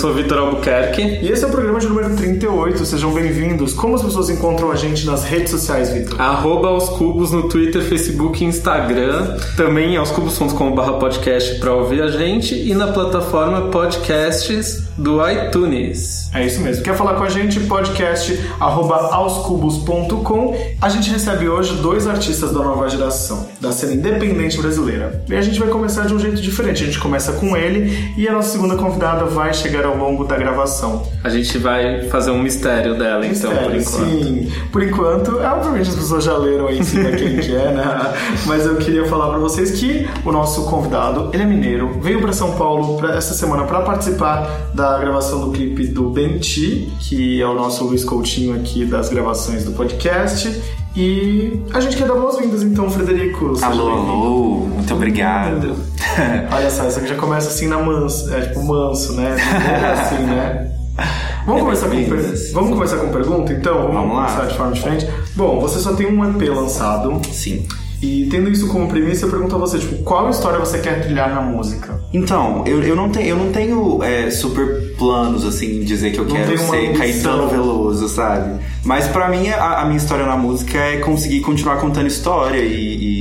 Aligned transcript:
sou 0.00 0.12
o 0.12 0.14
Vitor 0.14 0.38
Albuquerque. 0.38 1.02
E 1.02 1.30
esse 1.30 1.44
é 1.44 1.46
o 1.46 1.50
programa 1.50 1.78
de 1.78 1.86
número 1.86 2.16
38. 2.16 2.86
Sejam 2.86 3.12
bem-vindos. 3.12 3.74
Como 3.74 3.94
as 3.94 4.02
pessoas 4.02 4.30
encontram 4.30 4.72
a 4.72 4.74
gente 4.74 5.04
nas 5.04 5.24
redes 5.24 5.50
sociais, 5.50 5.90
Vitor? 5.90 6.18
Arroba 6.18 6.68
aos 6.68 6.88
cubos 6.88 7.32
no 7.32 7.50
Twitter, 7.50 7.82
Facebook 7.82 8.42
e 8.42 8.46
Instagram. 8.46 9.36
Também 9.58 9.98
aoscubos.com.br 9.98 10.92
podcast 10.92 11.58
para 11.60 11.74
ouvir 11.74 12.00
a 12.00 12.08
gente. 12.08 12.54
E 12.54 12.74
na 12.74 12.88
plataforma 12.88 13.68
podcasts 13.70 14.84
do 14.96 15.20
iTunes. 15.28 16.19
É 16.32 16.46
isso 16.46 16.60
mesmo. 16.60 16.84
Quer 16.84 16.94
falar 16.94 17.14
com 17.14 17.24
a 17.24 17.28
gente? 17.28 17.58
Podcast 17.60 18.38
arroba 18.60 18.94
aoscubos.com. 19.12 20.56
A 20.80 20.88
gente 20.88 21.10
recebe 21.10 21.48
hoje 21.48 21.74
dois 21.74 22.06
artistas 22.06 22.52
da 22.52 22.60
nova 22.60 22.88
geração, 22.88 23.48
da 23.60 23.72
cena 23.72 23.94
independente 23.94 24.56
brasileira. 24.56 25.24
E 25.28 25.34
a 25.34 25.42
gente 25.42 25.58
vai 25.58 25.68
começar 25.68 26.06
de 26.06 26.14
um 26.14 26.20
jeito 26.20 26.40
diferente. 26.40 26.84
A 26.84 26.86
gente 26.86 27.00
começa 27.00 27.32
com 27.32 27.56
ele 27.56 28.14
e 28.16 28.28
a 28.28 28.32
nossa 28.32 28.50
segunda 28.50 28.76
convidada 28.76 29.24
vai 29.24 29.52
chegar 29.52 29.84
ao 29.84 29.96
longo 29.96 30.24
da 30.24 30.36
gravação. 30.36 31.02
A 31.24 31.28
gente 31.28 31.58
vai 31.58 32.04
fazer 32.08 32.30
um 32.30 32.40
mistério 32.40 32.96
dela, 32.96 33.26
então, 33.26 33.50
mistério, 33.50 33.70
por 33.70 33.74
enquanto. 33.74 34.24
Sim, 34.24 34.52
por 34.70 34.82
enquanto, 34.82 35.40
é, 35.40 35.52
obviamente 35.52 35.90
as 35.90 35.96
pessoas 35.96 36.24
já 36.24 36.36
leram 36.36 36.68
aí 36.68 36.78
em 36.78 36.84
cima 36.84 37.10
quem 37.10 37.38
que 37.38 37.54
é, 37.54 37.72
né? 37.72 38.14
Mas 38.46 38.64
eu 38.66 38.76
queria 38.76 39.04
falar 39.06 39.30
para 39.30 39.38
vocês 39.38 39.72
que 39.72 40.08
o 40.24 40.30
nosso 40.30 40.64
convidado, 40.66 41.30
ele 41.32 41.42
é 41.42 41.46
mineiro, 41.46 41.98
veio 42.00 42.20
para 42.20 42.32
São 42.32 42.52
Paulo 42.52 42.98
pra, 42.98 43.16
essa 43.16 43.34
semana 43.34 43.64
para 43.64 43.80
participar 43.80 44.70
da 44.72 44.96
gravação 44.98 45.40
do 45.40 45.50
clipe 45.50 45.86
do 45.88 46.19
Benti, 46.28 46.92
que 46.98 47.40
é 47.40 47.46
o 47.46 47.54
nosso 47.54 47.84
Luiz 47.84 48.04
Coutinho 48.04 48.54
aqui 48.54 48.84
das 48.84 49.08
gravações 49.08 49.64
do 49.64 49.72
podcast. 49.72 50.60
E 50.94 51.62
a 51.72 51.80
gente 51.80 51.96
quer 51.96 52.06
dar 52.06 52.14
boas-vindas 52.14 52.62
então, 52.62 52.90
Frederico. 52.90 53.54
Alô, 53.62 53.88
alô, 53.88 54.50
muito 54.66 54.92
obrigado. 54.92 55.74
Olha 56.52 56.70
só, 56.70 56.84
essa 56.84 56.98
aqui 57.00 57.08
já 57.08 57.14
começa 57.16 57.48
assim 57.48 57.68
na 57.68 57.78
manso, 57.78 58.32
é 58.34 58.40
tipo 58.42 58.62
manso, 58.62 59.14
né? 59.14 59.34
É 59.38 59.92
assim, 59.92 60.22
né? 60.24 60.70
Vamos, 61.46 61.62
É 61.62 61.64
começar 61.64 61.88
com, 61.88 62.04
per... 62.04 62.52
Vamos 62.52 62.70
começar 62.70 62.96
com 62.98 63.08
pergunta, 63.08 63.52
então? 63.52 63.74
Vamos, 63.78 63.94
Vamos 63.94 64.16
lá. 64.16 64.26
começar 64.26 64.46
de 64.46 64.56
forma 64.56 64.72
diferente. 64.72 65.06
Bom, 65.34 65.58
você 65.60 65.78
só 65.78 65.94
tem 65.94 66.06
um 66.06 66.22
EP 66.28 66.48
lançado. 66.50 67.18
Sim. 67.32 67.66
E 68.02 68.26
tendo 68.30 68.50
isso 68.50 68.66
como 68.68 68.88
premissa, 68.88 69.26
eu 69.26 69.30
pergunto 69.30 69.54
a 69.54 69.58
você, 69.58 69.78
tipo, 69.78 69.96
qual 70.02 70.30
história 70.30 70.58
você 70.58 70.78
quer 70.78 71.02
trilhar 71.02 71.34
na 71.34 71.42
música? 71.42 72.00
Então, 72.12 72.64
eu, 72.66 72.82
eu 72.82 72.96
não 72.96 73.10
tenho, 73.10 73.28
eu 73.28 73.36
não 73.36 73.52
tenho 73.52 74.02
é, 74.02 74.30
super 74.30 74.94
planos, 74.96 75.44
assim, 75.44 75.80
dizer 75.80 76.10
que 76.10 76.18
eu 76.18 76.24
Não 76.24 76.34
quero 76.34 76.58
ser. 76.58 76.96
Caetano 76.96 77.48
Veloso, 77.48 78.08
sabe? 78.08 78.60
Mas 78.84 79.06
pra 79.06 79.28
mim, 79.28 79.48
a, 79.48 79.80
a 79.80 79.84
minha 79.84 79.98
história 79.98 80.24
na 80.24 80.36
música 80.36 80.78
é 80.78 80.96
conseguir 80.98 81.40
continuar 81.40 81.76
contando 81.76 82.06
história 82.06 82.58
e, 82.58 82.96
e 82.96 83.19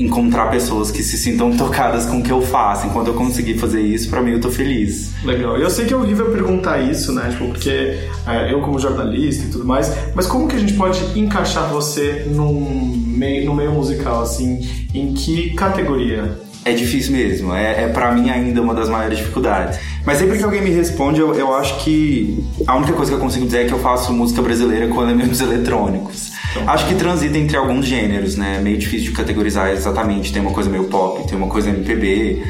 encontrar 0.00 0.50
pessoas 0.50 0.90
que 0.90 1.02
se 1.02 1.18
sintam 1.18 1.54
tocadas 1.56 2.06
com 2.06 2.18
o 2.18 2.22
que 2.22 2.30
eu 2.30 2.40
faço. 2.40 2.86
Enquanto 2.86 3.08
eu 3.08 3.14
conseguir 3.14 3.58
fazer 3.58 3.82
isso, 3.82 4.08
pra 4.08 4.22
mim 4.22 4.32
eu 4.32 4.40
tô 4.40 4.50
feliz. 4.50 5.12
Legal. 5.24 5.56
Eu 5.58 5.68
sei 5.68 5.84
que 5.84 5.92
é 5.92 5.96
horrível 5.96 6.30
perguntar 6.30 6.80
isso, 6.80 7.12
né? 7.12 7.28
Tipo, 7.30 7.48
porque 7.48 7.98
é, 8.26 8.52
eu 8.52 8.60
como 8.60 8.78
jornalista 8.78 9.44
e 9.44 9.50
tudo 9.50 9.64
mais, 9.64 9.94
mas 10.14 10.26
como 10.26 10.48
que 10.48 10.56
a 10.56 10.58
gente 10.58 10.72
pode 10.74 11.18
encaixar 11.18 11.68
você 11.68 12.26
num 12.28 12.94
meio, 13.06 13.44
no 13.44 13.54
meio 13.54 13.72
musical, 13.72 14.22
assim? 14.22 14.66
Em 14.94 15.12
que 15.12 15.50
categoria? 15.54 16.38
É 16.64 16.72
difícil 16.72 17.12
mesmo, 17.12 17.54
é, 17.54 17.84
é 17.84 17.88
para 17.88 18.12
mim 18.12 18.28
ainda 18.28 18.60
uma 18.60 18.74
das 18.74 18.88
maiores 18.90 19.16
dificuldades. 19.16 19.78
Mas 20.04 20.18
sempre 20.18 20.36
que 20.36 20.44
alguém 20.44 20.60
me 20.60 20.70
responde, 20.70 21.18
eu, 21.18 21.34
eu 21.34 21.54
acho 21.54 21.82
que 21.82 22.44
a 22.66 22.76
única 22.76 22.92
coisa 22.92 23.10
que 23.10 23.16
eu 23.16 23.20
consigo 23.20 23.46
dizer 23.46 23.62
é 23.62 23.64
que 23.64 23.72
eu 23.72 23.78
faço 23.78 24.12
música 24.12 24.42
brasileira 24.42 24.88
com 24.88 25.02
elementos 25.02 25.40
eletrônicos. 25.42 26.29
Acho 26.66 26.86
que 26.88 26.94
transita 26.94 27.38
entre 27.38 27.56
alguns 27.56 27.86
gêneros, 27.86 28.36
né? 28.36 28.56
É 28.58 28.60
meio 28.60 28.76
difícil 28.78 29.10
de 29.10 29.16
categorizar 29.16 29.70
exatamente. 29.70 30.32
Tem 30.32 30.42
uma 30.42 30.52
coisa 30.52 30.68
meio 30.68 30.84
pop, 30.84 31.26
tem 31.26 31.36
uma 31.36 31.48
coisa 31.48 31.70
MPB, 31.70 32.42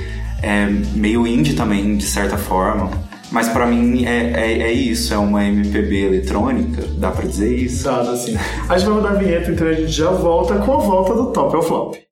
é 0.42 0.66
meio 0.94 1.26
indie 1.26 1.54
também, 1.54 1.96
de 1.96 2.04
certa 2.04 2.36
forma. 2.36 2.90
Mas 3.30 3.48
pra 3.48 3.64
mim 3.64 4.04
é, 4.04 4.32
é, 4.34 4.62
é 4.62 4.72
isso, 4.72 5.14
é 5.14 5.18
uma 5.18 5.44
MPB 5.44 6.06
eletrônica, 6.06 6.82
dá 6.98 7.10
pra 7.10 7.26
dizer 7.26 7.56
isso? 7.56 7.84
Dado 7.84 8.10
assim. 8.10 8.36
A 8.68 8.76
gente 8.76 8.88
vai 8.88 8.96
rodar 8.96 9.12
a 9.12 9.16
vinheta, 9.16 9.50
então 9.52 9.68
a 9.68 9.72
gente 9.72 9.92
já 9.92 10.10
volta 10.10 10.56
com 10.56 10.72
a 10.72 10.78
volta 10.78 11.14
do 11.14 11.26
Top 11.26 11.54
ou 11.54 11.62
Flop. 11.62 12.09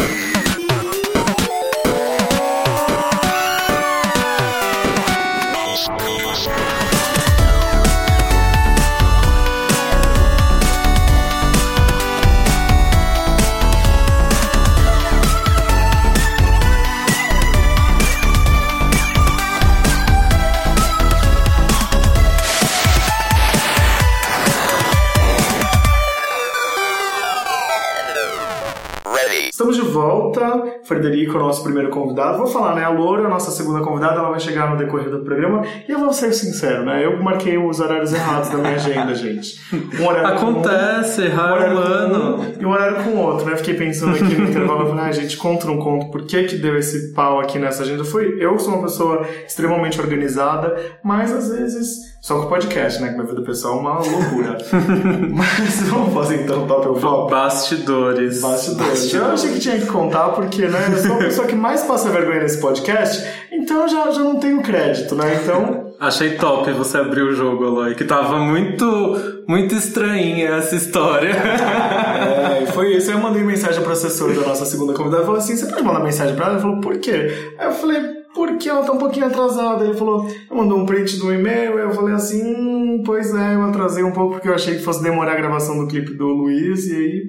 Frederico 30.88 31.36
o 31.36 31.40
nosso 31.40 31.62
primeiro 31.62 31.90
convidado. 31.90 32.38
Vou 32.38 32.46
falar, 32.46 32.74
né? 32.74 32.82
A 32.82 32.88
Loura, 32.88 33.26
a 33.26 33.28
nossa 33.28 33.50
segunda 33.50 33.80
convidada, 33.80 34.20
ela 34.20 34.30
vai 34.30 34.40
chegar 34.40 34.70
no 34.70 34.76
decorrer 34.78 35.10
do 35.10 35.20
programa. 35.20 35.62
E 35.86 35.92
eu 35.92 35.98
vou 35.98 36.12
ser 36.14 36.32
sincero, 36.32 36.82
né? 36.84 37.04
Eu 37.04 37.22
marquei 37.22 37.58
os 37.58 37.78
horários 37.78 38.14
errados 38.14 38.48
da 38.48 38.56
minha 38.56 38.74
agenda, 38.74 39.14
gente. 39.14 39.60
Um 40.00 40.06
horário 40.06 40.40
com 40.40 40.48
Acontece, 40.48 41.22
errar 41.26 41.74
um 41.74 41.76
ano. 41.76 42.36
um 42.40 42.54
e 42.58 42.64
um 42.64 42.70
horário 42.70 43.04
com 43.04 43.10
o 43.10 43.18
outro, 43.18 43.44
né? 43.46 43.56
Fiquei 43.56 43.74
pensando 43.74 44.14
aqui 44.14 44.34
no 44.34 44.48
intervalo, 44.48 44.88
falei, 44.88 45.04
ah, 45.04 45.12
gente, 45.12 45.36
conta 45.36 45.66
não 45.66 45.78
conto, 45.78 46.10
por 46.10 46.22
que 46.22 46.44
que 46.44 46.56
deu 46.56 46.76
esse 46.78 47.12
pau 47.12 47.38
aqui 47.38 47.58
nessa 47.58 47.82
agenda? 47.82 48.02
Fui, 48.04 48.36
eu 48.40 48.58
sou 48.58 48.74
uma 48.74 48.82
pessoa 48.82 49.26
extremamente 49.46 50.00
organizada, 50.00 50.74
mas 51.04 51.30
às 51.32 51.50
vezes, 51.50 52.17
só 52.28 52.40
com 52.40 52.44
o 52.44 52.48
podcast, 52.50 53.00
né? 53.00 53.08
Que 53.08 53.14
minha 53.14 53.26
vida 53.26 53.40
pessoal 53.40 53.78
é 53.78 53.80
uma 53.80 53.94
loucura. 54.00 54.58
mas 55.32 55.80
vamos 55.88 56.12
fazer 56.12 56.42
então 56.42 56.64
o 56.64 56.66
top 56.66 56.88
ou 56.88 56.96
flop? 57.00 57.30
Bastidores. 57.30 58.42
Bastidores. 58.42 59.14
Eu 59.14 59.32
achei 59.32 59.52
que 59.54 59.58
tinha 59.58 59.78
que 59.78 59.86
contar 59.86 60.28
porque, 60.28 60.66
né, 60.66 60.90
eu 60.92 60.98
sou 60.98 61.14
a 61.14 61.18
pessoa 61.18 61.46
que 61.46 61.56
mais 61.56 61.84
passa 61.84 62.10
vergonha 62.10 62.40
nesse 62.40 62.60
podcast, 62.60 63.26
então 63.50 63.80
eu 63.80 63.88
já, 63.88 64.10
já 64.10 64.20
não 64.20 64.38
tenho 64.38 64.62
crédito, 64.62 65.14
né? 65.14 65.40
Então, 65.42 65.88
Achei 65.98 66.36
top 66.36 66.70
você 66.72 66.98
abrir 66.98 67.22
o 67.22 67.34
jogo, 67.34 67.64
Aloy, 67.64 67.94
que 67.96 68.04
tava 68.04 68.38
muito, 68.38 69.42
muito 69.48 69.74
estranha 69.74 70.50
essa 70.50 70.76
história. 70.76 71.30
é, 71.30 72.66
foi 72.66 72.94
isso. 72.94 73.10
Aí 73.10 73.16
eu 73.16 73.22
mandei 73.22 73.42
mensagem 73.42 73.82
pro 73.82 73.92
assessor 73.92 74.32
da 74.32 74.42
nossa 74.42 74.64
segunda 74.64 74.92
convidada 74.92 75.22
e 75.22 75.26
falou 75.26 75.40
assim: 75.40 75.56
você 75.56 75.66
pode 75.66 75.82
mandar 75.82 76.00
mensagem 76.00 76.36
pra 76.36 76.44
ela? 76.44 76.54
Ele 76.54 76.62
falou, 76.62 76.80
por 76.80 76.98
quê? 76.98 77.52
Aí 77.58 77.66
eu 77.66 77.72
falei, 77.72 78.17
porque 78.34 78.68
ela 78.68 78.84
tá 78.84 78.92
um 78.92 78.98
pouquinho 78.98 79.26
atrasada. 79.26 79.84
Ele 79.84 79.94
falou, 79.94 80.26
mandou 80.50 80.78
um 80.78 80.86
print 80.86 81.18
do 81.18 81.32
e-mail. 81.32 81.78
Eu 81.78 81.90
falei 81.90 82.14
assim, 82.14 82.42
hum, 82.42 83.02
pois 83.04 83.34
é, 83.34 83.54
eu 83.54 83.62
atrasei 83.62 84.04
um 84.04 84.12
pouco 84.12 84.34
porque 84.34 84.48
eu 84.48 84.54
achei 84.54 84.76
que 84.76 84.82
fosse 84.84 85.02
demorar 85.02 85.32
a 85.32 85.36
gravação 85.36 85.78
do 85.78 85.86
clipe 85.88 86.14
do 86.14 86.26
Luiz 86.26 86.86
e 86.86 86.96
aí 86.96 87.22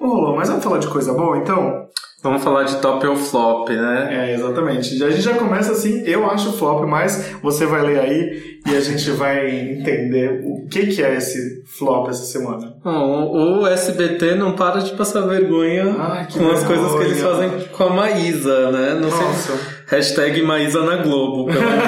não 0.00 0.08
rolou. 0.08 0.36
Mas 0.36 0.48
vamos 0.48 0.64
falar 0.64 0.78
de 0.78 0.88
coisa 0.88 1.12
boa 1.12 1.36
então? 1.38 1.86
Vamos 2.22 2.42
falar 2.42 2.64
de 2.64 2.76
top 2.80 3.06
ou 3.06 3.14
flop, 3.14 3.68
né? 3.68 4.08
É, 4.30 4.34
exatamente. 4.34 5.00
A 5.04 5.10
gente 5.10 5.22
já 5.22 5.34
começa 5.34 5.70
assim, 5.70 6.02
eu 6.06 6.28
acho 6.28 6.50
flop, 6.54 6.82
mas 6.84 7.34
você 7.40 7.66
vai 7.66 7.82
ler 7.82 8.00
aí 8.00 8.58
e 8.66 8.74
a 8.74 8.80
gente 8.80 9.10
vai 9.12 9.48
entender 9.48 10.40
o 10.44 10.66
que, 10.66 10.86
que 10.86 11.02
é 11.04 11.14
esse 11.16 11.62
flop 11.66 12.08
essa 12.08 12.24
semana. 12.24 12.74
Bom, 12.82 13.60
o 13.60 13.66
SBT 13.66 14.34
não 14.34 14.52
para 14.56 14.80
de 14.80 14.92
passar 14.96 15.20
vergonha 15.20 15.94
Ah, 15.96 16.24
que 16.28 16.36
com 16.38 16.48
as 16.50 16.64
coisas 16.64 16.92
que 16.94 17.02
eles 17.04 17.20
vergonha. 17.20 17.50
fazem 17.50 17.68
com 17.68 17.84
a 17.84 17.90
Maísa, 17.90 18.70
né? 18.72 18.94
Não 19.00 19.10
sei. 19.10 19.56
Hashtag 19.86 20.42
Maísa 20.42 20.82
na 20.82 20.96
Globo, 20.96 21.46
pelo 21.46 21.60
amor 21.60 21.78
de 21.78 21.86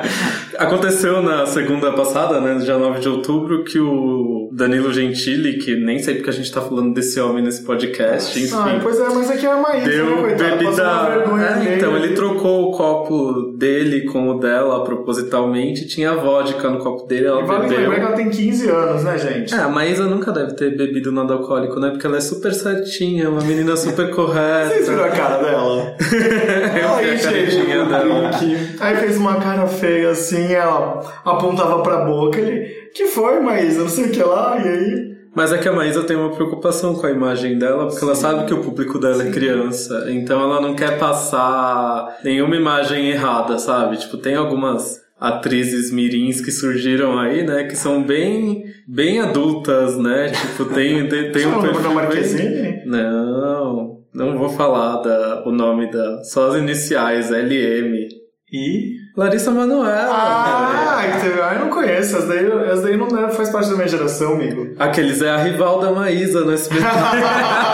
Deus. 0.00 0.54
Aconteceu 0.58 1.20
na 1.22 1.44
segunda 1.46 1.92
passada, 1.92 2.40
né, 2.40 2.54
dia 2.54 2.78
9 2.78 3.00
de 3.00 3.08
outubro, 3.08 3.64
que 3.64 3.80
o 3.80 4.39
Danilo 4.50 4.92
Gentili, 4.92 5.58
que 5.58 5.76
nem 5.76 5.98
sei 6.00 6.14
porque 6.16 6.30
a 6.30 6.32
gente 6.32 6.50
tá 6.52 6.60
falando 6.60 6.92
desse 6.94 7.20
homem 7.20 7.42
nesse 7.42 7.62
podcast, 7.62 8.38
enfim. 8.38 8.54
Ah, 8.54 8.78
pois 8.82 8.98
é, 8.98 9.08
mas 9.08 9.30
aqui 9.30 9.46
é 9.46 9.50
a 9.52 9.56
Maísa, 9.56 9.86
né, 9.86 9.92
Deu? 9.92 10.06
Passou 10.06 10.24
uma 10.24 10.56
bebida. 10.56 11.70
É, 11.70 11.76
então, 11.76 11.96
ele 11.96 12.14
trocou 12.14 12.68
o 12.68 12.72
copo 12.76 13.52
dele 13.56 14.02
com 14.06 14.28
o 14.30 14.38
dela 14.40 14.82
propositalmente. 14.84 15.86
Tinha 15.86 16.14
vodka 16.14 16.68
no 16.68 16.78
copo 16.78 17.06
dele, 17.06 17.26
ela 17.26 17.42
E 17.42 17.44
vale 17.44 17.68
bebeu. 17.68 17.90
que 17.90 18.00
ela 18.00 18.12
tem 18.12 18.28
15 18.30 18.68
anos, 18.70 19.04
né, 19.04 19.18
gente? 19.18 19.54
É, 19.54 19.58
a 19.58 19.68
Maísa 19.68 20.04
nunca 20.06 20.32
deve 20.32 20.54
ter 20.54 20.76
bebido 20.76 21.12
nada 21.12 21.34
alcoólico, 21.34 21.78
né? 21.78 21.90
Porque 21.90 22.06
ela 22.06 22.16
é 22.16 22.20
super 22.20 22.52
certinha, 22.52 23.30
uma 23.30 23.42
menina 23.42 23.76
super 23.76 24.10
correta. 24.10 24.70
Vocês 24.70 24.88
viram 24.88 25.04
a 25.04 25.08
cara 25.10 25.36
dela? 25.42 25.94
Vi 26.00 27.06
Aí, 27.10 27.16
gente, 27.18 27.66
dela. 27.66 28.30
Aí 28.80 28.96
fez 28.96 29.16
uma 29.16 29.36
cara 29.36 29.66
feia 29.66 30.10
assim, 30.10 30.52
ela 30.52 31.00
apontava 31.24 31.82
pra 31.82 31.98
boca. 32.04 32.38
Ele, 32.38 32.79
que 32.94 33.06
foi, 33.06 33.40
Maísa? 33.40 33.80
Não 33.80 33.88
sei 33.88 34.06
o 34.06 34.10
que 34.10 34.22
lá, 34.22 34.58
e 34.58 34.68
aí... 34.68 35.10
Mas 35.34 35.52
é 35.52 35.58
que 35.58 35.68
a 35.68 35.72
Maísa 35.72 36.02
tem 36.02 36.16
uma 36.16 36.30
preocupação 36.30 36.94
com 36.94 37.06
a 37.06 37.10
imagem 37.10 37.56
dela, 37.56 37.86
porque 37.86 38.04
ela 38.04 38.16
sabe 38.16 38.46
que 38.46 38.54
o 38.54 38.62
público 38.62 38.98
dela 38.98 39.22
é 39.22 39.30
criança. 39.30 40.06
Então 40.08 40.42
ela 40.42 40.60
não 40.60 40.74
quer 40.74 40.98
passar 40.98 42.18
nenhuma 42.24 42.56
imagem 42.56 43.10
errada, 43.10 43.56
sabe? 43.58 43.96
Tipo, 43.96 44.16
tem 44.16 44.34
algumas 44.34 45.00
atrizes 45.20 45.92
mirins 45.92 46.40
que 46.40 46.50
surgiram 46.50 47.18
aí, 47.18 47.44
né? 47.44 47.64
Que 47.64 47.76
são 47.76 48.02
bem, 48.02 48.64
bem 48.88 49.20
adultas, 49.20 49.96
né? 49.96 50.30
Tipo, 50.30 50.64
tem, 50.74 51.06
tem, 51.08 51.30
tem 51.30 51.46
um 51.46 51.60
perfil 51.60 52.08
bem-? 52.08 52.82
Não, 52.86 54.00
não 54.12 54.36
vou 54.36 54.48
falar 54.48 54.96
da, 55.02 55.44
o 55.46 55.52
nome 55.52 55.90
da... 55.92 56.24
Só 56.24 56.48
as 56.48 56.56
iniciais, 56.56 57.30
LM. 57.30 58.08
E... 58.52 58.99
Larissa 59.16 59.50
Manoela. 59.50 60.08
Ah, 60.12 61.02
que 61.12 61.20
teve... 61.20 61.40
ah, 61.40 61.52
eu 61.54 61.60
não 61.60 61.68
conheço. 61.68 62.16
Essa 62.16 62.26
daí, 62.26 62.46
essa 62.70 62.82
daí 62.82 62.96
não 62.96 63.06
é- 63.18 63.30
faz 63.30 63.50
parte 63.50 63.68
da 63.70 63.76
minha 63.76 63.88
geração, 63.88 64.32
amigo. 64.34 64.74
Aqueles 64.78 65.20
é 65.20 65.30
a 65.30 65.36
rival 65.38 65.80
da 65.80 65.90
Maísa 65.92 66.40
no 66.44 66.52
SBT. 66.52 66.84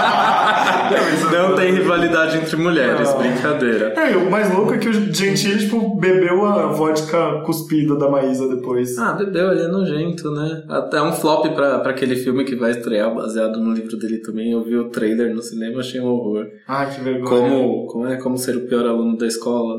não 1.32 1.54
tem 1.54 1.72
rivalidade 1.74 2.36
entre 2.38 2.56
mulheres, 2.56 3.08
Não. 3.10 3.18
brincadeira. 3.18 3.88
É, 3.96 4.16
o 4.16 4.30
mais 4.30 4.52
louco 4.54 4.74
é 4.74 4.78
que 4.78 4.88
o 4.88 4.92
Gentili, 5.14 5.58
tipo, 5.58 5.96
bebeu 5.96 6.44
a 6.44 6.66
vodka 6.68 7.42
cuspida 7.44 7.96
da 7.96 8.08
Maísa 8.08 8.48
depois. 8.48 8.96
Ah, 8.98 9.12
bebeu, 9.12 9.50
ele 9.52 9.62
é 9.62 9.68
nojento, 9.68 10.30
né? 10.30 10.62
Até 10.68 11.00
um 11.02 11.12
flop 11.12 11.46
pra, 11.54 11.78
pra 11.78 11.90
aquele 11.90 12.16
filme 12.16 12.44
que 12.44 12.54
vai 12.56 12.70
estrear, 12.72 13.14
baseado 13.14 13.58
no 13.60 13.72
livro 13.72 13.96
dele 13.96 14.18
também. 14.18 14.52
Eu 14.52 14.62
vi 14.62 14.76
o 14.76 14.88
trailer 14.90 15.34
no 15.34 15.42
cinema, 15.42 15.80
achei 15.80 16.00
um 16.00 16.06
horror. 16.06 16.46
Ai, 16.68 16.94
que 16.94 17.00
vergonha. 17.00 17.28
Como, 17.50 17.86
como 17.86 18.06
é 18.06 18.16
como 18.16 18.36
ser 18.38 18.56
o 18.56 18.66
pior 18.66 18.86
aluno 18.86 19.16
da 19.16 19.26
escola? 19.26 19.74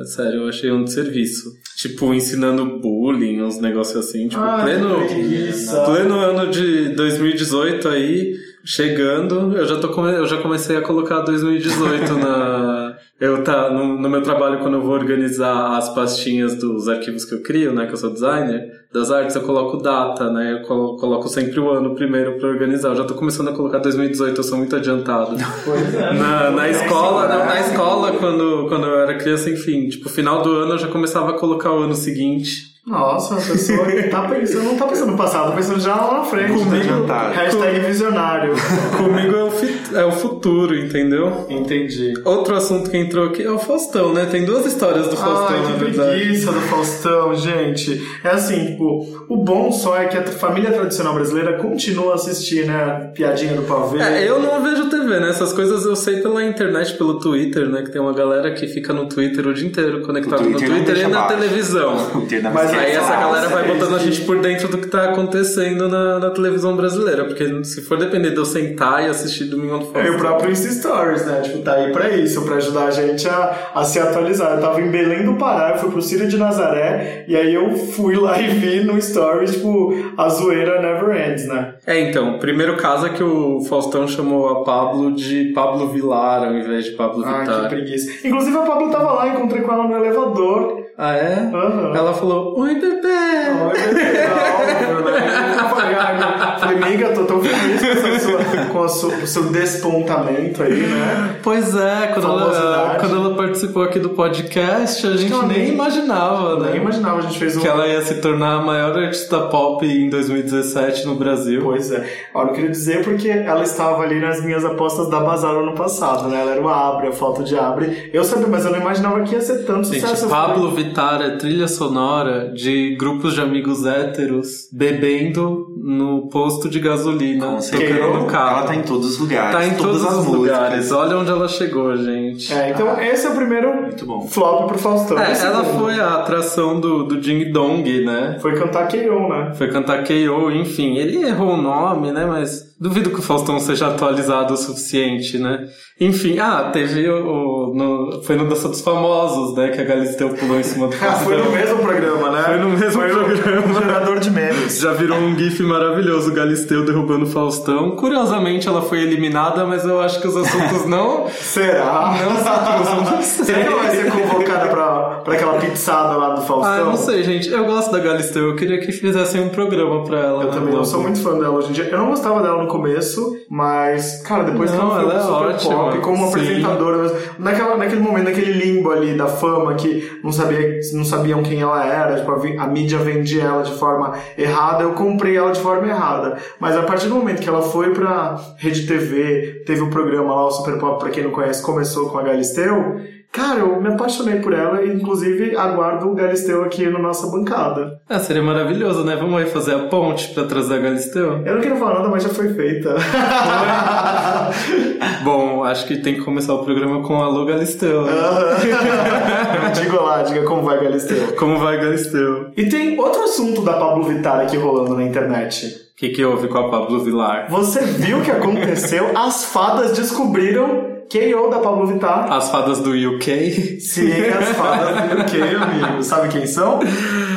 Ah, 0.00 0.04
sério, 0.04 0.42
eu 0.42 0.48
achei 0.48 0.70
um 0.70 0.84
desserviço. 0.84 1.50
Tipo, 1.76 2.12
ensinando 2.14 2.78
bullying, 2.80 3.40
uns 3.42 3.60
negócios 3.60 3.96
assim. 3.96 4.28
Tipo, 4.28 4.42
Ai, 4.42 4.64
pleno, 4.64 5.00
que 5.06 5.14
preguiça. 5.14 5.80
pleno 5.84 6.14
ano 6.18 6.50
de 6.50 6.90
2018 6.90 7.88
aí, 7.88 8.34
chegando, 8.64 9.56
eu 9.56 9.66
já, 9.66 9.76
tô 9.78 9.88
come- 9.88 10.12
eu 10.14 10.26
já 10.26 10.36
comecei 10.38 10.76
a 10.76 10.82
colocar 10.82 11.20
2018 11.20 12.14
na. 12.14 12.96
Eu 13.20 13.44
tá 13.44 13.70
no, 13.70 13.96
no 13.98 14.08
meu 14.10 14.20
trabalho, 14.22 14.58
quando 14.58 14.74
eu 14.74 14.82
vou 14.82 14.92
organizar 14.94 15.76
as 15.76 15.88
pastinhas 15.94 16.56
dos 16.56 16.88
arquivos 16.88 17.24
que 17.24 17.34
eu 17.34 17.42
crio, 17.42 17.72
né? 17.72 17.86
Que 17.86 17.92
eu 17.92 17.96
sou 17.96 18.10
designer, 18.12 18.64
das 18.92 19.12
artes, 19.12 19.36
eu 19.36 19.42
coloco 19.42 19.76
data, 19.76 20.28
né? 20.30 20.52
Eu 20.54 20.62
colo- 20.66 20.96
coloco 20.96 21.28
sempre 21.28 21.60
o 21.60 21.70
ano 21.70 21.94
primeiro 21.94 22.36
pra 22.38 22.48
organizar. 22.48 22.88
Eu 22.88 22.96
já 22.96 23.04
tô 23.04 23.14
começando 23.14 23.48
a 23.48 23.52
colocar 23.52 23.78
2018, 23.78 24.36
eu 24.38 24.42
sou 24.44 24.58
muito 24.58 24.74
adiantado. 24.74 25.36
Pois 25.64 25.94
é. 25.94 26.12
Na, 26.14 26.50
na 26.50 26.68
escola, 26.68 27.28
né? 27.28 27.36
na, 27.38 27.44
na 27.44 27.60
escola, 27.60 28.12
quando, 28.12 28.66
quando 28.68 28.86
eu 28.86 28.98
era 29.00 29.14
criança, 29.14 29.48
enfim, 29.50 29.88
tipo, 29.88 30.08
final 30.08 30.42
do 30.42 30.50
ano 30.56 30.72
eu 30.74 30.78
já 30.78 30.88
começava 30.88 31.30
a 31.30 31.34
colocar 31.34 31.72
o 31.72 31.78
ano 31.84 31.94
seguinte. 31.94 32.71
Nossa, 32.84 33.34
a 33.34 33.40
pessoa 33.40 33.86
que 33.86 34.02
tá 34.08 34.22
pensando, 34.22 34.64
não 34.64 34.76
tá 34.76 34.86
pensando 34.88 35.12
no 35.12 35.16
passado, 35.16 35.50
tá 35.50 35.56
pensando 35.56 35.78
já 35.78 35.94
lá 35.94 36.18
na 36.18 36.24
frente. 36.24 36.52
Comigo- 36.52 37.04
tá. 37.06 37.28
Hashtag 37.30 37.78
visionário. 37.78 38.54
Comigo 38.98 39.36
é 39.36 39.44
o, 39.44 39.50
fi- 39.52 39.80
é 39.94 40.04
o 40.04 40.10
futuro, 40.10 40.74
entendeu? 40.76 41.46
Entendi. 41.48 42.12
Outro 42.24 42.56
assunto 42.56 42.90
que 42.90 42.96
entrou 42.96 43.26
aqui 43.28 43.44
é 43.44 43.50
o 43.50 43.58
Faustão, 43.58 44.12
né? 44.12 44.26
Tem 44.28 44.44
duas 44.44 44.66
histórias 44.66 45.06
do 45.06 45.16
Faustão, 45.16 45.56
Ai, 45.56 45.62
na 45.62 45.76
verdade. 45.76 46.18
preguiça 46.18 46.50
do 46.50 46.60
Faustão, 46.62 47.34
gente. 47.36 48.02
É 48.24 48.30
assim, 48.30 48.72
tipo, 48.72 49.24
o 49.28 49.36
bom 49.36 49.70
só 49.70 49.96
é 49.96 50.06
que 50.06 50.18
a 50.18 50.24
família 50.24 50.72
tradicional 50.72 51.14
brasileira 51.14 51.58
continua 51.58 52.12
a 52.12 52.14
assistir, 52.16 52.66
né? 52.66 53.12
Piadinha 53.14 53.54
do 53.54 53.62
pavê. 53.62 54.00
É, 54.00 54.28
eu 54.28 54.40
não 54.40 54.60
vejo 54.60 54.90
TV, 54.90 55.20
né? 55.20 55.30
Essas 55.30 55.52
coisas 55.52 55.84
eu 55.84 55.94
sei 55.94 56.16
pela 56.16 56.42
internet, 56.44 56.94
pelo 56.94 57.20
Twitter, 57.20 57.68
né? 57.68 57.82
Que 57.82 57.92
tem 57.92 58.00
uma 58.02 58.12
galera 58.12 58.52
que 58.52 58.66
fica 58.66 58.92
no 58.92 59.08
Twitter 59.08 59.46
o 59.46 59.54
dia 59.54 59.68
inteiro 59.68 60.02
conectado 60.02 60.42
no 60.42 60.50
Twitter 60.50 60.68
não 60.68 60.76
Twitter 60.84 60.98
e 60.98 61.02
na 61.06 61.20
baixo. 61.20 61.34
televisão. 61.36 61.92
O 62.12 62.20
Twitter 62.22 62.42
não 62.42 62.52
Mas 62.52 62.71
Aí 62.78 62.92
essa 62.92 63.12
Ah, 63.14 63.20
galera 63.20 63.48
vai 63.48 63.64
botando 63.68 63.94
a 63.94 63.98
que- 63.98 64.04
gente 64.04 64.22
por 64.22 64.38
dentro 64.40 64.68
do 64.68 64.78
que 64.78 64.86
tá 64.88 65.04
acontecendo 65.10 65.88
na, 65.88 66.18
na 66.18 66.30
televisão 66.30 66.76
brasileira. 66.76 67.24
Porque 67.24 67.64
se 67.64 67.82
for 67.82 67.98
depender 67.98 68.30
de 68.30 68.36
eu 68.36 68.44
sentar 68.44 69.04
e 69.04 69.08
assistir 69.08 69.44
Domingo 69.44 69.78
do 69.78 69.84
É, 69.84 69.92
Faustão. 69.92 70.14
o 70.14 70.18
próprio 70.18 70.50
Insta 70.50 70.68
Stories, 70.72 71.26
né? 71.26 71.40
Tipo, 71.42 71.58
tá 71.58 71.74
aí 71.74 71.92
pra 71.92 72.08
isso, 72.10 72.42
pra 72.44 72.56
ajudar 72.56 72.84
a 72.86 72.90
gente 72.90 73.28
a, 73.28 73.70
a 73.74 73.84
se 73.84 73.98
atualizar. 73.98 74.52
Eu 74.56 74.60
tava 74.60 74.80
em 74.80 74.90
Belém 74.90 75.24
do 75.24 75.34
Pará, 75.34 75.70
eu 75.70 75.78
fui 75.78 75.90
pro 75.90 76.02
Círio 76.02 76.28
de 76.28 76.36
Nazaré, 76.36 77.24
e 77.28 77.36
aí 77.36 77.54
eu 77.54 77.74
fui 77.76 78.16
lá 78.16 78.38
e 78.40 78.48
vi 78.48 78.80
no 78.84 79.00
Stories, 79.00 79.54
tipo, 79.54 79.92
a 80.16 80.28
zoeira 80.28 80.80
never 80.80 81.28
ends, 81.30 81.46
né? 81.46 81.74
É, 81.86 81.98
então, 82.00 82.36
o 82.36 82.38
primeiro 82.38 82.76
caso 82.76 83.06
é 83.06 83.10
que 83.10 83.22
o 83.22 83.60
Faustão 83.68 84.06
chamou 84.06 84.48
a 84.48 84.64
Pablo 84.64 85.12
de 85.14 85.52
Pablo 85.54 85.88
Vilar 85.88 86.44
ao 86.44 86.52
invés 86.54 86.84
de 86.86 86.92
Pablo 86.92 87.22
Ai, 87.24 87.44
que 87.44 87.50
Vittar. 87.50 87.68
preguiça. 87.68 88.26
Inclusive 88.26 88.56
a 88.56 88.62
Pablo 88.62 88.90
tava 88.90 89.12
lá, 89.12 89.28
encontrei 89.28 89.62
com 89.62 89.72
ela 89.72 89.84
no 89.84 89.96
elevador. 89.96 90.81
Ah, 90.98 91.14
é? 91.16 91.50
Aham. 91.52 91.92
Ela 91.96 92.12
falou, 92.14 92.58
oi! 92.58 92.72
Olha, 92.72 93.92
legal, 93.92 96.14
né? 96.14 96.52
Eu 96.54 96.60
falei, 96.60 96.82
amiga, 96.82 97.08
tô 97.10 97.24
tão 97.24 97.40
feliz 97.40 97.80
com, 97.80 98.18
sua, 98.18 98.38
com 98.72 98.88
sua- 98.88 99.14
o 99.22 99.26
seu 99.26 99.44
despontamento 99.44 100.62
aí, 100.62 100.80
né? 100.86 101.36
Pois 101.42 101.74
é, 101.74 102.08
quando 102.14 102.26
ela, 102.26 102.96
quando 103.00 103.16
ela 103.16 103.34
participou 103.34 103.82
aqui 103.82 103.98
do 103.98 104.10
podcast, 104.10 105.06
a 105.06 105.16
gente 105.16 105.32
nem 105.46 105.58
nem- 105.58 105.68
imaginava, 105.72 106.58
né? 106.60 106.70
Nem 106.72 106.80
imaginava, 106.82 107.18
a 107.18 107.22
gente 107.22 107.38
fez 107.38 107.56
um. 107.56 107.60
Que 107.60 107.68
ela 107.68 107.86
ia 107.88 108.02
se 108.02 108.16
tornar 108.16 108.56
a 108.56 108.60
maior 108.60 108.96
artista 108.96 109.40
pop 109.40 109.84
em 109.86 110.08
2017 110.10 111.06
no 111.06 111.14
Brasil. 111.16 111.60
Pois 111.62 111.90
é. 111.90 112.06
Olha, 112.34 112.48
eu 112.48 112.52
queria 112.54 112.70
dizer 112.70 113.02
porque 113.04 113.28
ela 113.28 113.62
estava 113.62 114.02
ali 114.02 114.20
nas 114.20 114.42
minhas 114.44 114.64
apostas 114.64 115.08
da 115.10 115.20
Bazar 115.20 115.52
ano 115.54 115.74
passado, 115.74 116.28
né? 116.28 116.40
Ela 116.40 116.52
era 116.52 116.62
o 116.62 116.68
Abre, 116.68 117.08
a 117.08 117.12
foto 117.12 117.42
de 117.42 117.56
Abre. 117.58 118.10
Eu 118.12 118.24
sabia, 118.24 118.46
mas 118.48 118.64
eu 118.64 118.72
não 118.72 118.80
imaginava 118.80 119.20
que 119.22 119.34
ia 119.34 119.40
ser 119.40 119.64
tanto 119.64 119.88
Gente, 119.88 120.00
sucesso. 120.00 120.28
Pablo 120.28 120.70
Vittar 120.82 121.22
é 121.22 121.30
trilha 121.36 121.68
sonora 121.68 122.50
de 122.52 122.96
grupos 122.96 123.34
de 123.34 123.40
amigos 123.40 123.86
héteros 123.86 124.68
bebendo 124.72 125.68
no 125.82 126.28
posto 126.28 126.68
de 126.68 126.80
gasolina, 126.80 127.58
tocando 127.58 128.18
no 128.20 128.26
carro. 128.26 128.58
Ela 128.58 128.66
tá 128.66 128.74
em 128.74 128.82
todos 128.82 129.12
os 129.12 129.18
lugares. 129.18 129.52
Tá 129.52 129.66
em 129.66 129.74
todos 129.74 130.02
os 130.02 130.14
músicas. 130.16 130.34
lugares. 130.34 130.92
Olha 130.92 131.16
onde 131.18 131.30
ela 131.30 131.48
chegou, 131.48 131.96
gente. 131.96 132.52
É, 132.52 132.70
então 132.70 133.00
esse 133.00 133.26
é 133.26 133.30
o 133.30 133.34
primeiro 133.34 133.82
Muito 133.82 134.04
bom. 134.04 134.26
flop 134.26 134.68
pro 134.68 134.78
Faustão. 134.78 135.18
É, 135.18 135.30
ela 135.30 135.64
segundo 135.64 135.78
foi 135.78 136.00
a 136.00 136.14
atração 136.14 136.80
do, 136.80 137.04
do 137.04 137.20
Ding 137.20 137.52
Dong, 137.52 138.04
né? 138.04 138.38
Foi 138.40 138.54
cantar 138.54 138.88
K.O., 138.88 139.28
né? 139.28 139.52
Foi 139.54 139.68
cantar 139.68 140.02
K.O., 140.02 140.50
enfim. 140.50 140.96
Ele 140.96 141.24
errou 141.24 141.54
o 141.54 141.62
nome, 141.62 142.10
né? 142.10 142.24
Mas 142.26 142.71
duvido 142.82 143.10
que 143.10 143.20
o 143.20 143.22
Faustão 143.22 143.60
seja 143.60 143.86
atualizado 143.86 144.54
o 144.54 144.56
suficiente, 144.56 145.38
né? 145.38 145.68
Enfim, 146.00 146.38
ah, 146.40 146.70
teve 146.72 147.08
o... 147.08 147.72
no, 147.72 148.22
foi 148.24 148.34
no 148.34 148.48
Dança 148.48 148.68
dos 148.68 148.80
Famosos, 148.80 149.54
né? 149.56 149.68
Que 149.68 149.80
a 149.80 149.84
Galisteu 149.84 150.30
pulou 150.30 150.58
em 150.58 150.64
cima 150.64 150.88
do 150.88 150.96
Ah, 151.00 151.12
foi 151.12 151.36
no 151.36 151.44
Faustão. 151.44 151.60
mesmo 151.60 151.78
programa, 151.78 152.30
né? 152.30 152.42
Foi 152.42 152.56
no 152.58 152.68
mesmo 152.70 153.00
Foi 153.00 153.08
programa. 153.08 153.66
o 153.66 153.80
gerador 153.80 154.18
de 154.18 154.30
memes. 154.30 154.80
Já 154.80 154.92
virou 154.94 155.16
um 155.16 155.38
gif 155.38 155.62
maravilhoso, 155.62 156.30
o 156.30 156.34
Galisteu 156.34 156.84
derrubando 156.84 157.24
o 157.24 157.28
Faustão. 157.28 157.92
Curiosamente, 157.92 158.66
ela 158.66 158.82
foi 158.82 159.00
eliminada, 159.02 159.64
mas 159.64 159.84
eu 159.84 160.00
acho 160.00 160.20
que 160.20 160.26
os 160.26 160.36
assuntos 160.36 160.84
não... 160.86 161.28
Será? 161.30 162.16
Não 162.24 162.36
se 162.36 162.42
cruzam. 162.74 163.22
Será 163.44 163.60
que 163.60 163.66
ela 163.72 163.82
vai 163.82 163.90
ser 163.94 164.10
convocada 164.10 164.68
pra, 164.68 165.00
pra 165.22 165.34
aquela 165.34 165.54
pizzada 165.58 166.16
lá 166.16 166.30
do 166.34 166.42
Faustão? 166.42 166.72
Ah, 166.72 166.78
eu 166.78 166.86
não 166.86 166.96
sei, 166.96 167.22
gente. 167.22 167.48
Eu 167.48 167.64
gosto 167.64 167.92
da 167.92 168.00
Galisteu. 168.00 168.48
Eu 168.48 168.56
queria 168.56 168.80
que 168.80 168.90
fizessem 168.90 169.40
um 169.40 169.50
programa 169.50 170.02
pra 170.02 170.18
ela. 170.18 170.42
Eu 170.42 170.48
na 170.48 170.52
também 170.52 170.70
Globo. 170.70 170.84
sou 170.84 171.00
muito 171.00 171.20
fã 171.22 171.38
dela 171.38 171.50
hoje 171.50 171.68
em 171.68 171.72
dia. 171.72 171.88
Eu 171.90 171.98
não 171.98 172.08
gostava 172.08 172.42
dela 172.42 172.60
no 172.60 172.71
começo, 172.72 173.36
mas, 173.48 174.22
cara, 174.22 174.44
depois 174.44 174.70
que 174.70 174.76
Não, 174.76 174.86
ela 174.86 174.94
foi 174.94 175.02
ela 175.02 175.12
pro 175.12 175.50
é 175.50 175.58
Super 175.58 175.74
ótima. 175.76 175.90
Pop, 175.90 175.98
como 176.00 176.16
Sim. 176.16 176.28
apresentadora, 176.28 177.16
naquela, 177.38 177.76
naquele 177.76 178.00
momento, 178.00 178.24
naquele 178.24 178.52
limbo 178.52 178.90
ali 178.90 179.14
da 179.14 179.26
fama, 179.26 179.74
que 179.74 180.20
não, 180.24 180.32
sabia, 180.32 180.80
não 180.94 181.04
sabiam 181.04 181.42
quem 181.42 181.60
ela 181.60 181.84
era, 181.84 182.16
tipo, 182.16 182.30
a, 182.30 182.64
a 182.64 182.66
mídia 182.66 182.98
vendia 182.98 183.44
ela 183.44 183.62
de 183.62 183.74
forma 183.74 184.14
errada, 184.36 184.82
eu 184.82 184.92
comprei 184.92 185.36
ela 185.36 185.52
de 185.52 185.60
forma 185.60 185.86
errada. 185.86 186.38
Mas 186.58 186.76
a 186.76 186.82
partir 186.82 187.08
do 187.08 187.14
momento 187.14 187.40
que 187.40 187.48
ela 187.48 187.62
foi 187.62 187.92
pra 187.92 188.40
Rede 188.56 188.86
TV, 188.86 189.62
teve 189.66 189.82
o 189.82 189.90
programa 189.90 190.34
lá, 190.34 190.46
o 190.46 190.50
Super 190.50 190.78
Pop, 190.78 190.98
pra 190.98 191.10
quem 191.10 191.24
não 191.24 191.30
conhece, 191.30 191.62
começou 191.62 192.08
com 192.08 192.18
a 192.18 192.22
Galisteu, 192.22 193.00
cara, 193.32 193.60
eu 193.60 193.80
me 193.80 193.88
apaixonei 193.88 194.40
por 194.40 194.52
ela 194.52 194.82
e, 194.82 194.94
inclusive, 194.94 195.56
aguardo 195.56 196.10
o 196.10 196.14
Galisteu 196.14 196.62
aqui 196.62 196.86
na 196.88 196.98
nossa 196.98 197.26
bancada. 197.28 197.98
Ah, 198.08 198.18
seria 198.18 198.42
maravilhoso, 198.42 199.04
né? 199.04 199.16
Vamos 199.16 199.40
aí 199.40 199.48
fazer 199.48 199.74
a 199.74 199.78
ponte 199.88 200.28
pra 200.34 200.44
trazer 200.44 200.74
a 200.74 200.78
Galisteu? 200.78 201.40
Eu 201.44 201.54
não 201.54 201.60
queria 201.62 201.76
falar 201.78 201.94
nada, 201.94 202.08
mas 202.10 202.22
já 202.22 202.28
foi 202.28 202.52
feita. 202.52 202.94
Bom, 205.24 205.64
acho 205.64 205.86
que 205.86 205.96
tem 205.96 206.14
que 206.14 206.20
começar 206.20 206.52
o 206.54 206.64
programa 206.64 207.02
com 207.02 207.22
Alô 207.22 207.46
Galisteu. 207.46 208.02
né? 208.02 208.12
diga 209.74 210.00
lá, 210.00 210.22
diga 210.22 210.44
como 210.44 210.62
vai 210.62 210.82
Galisteu. 210.82 211.32
Como 211.38 211.58
vai, 211.58 211.78
Galisteu? 211.78 212.50
E 212.56 212.68
tem 212.68 212.98
outro 213.00 213.22
assunto 213.22 213.62
da 213.62 213.72
Pablo 213.74 214.04
Vittar 214.04 214.40
aqui 214.40 214.56
rolando 214.58 214.94
na 214.94 215.04
internet. 215.04 215.66
O 215.92 215.96
que, 215.96 216.10
que 216.10 216.24
houve 216.24 216.48
com 216.48 216.58
a 216.58 216.68
Pablo 216.68 217.00
Vilar? 217.00 217.46
Você 217.48 217.80
viu 217.80 218.18
o 218.18 218.22
que 218.22 218.30
aconteceu? 218.30 219.10
As 219.16 219.44
fadas 219.44 219.96
descobriram 219.96 221.01
KO 221.12 221.50
da 221.50 221.58
Pablo 221.58 221.86
Vittar. 221.86 222.32
As 222.32 222.50
fadas 222.50 222.80
do 222.80 222.90
UK? 222.92 223.78
Sim, 223.80 224.10
as 224.12 224.48
fadas 224.56 225.10
do 225.10 225.20
UK, 225.20 225.56
amigo. 225.56 226.02
Sabe 226.02 226.28
quem 226.28 226.46
são? 226.46 226.80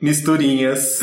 Misturinhas. 0.00 1.00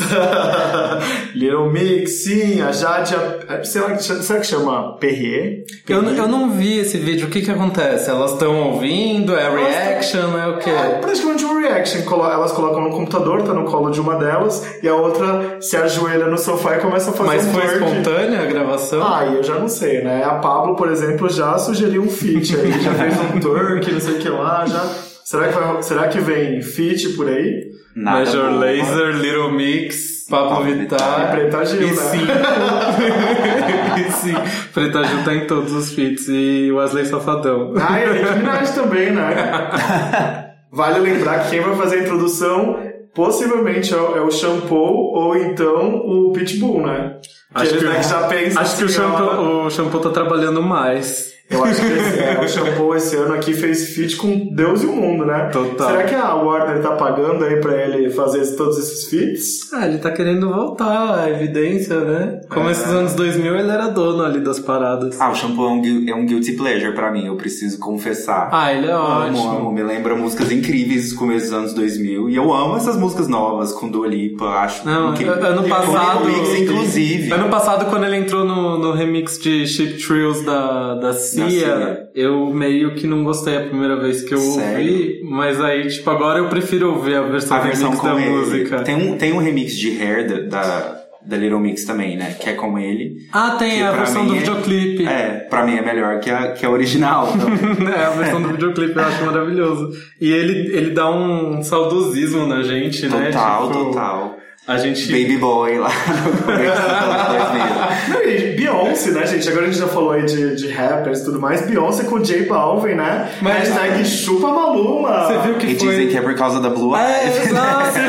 Little 1.34 1.70
Mix, 1.70 2.24
sim, 2.24 2.62
a 2.62 2.72
Jade. 2.72 3.14
a- 3.14 3.62
Será 3.62 3.92
que, 3.94 4.02
será 4.02 4.40
que 4.40 4.46
chama 4.46 4.96
Perrier? 4.98 5.64
Eu, 5.88 6.02
eu 6.02 6.26
não 6.28 6.50
vi 6.50 6.78
esse 6.78 6.96
vídeo. 6.96 7.26
O 7.26 7.30
que 7.30 7.42
que 7.42 7.50
acontece? 7.50 8.08
Elas 8.08 8.32
estão 8.32 8.54
ouvindo? 8.72 9.36
É 9.36 9.50
reaction? 9.50 10.38
É 10.38 10.46
o 10.48 10.58
quê? 10.58 10.70
É 10.70 10.98
praticamente 11.00 11.44
um 11.44 11.60
reaction. 11.60 12.00
Elas 12.24 12.52
colocam 12.52 12.82
no 12.82 12.90
computador, 12.90 13.42
tá 13.42 13.52
no 13.52 13.64
colo 13.64 13.90
de 13.90 14.00
uma 14.00 14.16
delas, 14.16 14.64
e 14.82 14.88
a 14.88 14.94
outra 14.94 15.58
se 15.60 15.76
ajoelha 15.76 16.26
no 16.26 16.38
sofá 16.38 16.76
e 16.76 16.80
começa 16.80 17.10
a 17.10 17.12
fazer 17.12 17.28
Mas 17.36 17.46
um 17.46 17.52
foi 17.52 17.64
espontânea 17.66 18.40
a 18.40 18.46
gravação? 18.46 19.02
Ah, 19.06 19.26
eu 19.26 19.42
já 19.42 19.58
não 19.58 19.68
sei, 19.68 20.02
né? 20.02 20.24
A 20.24 20.36
Pablo, 20.36 20.74
por 20.74 20.90
exemplo, 20.90 21.28
já 21.28 21.58
sugeriu 21.58 22.02
um 22.02 22.08
feat 22.08 22.56
aí, 22.56 22.72
já 22.82 22.94
fez 22.94 23.14
um 23.34 23.40
twerk, 23.40 23.92
não 23.92 24.00
sei 24.00 24.14
o 24.14 24.18
que 24.18 24.28
lá, 24.30 24.64
já. 24.66 24.84
Será 25.24 25.48
que, 25.48 25.54
vai- 25.58 25.82
será 25.82 26.08
que 26.08 26.18
vem 26.20 26.62
feat 26.62 27.10
por 27.10 27.28
aí? 27.28 27.75
Nada 27.96 28.18
Major. 28.18 28.50
Laser, 28.58 29.16
Little 29.16 29.52
Mix, 29.52 30.26
Pablo 30.28 30.64
Vittar 30.64 31.28
E 31.28 31.30
Preta 31.30 31.64
Gil, 31.64 31.80
e 31.80 31.86
né? 31.86 31.96
cinco. 31.96 32.26
e 33.98 34.12
sim, 34.12 34.34
Preta 34.74 35.02
Gil 35.02 35.24
tá 35.24 35.34
em 35.34 35.46
todos 35.46 35.72
os 35.72 35.92
feats 35.94 36.28
e 36.28 36.70
Wesley 36.70 37.06
Safadão. 37.06 37.72
Ah, 37.80 37.98
e 37.98 38.12
Nicki 38.12 38.34
Minaj 38.34 38.74
também, 38.74 39.12
né? 39.12 39.24
Vale 40.70 40.98
lembrar 40.98 41.44
que 41.44 41.50
quem 41.50 41.60
vai 41.60 41.74
fazer 41.74 42.00
a 42.00 42.02
introdução 42.02 42.78
possivelmente 43.14 43.94
é 43.94 43.96
o, 43.96 44.16
é 44.18 44.20
o 44.20 44.30
Shampoo 44.30 45.14
ou 45.14 45.34
então 45.34 45.96
o 45.96 46.32
Pitbull, 46.34 46.86
né? 46.86 47.16
Acho 47.54 47.70
eles, 47.70 47.82
que, 47.82 47.88
né, 47.88 48.02
já 48.02 48.28
pensam 48.28 48.62
acho 48.62 48.76
que 48.76 48.84
o 48.84 48.88
shampoo, 48.88 49.64
o 49.64 49.70
shampoo 49.70 50.00
tá 50.00 50.10
trabalhando 50.10 50.62
mais. 50.62 51.32
Eu 51.48 51.62
acho 51.62 51.80
que 51.80 51.86
esse, 51.86 52.18
é, 52.18 52.40
o 52.42 52.48
Shampoo 52.48 52.94
esse 52.96 53.14
ano 53.14 53.32
aqui 53.34 53.54
fez 53.54 53.90
feat 53.90 54.16
com 54.16 54.48
Deus 54.52 54.82
e 54.82 54.86
o 54.86 54.92
mundo, 54.92 55.24
né? 55.24 55.48
Total. 55.52 55.90
Será 55.90 56.02
que 56.02 56.14
a 56.14 56.34
Warner 56.34 56.82
tá 56.82 56.90
pagando 56.96 57.44
aí 57.44 57.60
pra 57.60 57.72
ele 57.80 58.10
fazer 58.10 58.44
todos 58.56 58.76
esses 58.78 59.08
feats? 59.08 59.72
Ah, 59.72 59.86
ele 59.86 59.98
tá 59.98 60.10
querendo 60.10 60.48
voltar, 60.52 61.20
a 61.20 61.30
evidência, 61.30 62.00
né? 62.00 62.40
Começo 62.50 62.82
dos 62.84 62.92
anos 62.92 63.14
2000 63.14 63.56
ele 63.58 63.70
era 63.70 63.86
dono 63.86 64.24
ali 64.24 64.40
das 64.40 64.58
paradas. 64.58 65.20
Ah, 65.20 65.30
o 65.30 65.34
shampoo 65.36 65.66
é 65.66 65.70
um, 65.70 66.08
é 66.08 66.14
um 66.16 66.26
guilty 66.26 66.52
pleasure 66.54 66.92
pra 66.94 67.12
mim, 67.12 67.26
eu 67.26 67.36
preciso 67.36 67.78
confessar. 67.78 68.48
Ah, 68.52 68.72
ele 68.72 68.88
é 68.88 68.92
Amo, 68.92 69.04
ótimo. 69.38 69.50
amo, 69.58 69.72
me 69.72 69.84
lembra 69.84 70.16
músicas 70.16 70.50
incríveis 70.50 71.10
dos 71.10 71.12
começos 71.12 71.50
dos 71.50 71.58
anos 71.58 71.74
2000. 71.74 72.28
E 72.28 72.34
eu 72.34 72.52
amo 72.52 72.76
essas 72.76 72.96
músicas 72.96 73.28
novas 73.28 73.72
com 73.72 73.88
Dua 73.88 74.08
Lipa, 74.08 74.46
acho 74.46 74.84
Não, 74.84 75.12
incrível. 75.12 75.34
ano 75.34 75.64
E 75.64 75.68
passado- 75.70 76.24
remix, 76.24 76.58
inclusive. 76.58 77.32
Ano 77.32 77.48
passado, 77.48 77.86
quando 77.88 78.04
ele 78.04 78.16
entrou 78.16 78.44
no, 78.44 78.78
no 78.78 78.92
remix 78.92 79.38
de 79.38 79.64
Chip 79.64 80.02
Thrills 80.04 80.44
da, 80.44 80.94
da 80.94 81.12
Cia, 81.36 81.48
Cia. 81.50 82.08
eu 82.14 82.46
meio 82.52 82.94
que 82.94 83.06
não 83.06 83.22
gostei 83.24 83.56
a 83.56 83.60
primeira 83.62 83.96
vez 84.00 84.22
que 84.22 84.34
eu 84.34 84.38
Sério? 84.38 84.78
ouvi, 84.92 85.20
mas 85.24 85.60
aí, 85.60 85.88
tipo, 85.88 86.08
agora 86.10 86.38
eu 86.38 86.48
prefiro 86.48 86.92
ouvir 86.94 87.14
a 87.16 87.22
versão, 87.22 87.56
a 87.56 87.60
versão 87.60 87.90
remix 87.90 88.00
com 88.00 88.14
da 88.14 88.20
ele. 88.20 88.30
música. 88.30 88.82
Tem 88.82 88.94
um, 88.94 89.16
tem 89.16 89.32
um 89.32 89.38
remix 89.38 89.76
de 89.76 90.00
Hair 90.00 90.48
da, 90.48 91.02
da, 91.26 91.36
Little 91.36 91.58
Mix 91.60 91.84
também, 91.84 92.16
né? 92.16 92.36
Que 92.40 92.50
é 92.50 92.52
com 92.52 92.78
ele. 92.78 93.16
Ah, 93.32 93.56
tem 93.58 93.78
Que 93.78 93.82
a 93.82 93.90
versão 93.92 94.26
do 94.26 94.34
é- 94.34 94.38
videoclipe. 94.38 95.04
É, 95.06 95.46
pra 95.50 95.64
mim 95.66 95.74
é 95.76 95.82
melhor 95.82 96.20
que 96.20 96.30
a, 96.30 96.52
que 96.52 96.64
a 96.64 96.70
original. 96.70 97.32
Então, 97.36 97.92
É, 97.92 98.04
a 98.06 98.10
versão 98.10 98.40
do 98.40 98.48
videoclipe 98.50 98.96
eu 98.96 99.02
acho 99.04 99.24
maravilhoso. 99.24 99.90
E 100.20 100.30
ele, 100.32 100.76
ele 100.76 100.90
dá 100.90 101.10
um 101.10 101.62
saudosismo 101.62 102.46
na 102.46 102.62
gente, 102.62 103.06
né? 103.08 103.26
total, 103.32 103.66
Tipo, 103.72 103.84
total. 103.86 104.35
A 104.66 104.78
gente. 104.78 105.06
Baby 105.12 105.36
Boy 105.38 105.78
lá 105.78 105.88
no 106.24 106.42
começo 106.42 106.82
dos 106.82 106.90
anos 106.90 107.28
2000. 107.28 107.66
Não, 108.08 108.22
e 108.28 108.56
Beyoncé, 108.56 109.10
né, 109.12 109.24
gente? 109.26 109.48
Agora 109.48 109.66
a 109.66 109.68
gente 109.70 109.78
já 109.78 109.86
falou 109.86 110.10
aí 110.10 110.24
de, 110.24 110.56
de 110.56 110.68
rappers 110.72 111.20
e 111.20 111.24
tudo 111.24 111.38
mais. 111.40 111.62
Beyoncé 111.66 112.02
com 112.04 112.18
J 112.18 112.42
Balvin, 112.46 112.94
né? 112.94 113.30
Mas- 113.40 113.68
Hashtag 113.68 114.04
chupa 114.04 114.48
Maluma. 114.48 115.26
Você 115.26 115.38
viu 115.38 115.54
que 115.54 115.66
E 115.68 115.78
foi. 115.78 115.88
dizem 115.90 116.08
que 116.08 116.16
é 116.18 116.20
por 116.20 116.34
causa 116.34 116.58
da 116.60 116.68
Blue 116.68 116.96
É, 116.96 117.26
exato. 117.28 117.96
é, 117.96 118.00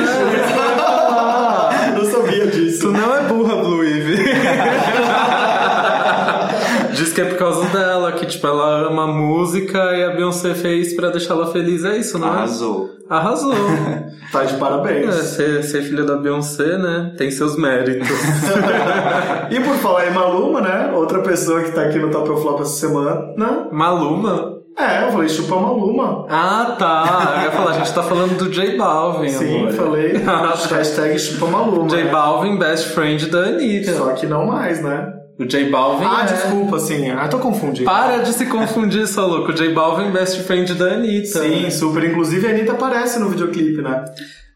isso 1.90 1.94
que 1.94 2.00
eu 2.00 2.06
sabia 2.24 2.48
disso. 2.48 2.80
Tu 2.80 2.92
não 2.92 3.16
é 3.16 3.22
burra, 3.24 3.56
Blue 3.58 3.84
Eve. 3.84 4.18
Diz 6.94 7.14
que 7.14 7.22
é 7.22 7.26
por 7.26 7.38
causa 7.38 7.57
tipo, 8.28 8.46
ela 8.48 8.88
ama 8.88 9.08
música 9.08 9.78
e 9.96 10.04
a 10.04 10.10
Beyoncé 10.12 10.54
fez 10.54 10.96
pra 10.96 11.10
deixar 11.10 11.34
ela 11.34 11.52
feliz. 11.52 11.84
É 11.84 11.98
isso, 11.98 12.20
não 12.20 12.28
é? 12.28 12.32
Arrasou. 12.32 12.90
Arrasou. 13.10 13.54
Tá 14.30 14.44
de 14.44 14.58
parabéns. 14.58 15.08
É, 15.08 15.22
ser, 15.22 15.64
ser 15.64 15.84
filha 15.84 16.04
da 16.04 16.18
Beyoncé, 16.18 16.78
né? 16.78 17.14
Tem 17.18 17.32
seus 17.32 17.56
méritos. 17.58 18.10
E 19.50 19.60
por 19.62 19.76
falar 19.76 20.08
em 20.08 20.12
Maluma, 20.14 20.60
né? 20.60 20.92
Outra 20.94 21.22
pessoa 21.22 21.62
que 21.64 21.72
tá 21.72 21.84
aqui 21.84 21.98
no 21.98 22.12
Top 22.12 22.30
of 22.30 22.42
Flop 22.42 22.60
essa 22.60 22.76
semana. 22.76 23.34
Maluma? 23.72 24.58
É, 24.78 25.08
eu 25.08 25.12
falei 25.12 25.28
chupa 25.28 25.56
Maluma. 25.56 26.28
Ah, 26.30 26.76
tá. 26.78 27.36
Eu 27.38 27.44
ia 27.46 27.52
falar, 27.52 27.72
a 27.72 27.74
gente 27.80 27.94
tá 27.94 28.04
falando 28.04 28.38
do 28.38 28.50
J 28.52 28.78
Balvin 28.78 29.30
Sim, 29.30 29.60
agora. 29.60 29.74
falei. 29.74 30.14
Hashtag 30.22 31.18
chupa 31.18 31.48
Maluma. 31.48 31.88
J 31.88 32.04
né? 32.04 32.12
Balvin, 32.12 32.58
best 32.60 32.90
friend 32.90 33.26
da 33.28 33.40
Anitta. 33.40 33.94
Só 33.96 34.12
que 34.12 34.28
não 34.28 34.46
mais, 34.46 34.84
né? 34.84 35.14
O 35.40 35.46
J 35.46 35.70
Balvin 35.70 36.06
Ah, 36.06 36.24
é... 36.24 36.34
desculpa, 36.34 36.80
sim. 36.80 37.10
Ah, 37.12 37.28
tô 37.28 37.38
confundindo. 37.40 37.86
Para 37.86 38.18
de 38.24 38.34
se 38.34 38.46
confundir, 38.48 39.08
só 39.08 39.26
louco. 39.28 39.52
O 39.52 39.56
J 39.56 39.70
Balvin, 39.74 40.12
best 40.12 40.42
friend 40.44 40.74
da 40.74 40.94
Anitta. 40.94 41.42
Sim, 41.44 41.70
super. 41.70 42.04
Inclusive 42.04 42.48
a 42.48 42.50
Anitta 42.52 42.72
aparece 42.74 43.20
no 43.20 43.30
videoclipe, 43.30 43.82
né? 43.82 44.04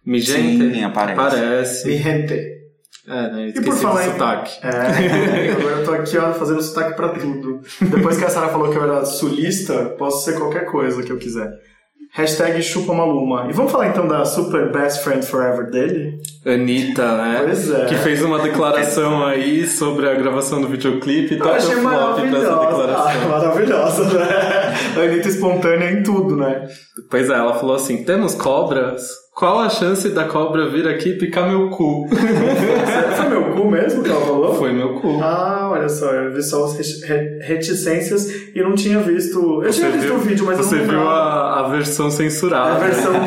Me 0.05 0.19
gente. 0.19 0.73
Sim, 0.73 0.83
aparece. 0.83 1.19
Aparece. 1.19 1.88
Mi 1.88 1.97
gente. 1.97 2.33
É, 3.07 3.31
né? 3.31 3.47
E 3.55 3.61
por 3.61 3.75
falar 3.75 4.07
em- 4.07 4.11
sotaque. 4.11 4.59
É, 4.63 5.51
agora 5.57 5.75
eu 5.77 5.85
tô 5.85 5.91
aqui, 5.91 6.17
ó, 6.17 6.33
fazendo 6.33 6.61
sotaque 6.61 6.95
pra 6.95 7.09
tudo. 7.09 7.61
Depois 7.81 8.17
que 8.17 8.25
a 8.25 8.29
Sarah 8.29 8.50
falou 8.50 8.71
que 8.71 8.77
eu 8.77 8.83
era 8.83 9.05
sulista, 9.05 9.85
posso 9.97 10.23
ser 10.25 10.38
qualquer 10.38 10.65
coisa 10.65 11.01
que 11.03 11.11
eu 11.11 11.17
quiser. 11.17 11.51
Hashtag 12.13 12.62
chupa 12.62 12.94
Maluma. 12.94 13.48
E 13.50 13.53
vamos 13.53 13.72
falar 13.72 13.88
então 13.88 14.06
da 14.06 14.25
super 14.25 14.70
best 14.70 15.01
friend 15.01 15.25
forever 15.25 15.70
dele? 15.70 16.20
Anitta, 16.46 17.15
né? 17.15 17.41
Pois 17.46 17.72
é. 17.72 17.86
Que 17.86 17.96
fez 17.96 18.22
uma 18.22 18.39
declaração 18.39 19.25
aí 19.25 19.65
sobre 19.65 20.10
a 20.10 20.13
gravação 20.15 20.60
do 20.60 20.68
videoclipe. 20.68 21.38
Eu 21.38 21.53
achei 21.53 21.72
essa 21.72 21.82
maravilhosa. 21.82 22.98
Ah, 22.98 23.13
maravilhosa, 23.30 24.03
né? 24.13 24.74
A 24.98 25.00
Anitta 25.00 25.30
espontânea 25.30 25.89
em 25.91 26.03
tudo, 26.03 26.36
né? 26.36 26.68
Pois 27.10 27.30
é, 27.30 27.34
ela 27.34 27.53
falou 27.53 27.75
assim: 27.77 28.03
temos 28.03 28.36
cobras? 28.36 29.20
Qual 29.41 29.60
a 29.60 29.69
chance 29.69 30.07
da 30.10 30.25
cobra 30.25 30.69
vir 30.69 30.88
aqui 30.88 31.10
e 31.10 31.17
picar 31.17 31.50
meu 31.50 31.67
cu? 31.71 32.07
Foi 33.17 33.27
meu 33.27 33.43
cu 33.55 33.67
mesmo 33.71 34.03
que 34.03 34.12
ela 34.12 34.21
falou? 34.24 34.53
Foi 34.53 34.71
meu 34.71 35.00
cu. 35.00 35.19
Ah, 35.19 35.67
olha 35.71 35.89
só, 35.89 36.12
eu 36.12 36.31
vi 36.31 36.43
só 36.43 36.63
as 36.65 36.75
re- 36.75 37.07
re- 37.07 37.39
reticências 37.41 38.27
e 38.53 38.62
não 38.62 38.75
tinha 38.75 39.00
visto. 39.00 39.63
Eu 39.63 39.71
tinha 39.71 39.89
visto 39.89 40.13
o 40.13 40.19
vídeo, 40.19 40.45
mas 40.45 40.57
você 40.57 40.75
eu 40.75 40.79
não 40.81 40.86
viu 40.86 40.98
lembrava. 41.00 41.19
a, 41.19 41.65
a 41.65 41.69
versão 41.69 42.12
censurada. 42.12 42.75
A 42.75 42.77
versão 42.77 43.13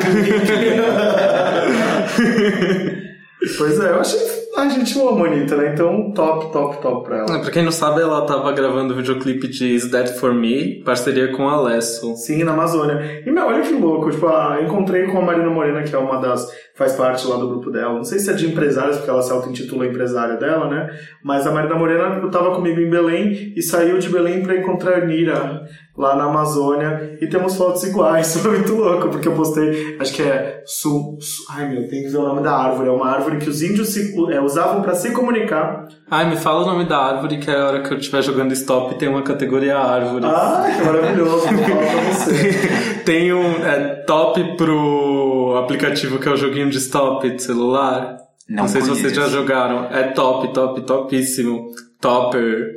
pois 3.59 3.81
é, 3.81 3.91
eu 3.91 4.01
achei. 4.01 4.44
A 4.57 4.69
gente 4.69 4.97
ama 5.01 5.27
a 5.27 5.31
Anitta, 5.31 5.57
né? 5.57 5.73
Então, 5.75 6.13
top, 6.13 6.53
top, 6.53 6.81
top 6.81 7.05
pra 7.05 7.19
ela. 7.19 7.37
Ah, 7.37 7.41
Pra 7.41 7.51
quem 7.51 7.65
não 7.65 7.73
sabe, 7.73 8.01
ela 8.01 8.25
tava 8.25 8.53
gravando 8.53 8.95
o 8.95 8.97
videoclipe 8.97 9.49
de 9.49 9.75
Is 9.75 9.91
That 9.91 10.19
For 10.19 10.33
Me, 10.33 10.81
parceria 10.85 11.33
com 11.33 11.49
a 11.49 11.55
Alesso. 11.55 12.15
Sim, 12.17 12.45
na 12.45 12.53
Amazônia. 12.53 13.23
E, 13.27 13.31
meu, 13.33 13.47
olha 13.47 13.63
que 13.63 13.73
louco. 13.75 14.11
Tipo, 14.13 14.29
ah, 14.29 14.61
encontrei 14.63 15.07
com 15.07 15.19
a 15.19 15.23
Marina 15.23 15.51
Morena, 15.51 15.83
que 15.83 15.93
é 15.95 15.99
uma 15.99 16.21
das. 16.21 16.47
faz 16.77 16.93
parte 16.93 17.27
lá 17.27 17.37
do 17.37 17.49
grupo 17.49 17.71
dela. 17.71 17.95
Não 17.95 18.05
sei 18.05 18.21
se 18.21 18.31
é 18.31 18.33
de 18.33 18.47
empresários, 18.47 18.97
porque 18.97 19.11
ela 19.11 19.23
se 19.23 19.33
auto-intitula 19.33 19.87
empresária 19.87 20.37
dela, 20.37 20.69
né? 20.69 20.89
Mas 21.23 21.47
a 21.47 21.51
Marina 21.51 21.75
Morena 21.75 22.29
tava 22.31 22.55
comigo 22.55 22.81
em 22.81 22.89
Belém 22.91 23.53
e 23.57 23.63
saiu 23.63 23.99
de 23.99 24.09
Belém 24.09 24.43
pra 24.43 24.57
encontrar 24.57 25.03
a 25.03 25.05
Nira 25.05 25.63
lá 25.97 26.17
na 26.17 26.25
Amazônia. 26.25 27.17
E 27.21 27.27
temos 27.29 27.57
fotos 27.57 27.85
iguais. 27.85 28.37
Foi 28.43 28.51
muito 28.59 28.75
louco, 28.75 29.09
porque 29.09 29.29
eu 29.29 29.33
postei, 29.33 29.97
acho 30.01 30.13
que 30.13 30.23
é. 30.23 30.63
Su, 30.67 31.17
su- 31.21 31.45
ai, 31.51 31.69
meu, 31.69 31.89
tem 31.89 32.03
que 32.03 32.09
ver 32.09 32.19
o 32.19 32.23
nome 32.29 32.43
da 32.43 32.53
árvore. 32.57 32.89
É 32.89 32.93
uma 32.93 33.09
árvore 33.11 33.39
que 33.39 33.49
os 33.49 33.63
índios 33.63 33.89
se- 33.91 34.15
é, 34.33 34.41
usavam 34.41 34.83
pra 34.83 34.95
se 34.95 35.11
comunicar. 35.13 35.87
Ai, 36.11 36.29
me 36.29 36.37
fala 36.37 36.63
o 36.63 36.67
nome 36.67 36.85
da 36.85 36.99
árvore, 36.99 37.39
que 37.39 37.51
a 37.51 37.67
hora 37.67 37.83
que 37.83 37.93
eu 37.93 37.99
estiver 37.99 38.23
jogando 38.23 38.53
stop 38.53 38.95
tem 38.97 39.09
uma 39.09 39.23
categoria 39.23 39.79
árvore. 39.79 40.25
Ai, 40.27 40.77
que 40.77 40.83
maravilhoso. 40.85 41.47
Tem 43.05 43.33
um 43.35 43.65
é, 43.65 44.03
top 44.07 44.57
pro 44.57 45.57
aplicativo 45.63 46.19
que 46.19 46.29
é 46.29 46.33
o 46.33 46.37
joguinho 46.37 46.71
de 46.71 46.79
stop 46.79 47.29
de 47.29 47.43
celular. 47.43 48.17
Não 48.49 48.67
sei 48.69 48.83
se 48.83 48.89
vocês 48.89 49.15
já 49.15 49.29
jogaram. 49.29 49.85
É 49.91 50.05
top, 50.05 50.53
top, 50.53 50.81
topíssimo. 50.83 51.71
Topper. 52.05 52.75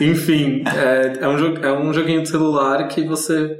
Enfim, 0.00 0.64
é, 0.66 1.18
é, 1.24 1.28
um 1.28 1.56
é 1.64 1.72
um 1.72 1.92
joguinho 1.92 2.22
de 2.22 2.28
celular 2.28 2.88
que 2.88 3.04
você 3.04 3.56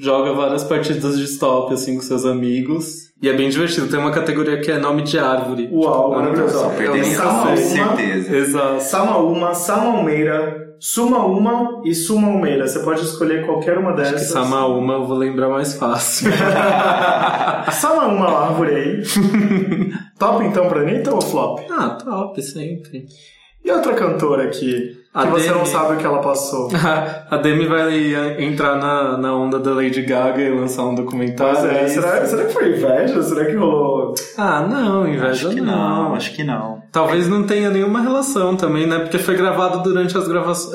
joga 0.00 0.32
várias 0.32 0.64
partidas 0.64 1.16
de 1.16 1.24
stop 1.24 1.72
assim 1.72 1.94
com 1.94 2.02
seus 2.02 2.24
amigos. 2.24 3.06
E 3.22 3.28
é 3.28 3.32
bem 3.32 3.48
divertido. 3.48 3.86
Tem 3.86 3.98
uma 3.98 4.10
categoria 4.10 4.60
que 4.60 4.70
é 4.72 4.76
nome 4.76 5.02
de 5.02 5.20
árvore. 5.20 5.70
Uau, 5.72 6.10
não- 6.10 6.18
maravilhoso. 6.18 6.58
Só 6.58 6.70
Eu 6.70 6.76
perder 6.76 7.00
nem 7.00 7.14
com 7.14 7.56
certeza. 7.56 8.36
Exato. 8.36 8.82
Samaúma, 8.82 9.54
Samalmeira, 9.54 10.74
Sumaúma 10.80 11.80
e 11.84 11.94
Sumalmeira. 11.94 12.66
Você 12.66 12.80
pode 12.80 13.02
escolher 13.02 13.46
qualquer 13.46 13.78
uma 13.78 13.92
Acho 13.92 14.02
que 14.02 14.10
dessas. 14.14 14.28
Samaúma 14.32 14.94
eu 14.94 15.04
vou 15.06 15.16
lembrar 15.16 15.48
mais 15.48 15.74
fácil. 15.74 16.28
Samaúma 17.72 18.26
árvore 18.28 18.74
aí. 18.74 19.02
Top 20.18 20.44
então 20.44 20.68
pra 20.68 20.80
Anitta 20.80 21.14
ou 21.14 21.20
flop? 21.22 21.60
ah, 21.70 21.90
top, 21.90 22.42
sempre. 22.42 23.06
E 23.66 23.70
outra 23.72 23.94
cantora 23.94 24.44
aqui, 24.44 24.96
A 25.12 25.24
que 25.24 25.30
você 25.32 25.48
Demi. 25.48 25.58
não 25.58 25.66
sabe 25.66 25.94
o 25.94 25.96
que 25.96 26.06
ela 26.06 26.20
passou. 26.20 26.68
A 27.28 27.36
Demi 27.36 27.66
vai 27.66 28.38
entrar 28.44 28.76
na, 28.76 29.18
na 29.18 29.34
onda 29.34 29.58
da 29.58 29.72
Lady 29.74 30.02
Gaga 30.02 30.40
e 30.40 30.50
lançar 30.50 30.84
um 30.84 30.94
documentário. 30.94 31.58
Pois 31.58 31.72
é, 31.72 31.82
é 31.82 31.88
será, 31.88 32.24
será 32.24 32.44
que 32.44 32.52
foi 32.52 32.68
inveja? 32.76 33.20
Será 33.24 33.44
que 33.44 33.56
rolou? 33.56 34.14
Ah, 34.38 34.64
não, 34.70 35.08
inveja 35.08 35.48
Acho 35.48 35.50
que 35.50 35.60
não, 35.60 36.14
acho 36.14 36.32
que 36.36 36.44
não. 36.44 36.80
Talvez 36.92 37.26
não 37.28 37.42
tenha 37.42 37.68
nenhuma 37.68 38.00
relação 38.00 38.54
também, 38.56 38.86
né? 38.86 39.00
Porque 39.00 39.18
foi 39.18 39.34
gravado 39.34 39.82
durante 39.82 40.16
as 40.16 40.28
gravações. 40.28 40.72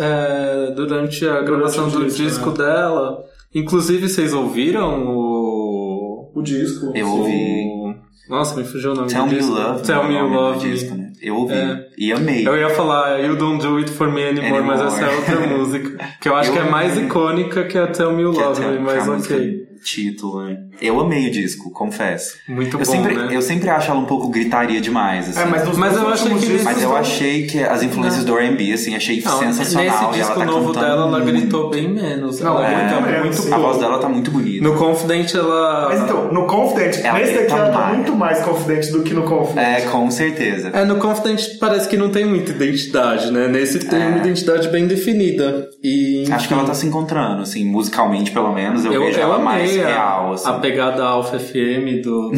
durante 0.75 1.25
a 1.25 1.41
gravação 1.41 1.87
o 1.87 1.91
do 1.91 2.03
disco, 2.05 2.21
disco 2.21 2.49
né? 2.49 2.57
dela. 2.57 3.23
Inclusive, 3.55 4.09
vocês 4.09 4.33
ouviram 4.33 5.07
o. 5.07 6.31
O 6.35 6.41
disco. 6.41 6.91
Eu 6.93 7.07
ouvi. 7.07 7.80
Nossa, 8.29 8.55
me 8.55 8.63
fugiu 8.63 8.91
o 8.91 8.95
nome 8.95 9.07
Tell 9.09 9.23
do 9.25 9.27
Me 9.31 9.35
disco. 9.37 9.51
Love. 9.53 9.83
Tell 9.83 10.03
né, 10.03 10.09
Me 10.09 10.15
o 10.15 10.19
You 10.19 10.27
Love 10.33 10.65
Me. 10.65 10.71
disco, 10.73 10.95
né? 10.95 11.11
Eu 11.21 11.35
ouvi. 11.35 11.53
É. 11.53 11.87
E 11.97 12.13
amei. 12.13 12.47
Eu 12.47 12.57
ia 12.57 12.69
falar 12.69 13.19
You 13.19 13.35
Don't 13.35 13.61
Do 13.65 13.77
It 13.77 13.91
For 13.91 14.11
Me 14.11 14.23
Anymore, 14.23 14.63
mas 14.63 14.79
Anymore. 14.81 15.03
essa 15.03 15.05
é 15.11 15.15
outra 15.15 15.47
música. 15.57 15.97
Que 16.21 16.29
eu 16.29 16.35
acho 16.35 16.49
Eu 16.49 16.53
que 16.53 16.59
é 16.59 16.63
mais 16.69 16.97
icônica 16.97 17.63
que 17.65 17.77
a 17.77 17.87
Tell 17.87 18.11
Me 18.13 18.21
You 18.23 18.33
é 18.33 18.43
Love 18.45 18.65
Me, 18.65 18.79
mas 18.79 19.07
é 19.07 19.11
ok. 19.11 19.67
título, 19.83 20.43
né? 20.45 20.57
Eu 20.81 20.99
amei 20.99 21.27
o 21.27 21.31
disco, 21.31 21.69
confesso. 21.71 22.37
Muito 22.47 22.75
eu 22.75 22.79
bom, 22.79 22.85
sempre, 22.91 23.15
né? 23.15 23.27
Eu 23.31 23.41
sempre 23.41 23.69
acho 23.69 23.91
ela 23.91 23.99
um 23.99 24.05
pouco 24.05 24.29
gritaria 24.29 24.81
demais, 24.81 25.29
assim. 25.29 25.39
É, 25.39 25.45
mas, 25.45 25.67
nos 25.67 25.77
Mas 25.77 25.93
eu 25.95 26.01
dois 26.01 26.13
acho 26.13 26.23
últimos 26.23 26.43
que 26.43 26.49
discos 26.51 26.65
Mas 26.65 26.81
eu 26.81 26.89
não- 26.89 26.95
achei 26.97 27.45
que 27.47 27.59
as 27.63 27.83
influências 27.83 28.25
do 28.25 28.37
R&B, 28.37 28.73
assim, 28.73 28.95
achei 28.95 29.21
Não, 29.21 29.39
sensacional. 29.39 29.83
nesse 29.85 29.95
e 29.95 30.05
ela 30.05 30.11
disco 30.13 30.39
tá 30.39 30.45
novo 30.45 30.67
cantando 30.73 30.85
dela, 30.85 31.01
ela 31.07 31.19
muito. 31.19 31.25
gritou 31.31 31.69
bem 31.69 31.87
menos. 31.87 32.39
Não, 32.39 32.57
ela 32.63 32.69
muito 32.89 33.01
menos, 33.11 33.39
muito. 33.41 33.53
A 33.53 33.57
voz 33.57 33.77
dela 33.77 33.99
tá 33.99 34.09
muito 34.09 34.31
bonita. 34.31 34.63
No 34.63 34.75
Confident 34.75 35.33
ela. 35.35 35.89
Mas 35.89 36.01
então, 36.01 36.33
no 36.33 36.47
Confident, 36.47 36.97
Ela 37.03 37.19
nesse 37.19 37.33
daqui 37.33 37.47
tá 37.47 37.57
ela 37.57 37.69
tá 37.71 37.93
muito 37.93 38.15
mais 38.15 38.39
confidente 38.41 38.91
do 38.91 39.03
que 39.03 39.13
no 39.13 39.23
Confident. 39.23 39.63
É, 39.67 39.81
com 39.81 40.09
certeza. 40.09 40.69
É, 40.73 40.83
no 40.83 40.95
Confident 40.97 41.41
parece 41.59 41.87
que 41.87 41.95
não 41.97 42.09
tem 42.09 42.25
muita 42.25 42.51
identidade, 42.51 43.31
né? 43.31 43.47
Nesse 43.47 43.79
tem 43.79 44.01
É. 44.01 44.07
uma 44.07 44.17
identidade 44.17 44.67
bem 44.69 44.87
definida. 44.87 45.69
E, 45.83 46.25
Acho 46.31 46.47
que 46.47 46.53
ela 46.53 46.63
tá 46.63 46.73
se 46.73 46.85
encontrando, 46.87 47.41
assim, 47.43 47.65
musicalmente 47.65 48.31
pelo 48.31 48.51
menos, 48.53 48.85
eu, 48.85 48.93
eu, 48.93 49.01
vejo 49.05 49.17
eu 49.19 49.23
ela 49.23 49.35
amei 49.35 49.45
mais 49.45 49.79
a, 49.79 49.85
real, 49.87 50.33
assim. 50.33 50.49
a 50.49 50.53
pegada 50.71 51.03
Alpha 51.03 51.37
FM 51.37 52.01
do. 52.01 52.31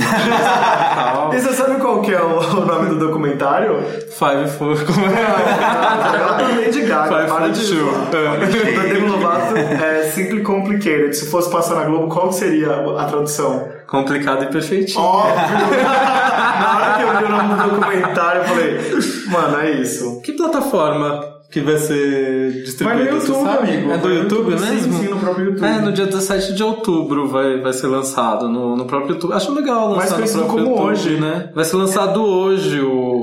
E 1.33 1.39
você 1.39 1.53
sabe 1.53 1.79
qual 1.79 2.01
que 2.01 2.11
é 2.11 2.21
o, 2.21 2.65
nome 2.65 2.89
do 2.89 2.99
documentário? 2.99 3.81
Five 4.09 4.49
Four. 4.57 4.83
Como 4.85 5.05
é? 5.05 5.21
Ela 5.21 6.37
tá 6.37 6.47
Lady 6.47 6.81
Gaga, 6.81 7.15
Five 7.15 7.27
para 7.27 7.45
Foot 7.45 7.59
de 7.59 7.67
Two. 7.67 7.89
É. 8.13 8.75
Da 8.75 8.83
Demi 8.83 9.07
Lovato 9.07 9.57
é 9.57 10.03
Simply 10.11 10.41
Complicated. 10.41 11.15
Se 11.15 11.29
fosse 11.29 11.51
passar 11.51 11.75
na 11.75 11.85
Globo, 11.85 12.07
qual 12.13 12.31
seria 12.31 12.71
a 12.97 13.05
tradução? 13.05 13.67
Complicado 13.87 14.43
e 14.45 14.47
perfeitinho. 14.47 14.99
Óbvio! 14.99 15.35
na 15.35 16.75
hora 16.75 16.97
que 16.97 17.03
eu 17.03 17.17
vi 17.17 17.23
o 17.25 17.29
nome 17.29 17.55
do 17.55 17.69
documentário, 17.69 18.41
eu 18.41 18.45
falei, 18.45 18.79
mano, 19.27 19.59
é 19.59 19.71
isso. 19.71 20.21
Que 20.21 20.33
plataforma 20.33 21.32
que 21.53 21.61
vai 21.61 21.77
ser 21.77 22.51
Vai 22.51 22.61
distribuída? 22.63 23.11
no 23.11 23.17
YouTube, 23.19 23.47
amigo. 23.47 23.91
É 23.91 23.97
do 23.97 24.03
Vai 24.07 24.17
YouTube 24.17 24.51
YouTube, 24.51 24.57
sim, 24.59 24.65
mesmo? 24.73 24.93
sim, 24.97 25.07
no 25.07 25.19
próprio 25.19 25.45
YouTube. 25.45 25.65
É, 25.67 25.79
no 25.81 25.91
dia 25.91 26.05
17 26.07 26.53
de 26.55 26.63
outubro 26.63 27.27
vai, 27.27 27.61
vai 27.61 27.71
ser 27.73 27.85
lançado 27.85 28.49
no, 28.49 28.75
no 28.75 28.85
próprio 28.85 29.13
YouTube. 29.13 29.33
Acho 29.33 29.53
legal 29.53 29.91
lançar 29.93 30.17
Mais 30.17 30.33
no 30.35 30.45
próprio 30.45 30.65
como 30.65 30.75
YouTube, 30.77 30.91
hoje. 30.91 31.19
né? 31.21 31.49
Vai 31.53 31.63
ser 31.63 31.75
lançado 31.75 32.23
hoje 32.23 32.81
o, 32.81 33.22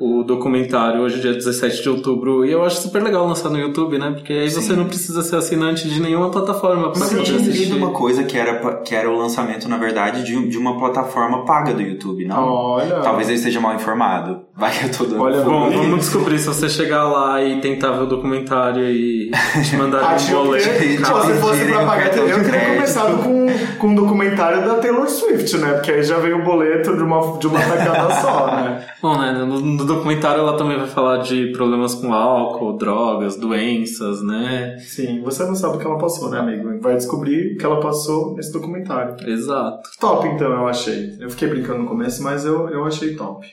o 0.00 0.22
documentário, 0.22 1.00
hoje 1.00 1.20
dia 1.20 1.32
17 1.32 1.82
de 1.82 1.88
outubro. 1.88 2.44
E 2.44 2.52
eu 2.52 2.64
acho 2.64 2.80
super 2.82 3.02
legal 3.02 3.26
lançar 3.26 3.48
no 3.50 3.58
YouTube, 3.58 3.98
né? 3.98 4.10
Porque 4.12 4.32
aí 4.32 4.50
você 4.50 4.72
não 4.74 4.84
precisa 4.86 5.22
ser 5.22 5.36
assinante 5.36 5.88
de 5.88 6.00
nenhuma 6.00 6.30
plataforma 6.30 6.90
pra 6.90 7.00
Mas 7.00 7.12
eu 7.12 7.22
tinha 7.22 7.36
assistir. 7.38 7.64
lido 7.64 7.76
uma 7.76 7.90
coisa 7.90 8.22
que 8.24 8.36
era, 8.36 8.58
que 8.82 8.94
era 8.94 9.10
o 9.10 9.16
lançamento, 9.18 9.68
na 9.68 9.76
verdade, 9.76 10.24
de, 10.24 10.48
de 10.48 10.58
uma 10.58 10.78
plataforma 10.78 11.44
paga 11.44 11.72
do 11.74 11.82
YouTube, 11.82 12.24
não? 12.26 12.42
Olha. 12.48 13.00
Talvez 13.00 13.28
eu 13.28 13.34
esteja 13.34 13.60
mal 13.60 13.74
informado. 13.74 14.40
Vai 14.56 14.72
que 14.72 14.86
eu 14.86 14.90
tô 14.90 15.04
dando. 15.04 15.22
Olha, 15.22 15.40
Bom, 15.42 15.68
Isso. 15.68 15.78
vamos 15.78 15.98
descobrir 16.00 16.38
se 16.38 16.46
você 16.46 16.68
chegar 16.68 17.04
lá 17.04 17.42
e 17.42 17.60
tentar 17.60 17.92
ver 17.92 18.02
o 18.02 18.06
documentário 18.06 18.84
e 18.84 19.30
te 19.64 19.76
mandar 19.76 20.16
um 20.30 20.44
boleto. 20.44 20.64
se 20.64 21.34
fosse 21.40 21.64
pra 21.66 21.84
pagar, 21.86 22.16
eu 22.16 22.42
teria 22.42 22.74
começado 22.74 23.22
com, 23.22 23.46
com 23.78 23.86
um 23.88 23.94
documentário 23.94 24.64
da 24.66 24.74
Taylor 24.76 25.08
Swift, 25.08 25.56
né? 25.58 25.74
Porque 25.74 25.92
aí 25.92 26.02
já 26.02 26.18
veio 26.18 26.38
o 26.40 26.44
boleto 26.44 26.96
de 26.96 27.02
uma, 27.02 27.38
de 27.38 27.46
uma 27.46 27.60
tacada 27.60 28.14
só, 28.20 28.46
né? 28.46 28.84
Bom, 29.00 29.16
né, 29.18 29.32
no, 29.32 29.60
no 29.60 29.84
documentário 29.88 30.40
ela 30.40 30.56
também 30.56 30.78
vai 30.78 30.86
falar 30.86 31.18
de 31.18 31.52
problemas 31.52 31.94
com 31.94 32.12
álcool, 32.12 32.76
drogas, 32.76 33.36
doenças, 33.36 34.22
né? 34.22 34.78
Sim, 34.78 35.20
você 35.22 35.44
não 35.44 35.54
sabe 35.54 35.76
o 35.76 35.80
que 35.80 35.86
ela 35.86 35.98
passou, 35.98 36.30
né, 36.30 36.38
amigo? 36.38 36.78
Vai 36.80 36.94
descobrir 36.94 37.54
o 37.54 37.58
que 37.58 37.64
ela 37.64 37.80
passou 37.80 38.34
nesse 38.34 38.52
documentário. 38.52 39.16
Exato. 39.28 39.90
Top, 39.98 40.26
então, 40.28 40.52
eu 40.52 40.68
achei. 40.68 41.16
Eu 41.18 41.30
fiquei 41.30 41.48
brincando 41.48 41.80
no 41.80 41.88
começo, 41.88 42.22
mas 42.22 42.44
eu, 42.44 42.68
eu 42.68 42.84
achei 42.84 43.16
top. 43.16 43.46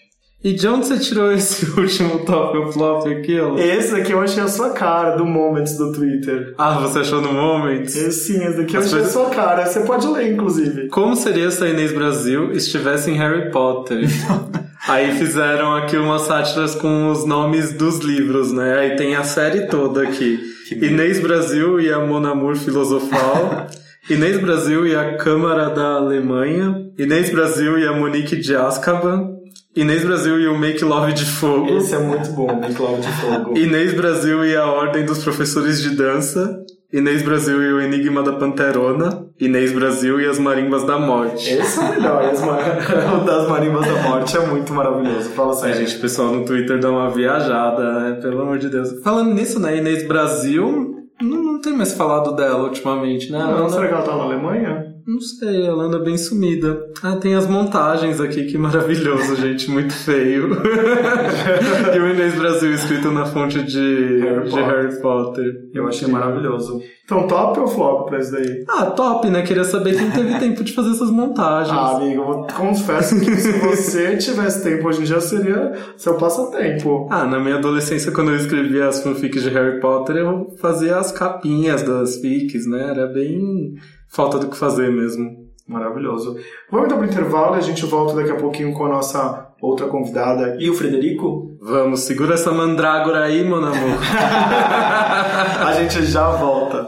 E 0.45 0.53
de 0.53 0.67
onde 0.67 0.86
você 0.86 0.99
tirou 0.99 1.31
esse 1.31 1.65
último 1.75 2.19
top 2.19 2.55
ou 2.55 2.71
flop 2.71 3.08
aqui, 3.08 3.39
ó? 3.39 3.58
Esse 3.58 3.93
daqui 3.93 4.12
eu 4.12 4.21
achei 4.21 4.43
a 4.43 4.47
sua 4.47 4.69
cara, 4.73 5.15
do 5.15 5.25
Moments 5.25 5.75
do 5.75 5.91
Twitter. 5.91 6.53
Ah, 6.55 6.77
você 6.77 6.99
achou 6.99 7.19
no 7.19 7.34
Moments? 7.34 7.95
Esse, 7.95 8.34
sim, 8.34 8.45
esse 8.45 8.58
daqui 8.58 8.77
eu 8.77 8.81
achei 8.81 8.99
a 8.99 9.05
sua 9.05 9.31
cara. 9.31 9.65
Você 9.65 9.79
pode 9.79 10.05
ler, 10.05 10.31
inclusive. 10.31 10.88
Como 10.89 11.15
seria 11.15 11.49
se 11.49 11.63
a 11.63 11.69
Inês 11.69 11.91
Brasil 11.91 12.51
estivesse 12.51 13.10
em 13.10 13.15
Harry 13.15 13.49
Potter? 13.49 14.08
Aí 14.88 15.13
fizeram 15.13 15.73
aqui 15.73 15.97
umas 15.97 16.21
sátiras 16.21 16.75
com 16.75 17.10
os 17.10 17.25
nomes 17.25 17.73
dos 17.73 17.97
livros, 17.97 18.51
né? 18.51 18.77
Aí 18.77 18.95
tem 18.95 19.15
a 19.15 19.23
série 19.23 19.62
toda 19.65 20.03
aqui. 20.03 20.39
Inês 20.71 21.19
Brasil 21.19 21.81
e 21.81 21.91
a 21.91 21.97
Monamur 21.97 22.55
Filosofal. 22.55 23.65
Inês 24.08 24.39
Brasil 24.39 24.86
e 24.86 24.95
a 24.95 25.17
Câmara 25.17 25.71
da 25.71 25.93
Alemanha. 25.93 26.88
Inês 26.99 27.31
Brasil 27.31 27.79
e 27.79 27.88
a 27.88 27.93
Monique 27.93 28.36
de 28.36 28.55
Azkaban. 28.55 29.34
Inês 29.75 30.05
Brasil 30.05 30.39
e 30.39 30.47
o 30.47 30.57
Make 30.57 30.83
Love 30.85 31.13
de 31.13 31.25
Fogo. 31.25 31.67
Esse 31.77 31.95
é 31.95 31.99
muito 31.99 32.29
bom, 32.31 32.47
Bem 32.59 32.73
Cláudio 32.73 33.01
de 33.01 33.11
Fogo. 33.11 33.57
Inês 33.57 33.93
Brasil 33.93 34.45
e 34.45 34.55
a 34.55 34.65
Ordem 34.65 35.05
dos 35.05 35.21
Professores 35.23 35.81
de 35.81 35.89
Dança. 35.95 36.63
Inês 36.93 37.21
Brasil 37.23 37.61
e 37.61 37.73
o 37.73 37.81
Enigma 37.81 38.23
da 38.23 38.31
Panterona. 38.33 39.25
Inês 39.38 39.73
Brasil 39.73 40.21
e 40.21 40.25
as 40.27 40.39
Marimbas 40.39 40.85
da 40.85 40.97
Morte. 40.97 41.49
Esse 41.53 41.77
é 41.77 41.83
o 41.83 41.89
melhor. 41.89 42.23
o 43.21 43.25
das 43.25 43.49
Marimbas 43.49 43.85
da 43.85 44.01
Morte 44.03 44.38
é 44.38 44.45
muito 44.47 44.73
maravilhoso. 44.73 45.29
Fala 45.31 45.53
sério. 45.53 45.75
gente, 45.75 45.97
o 45.97 45.99
pessoal 46.01 46.29
no 46.31 46.45
Twitter 46.45 46.79
dá 46.79 46.89
uma 46.89 47.09
viajada, 47.09 47.99
né? 47.99 48.19
Pelo 48.21 48.43
amor 48.43 48.57
de 48.57 48.69
Deus. 48.69 49.01
Falando 49.03 49.33
nisso, 49.33 49.59
né? 49.59 49.75
Inês 49.77 50.07
Brasil, 50.07 50.95
não, 51.21 51.43
não 51.43 51.59
tem 51.61 51.73
mais 51.73 51.91
falado 51.93 52.33
dela 52.33 52.63
ultimamente, 52.63 53.29
né? 53.29 53.39
Ela 53.39 53.51
Não, 53.51 53.59
anda- 53.65 53.69
será 53.73 53.88
que 53.89 53.93
ela 53.93 54.03
tá 54.03 54.15
na 54.15 54.23
Alemanha? 54.23 54.94
Não 55.07 55.19
sei, 55.21 55.65
ela 55.65 55.83
anda 55.83 55.99
bem 55.99 56.17
sumida. 56.17 56.87
Ah, 57.03 57.15
tem 57.15 57.35
as 57.35 57.47
montagens 57.47 58.19
aqui, 58.19 58.45
que 58.45 58.57
maravilhoso, 58.57 59.35
gente. 59.41 59.69
Muito 59.69 59.93
feio. 59.93 60.49
e 61.95 61.99
o 61.99 62.09
Inês 62.09 62.33
Brasil 62.35 62.73
escrito 62.73 63.11
na 63.11 63.25
fonte 63.25 63.61
de 63.61 64.19
Harry 64.21 64.45
de 64.45 64.51
Potter. 64.51 64.65
Harry 64.65 65.01
Potter. 65.01 65.69
Eu 65.73 65.87
achei 65.87 66.07
maravilhoso. 66.07 66.81
Então, 67.03 67.27
top 67.27 67.59
ou 67.59 67.67
flop 67.67 68.09
pra 68.09 68.19
isso 68.19 68.31
daí? 68.31 68.65
Ah, 68.67 68.87
top, 68.87 69.29
né? 69.29 69.43
Queria 69.43 69.63
saber 69.63 69.95
quem 69.95 70.09
teve 70.09 70.37
tempo 70.39 70.63
de 70.63 70.73
fazer 70.73 70.89
essas 70.89 71.11
montagens. 71.11 71.77
Ah, 71.77 71.97
amigo, 71.97 72.21
eu 72.23 72.47
confesso 72.55 73.19
que 73.19 73.35
se 73.35 73.51
você 73.59 74.17
tivesse 74.17 74.63
tempo 74.63 74.87
hoje 74.87 75.01
em 75.01 75.03
dia 75.03 75.21
seria 75.21 75.73
seu 75.97 76.15
passatempo. 76.15 77.07
Ah, 77.11 77.25
na 77.25 77.39
minha 77.39 77.57
adolescência, 77.57 78.11
quando 78.11 78.31
eu 78.31 78.37
escrevia 78.37 78.87
as 78.87 79.03
fanfics 79.03 79.43
de 79.43 79.49
Harry 79.49 79.79
Potter, 79.79 80.15
eu 80.15 80.55
fazia 80.59 80.97
as 80.97 81.11
capinhas 81.11 81.83
das 81.83 82.15
fics, 82.15 82.65
né? 82.65 82.89
Era 82.89 83.05
bem 83.05 83.75
falta 84.15 84.39
do 84.39 84.47
que 84.47 84.58
fazer 84.58 84.89
mesmo. 84.91 85.45
Maravilhoso. 85.67 86.38
Vamos 86.71 86.86
então 86.86 86.99
pro 86.99 87.08
intervalo 87.08 87.56
e 87.56 87.58
a 87.58 87.62
gente 87.62 87.86
volta 87.86 88.15
daqui 88.15 88.32
a 88.32 88.36
pouquinho 88.36 88.71
com 88.73 88.86
a 88.86 88.89
nossa 88.89 89.47
outra 89.60 89.88
convidada 89.88 90.58
e 90.60 90.69
o 90.69 90.75
Frederico. 90.75 91.58
Vamos, 91.60 92.01
segura 92.01 92.36
essa 92.36 92.51
mandrágora 92.51 93.23
aí, 93.23 93.43
meu 93.43 93.58
amor. 93.58 93.73
A 95.65 95.73
gente 95.73 96.06
já 96.06 96.30
volta. 96.30 96.88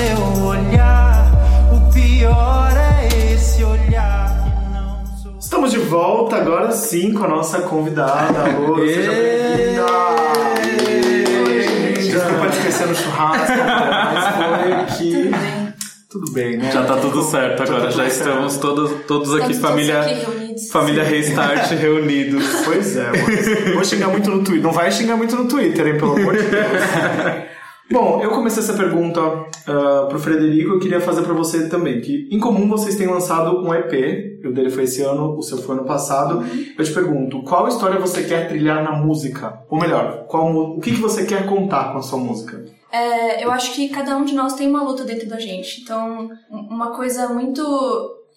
Seu 0.00 0.44
olhar. 0.44 1.30
O 1.72 1.92
pior 1.92 2.72
é 2.74 3.32
esse 3.34 3.62
olhar 3.62 4.34
que 4.44 4.72
não 4.74 5.04
sou. 5.22 5.36
Estamos 5.38 5.70
de 5.70 5.78
volta 5.78 6.36
agora 6.36 6.72
sim 6.72 7.12
com 7.12 7.24
a 7.24 7.28
nossa 7.28 7.60
convidada. 7.60 8.40
Alô, 8.44 8.78
seja 8.78 9.10
bem-vinda! 9.12 9.86
Desculpa 12.00 12.48
te 12.48 12.56
esquecer 12.58 12.86
no 12.86 12.94
churrasco, 12.94 13.52
mas 14.14 14.34
foi 14.36 14.96
que. 14.98 15.12
Tudo 15.12 15.38
bem. 15.38 15.70
Tudo 16.08 16.32
bem, 16.32 16.56
né? 16.56 16.72
Já 16.72 16.82
tá 16.84 16.96
tudo 16.96 17.22
certo 17.22 17.58
Já 17.58 17.64
tá 17.66 17.72
agora, 17.72 17.82
tudo 17.92 17.96
já 18.02 18.10
certo. 18.10 18.28
estamos 18.28 18.56
todos, 18.56 18.90
todos 19.06 19.32
aqui, 19.34 19.52
Estamos 19.52 19.58
família, 19.60 19.94
todos 20.02 20.10
aqui 20.16 20.24
reunidos. 20.32 20.70
família 20.70 21.04
Restart 21.04 21.70
reunidos. 21.78 22.44
Pois 22.64 22.96
é, 22.96 23.10
mas 23.12 23.74
vou 23.74 23.84
xingar 23.84 24.08
muito 24.08 24.28
no 24.28 24.42
Twitter. 24.42 24.62
Não 24.64 24.72
vai 24.72 24.90
xingar 24.90 25.16
muito 25.16 25.36
no 25.36 25.46
Twitter, 25.46 25.86
hein, 25.86 25.98
pelo 25.98 26.16
amor 26.16 26.36
de 26.36 26.42
Deus. 26.42 26.64
Bom, 27.92 28.20
eu 28.22 28.30
comecei 28.30 28.62
essa 28.62 28.74
pergunta 28.74 29.20
ah, 29.66 30.06
pro 30.08 30.18
Frederico, 30.18 30.74
eu 30.74 30.78
queria 30.78 31.00
fazer 31.00 31.22
pra 31.22 31.34
você 31.34 31.68
também, 31.68 32.00
que 32.00 32.28
em 32.30 32.38
comum 32.38 32.68
vocês 32.68 32.94
têm 32.96 33.06
lançado 33.08 33.58
um 33.64 33.74
EP, 33.74 34.44
o 34.44 34.52
dele 34.52 34.70
foi 34.70 34.84
esse 34.84 35.02
ano, 35.02 35.36
o 35.36 35.42
seu 35.42 35.58
foi 35.58 35.76
ano 35.76 35.84
passado. 35.84 36.44
Eu 36.78 36.84
te 36.84 36.92
pergunto, 36.92 37.42
qual 37.42 37.66
história 37.68 37.98
você 37.98 38.22
quer 38.22 38.48
trilhar 38.48 38.82
na 38.84 38.92
música? 38.92 39.62
Ou 39.68 39.78
melhor, 39.78 40.24
qual, 40.28 40.54
o 40.54 40.80
que, 40.80 40.92
que 40.92 41.00
você 41.00 41.26
quer 41.26 41.46
contar 41.46 41.92
com 41.92 41.98
a 41.98 42.02
sua 42.02 42.18
música? 42.18 42.64
É, 42.92 43.44
eu 43.44 43.50
acho 43.50 43.74
que 43.74 43.88
cada 43.88 44.16
um 44.16 44.24
de 44.24 44.34
nós 44.34 44.54
tem 44.54 44.68
uma 44.68 44.82
luta 44.82 45.04
dentro 45.04 45.28
da 45.28 45.38
gente. 45.38 45.82
Então, 45.82 46.30
um- 46.50 46.68
uma 46.74 46.90
coisa 46.92 47.28
muito. 47.28 47.62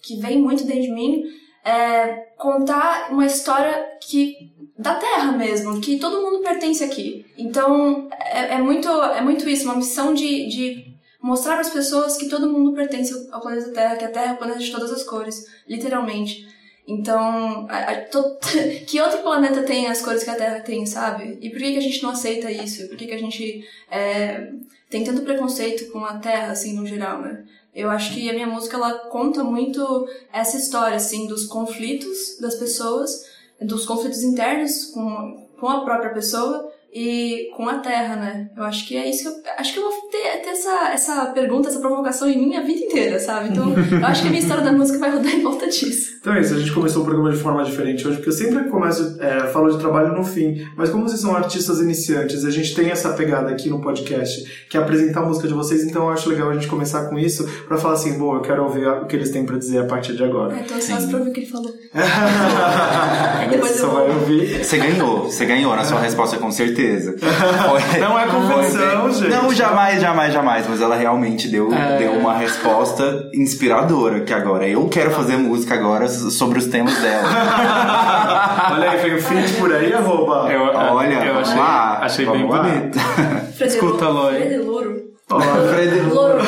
que 0.02 0.16
vem 0.20 0.40
muito 0.42 0.66
dentro 0.66 0.82
de 0.82 0.92
mim 0.92 1.22
é 1.64 2.08
contar 2.36 3.08
uma 3.10 3.24
história 3.24 3.74
que. 4.06 4.52
Da 4.78 4.94
Terra 4.96 5.32
mesmo, 5.32 5.80
que 5.80 5.98
todo 5.98 6.20
mundo 6.22 6.42
pertence 6.42 6.82
aqui. 6.82 7.24
Então, 7.38 8.08
é, 8.20 8.54
é 8.54 8.58
muito, 8.58 8.88
é 8.88 9.20
muito 9.20 9.48
isso, 9.48 9.64
uma 9.64 9.76
missão 9.76 10.12
de, 10.14 10.48
de 10.48 10.94
mostrar 11.22 11.52
para 11.52 11.60
as 11.62 11.70
pessoas 11.70 12.16
que 12.16 12.28
todo 12.28 12.50
mundo 12.50 12.72
pertence 12.74 13.28
ao 13.30 13.40
planeta 13.40 13.70
Terra, 13.70 13.96
que 13.96 14.04
a 14.04 14.10
Terra 14.10 14.32
é 14.32 14.34
o 14.34 14.38
planeta 14.38 14.58
de 14.58 14.70
todas 14.72 14.90
as 14.92 15.02
cores, 15.04 15.46
literalmente. 15.68 16.46
Então, 16.86 17.66
a- 17.70 17.92
a- 17.92 18.00
to- 18.02 18.36
que 18.86 19.00
outro 19.00 19.18
planeta 19.22 19.62
tem 19.62 19.86
as 19.86 20.02
cores 20.02 20.22
que 20.24 20.30
a 20.30 20.34
Terra 20.36 20.60
tem, 20.60 20.84
sabe? 20.84 21.38
E 21.40 21.48
por 21.50 21.58
que, 21.58 21.72
que 21.72 21.78
a 21.78 21.82
gente 21.82 22.02
não 22.02 22.10
aceita 22.10 22.50
isso? 22.50 22.86
Por 22.88 22.96
que, 22.96 23.06
que 23.06 23.14
a 23.14 23.18
gente 23.18 23.64
é, 23.90 24.50
tem 24.90 25.02
tanto 25.04 25.22
preconceito 25.22 25.90
com 25.92 26.04
a 26.04 26.18
Terra, 26.18 26.52
assim, 26.52 26.74
no 26.74 26.84
geral, 26.86 27.22
né? 27.22 27.44
Eu 27.74 27.90
acho 27.90 28.12
que 28.14 28.28
a 28.28 28.32
minha 28.34 28.46
música, 28.46 28.76
ela 28.76 28.92
conta 29.08 29.42
muito 29.42 30.06
essa 30.32 30.56
história, 30.56 30.96
assim, 30.96 31.26
dos 31.26 31.46
conflitos 31.46 32.38
das 32.40 32.54
pessoas, 32.56 33.24
dos 33.60 33.86
conflitos 33.86 34.22
internos 34.22 34.86
com, 34.86 35.48
com 35.58 35.68
a 35.68 35.84
própria 35.84 36.12
pessoa 36.12 36.72
e 36.94 37.50
com 37.56 37.68
a 37.68 37.78
Terra, 37.78 38.14
né? 38.16 38.48
Eu 38.56 38.62
acho 38.62 38.86
que 38.86 38.96
é 38.96 39.10
isso 39.10 39.22
que 39.24 39.28
eu... 39.28 39.54
Acho 39.58 39.72
que 39.72 39.78
eu 39.80 39.82
vou 39.82 39.92
ter, 40.10 40.42
ter 40.42 40.50
essa, 40.50 40.90
essa 40.92 41.26
pergunta, 41.26 41.68
essa 41.68 41.80
provocação 41.80 42.28
em 42.30 42.38
mim 42.38 42.56
a 42.56 42.60
vida 42.62 42.80
inteira, 42.84 43.18
sabe? 43.18 43.48
Então, 43.50 43.72
eu 43.72 44.06
acho 44.06 44.22
que 44.22 44.28
a 44.28 44.30
minha 44.30 44.40
história 44.42 44.62
da 44.62 44.72
música 44.72 44.98
vai 45.00 45.10
rodar 45.10 45.32
em 45.34 45.42
volta 45.42 45.66
disso. 45.68 46.14
Então 46.20 46.32
é 46.34 46.40
isso, 46.40 46.54
a 46.54 46.58
gente 46.58 46.72
começou 46.72 47.02
o 47.02 47.04
programa 47.04 47.30
de 47.32 47.36
forma 47.38 47.62
diferente 47.64 48.06
hoje, 48.06 48.16
porque 48.16 48.30
eu 48.30 48.32
sempre 48.32 48.64
começo, 48.70 49.18
é, 49.20 49.48
falo 49.48 49.70
de 49.70 49.78
trabalho 49.78 50.14
no 50.16 50.24
fim, 50.24 50.66
mas 50.76 50.88
como 50.88 51.06
vocês 51.06 51.20
são 51.20 51.36
artistas 51.36 51.80
iniciantes, 51.80 52.44
a 52.46 52.50
gente 52.50 52.74
tem 52.74 52.88
essa 52.90 53.12
pegada 53.12 53.50
aqui 53.50 53.68
no 53.68 53.80
podcast, 53.82 54.66
que 54.70 54.76
é 54.76 54.80
apresentar 54.80 55.20
a 55.20 55.26
música 55.26 55.46
de 55.46 55.52
vocês, 55.52 55.84
então 55.84 56.04
eu 56.04 56.10
acho 56.10 56.30
legal 56.30 56.48
a 56.48 56.54
gente 56.54 56.66
começar 56.66 57.10
com 57.10 57.18
isso, 57.18 57.46
pra 57.68 57.76
falar 57.76 57.94
assim, 57.94 58.16
bom, 58.18 58.36
eu 58.36 58.40
quero 58.40 58.62
ouvir 58.62 58.86
o 58.86 59.06
que 59.06 59.16
eles 59.16 59.30
têm 59.30 59.44
pra 59.44 59.58
dizer 59.58 59.80
a 59.80 59.84
partir 59.84 60.14
de 60.16 60.24
agora. 60.24 60.54
Ah, 60.56 60.60
Então, 60.60 60.80
só 60.80 60.96
pra 61.08 61.18
ouvir 61.18 61.30
o 61.30 61.32
que 61.34 61.40
ele 61.40 61.46
falou. 61.46 61.72
Depois 63.50 63.70
eu 63.72 63.76
Você 63.76 63.82
vou- 63.86 63.94
vai 63.94 64.08
ouvir. 64.10 64.64
Você 64.64 64.76
ganhou, 64.78 65.24
você 65.24 65.44
ganhou 65.44 65.76
na 65.76 65.84
sua 65.84 66.00
resposta 66.00 66.38
com 66.38 66.50
certeza. 66.50 66.83
Foi- 67.18 68.00
Não 68.00 68.18
é 68.18 68.26
bem- 68.26 69.12
gente. 69.12 69.28
Não, 69.30 69.52
jamais, 69.52 70.00
jamais, 70.00 70.32
jamais. 70.32 70.66
Mas 70.68 70.80
ela 70.80 70.96
realmente 70.96 71.48
deu, 71.48 71.72
É. 71.72 71.98
deu 71.98 72.12
uma 72.12 72.34
resposta 72.36 73.28
inspiradora. 73.34 74.20
Que 74.20 74.32
agora 74.32 74.66
eu 74.66 74.88
quero 74.88 75.10
fazer 75.10 75.36
música 75.36 75.74
agora 75.74 76.08
sobre 76.08 76.58
os 76.58 76.66
temas 76.66 76.96
dela. 76.98 77.28
Olha 78.72 78.90
aí, 78.90 78.98
vem 78.98 79.14
o 79.16 79.22
feed 79.22 79.52
por 79.54 79.72
aí, 79.74 79.92
arroba. 79.92 80.50
Eu, 80.52 80.62
Olha, 80.62 81.14
eu 81.24 81.38
achei, 81.38 81.54
vamos 81.54 81.54
lá, 81.56 81.98
achei 82.02 82.26
bem 82.26 82.48
lá. 82.48 82.62
bonito. 82.62 82.98
Escuta, 83.64 84.08
Louro. 84.08 85.13
Louro. 85.30 85.68
Fred- 85.68 86.00
Louro. 86.12 86.38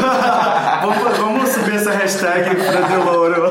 vamos, 0.82 1.18
vamos 1.18 1.48
subir 1.50 1.76
essa 1.76 1.90
hashtag 1.92 2.50
Fredelouro. 2.56 3.50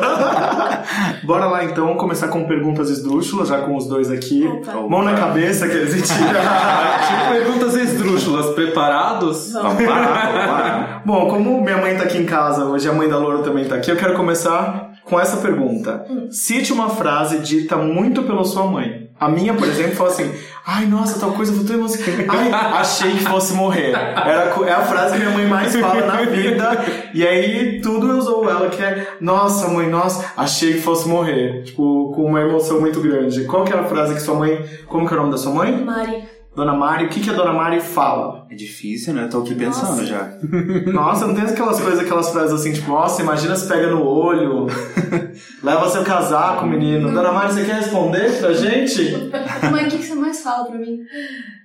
Bora 1.23 1.45
lá 1.47 1.63
então, 1.63 1.85
vamos 1.87 1.99
começar 1.99 2.27
com 2.27 2.43
perguntas 2.45 2.89
esdrúxulas, 2.89 3.47
já 3.49 3.57
com 3.61 3.75
os 3.75 3.87
dois 3.87 4.11
aqui. 4.11 4.45
Opa. 4.47 4.73
Mão 4.87 5.03
na 5.03 5.15
cabeça, 5.15 5.67
que 5.67 5.73
eles 5.75 6.07
tiram. 6.07 6.29
Tipo, 6.29 7.29
perguntas 7.31 7.75
esdrúxulas, 7.75 8.53
preparados? 8.53 9.51
Vamos 9.53 9.83
lá, 9.83 9.97
vamos 10.31 10.47
lá. 10.47 11.01
Bom, 11.03 11.27
como 11.27 11.61
minha 11.61 11.77
mãe 11.77 11.97
tá 11.97 12.03
aqui 12.03 12.19
em 12.19 12.25
casa 12.25 12.65
hoje, 12.65 12.87
a 12.87 12.93
mãe 12.93 13.09
da 13.09 13.17
Loura 13.17 13.39
também 13.39 13.65
tá 13.65 13.75
aqui, 13.75 13.89
eu 13.91 13.97
quero 13.97 14.13
começar 14.13 14.91
com 15.03 15.19
essa 15.19 15.37
pergunta. 15.37 16.05
Cite 16.29 16.71
uma 16.71 16.89
frase 16.89 17.39
dita 17.39 17.75
muito 17.77 18.21
pela 18.23 18.43
sua 18.43 18.65
mãe. 18.67 19.04
A 19.17 19.29
minha, 19.29 19.53
por 19.53 19.67
exemplo, 19.67 19.95
fala 19.95 20.09
assim: 20.09 20.33
Ai, 20.65 20.85
nossa, 20.85 21.19
tal 21.19 21.31
coisa, 21.31 21.53
vou 21.53 21.63
ter 21.63 21.73
emocionado. 21.73 22.23
Ai, 22.29 22.51
achei 22.51 23.11
que 23.11 23.23
fosse 23.23 23.53
morrer. 23.53 23.91
Era, 23.91 24.53
é 24.65 24.71
a 24.71 24.81
frase 24.81 25.13
que 25.13 25.19
minha 25.19 25.31
mãe 25.31 25.47
mais 25.47 25.75
fala 25.75 26.05
na 26.05 26.21
vida. 26.23 26.85
E 27.13 27.25
aí, 27.25 27.79
tudo 27.81 28.09
eu 28.09 28.17
usou 28.17 28.49
ela, 28.49 28.69
que 28.69 28.83
é: 28.83 29.15
Nossa, 29.21 29.69
mãe, 29.69 29.87
nossa, 29.87 30.33
achei 30.35 30.73
que 30.73 30.81
fosse 30.81 31.07
morrer. 31.07 31.63
Tipo, 31.63 32.11
com 32.13 32.25
uma 32.25 32.41
emoção 32.41 32.81
muito 32.81 32.99
grande. 32.99 33.45
Qual 33.45 33.63
que 33.63 33.73
é 33.73 33.77
a 33.77 33.85
frase 33.85 34.15
que 34.15 34.21
sua 34.21 34.35
mãe. 34.35 34.63
Como 34.85 35.07
que 35.07 35.13
é 35.13 35.17
o 35.17 35.19
nome 35.21 35.31
da 35.31 35.37
sua 35.37 35.53
mãe? 35.53 35.71
Mari. 35.83 36.34
Dona 36.55 36.73
Mari. 36.73 37.05
O 37.05 37.09
que, 37.09 37.19
que 37.19 37.29
a 37.29 37.33
Dona 37.33 37.51
Mari 37.51 37.81
fala? 37.81 38.45
É 38.49 38.55
difícil, 38.55 39.13
né? 39.13 39.27
Tô 39.29 39.39
aqui 39.39 39.53
pensando 39.55 39.89
Nossa. 40.01 40.05
já. 40.05 40.29
Nossa, 40.91 41.27
não 41.27 41.35
tem 41.35 41.43
aquelas 41.43 41.79
coisas, 41.81 41.99
aquelas 41.99 42.29
frases 42.29 42.53
assim, 42.53 42.71
tipo, 42.71 42.89
nossa, 42.89 43.21
imagina 43.21 43.55
se 43.55 43.67
pega 43.67 43.87
no 43.87 44.05
olho, 44.05 44.67
leva 45.61 45.89
seu 45.89 46.03
casaco, 46.03 46.65
menino. 46.65 47.11
Dona 47.11 47.31
Mari, 47.31 47.53
você 47.53 47.65
quer 47.65 47.75
responder 47.75 48.39
pra 48.39 48.53
gente? 48.53 49.11
Mãe, 49.69 49.85
o 49.85 49.89
que, 49.89 49.97
que 49.97 50.03
você 50.05 50.15
mais 50.15 50.41
fala 50.41 50.65
pra 50.65 50.77
mim? 50.77 50.99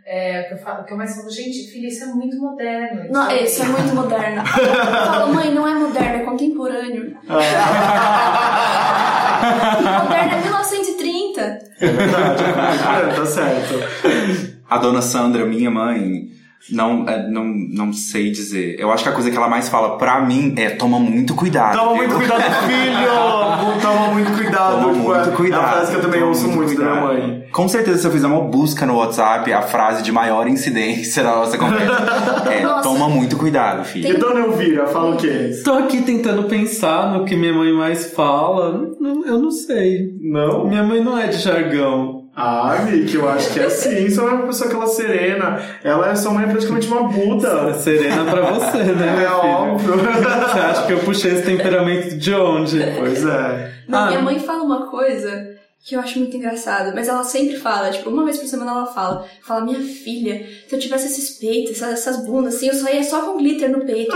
É, 0.05 0.41
o 0.43 0.49
que 0.49 0.55
eu 0.55 0.59
falo, 0.59 0.81
o 0.83 0.85
que 0.85 0.93
eu 0.93 0.97
mais 0.97 1.15
falo, 1.15 1.31
gente, 1.31 1.71
filha, 1.71 1.87
isso 1.87 2.03
é 2.03 2.07
muito 2.09 2.37
moderno. 2.37 3.13
Não, 3.13 3.31
é- 3.31 3.45
isso 3.45 3.63
é 3.63 3.67
muito 3.67 3.95
moderno. 3.95 4.43
Eu 4.43 5.13
falo, 5.13 5.33
mãe, 5.35 5.55
não 5.55 5.69
é 5.69 5.75
moderno, 5.75 6.17
é 6.17 6.25
contemporâneo. 6.25 7.17
moderno 10.03 10.35
é 10.35 10.43
1930. 10.43 11.41
É 11.81 11.87
verdade, 11.87 12.43
é, 12.45 13.15
tá 13.15 13.27
certo. 13.27 14.50
A 14.71 14.79
dona 14.79 15.03
Sandra, 15.03 15.45
minha 15.45 15.71
mãe, 15.71 16.29
não, 16.71 17.09
é, 17.09 17.29
não, 17.29 17.45
não 17.45 17.93
sei 17.93 18.31
dizer. 18.31 18.77
Eu 18.79 18.93
acho 18.93 19.03
que 19.03 19.09
a 19.09 19.13
coisa 19.13 19.31
que 19.31 19.37
ela 19.37 19.49
mais 19.49 19.69
fala 19.69 19.97
pra 19.97 20.21
mim 20.21 20.55
é 20.57 20.71
toma 20.71 20.99
muito 20.99 21.35
cuidado. 21.35 21.77
Toma 21.77 21.93
viu? 21.95 21.99
muito 21.99 22.15
cuidado, 22.17 22.43
filho! 22.69 23.81
Toma 23.81 24.07
muito 24.13 24.33
cuidado. 24.33 24.81
Toma 24.83 24.93
tipo, 24.93 25.05
muito 25.09 25.29
é 25.29 25.33
cuidado. 25.33 25.65
a 25.65 25.69
frase 25.69 25.91
que 25.91 25.97
eu 25.97 26.03
também 26.03 26.23
ouço 26.23 26.49
muito 26.49 26.75
da 26.77 26.85
minha 26.85 27.01
mãe. 27.01 27.45
Com 27.51 27.67
certeza, 27.67 27.99
se 27.99 28.07
eu 28.07 28.11
fizer 28.13 28.27
uma 28.27 28.43
busca 28.43 28.85
no 28.87 28.97
WhatsApp, 28.97 29.51
a 29.53 29.63
frase 29.63 30.03
de 30.03 30.13
maior 30.13 30.47
incidência 30.47 31.23
da 31.23 31.31
nossa 31.31 31.57
conversa 31.57 32.45
é 32.51 32.61
Nossa. 32.63 32.83
toma 32.83 33.09
muito 33.09 33.37
cuidado, 33.37 33.85
filho. 33.85 34.09
E 34.09 34.19
Dona 34.19 34.41
Elvira, 34.41 34.87
fala 34.87 35.15
o 35.15 35.17
quê? 35.17 35.51
Tô 35.65 35.73
aqui 35.73 36.03
tentando 36.03 36.45
pensar 36.45 37.13
no 37.13 37.25
que 37.25 37.35
minha 37.35 37.55
mãe 37.55 37.73
mais 37.73 38.13
fala. 38.13 38.89
Eu 39.01 39.39
não 39.41 39.51
sei. 39.51 40.15
Não? 40.21 40.69
Minha 40.69 40.85
mãe 40.85 41.03
não 41.03 41.19
é 41.19 41.27
de 41.29 41.39
jargão. 41.39 42.20
Ah, 42.35 42.77
Vicky, 42.87 43.17
eu 43.17 43.29
acho 43.29 43.53
que 43.53 43.61
é 43.61 43.65
assim. 43.65 44.09
Só 44.09 44.29
é 44.29 44.33
uma 44.33 44.47
pessoa 44.47 44.69
aquela 44.69 44.87
serena. 44.87 45.61
Ela 45.85 46.11
é 46.11 46.15
sua 46.15 46.33
mãe 46.33 46.45
é 46.45 46.49
praticamente 46.49 46.87
uma 46.87 47.11
É 47.11 47.13
Buda. 47.13 47.75
serena 47.75 48.25
pra 48.31 48.43
você, 48.43 48.79
né, 48.79 49.25
É 49.25 49.29
óbvio. 49.31 49.95
Você 49.97 50.59
acha 50.61 50.87
que 50.87 50.93
eu 50.93 50.99
puxei 51.01 51.33
esse 51.33 51.43
temperamento 51.43 52.17
de 52.17 52.33
onde? 52.35 52.79
Pois 52.99 53.25
é. 53.27 53.73
Não, 53.89 53.99
Ah. 54.05 54.07
minha 54.07 54.23
mãe 54.23 54.39
fala 54.39 54.63
uma 54.63 54.87
coisa 54.87 55.59
que 55.85 55.95
eu 55.97 56.01
acho 56.01 56.19
muito 56.19 56.37
engraçado, 56.37 56.93
mas 56.95 57.09
ela 57.09 57.25
sempre 57.25 57.57
fala, 57.57 57.91
tipo, 57.91 58.11
uma 58.11 58.23
vez 58.25 58.37
por 58.39 58.47
semana 58.47 58.71
ela 58.71 58.87
fala, 58.87 59.25
fala, 59.43 59.63
minha 59.63 59.81
filha, 59.81 60.47
se 60.69 60.75
eu 60.77 60.79
tivesse 60.79 61.07
esses 61.07 61.39
peitos, 61.39 61.73
essas, 61.83 61.93
essas 62.07 62.27
bundas, 62.27 62.55
assim, 62.57 62.69
eu 62.69 62.75
só 62.75 62.89
ia 62.91 63.03
só 63.03 63.21
com 63.23 63.39
glitter 63.39 63.71
no 63.71 63.81
peito. 63.87 64.15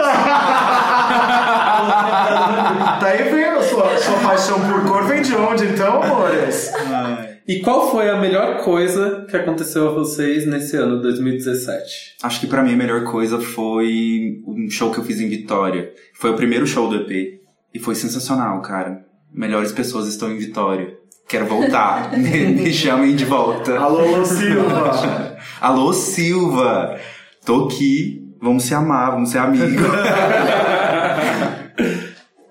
Daí 3.01 3.23
vem 3.31 3.45
a 3.45 3.63
sua, 3.63 3.97
sua 3.99 4.19
paixão 4.23 4.61
por 4.61 4.85
cor, 4.87 5.05
vem 5.07 5.23
de 5.23 5.35
onde 5.35 5.65
então, 5.67 6.03
amores? 6.03 6.71
E 7.47 7.61
qual 7.61 7.91
foi 7.91 8.09
a 8.09 8.19
melhor 8.19 8.63
coisa 8.63 9.27
que 9.29 9.37
aconteceu 9.37 9.89
a 9.89 9.93
vocês 9.93 10.47
nesse 10.47 10.77
ano 10.77 11.03
2017? 11.03 12.17
Acho 12.23 12.41
que 12.41 12.47
pra 12.47 12.63
mim 12.63 12.73
a 12.73 12.77
melhor 12.77 13.05
coisa 13.05 13.39
foi 13.39 14.43
um 14.47 14.71
show 14.71 14.91
que 14.91 14.99
eu 14.99 15.05
fiz 15.05 15.21
em 15.21 15.29
Vitória. 15.29 15.93
Foi 16.15 16.31
o 16.31 16.37
primeiro 16.37 16.67
show 16.67 16.89
do 16.89 16.97
EP. 16.97 17.41
E 17.75 17.79
foi 17.79 17.95
sensacional, 17.95 18.63
cara. 18.63 19.05
Melhores 19.31 19.73
pessoas 19.73 20.09
estão 20.09 20.33
em 20.33 20.39
Vitória. 20.39 20.97
Quero 21.29 21.45
voltar. 21.45 22.17
me, 22.17 22.47
me 22.63 22.73
chamem 22.73 23.15
de 23.15 23.27
volta. 23.27 23.79
Alô, 23.79 23.99
Alô 24.01 24.25
Silva. 24.25 25.37
Alô, 25.61 25.93
Silva! 25.93 26.99
Tô 27.45 27.67
aqui. 27.67 28.23
Vamos 28.41 28.65
se 28.65 28.75
amar, 28.75 29.13
vamos 29.13 29.31
ser 29.31 29.39
amigos. 29.39 29.69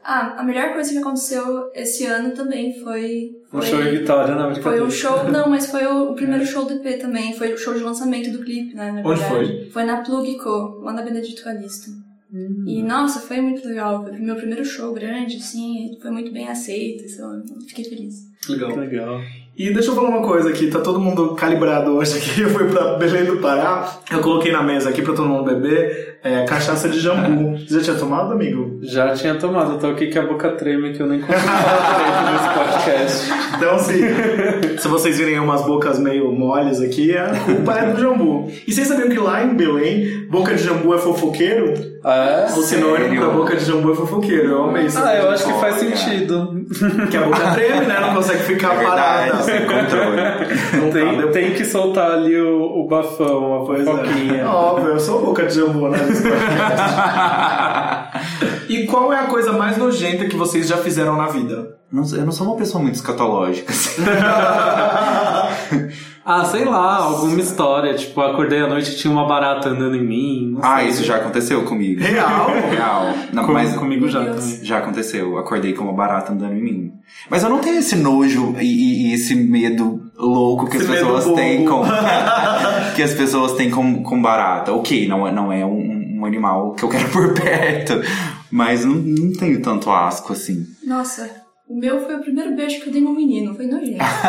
Ah, 0.04 0.36
a 0.38 0.44
melhor 0.44 0.74
coisa 0.74 0.92
que 0.92 0.98
aconteceu 0.98 1.72
esse 1.74 2.06
ano 2.06 2.32
também 2.32 2.74
foi... 2.84 3.32
Um 3.54 3.60
foi... 3.62 3.68
show 3.68 3.82
em 3.82 3.92
Vitória, 3.92 4.36
não, 4.36 4.44
Foi 4.46 4.54
brincadeira. 4.54 4.86
o 4.86 4.92
show, 4.92 5.24
não, 5.32 5.50
mas 5.50 5.68
foi 5.68 5.86
o, 5.86 6.12
o 6.12 6.16
primeiro 6.16 6.46
show 6.46 6.66
do 6.66 6.74
EP 6.74 7.00
também, 7.00 7.34
foi 7.34 7.54
o 7.54 7.58
show 7.58 7.74
de 7.74 7.80
lançamento 7.80 8.32
do 8.32 8.44
clipe, 8.44 8.76
né? 8.76 8.92
na 8.92 9.00
Onde 9.00 9.20
verdade. 9.20 9.30
foi? 9.30 9.70
Foi 9.72 9.84
na 9.84 9.98
Plug 10.02 10.38
Co, 10.38 10.82
lá 10.82 10.92
na 10.92 11.02
Benedito 11.02 11.44
Calixto. 11.44 11.92
Hum. 12.34 12.66
E 12.68 12.82
nossa, 12.82 13.20
foi 13.20 13.40
muito 13.40 13.66
legal. 13.68 14.04
Foi 14.04 14.12
o 14.14 14.24
meu 14.24 14.36
primeiro 14.36 14.66
show 14.66 14.92
grande, 14.92 15.38
assim, 15.38 15.98
foi 16.02 16.10
muito 16.10 16.34
bem 16.34 16.50
aceito, 16.50 17.04
então 17.06 17.44
fiquei 17.68 17.86
feliz. 17.86 18.16
Legal. 18.50 18.76
Legal. 18.76 19.22
E 19.56 19.72
deixa 19.72 19.92
eu 19.92 19.96
falar 19.96 20.10
uma 20.10 20.28
coisa 20.28 20.50
aqui, 20.50 20.68
tá 20.68 20.80
todo 20.82 21.00
mundo 21.00 21.36
calibrado 21.36 21.92
hoje 21.92 22.18
aqui. 22.18 22.42
Eu 22.42 22.50
fui 22.50 22.68
pra 22.68 22.98
Belém 22.98 23.26
do 23.26 23.38
Pará, 23.38 24.00
eu 24.12 24.20
coloquei 24.20 24.52
na 24.52 24.64
mesa 24.64 24.90
aqui 24.90 25.04
pra 25.04 25.14
todo 25.14 25.30
mundo 25.30 25.44
beber 25.46 26.13
é, 26.24 26.46
cachaça 26.46 26.88
de 26.88 27.00
jambu. 27.00 27.58
Você 27.58 27.80
já 27.80 27.84
tinha 27.84 27.96
tomado, 27.98 28.32
amigo? 28.32 28.80
Já 28.82 29.14
tinha 29.14 29.36
tomado, 29.36 29.78
tô 29.78 29.88
aqui 29.88 30.08
que 30.08 30.18
a 30.18 30.26
boca 30.26 30.52
treme, 30.52 30.94
que 30.94 31.02
eu 31.02 31.08
nem 31.08 31.20
consigo 31.20 31.40
falar 31.42 31.98
direito 31.98 32.32
nesse 32.32 32.54
podcast. 32.58 33.44
Então, 33.56 33.76
assim, 33.76 34.02
se 34.78 34.88
vocês 34.88 35.18
virem 35.18 35.40
umas 35.40 35.62
bocas 35.66 35.98
meio 36.00 36.32
moles 36.32 36.82
aqui, 36.82 37.16
a 37.16 37.30
culpa 37.46 37.74
é 37.74 37.94
do 37.94 38.02
jambu. 38.02 38.52
E 38.68 38.74
vocês 38.74 38.88
sabiam 38.88 39.08
que 39.08 39.20
lá 39.20 39.44
em 39.44 39.56
Belém, 39.56 40.28
boca 40.28 40.54
de 40.56 40.64
jambu 40.64 40.94
é 40.94 40.98
fofoqueiro? 40.98 41.74
Ah, 42.06 42.16
é? 42.16 42.46
O 42.46 42.62
sinônimo 42.62 43.22
da 43.22 43.30
boca 43.30 43.56
de 43.56 43.64
jambu 43.64 43.94
é 43.94 43.96
fofoqueiro. 43.96 44.50
Eu 44.52 44.64
amei 44.66 44.86
isso. 44.88 45.00
Ah, 45.02 45.16
eu 45.16 45.30
acho 45.30 45.46
que 45.46 45.54
faz 45.54 45.76
sentido. 45.76 46.66
Que 47.10 47.16
a 47.18 47.22
boca 47.24 47.52
treme, 47.54 47.86
né? 47.86 48.00
Não 48.02 48.14
consegue 48.16 48.44
ficar 48.44 48.74
É 48.74 48.78
verdade, 48.80 49.30
parada. 49.32 49.44
sem 49.44 49.62
controle. 49.62 50.22
Não 50.82 50.88
tá, 50.90 50.94
Tem, 51.00 51.16
depois- 51.18 51.32
tem 51.34 51.54
que 51.54 51.64
soltar 51.66 52.12
ali 52.12 52.36
o, 52.40 52.62
o 52.62 52.88
bafão, 52.88 53.62
a 53.62 53.66
Pois 53.66 53.88
é. 53.88 53.92
fofoquinha. 53.92 54.46
Óbvio, 54.52 54.90
eu 54.90 55.00
sou 55.00 55.22
boca 55.26 55.46
de 55.46 55.56
jambu, 55.56 55.88
né? 55.90 55.98
E 58.70 58.86
qual 58.88 59.12
é 59.14 59.20
a 59.20 59.24
coisa 59.28 59.52
mais 59.54 59.78
nojenta 59.78 60.26
que 60.26 60.36
vocês 60.36 60.68
já 60.68 60.78
fizeram 60.78 61.16
na 61.18 61.28
vida? 61.28 61.76
Não 61.92 62.04
eu 62.16 62.26
não 62.26 62.32
sou 62.32 62.48
uma 62.48 62.56
pessoa 62.56 62.82
muito 62.82 62.96
escatológica. 62.96 63.72
assim. 63.72 64.02
Ah, 66.26 66.46
sei 66.46 66.64
lá, 66.64 66.98
alguma 66.98 67.40
história. 67.42 67.94
Tipo, 67.96 68.22
acordei 68.22 68.60
à 68.62 68.68
noite 68.68 68.92
e 68.92 68.96
tinha 68.96 69.12
uma 69.12 69.28
barata 69.28 69.70
andando 69.70 69.96
em 69.96 70.04
mim. 70.06 70.58
ah, 70.62 70.80
sei. 70.80 70.90
isso 70.90 71.04
já 71.04 71.18
aconteceu 71.18 71.64
comigo. 71.66 72.02
Real? 72.02 72.48
Real. 72.70 73.14
Não, 73.34 73.46
Com- 73.46 73.52
mas 73.54 73.76
comigo 73.76 74.08
já 74.08 74.24
também. 74.24 74.60
já 74.64 74.78
aconteceu. 74.78 75.38
Acordei 75.38 75.74
com 75.74 75.84
uma 75.84 75.94
barata 75.94 76.32
andando 76.32 76.54
em 76.54 76.62
mim. 76.64 76.92
Mas 77.30 77.44
eu 77.44 77.50
não 77.50 77.60
tenho 77.60 77.80
esse 77.80 77.96
nojo 77.96 78.56
e, 78.60 78.64
e- 78.66 79.08
e 79.10 79.14
esse 79.14 79.36
medo 79.36 80.02
louco 80.18 80.70
que 80.70 80.78
Esse 80.78 80.86
as 80.86 80.92
pessoas 81.00 81.26
têm 81.36 81.66
com 81.66 81.82
que 82.96 83.02
as 83.04 83.14
pessoas 83.14 83.52
têm 83.54 83.70
com, 83.70 84.02
com 84.04 84.22
barata. 84.22 84.72
Ok, 84.72 85.08
não 85.08 85.28
é, 85.28 85.32
não 85.32 85.52
é 85.52 85.66
um, 85.66 86.20
um 86.22 86.26
animal 86.26 86.72
que 86.74 86.84
eu 86.84 86.90
quero 86.90 87.10
por 87.12 87.34
perto, 87.34 88.02
mas 88.50 88.86
não, 88.86 88.96
não 88.96 89.34
tenho 89.34 89.62
tanto 89.62 89.90
asco 89.92 90.32
assim. 90.34 90.66
Nossa, 90.86 91.30
o 91.68 91.80
meu 91.80 92.00
foi 92.06 92.16
o 92.16 92.20
primeiro 92.20 92.56
beijo 92.56 92.82
que 92.82 92.88
eu 92.88 92.94
dei 92.94 93.02
num 93.02 93.14
menino. 93.14 93.56
Foi 93.56 93.66
nojento. 93.68 94.02
assim. 94.04 94.28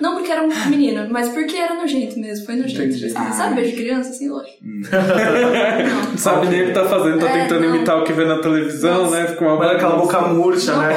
Não 0.00 0.16
porque 0.16 0.32
era 0.32 0.42
um 0.42 0.48
menino, 0.68 1.06
mas 1.10 1.28
porque 1.30 1.56
era 1.56 1.74
nojento 1.74 2.18
mesmo. 2.18 2.44
Foi 2.46 2.56
nojento. 2.56 2.94
Assim, 2.94 3.32
Sabe 3.32 3.54
beijo 3.54 3.70
de 3.70 3.76
criança? 3.76 4.10
Assim, 4.10 4.28
lógico. 4.28 4.58
Não 4.62 6.12
sabe 6.18 6.48
nem 6.48 6.62
o 6.62 6.66
que 6.66 6.72
tá 6.72 6.84
fazendo, 6.84 7.18
tá 7.20 7.28
É, 7.30 7.42
tentando 7.42 7.60
não. 7.68 7.76
imitar 7.76 7.98
o 8.00 8.04
que 8.04 8.12
vê 8.12 8.24
na 8.24 8.38
televisão, 8.38 9.04
Nossa. 9.04 9.20
né? 9.20 9.26
Fica 9.28 9.44
uma 9.44 9.56
Mas 9.56 9.70
aquela 9.72 9.96
boca 9.96 10.20
murcha, 10.22 10.72
Não 10.74 10.82
né? 10.82 10.94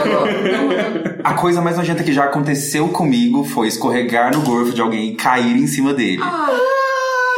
A 1.23 1.33
coisa 1.35 1.61
mais 1.61 1.77
nojenta 1.77 2.03
que 2.03 2.11
já 2.13 2.23
aconteceu 2.25 2.87
comigo 2.89 3.43
foi 3.43 3.67
escorregar 3.67 4.33
no 4.33 4.41
gorfo 4.41 4.73
de 4.73 4.81
alguém 4.81 5.09
e 5.09 5.15
cair 5.15 5.55
em 5.57 5.67
cima 5.67 5.93
dele. 5.93 6.19
Ah, 6.21 6.49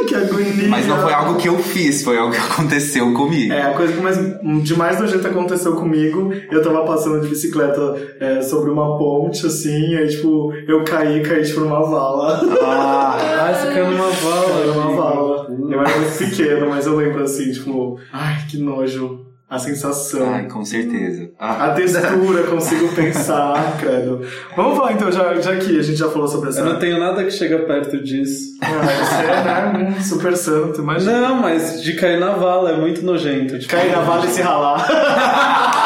que 0.06 0.16
agonia. 0.16 0.68
Mas 0.68 0.88
não 0.88 1.02
foi 1.02 1.14
algo 1.14 1.40
que 1.40 1.48
eu 1.48 1.58
fiz, 1.60 2.04
foi 2.04 2.18
algo 2.18 2.34
que 2.34 2.40
aconteceu 2.52 3.14
comigo. 3.14 3.54
É, 3.54 3.62
a 3.62 3.74
coisa 3.74 3.94
que 3.94 4.02
mais, 4.02 4.18
de 4.64 4.78
mais 4.78 5.00
nojenta 5.00 5.30
aconteceu 5.30 5.76
comigo, 5.76 6.32
eu 6.52 6.62
tava 6.62 6.86
passando 6.86 7.22
de 7.22 7.28
bicicleta 7.28 7.96
é, 8.20 8.42
sobre 8.42 8.70
uma 8.70 8.98
ponte, 8.98 9.46
assim, 9.46 9.96
aí, 9.96 10.08
tipo, 10.08 10.54
eu 10.68 10.84
caí, 10.84 11.22
caí, 11.22 11.44
tipo, 11.44 11.62
numa 11.62 11.82
vala. 11.82 12.42
Ah, 12.62 13.54
você 13.56 13.74
caiu 13.74 13.92
numa 13.92 14.10
vala. 14.10 14.62
Era 14.62 14.72
uma 14.72 14.92
vala. 14.96 15.48
Eu 15.50 15.82
era 15.82 16.00
muito 16.00 16.18
pequeno, 16.18 16.70
mas 16.70 16.86
eu 16.86 16.96
lembro, 16.96 17.24
assim, 17.24 17.52
tipo, 17.52 18.00
ai, 18.12 18.38
que 18.50 18.58
nojo. 18.58 19.29
A 19.50 19.58
sensação. 19.58 20.32
Ai, 20.32 20.46
com 20.48 20.64
certeza. 20.64 21.32
Ah, 21.40 21.66
A 21.66 21.74
textura, 21.74 22.44
consigo 22.44 22.90
pensar, 22.94 23.78
credo. 23.82 24.22
Vamos 24.56 24.78
falar 24.78 24.94
então, 24.94 25.12
já, 25.12 25.34
já 25.42 25.56
que 25.56 25.80
a 25.80 25.82
gente 25.82 25.96
já 25.98 26.08
falou 26.10 26.28
sobre 26.28 26.50
essa. 26.50 26.60
Eu 26.60 26.66
não 26.66 26.78
tenho 26.80 27.00
nada 27.00 27.24
que 27.24 27.32
chega 27.32 27.58
perto 27.60 28.02
disso. 28.04 28.58
Ah, 28.62 28.68
você 28.68 29.26
é, 29.26 29.84
né? 29.90 30.02
Super 30.02 30.38
santo, 30.38 30.82
imagina. 30.82 31.20
Não, 31.20 31.36
mas 31.38 31.82
de 31.82 31.94
cair 31.94 32.20
na 32.20 32.34
vala 32.34 32.72
é 32.74 32.78
muito 32.78 33.04
nojento. 33.04 33.58
Tipo, 33.58 33.72
Cair 33.72 33.92
na 33.92 34.02
vala 34.02 34.26
e 34.26 34.30
se 34.30 34.42
ralar. 34.42 34.88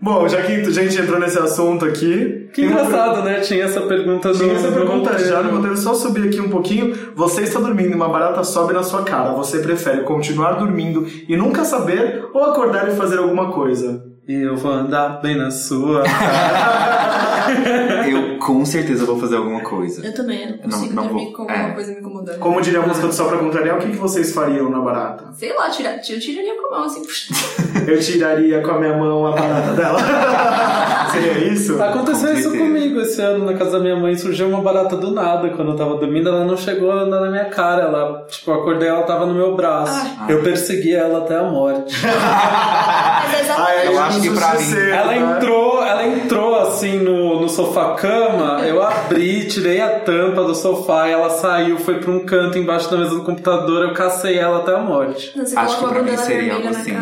Bom, 0.00 0.28
já 0.28 0.42
que 0.42 0.52
a 0.52 0.70
gente 0.70 1.00
entrou 1.00 1.18
nesse 1.18 1.38
assunto 1.38 1.84
aqui. 1.84 2.48
Que 2.52 2.62
engraçado, 2.64 3.22
né? 3.22 3.40
Tinha 3.40 3.64
essa 3.64 3.80
pergunta 3.80 4.28
no. 4.28 4.34
Tinha 4.34 4.52
essa 4.52 4.70
no 4.70 4.76
pergunta 4.76 5.10
roteiro. 5.10 5.28
já 5.28 5.42
no 5.42 5.56
roteiro, 5.56 5.76
só 5.76 5.94
subir 5.94 6.28
aqui 6.28 6.40
um 6.40 6.48
pouquinho. 6.48 6.94
Você 7.16 7.42
está 7.42 7.58
dormindo 7.58 7.90
e 7.90 7.94
uma 7.94 8.08
barata 8.08 8.44
sobe 8.44 8.72
na 8.72 8.82
sua 8.82 9.02
cara. 9.02 9.32
Você 9.32 9.58
prefere 9.58 10.02
continuar 10.02 10.52
dormindo 10.52 11.06
e 11.28 11.36
nunca 11.36 11.64
saber 11.64 12.26
ou 12.32 12.44
acordar 12.44 12.88
e 12.88 12.94
fazer 12.94 13.18
alguma 13.18 13.50
coisa? 13.50 14.04
Eu 14.26 14.56
vou 14.56 14.70
andar 14.70 15.20
bem 15.20 15.36
na 15.36 15.50
sua. 15.50 16.04
eu 18.08 18.17
com 18.48 18.64
certeza 18.64 19.04
vou 19.04 19.18
fazer 19.20 19.36
alguma 19.36 19.60
coisa. 19.60 20.04
eu 20.06 20.14
também, 20.14 20.42
eu 20.42 20.50
não 20.52 20.58
consigo 20.58 20.94
Não- 20.94 21.02
não 21.02 21.08
dormir 21.10 21.24
vou. 21.26 21.32
com 21.34 21.42
alguma 21.42 21.68
É. 21.68 21.70
coisa 21.72 21.92
me 21.92 22.00
incomodando. 22.00 22.38
Como 22.38 22.60
diria 22.62 22.80
a 22.80 22.86
música 22.86 23.06
do 23.06 23.12
Só 23.12 23.24
Pra 23.28 23.36
Contrariar, 23.38 23.76
o 23.76 23.78
que, 23.80 23.90
que 23.90 23.96
vocês 23.96 24.32
fariam 24.32 24.70
na 24.70 24.80
barata? 24.80 25.24
Sei 25.34 25.54
lá, 25.54 25.68
tira, 25.68 25.98
tira, 25.98 26.18
tiraria 26.18 26.54
com 26.56 26.66
a 26.74 26.78
mão, 26.78 26.86
assim. 26.86 27.02
Eu 27.86 27.98
tiraria 28.00 28.62
com 28.62 28.70
a 28.70 28.78
minha 28.80 28.96
mão 28.96 29.26
a 29.26 29.32
barata 29.32 29.72
dela. 29.72 29.98
Seria 31.12 31.52
isso? 31.52 31.82
Aconteceu 31.82 32.28
Com 32.28 32.34
isso 32.34 32.42
certeza. 32.50 32.58
comigo 32.64 33.00
esse 33.00 33.20
ano 33.22 33.44
na 33.46 33.54
casa 33.54 33.72
da 33.72 33.80
minha 33.80 33.96
mãe. 33.96 34.14
Surgiu 34.16 34.48
uma 34.48 34.60
barata 34.60 34.96
do 34.96 35.10
nada. 35.10 35.48
Quando 35.50 35.70
eu 35.72 35.76
tava 35.76 35.94
dormindo, 35.96 36.28
ela 36.28 36.44
não 36.44 36.56
chegou 36.56 36.90
a 36.90 37.02
andar 37.02 37.20
na 37.20 37.30
minha 37.30 37.46
cara. 37.46 37.84
Ela, 37.84 38.26
tipo, 38.28 38.50
eu 38.50 38.54
acordei 38.54 38.88
ela 38.88 39.02
tava 39.02 39.26
no 39.26 39.34
meu 39.34 39.54
braço. 39.56 40.06
Eu 40.28 40.42
persegui 40.42 40.94
ela 40.94 41.18
até 41.20 41.36
a 41.36 41.44
morte. 41.44 41.94
Mas 42.04 43.40
exatamente. 43.40 43.78
Ai, 43.78 43.86
Eu 43.88 44.00
acho 44.00 44.20
que 44.20 44.30
pra 44.30 44.54
mim- 44.54 44.90
Ela 44.90 45.12
né? 45.12 45.36
entrou, 45.36 45.82
ela 45.84 46.06
entrou 46.06 46.54
assim 46.60 46.98
no, 46.98 47.40
no 47.40 47.48
sofá-cama, 47.48 48.37
eu 48.64 48.82
abri, 48.82 49.46
tirei 49.46 49.80
a 49.80 50.00
tampa 50.00 50.42
do 50.42 50.54
sofá 50.54 51.08
e 51.08 51.12
ela 51.12 51.30
saiu, 51.30 51.78
foi 51.78 51.98
pra 51.98 52.10
um 52.10 52.20
canto 52.20 52.58
embaixo 52.58 52.90
da 52.90 52.96
mesa 52.96 53.14
do 53.14 53.22
computador, 53.22 53.84
eu 53.84 53.92
cacei 53.92 54.38
ela 54.38 54.58
até 54.58 54.74
a 54.74 54.78
morte. 54.78 55.32
Você 55.36 55.56
Acho 55.56 55.78
que 55.78 55.86
pra 55.86 56.02
mim 56.02 56.16
seria 56.16 56.54
algo 56.54 56.68
assim. 56.68 56.92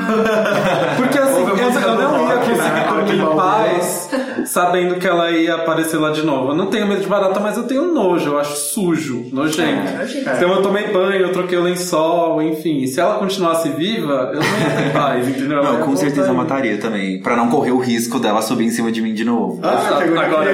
Porque 0.96 1.18
assim, 1.18 1.40
eu, 1.40 1.48
eu 1.48 1.98
não 1.98 2.28
ia 2.28 2.36
conseguir 2.36 2.58
né? 2.58 2.86
dormir 2.88 3.20
em 3.20 3.36
paz, 3.36 4.10
sabendo 4.46 4.96
que 4.96 5.06
ela 5.06 5.30
ia 5.30 5.54
aparecer 5.54 5.98
lá 5.98 6.10
de 6.10 6.22
novo. 6.24 6.52
Eu 6.52 6.54
não 6.54 6.66
tenho 6.66 6.86
medo 6.86 7.00
de 7.00 7.08
barata, 7.08 7.40
mas 7.40 7.56
eu 7.56 7.64
tenho 7.64 7.92
nojo, 7.92 8.30
eu 8.30 8.38
acho 8.38 8.56
sujo, 8.56 9.26
nojento. 9.32 9.98
nojento. 9.98 10.30
Então 10.30 10.50
eu 10.50 10.62
tomei 10.62 10.92
banho, 10.92 11.22
eu 11.22 11.32
troquei 11.32 11.58
o 11.58 11.62
lençol, 11.62 12.40
enfim. 12.42 12.86
Se 12.86 13.00
ela 13.00 13.14
continuasse 13.14 13.68
viva, 13.70 14.30
eu 14.32 14.40
não 14.40 14.58
ia 14.58 14.82
ter 14.82 14.92
paz, 14.92 15.28
entendeu? 15.28 15.62
Não, 15.62 15.82
com 15.82 15.96
certeza 15.96 16.28
eu 16.28 16.34
mataria 16.34 16.78
também. 16.78 17.20
Pra 17.20 17.36
não 17.36 17.48
correr 17.48 17.72
o 17.72 17.78
risco 17.78 18.18
dela 18.18 18.42
subir 18.42 18.64
em 18.64 18.70
cima 18.70 18.90
de 18.92 19.00
mim 19.02 19.14
de 19.14 19.24
novo. 19.24 19.60
Ah, 19.62 19.98
que 19.98 20.04
agora, 20.04 20.26
Agora, 20.26 20.52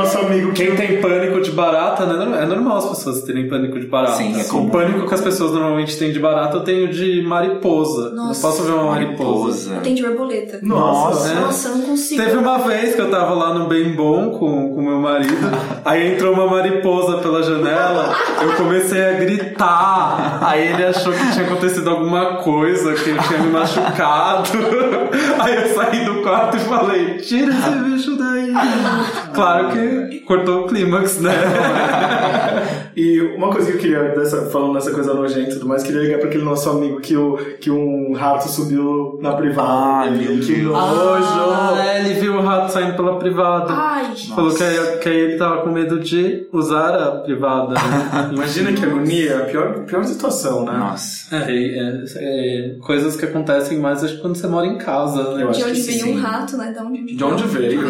nosso 0.00 0.18
amigo 0.18 0.52
que 0.52 0.66
Quem 0.66 0.76
tem 0.76 1.00
pânico 1.00 1.40
de 1.40 1.50
barata, 1.50 2.06
né? 2.06 2.42
É 2.42 2.46
normal 2.46 2.78
as 2.78 2.86
pessoas 2.86 3.22
terem 3.22 3.48
pânico 3.48 3.78
de 3.78 3.86
barata. 3.86 4.16
Sim, 4.16 4.40
é 4.40 4.52
o 4.52 4.70
pânico 4.70 5.06
que 5.06 5.14
as 5.14 5.20
pessoas 5.20 5.52
normalmente 5.52 5.96
têm 5.98 6.12
de 6.12 6.18
barata, 6.18 6.56
eu 6.56 6.64
tenho 6.64 6.88
de 6.88 7.22
mariposa. 7.22 8.10
Nossa. 8.10 8.46
Eu 8.46 8.50
posso 8.50 8.62
ver 8.64 8.72
uma 8.72 8.90
mariposa. 8.90 9.76
Tem 9.82 9.94
de 9.94 10.02
borboleta. 10.02 10.58
Nossa. 10.62 11.30
É. 11.30 11.34
Nossa, 11.34 11.68
eu 11.68 11.76
não 11.76 11.82
consigo. 11.82 12.22
Teve 12.22 12.36
uma 12.36 12.58
vez 12.58 12.94
que 12.94 13.00
eu 13.00 13.10
tava 13.10 13.34
lá 13.34 13.54
no 13.54 13.66
Bem 13.66 13.92
Bom 13.94 14.30
com 14.30 14.74
o 14.74 14.82
meu 14.82 14.98
marido, 14.98 15.50
aí 15.84 16.14
entrou 16.14 16.32
uma 16.32 16.46
mariposa 16.46 17.18
pela 17.18 17.42
janela, 17.42 18.14
eu 18.42 18.54
comecei 18.54 19.02
a 19.02 19.12
gritar, 19.12 20.38
aí 20.42 20.68
ele 20.68 20.84
achou 20.84 21.12
que 21.12 21.32
tinha 21.32 21.44
acontecido 21.44 21.90
alguma 21.90 22.36
coisa, 22.36 22.94
que 22.94 23.10
eu 23.10 23.18
tinha 23.22 23.38
me 23.40 23.50
machucado, 23.50 24.48
aí 25.38 25.56
eu 25.56 25.74
saí 25.74 26.04
do 26.04 26.22
quarto 26.22 26.56
e 26.56 26.60
falei, 26.60 27.16
tira 27.16 27.52
esse 27.52 27.70
bicho 27.84 28.16
daí. 28.16 28.52
Claro 29.34 29.68
que 29.68 29.78
cortou 30.26 30.64
o 30.64 30.66
clímax, 30.68 31.20
né? 31.20 31.32
E 33.00 33.18
uma 33.34 33.48
coisa 33.48 33.70
que 33.70 33.78
eu 33.78 33.80
queria, 33.80 34.02
dessa, 34.10 34.42
falando 34.50 34.74
dessa 34.74 34.90
coisa 34.90 35.14
nojenta 35.14 35.52
e 35.52 35.54
tudo 35.54 35.66
mais, 35.66 35.82
queria 35.82 36.02
ligar 36.02 36.18
pra 36.18 36.28
aquele 36.28 36.44
nosso 36.44 36.68
amigo 36.68 37.00
que, 37.00 37.16
o, 37.16 37.38
que 37.58 37.70
um 37.70 38.12
rato 38.12 38.46
subiu 38.46 39.18
na 39.22 39.32
privada. 39.32 40.10
Dele. 40.10 40.34
meu 40.34 40.40
que 40.44 40.54
Deus. 40.56 40.70
nojo! 40.70 41.50
Ah, 41.50 41.98
ele 41.98 42.20
viu 42.20 42.36
o 42.36 42.42
rato 42.42 42.70
saindo 42.70 42.96
pela 42.96 43.18
privada. 43.18 43.72
Ai, 43.72 44.12
Falou 44.34 44.54
que 44.54 44.62
aí, 44.62 44.98
que 44.98 45.08
ele 45.08 45.38
tava 45.38 45.62
com 45.62 45.70
medo 45.70 45.98
de 45.98 46.46
usar 46.52 46.94
a 46.94 47.10
privada. 47.22 47.72
né? 47.72 48.30
Imagina 48.36 48.70
que 48.74 48.84
agonia, 48.84 49.38
a 49.38 49.40
pior, 49.46 49.84
pior 49.86 50.04
situação, 50.04 50.66
né? 50.66 50.72
Nossa. 50.72 51.34
É, 51.34 51.50
é, 51.50 52.04
é, 52.16 52.74
coisas 52.80 53.16
que 53.16 53.24
acontecem 53.24 53.78
mais 53.78 54.04
acho 54.04 54.16
que 54.16 54.20
quando 54.20 54.36
você 54.36 54.46
mora 54.46 54.66
em 54.66 54.76
casa, 54.76 55.34
né? 55.34 55.42
Eu 55.42 55.52
de 55.52 55.64
onde 55.64 55.80
veio 55.80 56.08
um 56.08 56.20
rato, 56.20 56.56
né? 56.58 56.70
De 56.70 56.78
onde, 56.80 57.16
De 57.16 57.24
onde 57.24 57.44
veio? 57.44 57.80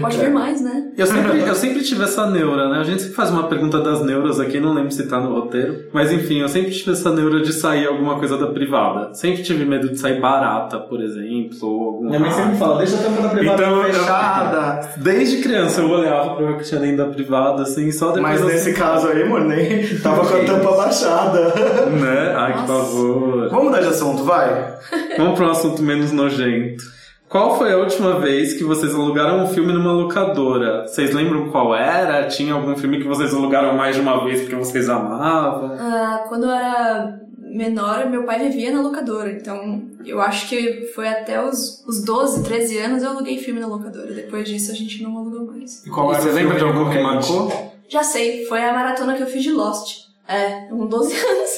Pode 0.00 0.18
vir 0.18 0.30
mais, 0.30 0.60
né? 0.60 0.92
Eu 0.96 1.06
sempre, 1.06 1.40
eu 1.40 1.54
sempre 1.56 1.82
tive 1.82 2.04
essa 2.04 2.30
neura, 2.30 2.68
né? 2.68 2.78
A 2.78 2.84
gente 2.84 3.02
sempre 3.02 3.16
faz 3.16 3.30
uma 3.30 3.48
pergunta 3.48 3.80
das 3.80 4.04
neuras 4.04 4.19
aqui, 4.40 4.60
não 4.60 4.74
lembro 4.74 4.90
se 4.90 5.06
tá 5.08 5.18
no 5.20 5.32
roteiro. 5.34 5.84
Mas 5.92 6.12
enfim, 6.12 6.40
eu 6.40 6.48
sempre 6.48 6.70
tive 6.70 6.92
essa 6.92 7.10
neura 7.12 7.40
de 7.40 7.52
sair 7.52 7.86
alguma 7.86 8.18
coisa 8.18 8.36
da 8.36 8.46
privada. 8.48 9.14
Sempre 9.14 9.42
tive 9.42 9.64
medo 9.64 9.88
de 9.88 9.98
sair 9.98 10.20
barata, 10.20 10.78
por 10.78 11.00
exemplo, 11.00 11.56
ou 11.62 11.86
algum 11.88 12.06
Minha 12.08 12.20
mãe 12.20 12.30
sempre 12.30 12.56
fala, 12.56 12.78
deixa 12.78 12.96
a 12.96 12.98
tampa 13.02 13.22
da 13.22 13.28
privada 13.30 13.62
Então, 13.62 13.82
eu- 13.86 13.92
fechada. 13.94 14.88
Desde 14.98 15.42
criança 15.42 15.80
eu 15.80 15.88
olhava 15.90 16.34
pra 16.36 16.46
ver 16.46 16.56
que 16.58 16.64
tinha 16.64 16.80
dentro 16.80 16.96
da 16.98 17.06
privada, 17.06 17.62
assim, 17.62 17.90
só 17.92 18.08
depois 18.12 18.22
Mas 18.22 18.40
eu- 18.40 18.46
nesse 18.48 18.72
caso 18.72 19.08
aí, 19.08 19.24
nem 19.46 19.86
tava 20.02 20.26
com 20.26 20.34
a 20.36 20.44
tampa 20.44 20.72
baixada. 20.76 21.54
Né? 21.90 22.34
Ai, 22.36 22.52
que 22.52 22.58
Nossa. 22.68 22.72
favor. 22.90 23.48
Vamos 23.50 23.64
mudar 23.64 23.80
de 23.80 23.86
assunto, 23.88 24.24
vai? 24.24 24.74
Vamos 25.16 25.38
para 25.38 25.46
um 25.46 25.50
assunto 25.50 25.82
menos 25.82 26.12
nojento. 26.12 26.99
Qual 27.30 27.56
foi 27.56 27.72
a 27.72 27.76
última 27.76 28.18
vez 28.18 28.54
que 28.54 28.64
vocês 28.64 28.92
alugaram 28.92 29.44
um 29.44 29.46
filme 29.46 29.72
numa 29.72 29.92
locadora? 29.92 30.84
Vocês 30.84 31.14
lembram 31.14 31.48
qual 31.48 31.72
era? 31.76 32.26
Tinha 32.26 32.54
algum 32.54 32.76
filme 32.76 32.98
que 32.98 33.06
vocês 33.06 33.32
alugaram 33.32 33.76
mais 33.76 33.94
de 33.94 34.02
uma 34.02 34.24
vez 34.24 34.40
porque 34.40 34.56
vocês 34.56 34.88
amavam? 34.88 35.76
Ah, 35.78 36.24
quando 36.28 36.46
eu 36.46 36.50
era 36.50 37.20
menor, 37.38 38.10
meu 38.10 38.24
pai 38.24 38.40
vivia 38.40 38.72
na 38.72 38.82
locadora. 38.82 39.30
Então, 39.30 39.80
eu 40.04 40.20
acho 40.20 40.48
que 40.48 40.86
foi 40.92 41.06
até 41.06 41.40
os, 41.40 41.84
os 41.86 42.04
12, 42.04 42.42
13 42.42 42.78
anos 42.78 43.02
eu 43.04 43.10
aluguei 43.10 43.38
filme 43.38 43.60
na 43.60 43.68
locadora. 43.68 44.12
Depois 44.12 44.48
disso, 44.48 44.72
a 44.72 44.74
gente 44.74 45.00
não 45.00 45.16
alugou 45.16 45.46
mais. 45.46 45.86
E 45.86 45.90
qual 45.90 46.10
E 46.10 46.14
era 46.14 46.22
você 46.22 46.30
o 46.30 46.32
lembra 46.32 46.54
de 46.54 46.64
filme 46.64 46.78
algum 46.78 46.90
que 46.90 47.00
marcou? 47.00 47.72
Já 47.88 48.02
sei, 48.02 48.44
foi 48.46 48.60
a 48.64 48.72
maratona 48.72 49.14
que 49.14 49.22
eu 49.22 49.28
fiz 49.28 49.44
de 49.44 49.52
Lost. 49.52 50.09
É, 50.30 50.66
com 50.70 50.86
12 50.86 51.12
anos. 51.26 51.50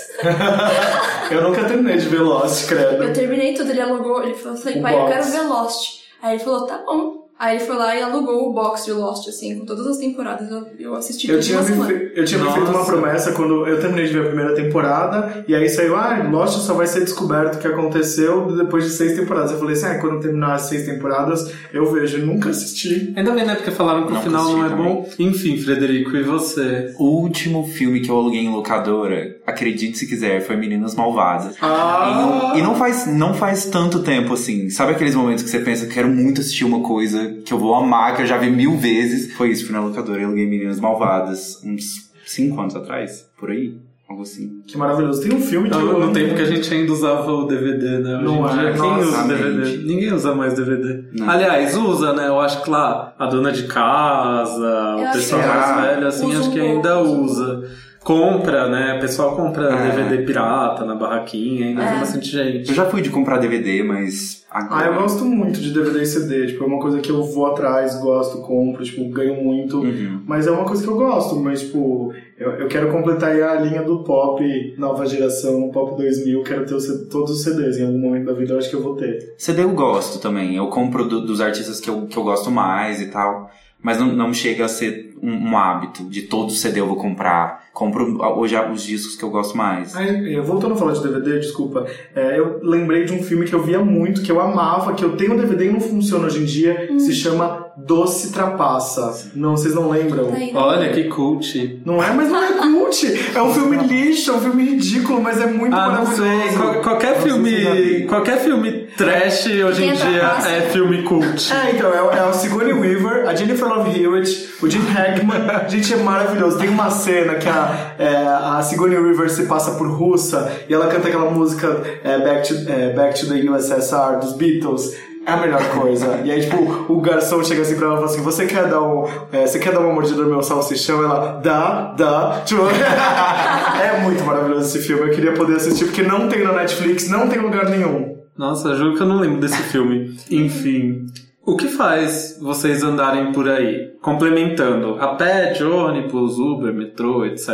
Eu 1.31 1.43
nunca 1.43 1.65
terminei 1.65 1.99
de 1.99 2.09
ver 2.09 2.21
Lost, 2.23 2.69
credo. 2.69 3.03
Eu 3.05 3.13
terminei 3.13 3.53
tudo, 3.53 3.71
ele 3.71 3.83
alugou, 3.83 4.23
ele 4.23 4.35
falou, 4.35 4.57
eu 4.57 4.63
falei, 4.63 4.81
pai, 4.81 4.99
eu 4.99 5.07
quero 5.09 5.25
ver 5.25 5.43
Lost. 5.43 6.01
Aí 6.23 6.37
ele 6.37 6.45
falou, 6.45 6.67
tá 6.67 6.79
bom. 6.79 7.22
Aí 7.45 7.57
ele 7.57 7.65
foi 7.65 7.75
lá 7.77 7.97
e 7.97 8.01
alugou 8.01 8.49
o 8.49 8.53
box 8.53 8.85
de 8.85 8.93
Lost, 8.93 9.27
assim, 9.29 9.59
com 9.59 9.67
todas 9.67 9.85
as 9.85 9.99
temporadas. 9.99 10.49
Eu, 10.49 10.65
eu 10.79 10.95
assisti 10.95 11.29
Eu 11.29 11.41
tinha, 11.41 11.59
uma 11.59 11.65
me, 11.65 11.75
semana. 11.75 11.91
fe- 11.91 12.13
eu 12.15 12.25
tinha 12.25 12.41
me 12.41 12.53
feito 12.53 12.69
uma 12.71 12.79
Nossa. 12.79 12.93
promessa 12.93 13.33
quando 13.33 13.67
eu 13.67 13.81
terminei 13.81 14.07
de 14.07 14.13
ver 14.13 14.21
a 14.21 14.27
primeira 14.29 14.55
temporada, 14.55 15.45
e 15.49 15.53
aí 15.53 15.69
saiu, 15.69 15.97
ah, 15.97 16.23
Lost 16.31 16.61
só 16.61 16.73
vai 16.75 16.87
ser 16.87 17.01
descoberto 17.01 17.57
o 17.57 17.59
que 17.59 17.67
aconteceu 17.67 18.57
depois 18.57 18.85
de 18.85 18.91
seis 18.91 19.19
temporadas. 19.19 19.51
Eu 19.51 19.59
falei 19.59 19.75
assim, 19.75 19.87
ah, 19.87 19.99
quando 19.99 20.21
terminar 20.21 20.55
as 20.55 20.63
seis 20.63 20.87
temporadas, 20.87 21.53
eu 21.73 21.91
vejo. 21.93 22.19
Eu 22.19 22.27
nunca 22.27 22.51
assisti. 22.51 23.13
Ainda 23.17 23.33
bem, 23.33 23.45
né? 23.45 23.57
Porque 23.57 23.73
falaram 23.73 24.05
que 24.07 24.13
o 24.13 24.15
Não 24.15 24.23
final 24.23 24.45
não 24.45 24.59
é 24.63 24.67
assisti 24.67 24.77
bom. 24.83 25.09
Enfim, 25.19 25.57
Frederico, 25.57 26.17
e 26.17 26.23
você? 26.23 26.95
O 26.97 27.07
último 27.07 27.67
filme 27.67 28.01
que 28.01 28.09
eu 28.11 28.17
aluguei 28.19 28.41
em 28.41 28.51
locadora, 28.53 29.37
acredite 29.45 29.99
se 29.99 30.07
quiser, 30.07 30.43
foi 30.43 30.55
Meninas 30.57 30.95
Malvadas. 30.95 31.57
Ah! 31.61 32.09
E, 32.09 32.15
não, 32.15 32.59
e 32.59 32.63
não 32.63 32.75
faz, 32.77 33.07
não 33.07 33.35
faz 33.35 33.65
tanto 33.65 34.01
tempo 34.05 34.35
assim. 34.35 34.71
Sabe 34.71 34.93
aqueles 34.93 35.15
momentos 35.17 35.43
que 35.43 35.51
você 35.51 35.59
pensa, 35.59 35.87
quero 35.87 36.09
muito 36.09 36.41
assistir 36.41 36.65
uma 36.65 36.81
coisa 36.81 37.32
que 37.45 37.53
eu 37.53 37.59
vou 37.59 37.75
amar, 37.75 38.17
que 38.17 38.23
eu 38.23 38.27
já 38.27 38.37
vi 38.37 38.51
mil 38.51 38.77
vezes? 38.77 39.33
Foi 39.35 39.51
isso, 39.51 39.67
fui 39.67 39.75
na 39.75 39.81
locadora 39.81 40.21
e 40.21 40.25
aluguei 40.25 40.47
Meninas 40.47 40.81
Malvadas 40.81 41.63
uns 41.65 42.11
cinco 42.27 42.61
anos 42.61 42.77
atrás, 42.77 43.27
por 43.39 43.51
aí. 43.51 43.77
Algo 44.09 44.23
assim. 44.23 44.61
Que 44.67 44.77
maravilhoso. 44.77 45.23
Tem 45.23 45.35
um 45.35 45.41
filme 45.41 45.71
que 45.71 45.75
eu 45.75 45.81
No, 45.81 46.07
no 46.07 46.13
tempo 46.13 46.35
que 46.35 46.43
a 46.43 46.45
gente 46.45 46.73
ainda 46.75 46.93
usava 46.93 47.33
o 47.33 47.47
DVD, 47.47 47.99
né? 47.99 48.17
Hoje 48.17 48.25
Não 48.25 48.47
em 48.47 48.53
dia, 48.53 48.69
é, 48.69 48.73
quem 48.75 48.99
usa. 48.99 49.23
DVD? 49.23 49.77
Ninguém 49.79 50.13
usa 50.13 50.35
mais 50.35 50.55
DVD. 50.55 51.05
Não. 51.15 51.31
Aliás, 51.31 51.75
usa, 51.75 52.13
né? 52.13 52.29
Eu 52.29 52.39
acho 52.39 52.63
que 52.63 52.69
lá, 52.69 53.15
a 53.19 53.27
dona 53.27 53.51
de 53.53 53.63
casa, 53.63 54.97
o 54.99 55.05
acho 55.05 55.13
pessoal 55.13 55.43
mais 55.43 55.71
é. 55.71 55.95
velho, 55.95 56.07
assim, 56.09 56.31
acho 56.31 56.49
um 56.49 56.53
que 56.53 56.59
pouco, 56.59 56.77
ainda 56.77 57.01
usa 57.01 57.23
usa. 57.33 57.71
Compra, 58.05 58.69
né? 58.69 58.97
O 58.97 59.01
pessoal 59.01 59.37
compra 59.37 59.69
É. 59.73 59.91
DVD 59.91 60.25
pirata 60.25 60.85
na 60.85 60.95
barraquinha, 60.95 61.67
ainda 61.69 61.83
tem 61.85 61.97
É. 61.97 62.01
bastante 62.01 62.27
gente. 62.29 62.69
Eu 62.69 62.75
já 62.75 62.87
fui 62.87 63.01
de 63.01 63.11
comprar 63.11 63.39
DVD, 63.39 63.83
mas 63.83 64.45
agora... 64.51 64.85
Ah, 64.85 64.89
eu 64.89 64.95
gosto 65.01 65.25
muito 65.25 65.61
de 65.61 65.73
DVD 65.73 66.03
e 66.03 66.07
CD. 66.07 66.47
Tipo, 66.49 66.65
é 66.65 66.67
uma 66.67 66.81
coisa 66.81 66.99
que 67.01 67.11
eu 67.11 67.23
vou 67.23 67.47
atrás, 67.47 67.95
gosto, 68.01 68.43
compro, 68.43 68.83
tipo, 68.83 69.09
ganho 69.11 69.43
muito. 69.43 69.79
Uhum. 69.81 70.21
Mas 70.27 70.47
é 70.47 70.51
uma 70.51 70.65
coisa 70.65 70.83
que 70.83 70.89
eu 70.89 70.97
gosto, 70.97 71.37
mas, 71.37 71.61
tipo, 71.63 72.13
eu, 72.39 72.51
eu 72.53 72.69
quero 72.69 72.91
completar 72.91 73.31
aí 73.31 73.43
a 73.43 73.55
linha 73.61 73.83
do 73.83 74.03
pop 74.03 74.43
nova 74.77 75.07
geração, 75.07 75.71
pop 75.71 75.97
2000. 75.97 76.43
Quero 76.43 76.67
ter 76.67 76.75
o 76.75 77.09
todos 77.09 77.31
os 77.31 77.43
CDs. 77.45 77.79
Em 77.79 77.87
algum 77.87 77.99
momento 77.99 78.27
da 78.27 78.33
vida 78.33 78.53
eu 78.55 78.59
acho 78.59 78.69
que 78.69 78.75
eu 78.77 78.83
vou 78.83 78.97
ter. 78.97 79.35
CD 79.39 79.63
eu 79.63 79.71
gosto 79.71 80.19
também. 80.19 80.57
Eu 80.57 80.67
compro 80.67 81.05
do- 81.09 81.25
dos 81.25 81.41
artistas 81.41 81.79
que 81.81 81.89
eu, 81.89 82.07
que 82.07 82.17
eu 82.17 82.25
gosto 82.25 82.51
mais 82.51 83.01
e 83.01 83.07
tal. 83.13 83.49
Mas 83.81 83.99
não, 83.99 84.07
não 84.13 84.33
chega 84.35 84.65
a 84.65 84.69
ser 84.69 85.12
um, 85.23 85.51
um 85.51 85.57
hábito 85.57 86.05
de 86.05 86.23
todo 86.23 86.51
CD 86.51 86.81
eu 86.81 86.87
vou 86.87 86.97
comprar. 86.97 87.63
Compro 87.73 88.19
hoje 88.39 88.55
os 88.71 88.83
discos 88.83 89.17
que 89.17 89.23
eu 89.25 89.31
gosto 89.31 89.57
mais. 89.57 89.97
Aí, 89.97 90.35
eh, 90.37 90.41
voltando 90.43 90.75
a 90.75 90.77
falar 90.77 90.93
de 90.93 91.03
DVD, 91.03 91.39
desculpa, 91.39 91.87
é, 92.15 92.39
eu 92.39 92.61
lembrei 92.63 93.05
de 93.07 93.15
um 93.15 93.23
filme 93.23 93.47
que 93.47 93.55
eu 93.55 93.63
via 93.63 93.79
muito, 93.79 94.21
que 94.21 94.31
eu 94.31 94.39
amava, 94.41 94.93
que 94.93 95.03
eu 95.03 95.17
tenho 95.17 95.39
DVD 95.39 95.69
e 95.69 95.73
não 95.73 95.81
funciona 95.81 96.27
hoje 96.27 96.43
em 96.43 96.45
dia, 96.45 96.87
que 96.89 97.01
se 97.01 97.15
chama 97.15 97.69
Doce 97.75 98.31
Trapaça. 98.31 99.31
Não, 99.35 99.57
vocês 99.57 99.75
não 99.75 99.89
lembram? 99.89 100.31
Olha 100.55 100.91
que 100.93 101.05
cult. 101.05 101.81
Não 101.87 102.03
é, 102.03 102.13
mas 102.13 102.29
não 102.29 102.43
é 102.43 102.53
cult. 102.59 103.07
É 103.35 103.43
um 103.43 103.55
filme 103.55 103.77
lixo, 103.79 104.31
é 104.33 104.35
um 104.35 104.41
filme 104.41 104.65
ridículo, 104.65 105.23
mas 105.23 105.41
é 105.41 105.47
muito 105.47 105.75
Ah, 105.75 105.87
não 105.87 106.05
maravilhoso. 106.05 106.23
sei. 106.23 106.57
Qual- 106.59 106.83
qualquer 106.83 107.13
Não 107.15 107.23
se 107.23 107.29
filme. 107.29 107.51
viram. 107.51 108.07
Qualquer 108.09 108.39
filme 108.41 108.73
trash 108.99 109.47
hoje 109.47 109.85
em 109.85 109.89
Tem 109.89 109.97
dia 109.97 110.23
é 110.49 110.61
filme 110.71 111.03
cult. 111.05 111.51
É, 111.55 111.71
então, 111.71 111.91
é, 111.91 112.19
é 112.19 112.25
o 112.25 112.35
Sigourney 112.35 112.75
Weaver, 112.75 113.27
a 113.29 113.35
Jennifer 113.35 113.67
Love 113.67 113.99
Hewitt, 113.99 114.51
o 114.61 114.69
Jim 114.69 114.81
Hackman. 115.13 115.69
Gente, 115.69 115.95
é 115.95 115.97
maravilhoso. 115.97 116.59
Tem 116.59 116.69
uma 116.69 116.91
cena 116.91 117.35
que 117.35 117.49
a, 117.49 117.95
é, 117.99 118.27
a 118.27 118.63
Sigourney 118.63 118.99
Weaver 118.99 119.31
se 119.31 119.45
passa 119.45 119.73
por 119.73 119.89
russa 119.89 120.51
e 120.69 120.75
ela 120.75 120.89
canta 120.89 121.09
aquela 121.09 121.31
música 121.31 121.81
é, 122.03 122.19
Back, 122.19 122.49
to, 122.49 122.71
é, 122.71 122.93
Back 122.93 123.21
to 123.21 123.29
the 123.29 123.51
USSR 123.51 124.19
dos 124.21 124.35
Beatles. 124.35 124.95
É 125.25 125.31
a 125.31 125.37
melhor 125.37 125.63
coisa. 125.71 126.21
E 126.25 126.33
aí, 126.33 126.41
tipo, 126.41 126.93
o 126.93 127.01
garçom 127.01 127.45
chega 127.45 127.63
assim 127.63 127.77
pra 127.77 127.87
ela 127.87 127.95
e 127.95 127.99
fala 127.99 128.11
assim: 128.11 128.23
Você 128.23 128.45
quer 128.45 128.67
dar, 128.67 128.83
um, 128.83 129.07
é, 129.31 129.47
você 129.47 129.59
quer 129.61 129.73
dar 129.73 129.79
uma 129.79 129.93
mordida 129.93 130.21
no 130.21 130.29
meu 130.29 130.43
salsichão? 130.43 131.01
Ela 131.03 131.41
dá, 131.41 131.95
dá. 131.97 132.43
Tipo, 132.45 132.63
é 132.67 134.01
muito 134.01 134.25
maravilhoso 134.25 134.67
esse 134.67 134.85
filme. 134.85 135.09
Eu 135.09 135.15
queria 135.15 135.33
poder 135.33 135.57
assistir, 135.57 135.85
porque 135.85 136.03
não 136.03 136.29
tem 136.29 136.43
na 136.43 136.53
Netflix, 136.53 137.09
não 137.09 137.29
tem 137.29 137.39
em 137.39 137.43
lugar 137.43 137.71
nenhum. 137.71 138.17
Nossa, 138.37 138.75
juro 138.75 138.97
que 138.97 139.03
eu 139.03 139.07
não 139.07 139.21
lembro 139.21 139.41
desse 139.41 139.63
filme. 139.63 140.17
Enfim. 140.29 141.07
O 141.45 141.57
que 141.57 141.67
faz 141.67 142.39
vocês 142.41 142.85
andarem 142.85 143.33
por 143.33 143.49
aí? 143.49 143.97
Complementando. 144.01 144.95
A 145.01 145.17
pé, 145.17 145.53
de 145.53 145.65
ônibus, 145.65 146.39
Uber, 146.39 146.73
metrô, 146.73 147.27
etc. 147.27 147.49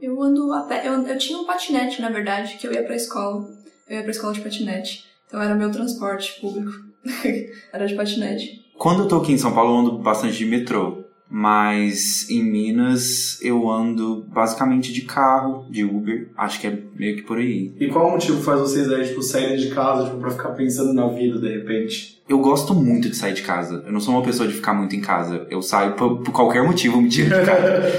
Eu 0.00 0.22
ando 0.22 0.50
a 0.54 0.62
pé. 0.62 0.88
Eu, 0.88 0.94
eu 1.06 1.18
tinha 1.18 1.38
um 1.38 1.44
patinete, 1.44 2.00
na 2.00 2.08
verdade, 2.08 2.56
que 2.56 2.66
eu 2.66 2.72
ia 2.72 2.82
pra 2.82 2.96
escola. 2.96 3.46
Eu 3.86 3.98
ia 3.98 4.02
pra 4.02 4.12
escola 4.12 4.32
de 4.32 4.40
patinete. 4.40 5.04
Então 5.26 5.42
era 5.42 5.54
meu 5.54 5.70
transporte 5.70 6.40
público. 6.40 6.72
era 7.70 7.86
de 7.86 7.94
patinete. 7.94 8.64
Quando 8.78 9.02
eu 9.02 9.08
tô 9.08 9.18
aqui 9.18 9.32
em 9.32 9.38
São 9.38 9.52
Paulo, 9.52 9.74
eu 9.74 9.78
ando 9.78 9.98
bastante 9.98 10.38
de 10.38 10.46
metrô. 10.46 10.97
Mas 11.30 12.28
em 12.30 12.42
Minas, 12.42 13.38
eu 13.42 13.70
ando 13.70 14.24
basicamente 14.28 14.92
de 14.92 15.02
carro, 15.02 15.66
de 15.68 15.84
Uber. 15.84 16.30
Acho 16.36 16.60
que 16.60 16.66
é 16.66 16.78
meio 16.96 17.16
que 17.16 17.22
por 17.22 17.38
aí. 17.38 17.74
E 17.78 17.88
qual 17.88 18.08
o 18.08 18.12
motivo 18.12 18.38
que 18.38 18.44
faz 18.44 18.60
vocês 18.60 18.90
aí, 18.90 19.06
tipo, 19.06 19.22
saírem 19.22 19.58
de 19.58 19.68
casa, 19.70 20.04
tipo, 20.06 20.16
pra 20.18 20.30
ficar 20.30 20.50
pensando 20.50 20.94
na 20.94 21.06
vida 21.08 21.38
de 21.38 21.48
repente? 21.48 22.22
Eu 22.26 22.38
gosto 22.38 22.74
muito 22.74 23.10
de 23.10 23.16
sair 23.16 23.34
de 23.34 23.42
casa. 23.42 23.82
Eu 23.86 23.92
não 23.92 24.00
sou 24.00 24.14
uma 24.14 24.22
pessoa 24.22 24.48
de 24.48 24.54
ficar 24.54 24.72
muito 24.72 24.96
em 24.96 25.00
casa. 25.00 25.46
Eu 25.50 25.60
saio 25.60 25.92
por, 25.94 26.22
por 26.22 26.32
qualquer 26.32 26.62
motivo, 26.62 27.00
me 27.00 27.08
tiro 27.10 27.28
de 27.28 27.44
casa. 27.44 27.92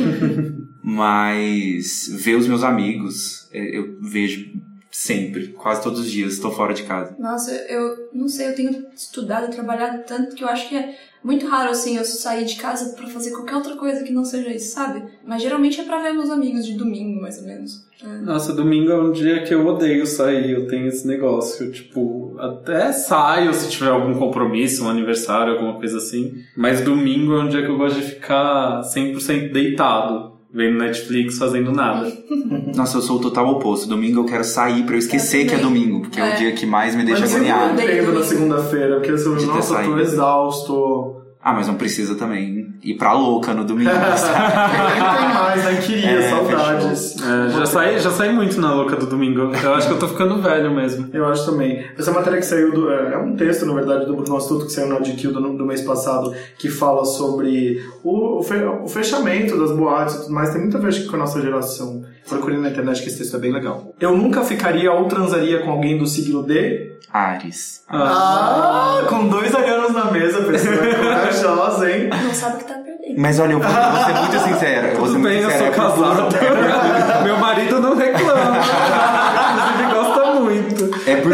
Mas 0.81 2.09
ver 2.23 2.35
os 2.35 2.47
meus 2.47 2.63
amigos, 2.63 3.47
é, 3.53 3.77
eu 3.77 3.97
vejo 4.01 4.51
sempre, 4.91 5.49
quase 5.49 5.83
todos 5.83 5.99
os 5.99 6.11
dias, 6.11 6.33
estou 6.33 6.51
fora 6.51 6.73
de 6.73 6.83
casa. 6.83 7.15
Nossa, 7.19 7.51
eu 7.69 8.09
não 8.13 8.27
sei, 8.27 8.49
eu 8.49 8.55
tenho 8.55 8.87
estudado 8.95 9.47
e 9.47 9.55
trabalhado 9.55 10.03
tanto 10.07 10.35
que 10.35 10.43
eu 10.43 10.49
acho 10.49 10.67
que 10.67 10.75
é 10.75 10.97
muito 11.23 11.45
raro, 11.47 11.71
assim, 11.71 11.97
eu 11.97 12.05
sair 12.05 12.45
de 12.45 12.55
casa 12.55 12.95
pra 12.95 13.07
fazer 13.07 13.31
qualquer 13.31 13.55
outra 13.55 13.75
coisa 13.75 14.03
que 14.03 14.13
não 14.13 14.23
seja 14.23 14.49
isso, 14.49 14.73
sabe? 14.73 15.03
Mas 15.25 15.41
geralmente 15.41 15.79
é 15.79 15.83
pra 15.83 16.01
ver 16.01 16.13
meus 16.13 16.29
amigos 16.29 16.65
de 16.65 16.77
domingo, 16.77 17.21
mais 17.21 17.39
ou 17.39 17.45
menos. 17.45 17.87
É. 18.01 18.07
Nossa, 18.21 18.53
domingo 18.53 18.91
é 18.91 19.01
um 19.01 19.11
dia 19.11 19.43
que 19.43 19.53
eu 19.53 19.67
odeio 19.67 20.07
sair, 20.07 20.51
eu 20.51 20.67
tenho 20.67 20.87
esse 20.87 21.05
negócio, 21.05 21.69
tipo, 21.71 22.35
até 22.39 22.93
saio 22.93 23.53
se 23.53 23.69
tiver 23.69 23.89
algum 23.89 24.13
compromisso, 24.13 24.85
um 24.85 24.89
aniversário, 24.89 25.53
alguma 25.53 25.73
coisa 25.77 25.97
assim, 25.97 26.35
mas 26.55 26.81
domingo 26.81 27.33
é 27.33 27.43
um 27.43 27.49
dia 27.49 27.61
que 27.63 27.69
eu 27.69 27.77
gosto 27.77 27.99
de 27.99 28.05
ficar 28.05 28.81
100% 28.81 29.51
deitado, 29.51 30.38
vendo 30.53 30.77
Netflix, 30.79 31.37
fazendo 31.37 31.71
nada. 31.71 32.11
Nossa, 32.75 32.97
eu 32.97 33.01
sou 33.01 33.17
o 33.17 33.21
total 33.21 33.47
oposto. 33.49 33.87
Domingo 33.87 34.21
eu 34.21 34.25
quero 34.25 34.43
sair 34.43 34.83
pra 34.83 34.95
eu 34.95 34.99
esquecer 34.99 35.43
Eu 35.43 35.49
que 35.49 35.55
é 35.55 35.57
domingo, 35.59 36.01
porque 36.01 36.19
é, 36.19 36.23
o 36.23 36.27
É. 36.27 36.35
dia 36.35 36.51
que 36.53 36.65
mais 36.65 36.95
me 36.95 37.03
deixa 37.03 37.21
Mas 37.21 37.33
eu 37.35 37.43
não 37.43 37.49
agoniado. 37.51 37.81
Entendo 37.81 38.13
na 38.13 38.23
segunda-feira, 38.23 38.95
porque 38.95 39.11
eu, 39.11 39.37
ter 39.37 39.45
nossa, 39.45 39.81
eu 39.81 39.91
tô 39.91 39.99
exausto. 39.99 41.18
Ah, 41.41 41.53
mas 41.53 41.67
não 41.67 41.75
precisa 41.75 42.15
também 42.15 42.73
ir 42.83 42.95
pra 42.95 43.13
louca 43.13 43.53
no 43.53 43.63
domingo. 43.63 43.89
Nem 43.89 43.99
tem 45.17 45.33
mais, 45.33 45.63
né? 45.63 45.75
Queria, 45.81 46.19
É, 46.19 46.29
saudades. 46.29 47.15
É, 47.21 47.49
já 47.51 47.65
saí, 47.65 47.99
já 47.99 48.11
saí 48.11 48.33
muito 48.33 48.59
na 48.59 48.73
louca 48.73 48.97
do 48.97 49.05
domingo, 49.05 49.53
eu 49.55 49.73
acho 49.73 49.87
que 49.87 49.93
eu 49.93 49.99
tô 49.99 50.09
ficando 50.09 50.41
velho 50.41 50.69
mesmo. 50.75 51.07
Eu 51.13 51.25
acho 51.27 51.45
também. 51.45 51.81
Essa 51.97 52.11
matéria 52.11 52.39
que 52.39 52.45
saiu 52.45 52.73
do. 52.73 52.91
É 52.91 53.13
é 53.13 53.17
um 53.17 53.37
texto, 53.37 53.65
na 53.65 53.73
verdade, 53.73 54.05
do 54.05 54.15
Bruno 54.17 54.35
Astuto, 54.35 54.65
que 54.65 54.71
saiu 54.73 54.89
no 54.89 54.99
GQ 54.99 55.29
do, 55.29 55.41
do 55.57 55.65
mês 55.65 55.81
passado, 55.81 56.33
que 56.57 56.67
fala 56.69 57.05
sobre 57.05 57.81
o, 58.03 58.39
o, 58.39 58.43
fe- 58.43 58.65
o 58.83 58.87
fechamento 58.89 59.57
das 59.57 59.71
boates 59.71 60.15
e 60.15 60.21
tudo 60.23 60.33
mais. 60.33 60.49
Tem 60.51 60.61
muito 60.61 60.75
a 60.75 60.79
ver 60.81 61.07
com 61.07 61.15
a 61.15 61.19
nossa 61.19 61.41
geração. 61.41 61.98
Procurei 62.29 62.59
na 62.59 62.69
internet 62.69 63.01
que 63.01 63.07
esse 63.09 63.17
texto 63.17 63.35
é 63.35 63.39
bem 63.39 63.51
legal. 63.51 63.91
Eu 63.99 64.15
nunca 64.15 64.43
ficaria 64.43 64.91
ou 64.91 65.05
transaria 65.05 65.59
com 65.59 65.71
alguém 65.71 65.97
do 65.97 66.05
signo 66.05 66.43
D. 66.43 66.97
Ares. 67.11 67.83
Ah, 67.89 69.03
com 69.09 69.27
dois 69.27 69.53
arianos 69.55 69.91
na 69.93 70.05
mesa, 70.11 70.43
pessoa 70.43 70.77
corajosa, 70.77 71.89
hein? 71.91 72.09
Não 72.23 72.33
sabe 72.33 72.55
o 72.55 72.59
que 72.59 72.65
tá 72.65 72.75
perdendo. 72.75 73.19
Mas 73.19 73.39
olha, 73.39 73.53
eu 73.53 73.59
vou, 73.59 73.67
eu 73.71 73.91
vou 73.91 74.05
ser 74.05 74.13
muito 74.13 74.39
sincero. 74.47 74.87
Eu 74.89 74.95
Tudo 74.95 75.19
bem, 75.19 75.39
eu 75.41 75.49
sincero. 75.49 75.57
sou 75.57 75.67
é 75.67 75.71
casado. 75.71 76.29
Meu 77.25 77.37
marido 77.39 77.79
não 77.81 77.95
reclama. 77.95 78.57
Inclusive 78.59 79.93
gosta 79.93 80.33
muito. 80.39 81.09
É 81.09 81.15
por, 81.15 81.31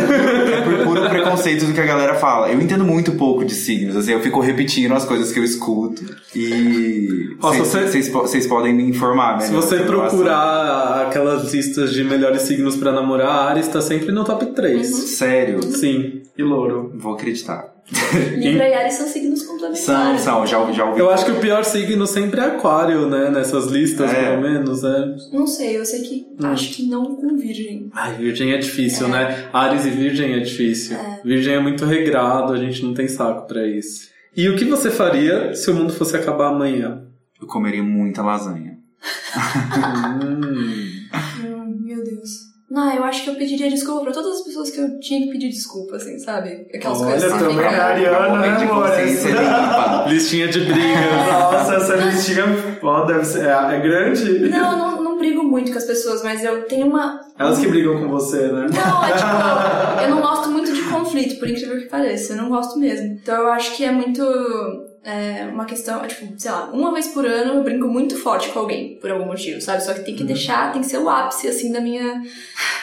preconceito 1.46 1.66
do 1.66 1.74
que 1.74 1.80
a 1.82 1.86
galera 1.86 2.16
fala. 2.16 2.50
Eu 2.52 2.60
entendo 2.60 2.84
muito 2.84 3.12
pouco 3.14 3.46
de 3.46 3.54
signos, 3.54 3.96
assim, 3.96 4.12
eu 4.12 4.20
fico 4.22 4.40
repetindo 4.40 4.94
as 4.94 5.06
coisas 5.06 5.32
que 5.32 5.40
eu 5.40 5.44
escuto. 5.44 6.04
E. 6.36 7.36
Você- 7.40 8.02
Vocês 8.12 8.48
podem 8.48 8.74
me 8.74 8.84
informar, 8.84 9.38
né? 9.38 9.46
Se 9.46 9.54
você 9.54 9.80
procurar 9.80 11.08
aquelas 11.08 11.54
listas 11.54 11.94
de 11.94 12.04
melhores 12.04 12.44
signos 12.44 12.76
pra 12.76 12.92
namorar, 12.92 13.50
Ares 13.50 13.68
tá 13.68 13.82
sempre 13.82 14.12
no 14.12 14.24
top 14.24 14.48
3. 14.48 14.88
Sério, 14.88 15.62
Sim. 15.64 16.22
E 16.38 16.44
louro. 16.44 16.92
vou 16.96 17.14
acreditar. 17.14 17.75
Libra 18.36 18.68
e 18.68 18.74
Ares 18.74 18.96
são 18.96 19.08
signos 19.08 19.44
complementares. 19.44 19.80
São, 19.86 20.18
são, 20.18 20.48
já, 20.48 20.72
já 20.72 20.86
ouvi. 20.86 21.00
Eu 21.00 21.10
acho 21.12 21.24
que 21.26 21.32
o 21.32 21.40
pior 21.40 21.64
signo 21.64 22.08
sempre 22.08 22.42
é 22.42 22.46
aquário, 22.46 23.08
né? 23.08 23.30
Nessas 23.30 23.68
listas, 23.68 24.12
É. 24.12 24.32
pelo 24.32 24.42
menos, 24.42 24.82
né? 24.82 25.16
Não 25.32 25.46
sei, 25.46 25.78
eu 25.78 25.86
sei 25.86 26.02
que 26.02 26.28
acho 26.44 26.74
que 26.74 26.88
não 26.88 27.16
com 27.16 27.38
virgem. 27.38 27.90
Ai, 27.94 28.16
virgem 28.16 28.54
é 28.54 28.58
difícil, 28.58 29.08
né? 29.08 29.50
Ares 29.54 29.86
e 29.86 29.90
virgem 29.92 30.34
é 30.34 30.40
difícil. 30.40 30.98
Virgem 31.24 31.54
é 31.54 31.60
muito 31.60 31.86
regrado, 31.86 32.54
a 32.54 32.58
gente 32.58 32.84
não 32.84 32.94
tem 32.94 33.08
saco 33.08 33.48
pra 33.48 33.66
isso. 33.68 34.10
E 34.36 34.50
o 34.50 34.56
que 34.56 34.66
você 34.66 34.90
faria 34.90 35.54
se 35.54 35.70
o 35.70 35.76
mundo 35.76 35.94
fosse 35.94 36.18
acabar 36.18 36.48
amanhã? 36.50 37.04
Eu 37.40 37.48
comeria 37.48 37.84
muita 37.84 38.22
lasanha. 38.24 38.78
Hum. 40.24 40.92
Hum, 41.46 41.78
meu 41.82 42.04
Deus. 42.04 42.30
Não, 42.70 42.92
eu 42.94 43.04
acho 43.04 43.24
que 43.24 43.30
eu 43.30 43.36
pediria 43.36 43.70
desculpa 43.70 44.06
pra 44.06 44.12
todas 44.12 44.40
as 44.40 44.44
pessoas 44.44 44.72
que 44.72 44.80
eu 44.82 45.00
tinha 45.00 45.22
que 45.22 45.32
pedir 45.32 45.50
desculpa, 45.50 45.98
assim, 45.98 46.18
sabe? 46.18 46.66
Aquelas 46.74 47.00
Olha, 47.00 47.12
coisas 47.12 47.32
que 47.32 47.38
você 47.38 47.46
também 47.46 47.58
fica- 47.70 47.82
a 47.82 47.86
Ariana, 47.86 48.40
né, 48.40 48.48
amor? 48.70 50.10
Listinha 50.10 50.48
de 50.48 50.60
brigas. 50.62 51.28
Nossa, 51.32 51.76
essa 51.76 51.96
listinha 51.96 52.44
ó, 52.82 53.06
deve 53.06 53.24
ser. 53.26 53.46
É, 53.46 53.76
é 53.76 53.80
grande. 53.80 54.50
Não, 54.50 54.72
eu 54.72 54.78
não, 54.78 55.04
não 55.04 55.18
brigo 55.18 55.44
muito 55.44 55.72
com 55.72 55.78
as 55.78 55.86
pessoas, 55.86 56.24
mas 56.24 56.44
eu 56.44 56.64
tenho 56.64 56.88
uma. 56.88 57.20
Elas 57.38 57.60
que 57.60 57.68
brigam 57.68 58.00
com 58.02 58.08
você, 58.10 58.48
né? 58.48 58.68
Não, 58.74 59.06
é 59.06 59.12
tipo, 59.14 60.02
eu 60.04 60.10
não 60.10 60.22
gosto 60.22 60.50
muito 60.50 60.74
de 60.74 60.82
conflito, 60.84 61.40
por 61.40 61.48
incrível 61.50 61.78
que 61.78 61.86
pareça. 61.86 62.34
Eu 62.34 62.38
não 62.38 62.50
gosto 62.50 62.80
mesmo. 62.80 63.06
Então 63.22 63.36
eu 63.44 63.52
acho 63.52 63.76
que 63.76 63.84
é 63.86 63.92
muito. 63.92 64.24
É 65.08 65.46
uma 65.54 65.66
questão, 65.66 66.04
é, 66.04 66.08
tipo, 66.08 66.34
sei 66.36 66.50
lá, 66.50 66.66
uma 66.74 66.92
vez 66.92 67.10
por 67.10 67.28
ano 67.28 67.54
eu 67.54 67.64
brinco 67.64 67.88
muito 67.88 68.18
forte 68.18 68.50
com 68.50 68.58
alguém, 68.58 68.98
por 69.00 69.12
algum 69.12 69.26
motivo, 69.26 69.62
sabe? 69.62 69.84
Só 69.84 69.94
que 69.94 70.00
tem 70.00 70.16
que 70.16 70.24
deixar, 70.24 70.74
tem 70.74 70.82
que 70.82 70.88
ser 70.88 70.98
o 70.98 71.08
ápice, 71.08 71.48
assim, 71.48 71.72
da 71.72 71.80
minha. 71.80 72.24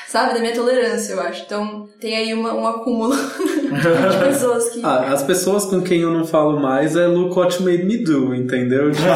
Sabe? 0.06 0.34
Da 0.34 0.38
minha 0.38 0.54
tolerância, 0.54 1.14
eu 1.14 1.20
acho. 1.20 1.42
Então 1.44 1.88
tem 1.98 2.14
aí 2.16 2.32
uma, 2.32 2.54
um 2.54 2.64
acúmulo 2.64 3.16
de 3.18 4.24
pessoas 4.24 4.68
que. 4.68 4.80
Ah, 4.86 5.12
as 5.12 5.24
pessoas 5.24 5.64
com 5.64 5.82
quem 5.82 6.02
eu 6.02 6.12
não 6.12 6.24
falo 6.24 6.60
mais 6.60 6.94
é 6.94 7.08
Look 7.08 7.36
What 7.36 7.60
Made 7.60 7.82
Me 7.84 7.96
Do, 8.04 8.32
entendeu? 8.34 8.92
Tipo, 8.92 9.08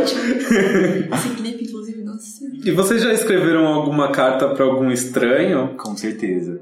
Ótimo. 0.00 1.14
Esse 1.14 1.28
clipe, 1.36 1.64
inclusive, 1.64 2.02
nossa. 2.02 2.44
e 2.64 2.70
vocês 2.70 3.02
já 3.02 3.12
escreveram 3.12 3.66
alguma 3.66 4.10
carta 4.10 4.48
pra 4.48 4.64
algum 4.64 4.90
estranho? 4.90 5.74
Com 5.76 5.96
certeza. 5.96 6.60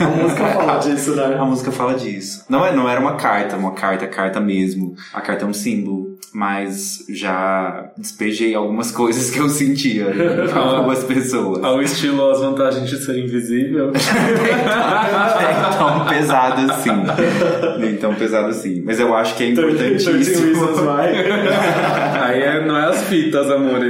A 0.00 0.06
música 0.06 0.46
fala 0.48 0.78
disso, 0.78 1.16
né? 1.16 1.36
A 1.38 1.44
música 1.44 1.72
fala 1.72 1.94
disso. 1.94 2.44
Não, 2.48 2.64
é, 2.64 2.74
não 2.74 2.88
era 2.88 3.00
uma 3.00 3.16
carta, 3.16 3.56
uma 3.56 3.72
carta, 3.72 4.06
carta 4.06 4.40
mesmo. 4.40 4.94
A 5.12 5.20
carta 5.20 5.44
é 5.44 5.48
um 5.48 5.52
símbolo. 5.54 6.14
Mas 6.32 7.04
já 7.08 7.92
despejei 7.96 8.56
algumas 8.56 8.90
coisas 8.90 9.30
que 9.30 9.38
eu 9.38 9.48
sentia 9.48 10.06
com 10.52 10.58
algumas 10.58 11.04
pessoas. 11.04 11.62
Ao 11.62 11.80
estilo 11.80 12.28
As 12.28 12.40
Vantagens 12.40 12.90
de 12.90 12.96
Ser 12.96 13.18
Invisível? 13.24 13.92
Nem 13.92 14.02
tão 15.78 16.04
pesado 16.06 16.72
assim. 16.72 16.90
Nem 17.78 17.96
tão 17.96 18.14
pesado 18.16 18.48
assim. 18.48 18.82
Mas 18.84 18.98
eu 18.98 19.14
acho 19.14 19.36
que 19.36 19.44
é 19.44 19.54
13 19.54 19.78
Reasons 19.78 20.28
importantíssimo. 20.28 20.66
Why. 20.82 22.23
Aí 22.24 22.42
é, 22.42 22.64
não 22.66 22.76
é 22.76 22.86
as 22.88 23.02
fitas, 23.04 23.50
amor, 23.50 23.80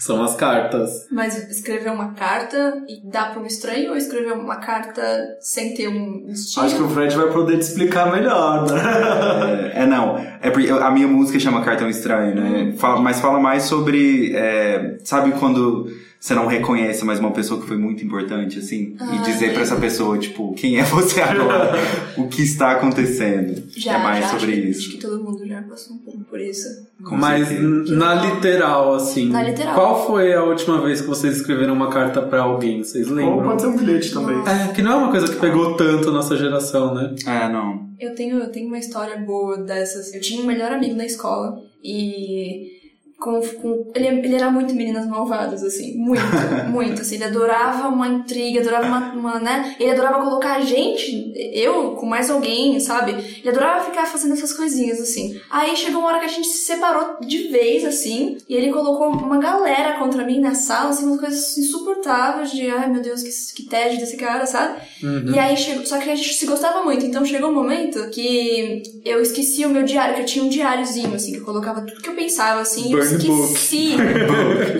são 0.00 0.22
as 0.22 0.34
cartas. 0.34 1.06
Mas 1.10 1.48
escrever 1.50 1.90
uma 1.90 2.12
carta 2.14 2.82
e 2.88 3.00
dar 3.10 3.32
pra 3.32 3.40
um 3.42 3.46
estranho 3.46 3.90
ou 3.90 3.96
escrever 3.96 4.32
uma 4.32 4.56
carta 4.56 5.02
sem 5.40 5.74
ter 5.74 5.88
um 5.88 6.26
estilo? 6.28 6.66
Acho 6.66 6.76
que 6.76 6.82
o 6.82 6.88
Fred 6.88 7.14
vai 7.16 7.30
poder 7.30 7.56
te 7.58 7.62
explicar 7.62 8.10
melhor, 8.12 8.66
né? 8.70 9.72
É, 9.74 9.82
é, 9.82 9.86
não. 9.86 10.18
É 10.40 10.50
porque 10.50 10.70
a 10.70 10.90
minha 10.90 11.08
música 11.08 11.38
chama 11.38 11.62
Cartão 11.62 11.88
Estranho, 11.88 12.34
né? 12.34 12.74
Fala- 12.78 13.00
mas 13.00 13.20
fala 13.20 13.38
mais 13.40 13.64
sobre. 13.64 14.34
é, 14.34 14.96
sabe 15.04 15.32
quando 15.32 15.88
você 16.24 16.34
não 16.34 16.46
reconhece 16.46 17.04
mais 17.04 17.20
uma 17.20 17.32
pessoa 17.32 17.60
que 17.60 17.66
foi 17.68 17.76
muito 17.76 18.02
importante, 18.02 18.58
assim? 18.58 18.96
e 19.12 19.18
dizer 19.26 19.52
pra 19.52 19.60
essa 19.60 19.76
pessoa, 19.76 20.16
tipo, 20.16 20.54
quem 20.54 20.78
é 20.78 20.82
você 20.82 21.20
agora? 21.20 21.74
o 22.16 22.28
que 22.28 22.40
está 22.40 22.70
acontecendo? 22.72 23.62
Já, 23.76 23.98
é 23.98 24.02
mais 24.02 24.24
já, 24.24 24.30
sobre 24.30 24.52
acho 24.52 24.62
que- 24.62 24.68
isso. 24.70 24.80
Acho 24.80 24.90
que 24.92 24.98
todo 25.02 25.22
mundo 25.22 25.46
já 25.46 25.60
passou 25.60 25.96
um 25.96 25.98
pouco 25.98 26.24
por 26.24 26.40
isso. 26.40 26.66
Com 27.04 27.14
Mas 27.18 27.48
certeza. 27.48 27.94
na 27.94 28.14
literal, 28.14 28.94
assim. 28.94 29.28
Na 29.28 29.42
literal. 29.42 29.74
Qual 29.74 30.06
foi 30.06 30.32
a 30.32 30.42
última 30.42 30.80
vez 30.80 31.02
que 31.02 31.06
vocês 31.06 31.36
escreveram 31.36 31.74
uma 31.74 31.90
carta 31.90 32.22
pra 32.22 32.40
alguém? 32.40 32.82
Vocês 32.82 33.06
Ou 33.10 33.14
lembram? 33.16 33.42
pode 33.42 33.60
ser 33.60 33.68
um 33.68 33.76
bilhete 33.76 34.10
também. 34.14 34.36
É, 34.48 34.72
que 34.72 34.80
não 34.80 34.92
é 34.92 34.96
uma 34.96 35.10
coisa 35.10 35.28
que 35.30 35.38
pegou 35.38 35.76
tanto 35.76 36.10
nossa 36.10 36.38
geração, 36.38 36.94
né? 36.94 37.14
É, 37.26 37.50
não. 37.52 37.86
Eu 38.00 38.14
tenho, 38.14 38.38
eu 38.38 38.50
tenho 38.50 38.68
uma 38.68 38.78
história 38.78 39.18
boa 39.18 39.58
dessas. 39.58 40.14
Eu 40.14 40.22
tinha 40.22 40.42
um 40.42 40.46
melhor 40.46 40.72
amigo 40.72 40.94
na 40.96 41.04
escola 41.04 41.60
e. 41.84 42.82
Com, 43.18 43.40
com, 43.40 43.92
ele, 43.94 44.06
ele 44.06 44.34
era 44.34 44.50
muito 44.50 44.74
meninas 44.74 45.06
malvadas, 45.06 45.62
assim. 45.62 45.96
Muito, 45.96 46.22
muito. 46.70 47.00
Assim, 47.00 47.14
ele 47.14 47.24
adorava 47.24 47.88
uma 47.88 48.08
intriga, 48.08 48.60
adorava 48.60 48.86
uma, 48.86 49.12
uma, 49.12 49.40
né? 49.40 49.76
Ele 49.78 49.90
adorava 49.90 50.22
colocar 50.22 50.56
a 50.56 50.60
gente, 50.60 51.32
eu, 51.34 51.92
com 51.92 52.06
mais 52.06 52.30
alguém, 52.30 52.78
sabe? 52.80 53.12
Ele 53.12 53.48
adorava 53.48 53.84
ficar 53.84 54.06
fazendo 54.06 54.34
essas 54.34 54.52
coisinhas, 54.52 55.00
assim. 55.00 55.40
Aí 55.50 55.76
chegou 55.76 56.00
uma 56.00 56.10
hora 56.10 56.20
que 56.20 56.26
a 56.26 56.28
gente 56.28 56.48
se 56.48 56.64
separou 56.64 57.18
de 57.20 57.48
vez, 57.48 57.84
assim, 57.84 58.36
e 58.48 58.54
ele 58.54 58.72
colocou 58.72 59.08
uma 59.08 59.38
galera 59.38 59.98
contra 59.98 60.24
mim 60.24 60.40
na 60.40 60.54
sala, 60.54 60.90
assim, 60.90 61.06
umas 61.06 61.20
coisas 61.20 61.56
insuportáveis 61.56 62.50
de, 62.50 62.68
ai 62.68 62.90
meu 62.90 63.02
Deus, 63.02 63.22
que, 63.22 63.62
que 63.62 63.68
tédio 63.68 63.98
desse 63.98 64.16
cara, 64.16 64.46
sabe? 64.46 64.80
E 65.34 65.38
aí 65.38 65.56
chegou, 65.56 65.86
só 65.86 65.98
que 65.98 66.10
a 66.10 66.16
gente 66.16 66.34
se 66.34 66.46
gostava 66.46 66.82
muito, 66.82 67.04
então 67.04 67.24
chegou 67.24 67.50
um 67.50 67.54
momento 67.54 68.08
que 68.10 68.82
eu 69.04 69.20
esqueci 69.20 69.64
o 69.64 69.70
meu 69.70 69.82
diário, 69.84 70.14
que 70.14 70.20
eu 70.22 70.26
tinha 70.26 70.44
um 70.44 70.48
diáriozinho, 70.48 71.14
assim, 71.14 71.32
que 71.32 71.38
eu 71.38 71.44
colocava 71.44 71.82
tudo 71.82 72.00
que 72.00 72.08
eu 72.08 72.14
pensava, 72.14 72.60
assim, 72.60 72.90
Burn. 72.90 73.03
Esqueci. 73.04 73.96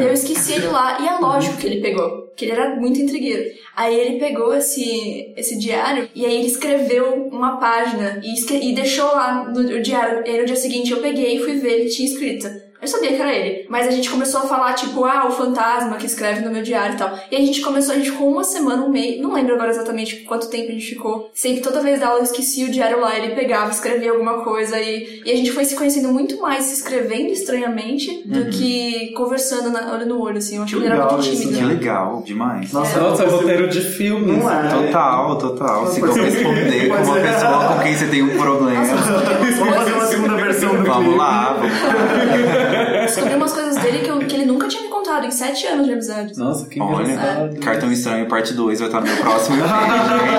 eu 0.00 0.12
esqueci 0.12 0.52
ele 0.54 0.66
lá, 0.68 0.98
e 1.00 1.06
é 1.08 1.18
lógico 1.18 1.56
que 1.56 1.66
ele 1.66 1.80
pegou. 1.80 2.24
Que 2.36 2.46
ele 2.46 2.52
era 2.52 2.74
muito 2.76 3.00
intrigueiro. 3.00 3.44
Aí 3.76 3.94
ele 3.98 4.18
pegou 4.18 4.54
esse, 4.54 5.32
esse 5.36 5.56
diário 5.58 6.08
e 6.14 6.26
aí 6.26 6.36
ele 6.38 6.46
escreveu 6.48 7.28
uma 7.30 7.58
página 7.58 8.20
e, 8.24 8.34
escre- 8.34 8.60
e 8.60 8.74
deixou 8.74 9.06
lá 9.06 9.44
no, 9.44 9.62
no 9.62 9.82
diário. 9.82 10.22
E 10.26 10.30
aí 10.30 10.40
no 10.40 10.46
dia 10.46 10.56
seguinte 10.56 10.90
eu 10.90 11.00
peguei 11.00 11.36
e 11.36 11.42
fui 11.44 11.54
ver, 11.58 11.80
ele 11.80 11.88
tinha 11.90 12.08
escrito. 12.08 12.48
Eu 12.84 12.88
sabia 12.88 13.14
que 13.14 13.20
era 13.20 13.32
ele. 13.32 13.66
Mas 13.70 13.88
a 13.88 13.90
gente 13.90 14.10
começou 14.10 14.40
a 14.40 14.44
falar, 14.44 14.74
tipo, 14.74 15.04
ah, 15.04 15.26
o 15.26 15.32
fantasma 15.32 15.96
que 15.96 16.04
escreve 16.04 16.42
no 16.42 16.50
meu 16.50 16.62
diário 16.62 16.94
e 16.94 16.98
tal. 16.98 17.18
E 17.30 17.36
a 17.36 17.40
gente 17.40 17.62
começou, 17.62 17.94
a 17.94 17.96
gente 17.96 18.10
ficou 18.10 18.30
uma 18.30 18.44
semana, 18.44 18.84
um 18.84 18.90
mês, 18.90 19.20
não 19.20 19.32
lembro 19.32 19.54
agora 19.54 19.70
exatamente 19.70 20.16
quanto 20.16 20.48
tempo 20.50 20.68
a 20.68 20.72
gente 20.72 20.86
ficou. 20.86 21.30
Sempre, 21.32 21.62
toda 21.62 21.80
vez 21.80 21.98
da 21.98 22.08
aula 22.08 22.20
eu 22.20 22.24
esquecia 22.24 22.66
o 22.66 22.70
diário 22.70 23.00
lá, 23.00 23.16
ele 23.16 23.34
pegava, 23.34 23.70
escrevia 23.70 24.10
alguma 24.10 24.44
coisa 24.44 24.78
e, 24.78 25.22
e 25.24 25.30
a 25.30 25.36
gente 25.36 25.50
foi 25.50 25.64
se 25.64 25.74
conhecendo 25.74 26.12
muito 26.12 26.40
mais 26.40 26.64
se 26.64 26.74
escrevendo 26.74 27.30
estranhamente 27.32 28.22
do 28.26 28.50
que 28.50 29.12
conversando 29.16 29.70
na, 29.70 29.94
olho 29.94 30.06
no 30.06 30.20
olho, 30.20 30.38
assim. 30.38 30.56
Eu 30.56 30.64
acho 30.64 30.76
que 30.76 30.82
ele 30.82 30.92
era 30.92 31.06
muito 31.06 31.20
isso, 31.20 31.42
tímido. 31.42 31.58
Que 31.58 31.64
legal, 31.64 32.22
demais. 32.24 32.72
Nossa, 32.72 33.00
Nossa, 33.00 33.22
é 33.22 33.26
eu 33.26 33.30
roteiro 33.30 33.68
de 33.68 33.80
filme. 33.80 34.36
Não 34.36 34.50
é. 34.50 34.68
Total, 34.68 35.38
total. 35.38 35.86
Se 35.86 35.98
é. 35.98 36.06
corresponder 36.06 36.88
com 36.88 37.02
uma 37.02 37.18
é. 37.18 37.32
pessoa 37.32 37.68
com 37.68 37.82
quem 37.82 37.96
você 37.96 38.06
tem 38.06 38.22
um 38.22 38.36
problema. 38.36 38.84
Vamos 38.84 39.74
fazer 39.74 39.92
uma 39.92 40.06
segunda 40.06 40.36
versão 40.36 40.76
do 40.76 40.84
Vamos 40.84 41.04
clipe. 41.04 41.18
lá, 41.18 41.54
vamos 41.54 41.72
lá. 41.72 42.73
Descobri 43.02 43.34
umas 43.34 43.52
coisas 43.52 43.76
dele 43.82 43.98
que, 44.00 44.10
eu- 44.10 44.18
que 44.18 44.34
ele 44.34 44.46
nunca 44.46 44.66
tinha 44.68 44.82
me 44.82 44.88
contado 44.88 45.26
em 45.26 45.30
sete 45.30 45.66
anos 45.66 45.86
de 45.86 45.92
amizade. 45.92 46.36
Nossa, 46.38 46.68
que 46.68 46.80
Olha, 46.80 47.10
engraçado. 47.12 47.60
Cartão 47.60 47.92
Estranho 47.92 48.26
parte 48.26 48.54
2 48.54 48.78
vai 48.80 48.88
estar 48.88 49.00
no 49.00 49.06
meu 49.06 49.16
próximo 49.18 49.56
EP, 49.56 49.64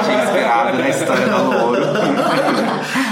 gente. 0.06 0.24
Inspirado 0.26 0.78
na 0.78 0.90
história 0.90 1.28
da 1.28 1.38
Louro. 1.42 1.82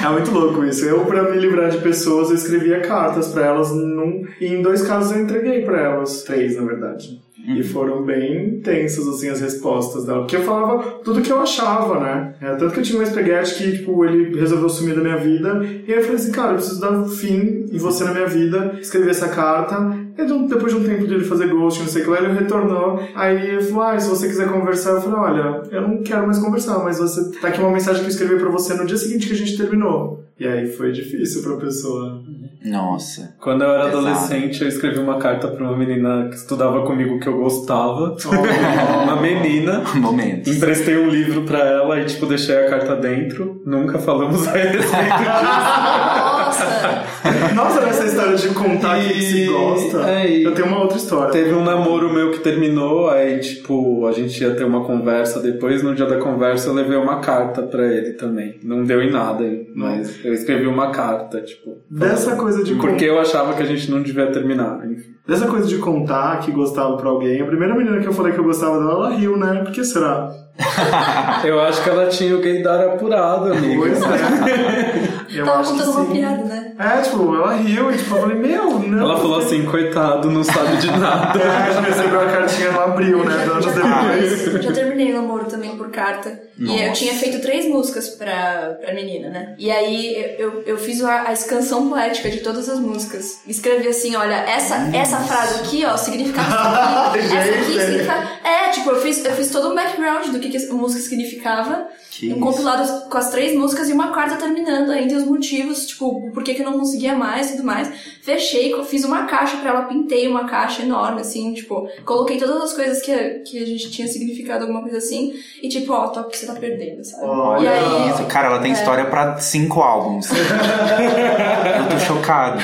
É 0.05 0.09
muito 0.09 0.31
louco 0.31 0.65
isso. 0.65 0.85
Eu, 0.85 1.05
pra 1.05 1.23
me 1.23 1.37
livrar 1.37 1.69
de 1.69 1.77
pessoas, 1.77 2.29
eu 2.29 2.35
escrevia 2.35 2.81
cartas 2.81 3.27
pra 3.29 3.45
elas. 3.45 3.71
Num... 3.71 4.23
E 4.39 4.47
em 4.47 4.61
dois 4.61 4.81
casos 4.81 5.11
eu 5.15 5.21
entreguei 5.23 5.61
pra 5.63 5.79
elas. 5.79 6.23
Três, 6.23 6.55
na 6.57 6.63
verdade. 6.65 7.21
E 7.45 7.61
foram 7.61 8.03
bem 8.03 8.57
intensas, 8.57 9.07
assim, 9.07 9.29
as 9.29 9.41
respostas 9.41 10.05
dela. 10.05 10.21
Porque 10.21 10.37
eu 10.37 10.43
falava 10.43 10.81
tudo 11.03 11.21
que 11.21 11.31
eu 11.31 11.41
achava, 11.41 11.99
né? 11.99 12.33
É, 12.41 12.55
tanto 12.55 12.73
que 12.73 12.79
eu 12.79 12.83
tinha 12.83 12.99
um 12.99 13.03
espaguete 13.03 13.55
que, 13.55 13.77
tipo, 13.77 14.05
ele 14.05 14.39
resolveu 14.39 14.69
sumir 14.69 14.95
da 14.95 15.01
minha 15.01 15.17
vida. 15.17 15.61
E 15.85 15.91
aí 15.91 15.99
eu 15.99 16.03
falei 16.03 16.15
assim, 16.15 16.31
cara, 16.31 16.51
eu 16.51 16.55
preciso 16.55 16.79
dar 16.79 17.03
fim 17.09 17.65
em 17.71 17.77
você 17.77 18.03
na 18.05 18.13
minha 18.13 18.27
vida. 18.27 18.77
Escrevi 18.79 19.09
essa 19.09 19.27
carta. 19.27 19.75
E 20.17 20.25
de 20.25 20.47
depois 20.47 20.73
de 20.73 20.79
um 20.79 20.83
tempo 20.83 21.07
de 21.07 21.13
ele 21.13 21.23
fazer 21.23 21.47
ghost, 21.47 21.81
não 21.81 21.87
sei 21.87 22.01
o 22.01 22.05
que 22.05 22.11
lá, 22.11 22.17
ele 22.19 22.33
retornou. 22.33 22.99
Aí 23.15 23.49
ele 23.49 23.63
falou, 23.63 23.83
ah, 23.83 23.99
se 23.99 24.09
você 24.09 24.27
quiser 24.27 24.49
conversar, 24.49 24.91
eu 24.91 25.01
falei, 25.01 25.19
olha, 25.19 25.61
eu 25.71 25.81
não 25.81 26.03
quero 26.03 26.25
mais 26.25 26.39
conversar, 26.39 26.79
mas 26.83 26.99
você 26.99 27.31
tá 27.39 27.47
aqui 27.47 27.59
uma 27.59 27.71
mensagem 27.71 28.01
que 28.01 28.07
eu 28.07 28.11
escrevi 28.11 28.35
pra 28.37 28.49
você 28.49 28.73
no 28.75 28.85
dia 28.85 28.97
seguinte 28.97 29.27
que 29.27 29.33
a 29.33 29.37
gente 29.37 29.57
terminou. 29.57 30.23
E 30.39 30.47
aí 30.47 30.67
foi 30.67 30.91
difícil 30.91 31.43
pra 31.43 31.57
pessoa. 31.57 32.21
Nossa. 32.65 33.35
Quando 33.39 33.63
eu 33.63 33.69
era 33.69 33.83
Exato. 33.87 33.97
adolescente, 33.97 34.61
eu 34.61 34.67
escrevi 34.67 34.99
uma 34.99 35.17
carta 35.17 35.47
pra 35.47 35.63
uma 35.63 35.77
menina 35.77 36.27
que 36.29 36.35
estudava 36.35 36.83
comigo 36.85 37.19
que 37.19 37.27
eu 37.27 37.37
gostava. 37.37 38.15
uma 39.03 39.21
menina. 39.21 39.83
Momentos. 39.95 40.55
Emprestei 40.55 40.97
um 40.97 41.09
livro 41.09 41.43
pra 41.43 41.59
ela 41.59 41.99
e, 41.99 42.05
tipo, 42.05 42.25
deixei 42.25 42.57
a 42.57 42.69
carta 42.69 42.95
dentro. 42.95 43.61
Nunca 43.65 43.99
falamos 43.99 44.47
a 44.47 44.51
respeito 44.51 44.83
Nossa! 47.53 47.53
Nossa, 47.55 47.81
nessa 47.81 48.05
história 48.05 48.35
de 48.35 48.47
contar 48.49 48.99
que 48.99 49.21
se 49.21 49.43
E- 49.43 49.45
gosta, 49.47 50.09
é, 50.09 50.29
e- 50.29 50.43
eu 50.43 50.53
tenho 50.53 50.67
uma 50.67 50.81
outra 50.81 50.97
história. 50.97 51.31
Teve 51.31 51.53
um 51.53 51.63
namoro 51.63 52.11
meu 52.13 52.31
que 52.31 52.39
terminou, 52.39 53.09
aí, 53.09 53.39
tipo, 53.39 54.05
a 54.05 54.11
gente 54.11 54.41
ia 54.41 54.53
ter 54.55 54.63
uma 54.63 54.83
conversa 54.83 55.39
depois. 55.39 55.81
No 55.83 55.95
dia 55.95 56.05
da 56.05 56.17
conversa, 56.17 56.69
eu 56.69 56.73
levei 56.73 56.97
uma 56.97 57.19
carta 57.19 57.63
pra 57.63 57.85
ele 57.85 58.13
também. 58.13 58.59
Não 58.63 58.83
deu 58.83 59.01
em 59.01 59.11
nada, 59.11 59.43
mas 59.75 60.23
eu 60.23 60.33
escrevi 60.33 60.67
uma 60.67 60.91
carta, 60.91 61.41
tipo. 61.41 61.77
Dessa 61.89 62.35
coisa 62.35 62.63
de 62.63 62.75
Porque 62.75 63.05
eu 63.05 63.19
achava 63.19 63.53
que 63.53 63.63
a 63.63 63.65
gente 63.65 63.89
não 63.89 64.01
devia 64.01 64.27
terminar, 64.27 64.79
enfim. 64.85 65.13
Dessa 65.27 65.47
coisa 65.47 65.67
de 65.67 65.77
contar 65.77 66.39
que 66.41 66.51
gostava 66.51 66.97
pra 66.97 67.09
alguém, 67.09 67.41
a 67.41 67.45
primeira 67.45 67.73
menina 67.75 67.99
que 67.99 68.07
eu 68.07 68.13
falei 68.13 68.33
que 68.33 68.39
eu 68.39 68.43
gostava 68.43 68.77
dela, 68.77 68.91
ela 69.07 69.09
riu, 69.15 69.37
né? 69.37 69.61
Por 69.63 69.71
que 69.71 69.83
será? 69.83 70.29
Eu 71.43 71.59
acho 71.61 71.83
que 71.83 71.89
ela 71.89 72.07
tinha 72.07 72.35
o 72.35 72.41
gaydar 72.41 72.79
apurado, 72.81 73.51
amigo. 73.53 73.81
Pois 73.81 74.01
é. 74.01 75.13
Eu 75.33 75.45
Tava 75.45 75.61
acho 75.61 75.73
que 75.73 75.79
contando 75.79 75.97
uma 75.97 76.13
piada, 76.13 76.43
né? 76.43 76.73
É, 76.77 77.01
tipo, 77.01 77.35
ela 77.35 77.53
riu 77.55 77.91
e 77.91 77.97
tipo, 77.97 78.15
eu 78.15 78.21
falei, 78.21 78.37
meu, 78.37 78.79
não. 78.79 78.99
Ela 78.99 79.17
falou 79.17 79.39
assim, 79.39 79.65
coitado, 79.65 80.29
não 80.29 80.43
sabe 80.43 80.77
de 80.77 80.91
nada. 80.91 81.33
É, 81.43 81.47
a 81.47 81.71
gente 81.71 81.89
recebeu 81.89 82.21
a 82.21 82.25
cartinha 82.25 82.71
no 82.71 82.81
abril, 82.81 83.23
né? 83.23 83.33
Anos 83.33 83.65
depois. 83.65 84.63
Já 84.63 84.71
terminei 84.71 85.11
o 85.11 85.21
namoro 85.21 85.45
também 85.45 85.75
por 85.75 85.89
carta. 85.89 86.39
E 86.57 86.65
eu 86.65 86.89
Nossa. 86.89 86.99
tinha 86.99 87.13
feito 87.15 87.41
três 87.41 87.65
músicas 87.67 88.09
pra, 88.09 88.77
pra 88.79 88.93
menina, 88.93 89.29
né? 89.29 89.55
E 89.57 89.71
aí 89.71 90.35
eu, 90.37 90.61
eu, 90.65 90.77
fiz 90.77 91.03
a, 91.03 91.29
a 91.29 91.33
escansão 91.33 91.89
poética 91.89 92.29
de 92.29 92.41
todas 92.41 92.69
as 92.69 92.79
músicas. 92.79 93.41
Escrevi 93.47 93.87
assim, 93.87 94.15
olha, 94.15 94.35
essa, 94.35 94.75
essa 94.93 95.13
essa 95.13 95.19
frase 95.19 95.61
aqui, 95.61 95.85
ó, 95.85 95.89
aqui. 95.89 95.93
essa 95.93 96.11
aqui 96.11 97.21
Gente. 97.21 97.81
significava. 97.81 98.29
É, 98.43 98.69
tipo, 98.69 98.89
eu 98.89 99.01
fiz, 99.01 99.23
eu 99.23 99.33
fiz 99.33 99.49
todo 99.49 99.69
um 99.69 99.75
background 99.75 100.27
do 100.27 100.39
que, 100.49 100.57
que 100.57 100.69
a 100.71 100.73
música 100.73 101.01
significava. 101.01 101.87
Que 102.11 102.27
um 102.27 102.37
isso. 102.37 102.39
compilado 102.41 103.09
com 103.09 103.17
as 103.17 103.31
três 103.31 103.57
músicas 103.57 103.89
e 103.89 103.93
uma 103.93 104.13
quarta 104.13 104.35
terminando 104.35 104.91
ainda 104.91 105.15
os 105.17 105.25
motivos, 105.25 105.87
tipo, 105.87 106.29
por 106.31 106.43
que, 106.43 106.53
que 106.53 106.61
eu 106.61 106.65
não 106.69 106.77
conseguia 106.77 107.15
mais 107.15 107.49
e 107.49 107.55
tudo 107.55 107.65
mais. 107.65 107.89
Fechei, 108.21 108.71
fiz 108.83 109.03
uma 109.03 109.23
caixa 109.25 109.57
pra 109.57 109.71
ela, 109.71 109.81
pintei 109.85 110.27
uma 110.27 110.45
caixa 110.45 110.83
enorme, 110.83 111.21
assim, 111.21 111.53
tipo, 111.55 111.87
coloquei 112.05 112.37
todas 112.37 112.61
as 112.61 112.73
coisas 112.73 113.01
que, 113.01 113.11
a- 113.11 113.39
que 113.39 113.61
a 113.63 113.65
gente 113.65 113.89
tinha 113.89 114.07
significado, 114.07 114.61
alguma 114.61 114.81
coisa 114.83 114.99
assim, 114.99 115.33
e 115.61 115.67
tipo, 115.69 115.91
ó, 115.91 116.07
toca 116.09 116.29
que 116.29 116.37
você 116.37 116.45
tá 116.45 116.53
perdendo, 116.53 117.03
sabe? 117.03 117.25
Olha 117.25 117.63
e 117.63 117.67
aí, 117.67 118.09
Isso, 118.11 118.23
cara, 118.25 118.47
ela 118.49 118.59
tem 118.59 118.71
história 118.73 119.05
pra 119.05 119.37
cinco 119.39 119.81
álbuns. 119.81 120.27
eu 120.29 121.89
tô 121.89 121.99
chocado. 121.99 122.59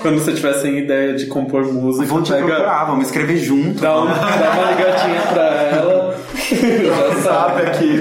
Quando 0.00 0.18
você 0.18 0.32
tiver 0.32 0.54
sem 0.54 0.78
ideia 0.78 1.14
de 1.14 1.26
compor 1.26 1.64
música, 1.72 2.04
Vou 2.06 2.20
te 2.22 2.32
pega, 2.32 2.44
procurar, 2.46 2.84
vamos 2.86 3.06
escrever 3.06 3.36
junto. 3.36 3.80
dá, 3.80 4.00
um- 4.02 4.06
dá 4.06 4.12
uma 4.14 4.70
ligadinha 4.72 5.20
pra 5.32 5.44
ela. 5.44 6.01
Já 6.54 7.22
sabe. 7.22 7.22
Sabe 7.22 7.62
aqui. 7.62 8.00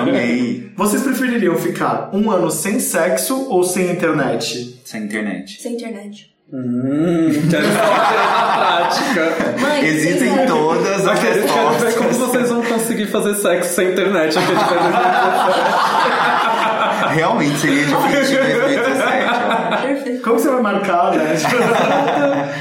Amei. 0.00 0.72
Vocês 0.76 1.02
prefeririam 1.02 1.56
ficar 1.56 2.10
um 2.12 2.30
ano 2.30 2.50
sem 2.50 2.78
sexo 2.78 3.46
ou 3.48 3.62
sem 3.64 3.90
internet? 3.90 4.80
Sem 4.84 5.04
internet. 5.04 5.60
sem 5.62 5.74
internet. 5.74 6.34
Hum, 6.52 7.28
quero 7.50 7.66
ver 7.66 7.72
na 7.72 8.52
prática. 8.56 9.36
Mãe, 9.60 9.84
Existem 9.84 10.32
sem- 10.36 10.46
todas 10.46 11.08
as 11.08 11.18
quero, 11.18 11.38
eu 11.38 11.44
quero 11.48 11.70
ver 11.70 11.94
como 11.94 12.08
respostas. 12.08 12.16
vocês 12.18 12.48
vão 12.50 12.62
conseguir 12.62 13.06
fazer 13.06 13.34
sexo 13.34 13.74
sem 13.74 13.90
internet 13.90 14.38
aqui 14.38 14.52
de 14.52 14.64
Realmente 17.14 17.58
seria 17.58 17.84
difícil 17.84 18.44
em 18.44 18.60
2017. 18.60 19.26
ó. 19.28 19.76
Perfeito. 19.86 20.22
Como 20.22 20.38
você 20.38 20.48
vai 20.50 20.62
marcar, 20.62 21.12
né? 21.12 21.34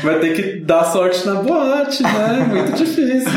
Vai 0.04 0.20
ter 0.20 0.34
que 0.34 0.60
dar 0.62 0.84
sorte 0.86 1.26
na 1.28 1.36
boate, 1.36 2.02
né? 2.04 2.46
Muito 2.50 2.72
difícil. 2.74 3.32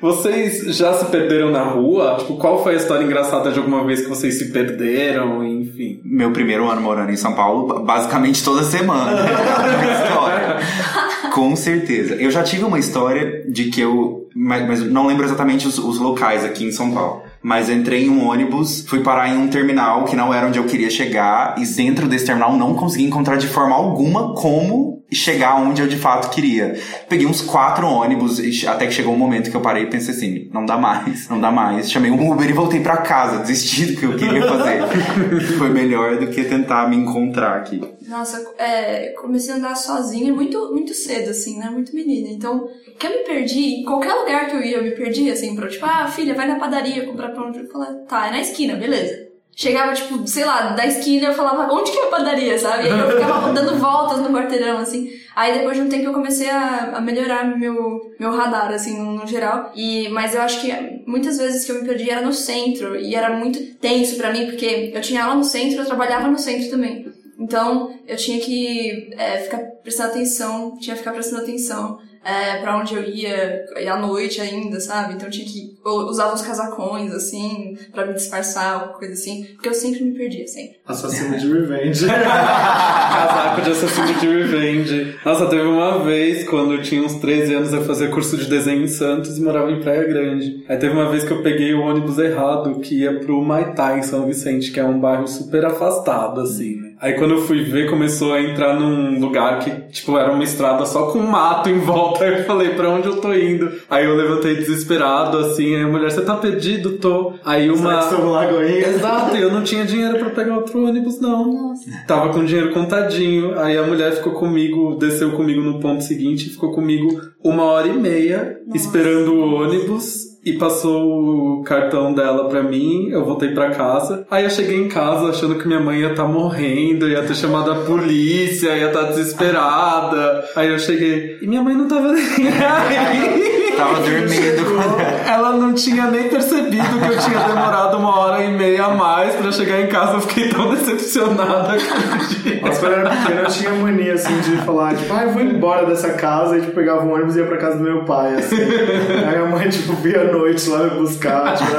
Vocês 0.00 0.74
já 0.76 0.94
se 0.94 1.04
perderam 1.06 1.50
na 1.50 1.62
rua? 1.62 2.16
Tipo, 2.18 2.36
qual 2.38 2.62
foi 2.62 2.72
a 2.72 2.76
história 2.78 3.04
engraçada 3.04 3.52
de 3.52 3.58
alguma 3.58 3.84
vez 3.84 4.00
que 4.00 4.08
vocês 4.08 4.38
se 4.38 4.50
perderam? 4.50 5.44
Enfim. 5.46 6.00
Meu 6.02 6.32
primeiro 6.32 6.66
ano 6.70 6.80
morando 6.80 7.12
em 7.12 7.16
São 7.16 7.34
Paulo, 7.34 7.66
ba- 7.66 7.80
basicamente 7.80 8.42
toda 8.42 8.62
semana. 8.62 9.26
Com 11.34 11.54
certeza. 11.54 12.14
Eu 12.14 12.30
já 12.30 12.42
tive 12.42 12.64
uma 12.64 12.78
história 12.78 13.44
de 13.48 13.70
que 13.70 13.80
eu. 13.80 14.28
Mas, 14.34 14.66
mas 14.66 14.90
não 14.90 15.06
lembro 15.06 15.24
exatamente 15.24 15.66
os, 15.66 15.78
os 15.78 15.98
locais 15.98 16.44
aqui 16.44 16.64
em 16.64 16.72
São 16.72 16.92
Paulo. 16.92 17.22
Mas 17.42 17.68
entrei 17.68 18.06
em 18.06 18.10
um 18.10 18.28
ônibus, 18.28 18.84
fui 18.88 19.00
parar 19.00 19.28
em 19.28 19.36
um 19.36 19.48
terminal 19.48 20.04
que 20.04 20.14
não 20.14 20.32
era 20.32 20.46
onde 20.46 20.58
eu 20.58 20.64
queria 20.64 20.90
chegar, 20.90 21.56
e 21.58 21.66
dentro 21.66 22.06
desse 22.08 22.26
terminal 22.26 22.56
não 22.56 22.74
consegui 22.74 23.04
encontrar 23.04 23.36
de 23.36 23.48
forma 23.48 23.74
alguma 23.74 24.34
como 24.34 24.99
chegar 25.12 25.56
onde 25.56 25.82
eu 25.82 25.88
de 25.88 25.96
fato 25.96 26.30
queria. 26.30 26.78
Peguei 27.08 27.26
uns 27.26 27.40
quatro 27.40 27.86
ônibus, 27.86 28.38
e 28.38 28.66
até 28.66 28.86
que 28.86 28.92
chegou 28.92 29.14
um 29.14 29.18
momento 29.18 29.50
que 29.50 29.56
eu 29.56 29.60
parei 29.60 29.84
e 29.84 29.86
pensei 29.86 30.14
assim: 30.14 30.50
não 30.52 30.64
dá 30.64 30.76
mais, 30.76 31.28
não 31.28 31.40
dá 31.40 31.50
mais. 31.50 31.90
Chamei 31.90 32.10
um 32.10 32.30
Uber 32.30 32.48
e 32.48 32.52
voltei 32.52 32.80
pra 32.80 32.98
casa, 32.98 33.38
desisti 33.38 33.86
do 33.86 34.00
que 34.00 34.06
eu 34.06 34.16
queria 34.16 34.46
fazer. 34.46 34.80
Foi 35.58 35.68
melhor 35.70 36.18
do 36.18 36.28
que 36.28 36.44
tentar 36.44 36.88
me 36.88 36.96
encontrar 36.96 37.56
aqui. 37.56 37.80
Nossa, 38.08 38.44
é, 38.58 39.14
comecei 39.20 39.54
a 39.54 39.56
andar 39.56 39.74
sozinha 39.76 40.32
muito, 40.32 40.72
muito 40.72 40.94
cedo, 40.94 41.30
assim, 41.30 41.58
né? 41.58 41.70
Muito 41.70 41.94
menina. 41.94 42.28
Então, 42.28 42.68
que 42.98 43.06
eu 43.06 43.10
me 43.10 43.18
perdi, 43.18 43.80
em 43.80 43.84
qualquer 43.84 44.12
lugar 44.14 44.48
que 44.48 44.56
eu 44.56 44.62
ia, 44.62 44.76
eu 44.78 44.82
me 44.82 44.90
perdi, 44.92 45.30
assim, 45.30 45.54
pra, 45.54 45.68
tipo, 45.68 45.86
ah, 45.86 46.06
filha, 46.08 46.34
vai 46.34 46.46
na 46.46 46.56
padaria 46.56 47.06
comprar 47.06 47.30
pão. 47.30 47.52
Eu 47.54 47.68
falava, 47.68 47.94
tá, 48.08 48.28
é 48.28 48.30
na 48.30 48.40
esquina, 48.40 48.74
beleza. 48.76 49.29
Chegava, 49.54 49.92
tipo, 49.92 50.26
sei 50.26 50.44
lá, 50.44 50.70
da 50.70 50.86
esquina 50.86 51.26
eu 51.26 51.34
falava, 51.34 51.72
onde 51.72 51.90
que 51.90 51.98
é 51.98 52.04
a 52.04 52.06
padaria, 52.06 52.58
sabe? 52.58 52.86
E 52.86 52.88
aí 52.90 52.98
eu 52.98 53.10
ficava 53.10 53.52
dando 53.54 53.78
voltas 53.78 54.18
no 54.20 54.30
quarteirão, 54.30 54.78
assim. 54.78 55.10
Aí 55.36 55.58
depois 55.58 55.76
de 55.76 55.82
um 55.82 55.88
tempo 55.88 56.04
eu 56.04 56.12
comecei 56.12 56.48
a, 56.48 56.96
a 56.96 57.00
melhorar 57.00 57.44
meu, 57.58 58.00
meu 58.18 58.30
radar, 58.34 58.72
assim, 58.72 58.98
no, 58.98 59.12
no 59.12 59.26
geral. 59.26 59.70
E, 59.74 60.08
mas 60.08 60.34
eu 60.34 60.42
acho 60.42 60.60
que 60.60 61.02
muitas 61.06 61.36
vezes 61.36 61.64
que 61.64 61.72
eu 61.72 61.80
me 61.80 61.86
perdi 61.86 62.10
era 62.10 62.22
no 62.22 62.32
centro. 62.32 62.96
E 62.96 63.14
era 63.14 63.36
muito 63.36 63.74
tenso 63.76 64.16
pra 64.16 64.32
mim, 64.32 64.46
porque 64.46 64.92
eu 64.94 65.00
tinha 65.00 65.24
aula 65.24 65.36
no 65.36 65.44
centro, 65.44 65.80
eu 65.82 65.86
trabalhava 65.86 66.28
no 66.28 66.38
centro 66.38 66.70
também. 66.70 67.06
Então, 67.38 67.94
eu 68.06 68.16
tinha 68.16 68.40
que 68.40 69.10
é, 69.16 69.38
ficar 69.38 69.58
prestando 69.82 70.10
atenção, 70.10 70.76
tinha 70.78 70.94
que 70.94 71.00
ficar 71.00 71.12
prestando 71.12 71.42
atenção 71.42 71.98
é, 72.24 72.56
para 72.58 72.76
onde 72.78 72.94
eu 72.94 73.02
ia, 73.02 73.64
à 73.90 73.96
noite 73.96 74.40
ainda, 74.40 74.78
sabe? 74.80 75.14
Então, 75.14 75.28
eu 75.28 75.32
tinha 75.32 75.46
que 75.46 75.70
eu 75.84 75.92
usava 76.06 76.34
uns 76.34 76.42
casacões, 76.42 77.12
assim, 77.12 77.76
pra 77.92 78.06
me 78.06 78.14
disfarçar, 78.14 78.74
alguma 78.74 78.98
coisa 78.98 79.14
assim, 79.14 79.44
porque 79.54 79.68
eu 79.68 79.74
sempre 79.74 80.04
me 80.04 80.12
perdia, 80.12 80.46
sempre. 80.46 80.76
Assassino 80.86 81.38
de 81.38 81.50
Revenge. 81.50 82.06
Casaco 83.10 83.62
de 83.62 83.70
assassino 83.70 84.14
de 84.14 84.26
revenge. 84.26 85.16
Nossa, 85.24 85.46
teve 85.46 85.62
uma 85.62 85.98
vez, 86.04 86.48
quando 86.48 86.74
eu 86.74 86.82
tinha 86.82 87.02
uns 87.02 87.14
13 87.16 87.54
anos, 87.54 87.72
eu 87.72 87.84
fazia 87.84 88.08
curso 88.08 88.36
de 88.36 88.46
desenho 88.46 88.82
em 88.82 88.88
Santos 88.88 89.38
e 89.38 89.42
morava 89.42 89.70
em 89.70 89.80
Praia 89.80 90.04
Grande. 90.04 90.64
Aí 90.68 90.76
teve 90.76 90.92
uma 90.92 91.10
vez 91.10 91.24
que 91.24 91.32
eu 91.32 91.42
peguei 91.42 91.74
o 91.74 91.80
ônibus 91.80 92.18
errado, 92.18 92.80
que 92.80 93.00
ia 93.00 93.18
pro 93.18 93.42
Maitá, 93.42 93.98
em 93.98 94.02
São 94.02 94.26
Vicente, 94.26 94.70
que 94.70 94.80
é 94.80 94.84
um 94.84 94.98
bairro 94.98 95.26
super 95.26 95.64
afastado, 95.64 96.40
assim, 96.40 96.76
né? 96.76 96.89
Aí 97.00 97.14
quando 97.14 97.32
eu 97.32 97.40
fui 97.40 97.62
ver, 97.62 97.88
começou 97.88 98.34
a 98.34 98.42
entrar 98.42 98.78
num 98.78 99.18
lugar 99.18 99.58
que, 99.60 99.70
tipo, 99.90 100.18
era 100.18 100.30
uma 100.30 100.44
estrada 100.44 100.84
só 100.84 101.10
com 101.10 101.18
mato 101.20 101.70
em 101.70 101.78
volta. 101.78 102.24
Aí 102.24 102.40
eu 102.40 102.44
falei, 102.44 102.70
pra 102.70 102.90
onde 102.90 103.08
eu 103.08 103.16
tô 103.16 103.32
indo? 103.32 103.72
Aí 103.88 104.04
eu 104.04 104.14
levantei 104.14 104.56
desesperado, 104.56 105.38
assim, 105.38 105.74
aí 105.74 105.82
a 105.82 105.88
mulher, 105.88 106.10
você 106.10 106.20
tá 106.20 106.36
perdido? 106.36 106.98
Tô. 106.98 107.32
Aí 107.42 107.70
uma... 107.70 108.02
Será 108.02 108.20
que 108.20 108.22
Lagoinha? 108.22 108.88
Exato, 108.88 109.36
e 109.36 109.40
eu 109.40 109.50
não 109.50 109.62
tinha 109.62 109.84
dinheiro 109.84 110.18
pra 110.18 110.30
pegar 110.30 110.56
outro 110.56 110.86
ônibus, 110.86 111.18
não. 111.18 111.70
Nossa. 111.70 111.90
Tava 112.06 112.32
com 112.34 112.44
dinheiro 112.44 112.72
contadinho. 112.72 113.58
Aí 113.58 113.78
a 113.78 113.82
mulher 113.82 114.12
ficou 114.12 114.34
comigo, 114.34 114.96
desceu 114.96 115.32
comigo 115.32 115.62
no 115.62 115.80
ponto 115.80 116.04
seguinte 116.04 116.48
e 116.48 116.50
ficou 116.50 116.72
comigo 116.72 117.08
uma 117.42 117.64
hora 117.64 117.88
e 117.88 117.92
meia 117.92 118.58
esperando 118.74 119.34
o 119.34 119.54
ônibus. 119.54 120.29
E 120.44 120.54
passou 120.54 121.58
o 121.58 121.62
cartão 121.62 122.14
dela 122.14 122.48
pra 122.48 122.62
mim, 122.62 123.08
eu 123.10 123.24
voltei 123.24 123.50
pra 123.50 123.70
casa. 123.70 124.26
Aí 124.30 124.44
eu 124.44 124.50
cheguei 124.50 124.76
em 124.76 124.88
casa 124.88 125.28
achando 125.28 125.56
que 125.56 125.66
minha 125.66 125.80
mãe 125.80 126.00
ia 126.00 126.10
estar 126.10 126.26
morrendo, 126.26 127.08
ia 127.08 127.22
ter 127.22 127.34
chamado 127.34 127.70
a 127.70 127.84
polícia, 127.84 128.74
ia 128.76 128.88
estar 128.88 129.02
desesperada. 129.02 130.44
Aí 130.56 130.68
eu 130.68 130.78
cheguei, 130.78 131.38
e 131.42 131.46
minha 131.46 131.62
mãe 131.62 131.74
não 131.74 131.86
tava 131.86 132.12
nem 132.12 132.24
aí. 132.26 133.59
Tava 133.80 134.00
dormindo 134.00 134.64
quando 134.64 135.00
Ela 135.26 135.56
não 135.56 135.72
tinha 135.72 136.10
nem 136.10 136.28
percebido 136.28 136.98
que 137.00 137.12
eu 137.12 137.18
tinha 137.18 137.38
demorado 137.40 137.96
uma 137.96 138.18
hora 138.18 138.44
e 138.44 138.52
meia 138.52 138.84
a 138.84 138.94
mais 138.94 139.34
pra 139.36 139.50
chegar 139.50 139.80
em 139.80 139.86
casa. 139.86 140.14
Eu 140.14 140.20
fiquei 140.20 140.48
tão 140.48 140.74
decepcionada 140.74 141.78
dia. 141.78 142.60
Nossa, 142.60 142.80
quando 142.80 142.92
eu 142.92 143.00
era 143.00 143.10
pequeno, 143.10 143.40
eu 143.40 143.46
tinha 143.46 143.70
mania, 143.70 144.14
assim, 144.14 144.38
de 144.40 144.56
falar, 144.58 144.94
tipo, 144.94 145.12
ah, 145.12 145.22
eu 145.24 145.30
vou 145.30 145.42
embora 145.42 145.86
dessa 145.86 146.10
casa. 146.10 146.58
E, 146.58 146.60
tipo, 146.60 146.72
pegava 146.72 147.04
um 147.04 147.14
ônibus 147.14 147.36
e 147.36 147.38
ia 147.38 147.46
pra 147.46 147.56
casa 147.56 147.78
do 147.78 147.84
meu 147.84 148.04
pai, 148.04 148.34
assim. 148.34 148.56
Aí 148.56 149.36
a 149.36 149.46
mãe, 149.46 149.68
tipo, 149.68 149.94
via 149.94 150.22
à 150.22 150.32
noite 150.32 150.68
lá 150.68 150.84
me 150.84 150.90
buscar, 150.90 151.56
tipo, 151.56 151.70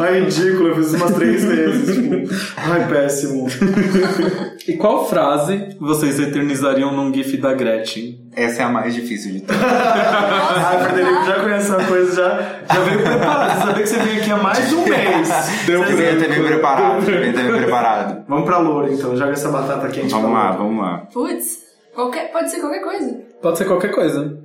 ai, 0.00 0.20
ridículo. 0.20 0.68
Eu 0.68 0.76
fiz 0.76 0.86
isso 0.88 0.96
umas 0.96 1.14
três 1.14 1.44
vezes, 1.44 1.96
tipo, 1.96 2.34
ai, 2.56 2.86
péssimo. 2.88 3.48
E 4.66 4.74
qual 4.74 5.08
frase 5.08 5.76
vocês 5.80 6.20
eternizariam 6.20 6.92
num 6.92 7.12
GIF 7.12 7.36
da 7.38 7.54
Gretchen? 7.54 8.27
Essa 8.36 8.62
é 8.62 8.64
a 8.64 8.68
mais 8.68 8.94
difícil 8.94 9.32
de 9.32 9.40
todas. 9.40 9.60
Ai, 9.62 10.84
Frederico, 10.84 11.24
já 11.24 11.40
conhece 11.40 11.70
uma 11.70 11.84
coisa, 11.84 12.14
já, 12.14 12.74
já 12.74 12.80
veio 12.80 13.02
preparado. 13.02 13.50
Você 13.58 13.66
sabia 13.66 13.82
que 13.82 13.88
você 13.88 13.98
veio 13.98 14.20
aqui 14.20 14.30
há 14.30 14.36
mais 14.36 14.68
de 14.68 14.74
um 14.74 14.84
mês. 14.88 15.28
Deu 15.66 15.82
Eu 15.82 15.86
devia 15.88 16.16
ter 16.18 16.28
me 16.38 16.46
preparado, 16.46 17.00
devia 17.04 17.32
ter 17.32 17.42
me 17.44 17.58
preparado. 17.58 18.24
Vamos 18.28 18.44
pra 18.44 18.58
Loura, 18.58 18.92
então. 18.92 19.16
Joga 19.16 19.32
essa 19.32 19.48
batata 19.50 19.88
quente 19.88 20.10
Vamos 20.10 20.30
pra 20.30 20.38
lá, 20.38 20.44
Loura. 20.50 20.58
vamos 20.62 20.82
lá. 20.84 20.98
Putz, 21.12 21.58
qualquer, 21.94 22.30
pode 22.30 22.50
ser 22.50 22.60
qualquer 22.60 22.80
coisa. 22.80 23.20
Pode 23.42 23.58
ser 23.58 23.64
qualquer 23.64 23.90
coisa. 23.92 24.38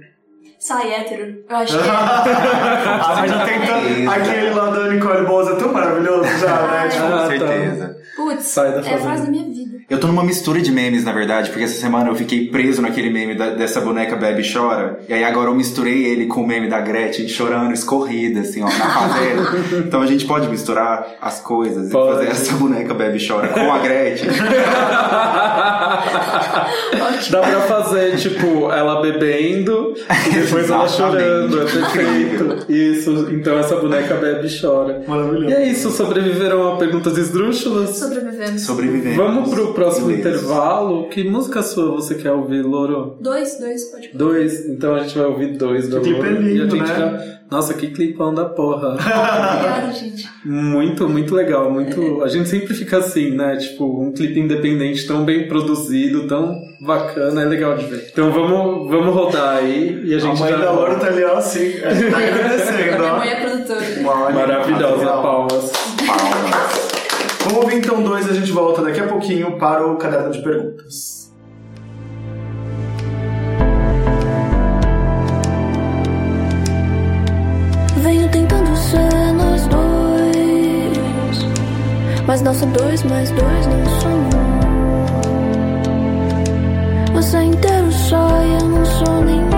Sai 0.59 0.93
hétero. 0.93 1.43
Eu 1.49 1.55
acho 1.57 1.77
que 1.77 1.83
é. 1.83 1.91
Ah, 1.93 3.15
mas 3.19 3.29
já 3.31 3.45
tem 3.45 3.59
tanto- 3.59 4.09
aquele 4.11 4.49
lá 4.51 4.69
da 4.69 4.87
Nicole 4.87 5.25
Bosa 5.25 5.51
é 5.51 5.55
tão 5.57 5.73
maravilhoso 5.73 6.23
já, 6.39 6.61
né? 6.67 6.87
Tipo, 6.87 7.03
Ah, 7.05 7.09
Com 7.09 7.17
tá. 7.17 7.27
certeza. 7.27 7.97
Putz, 8.15 8.43
Sai 8.45 8.71
da 8.71 8.89
é 8.89 8.93
a 8.93 8.97
frase 8.99 9.23
da 9.25 9.29
minha 9.31 9.43
vida. 9.43 9.52
Eu 9.89 9.99
tô 9.99 10.07
numa 10.07 10.23
mistura 10.23 10.61
de 10.61 10.71
memes, 10.71 11.03
na 11.03 11.11
verdade, 11.11 11.49
porque 11.49 11.65
essa 11.65 11.79
semana 11.79 12.09
eu 12.09 12.15
fiquei 12.15 12.47
preso 12.47 12.81
naquele 12.81 13.09
meme 13.09 13.35
da- 13.35 13.49
dessa 13.51 13.81
boneca 13.81 14.15
Bebe 14.15 14.41
Chora. 14.51 14.99
E 15.07 15.13
aí 15.13 15.23
agora 15.23 15.49
eu 15.49 15.55
misturei 15.55 16.05
ele 16.05 16.25
com 16.25 16.41
o 16.41 16.47
meme 16.47 16.67
da 16.69 16.79
Gretchen 16.79 17.27
chorando, 17.27 17.73
escorrida, 17.73 18.39
assim, 18.39 18.61
ó, 18.63 18.65
na 18.65 18.71
fazenda. 18.71 19.43
então 19.85 20.01
a 20.01 20.05
gente 20.05 20.25
pode 20.25 20.47
misturar 20.47 21.15
as 21.21 21.39
coisas 21.41 21.91
Pode. 21.91 22.09
e 22.09 22.13
fazer 22.13 22.27
essa 22.31 22.53
boneca 22.55 22.93
Bebe 22.93 23.25
Chora 23.25 23.49
com 23.49 23.71
a 23.71 23.79
Gretchen. 23.79 24.29
Dá 27.29 27.39
pra 27.41 27.61
fazer, 27.61 28.15
tipo, 28.17 28.71
ela 28.71 29.01
bebendo 29.01 29.93
e 29.97 30.29
depois 30.33 30.69
ela 30.69 30.87
chorando. 30.87 31.61
É 31.61 31.65
perfeito. 31.65 32.71
Isso, 32.71 33.27
então 33.31 33.57
essa 33.57 33.75
boneca 33.77 34.15
bebe 34.15 34.47
e 34.47 34.61
chora. 34.61 35.01
Maravilhoso. 35.07 35.49
E 35.49 35.53
é 35.53 35.67
isso, 35.67 35.89
sobreviveram 35.91 36.73
a 36.73 36.77
perguntas 36.77 37.17
esdrúxulas? 37.17 37.97
Sobrevivemos. 37.97 38.61
Sobrevivendo. 38.61 39.15
Vamos 39.15 39.49
pro 39.53 39.72
próximo 39.73 40.07
Beleza. 40.07 40.29
intervalo, 40.29 41.09
que 41.09 41.23
música 41.23 41.61
sua 41.61 41.91
você 41.91 42.15
quer 42.15 42.31
ouvir, 42.31 42.61
Loro? 42.61 43.17
Dois, 43.19 43.59
dois, 43.59 43.83
pode 43.91 44.09
falar. 44.09 44.17
Dois, 44.23 44.65
então 44.69 44.95
a 44.95 44.99
gente 44.99 45.17
vai 45.17 45.27
ouvir 45.27 45.57
dois 45.57 45.89
da 45.89 45.99
Que 45.99 46.05
clipe 46.05 46.19
Loro. 46.21 46.35
é 46.35 46.39
lindo, 46.39 46.75
e 46.77 46.81
a 46.81 46.85
gente 46.85 46.99
né? 46.99 47.17
já... 47.27 47.33
Nossa, 47.51 47.73
que 47.75 47.87
clipão 47.89 48.33
da 48.33 48.45
porra. 48.45 48.93
Obrigada, 48.93 49.91
gente. 49.91 50.27
muito, 50.43 51.07
muito 51.07 51.35
legal, 51.35 51.69
muito... 51.69 52.23
A 52.23 52.27
gente 52.27 52.49
sempre 52.49 52.73
fica 52.73 52.97
assim, 52.97 53.31
né? 53.31 53.57
Tipo, 53.57 54.01
um 54.01 54.11
clipe 54.11 54.39
independente 54.39 55.05
tão 55.05 55.23
bem 55.23 55.47
produzido, 55.47 56.25
tão 56.27 56.55
bacana, 56.81 57.43
é 57.43 57.45
legal 57.45 57.75
de 57.77 57.85
ver. 57.85 58.07
Então 58.11 58.31
vamos, 58.31 58.89
vamos 58.89 59.13
rodar 59.13 59.57
aí 59.57 60.01
e 60.03 60.13
a 60.13 60.17
A 60.17 60.19
gente 60.19 60.39
mãe 60.39 60.49
já 60.51 60.57
da 60.57 60.71
volta. 60.71 60.95
tá 60.95 61.07
ali, 61.07 61.23
ó, 61.23 61.37
assim, 61.37 61.73
tá 61.73 61.89
agradecendo, 62.17 62.97
Minha 62.97 63.13
ó. 63.13 63.17
mãe 63.19 63.29
é 63.29 63.35
produtora. 63.41 64.01
Maravilhosa, 64.33 65.05
palmas. 65.05 65.71
Palmas. 66.07 66.92
Vamos 67.53 67.65
ouvir 67.65 67.77
então 67.77 68.01
dois 68.01 68.27
a 68.27 68.33
gente 68.33 68.51
volta 68.51 68.81
daqui 68.81 68.99
a 68.99 69.05
pouquinho 69.07 69.59
para 69.59 69.85
o 69.85 69.95
caderno 69.95 70.31
de 70.31 70.41
perguntas. 70.41 71.31
Venho 77.97 78.27
tentando 78.31 78.75
ser 78.75 79.33
nós 79.33 79.67
dois, 79.67 81.45
mas 82.25 82.41
nosso 82.41 82.65
dois 82.65 83.03
mais 83.03 83.29
dois 83.29 83.67
não 83.67 83.85
somos. 84.01 84.33
Você 87.13 87.37
é 87.37 87.43
inteiro 87.43 87.91
só 87.91 88.29
e 88.41 88.53
eu 88.63 88.67
não 88.67 88.83
sou 88.83 89.23
nenhum. 89.23 89.53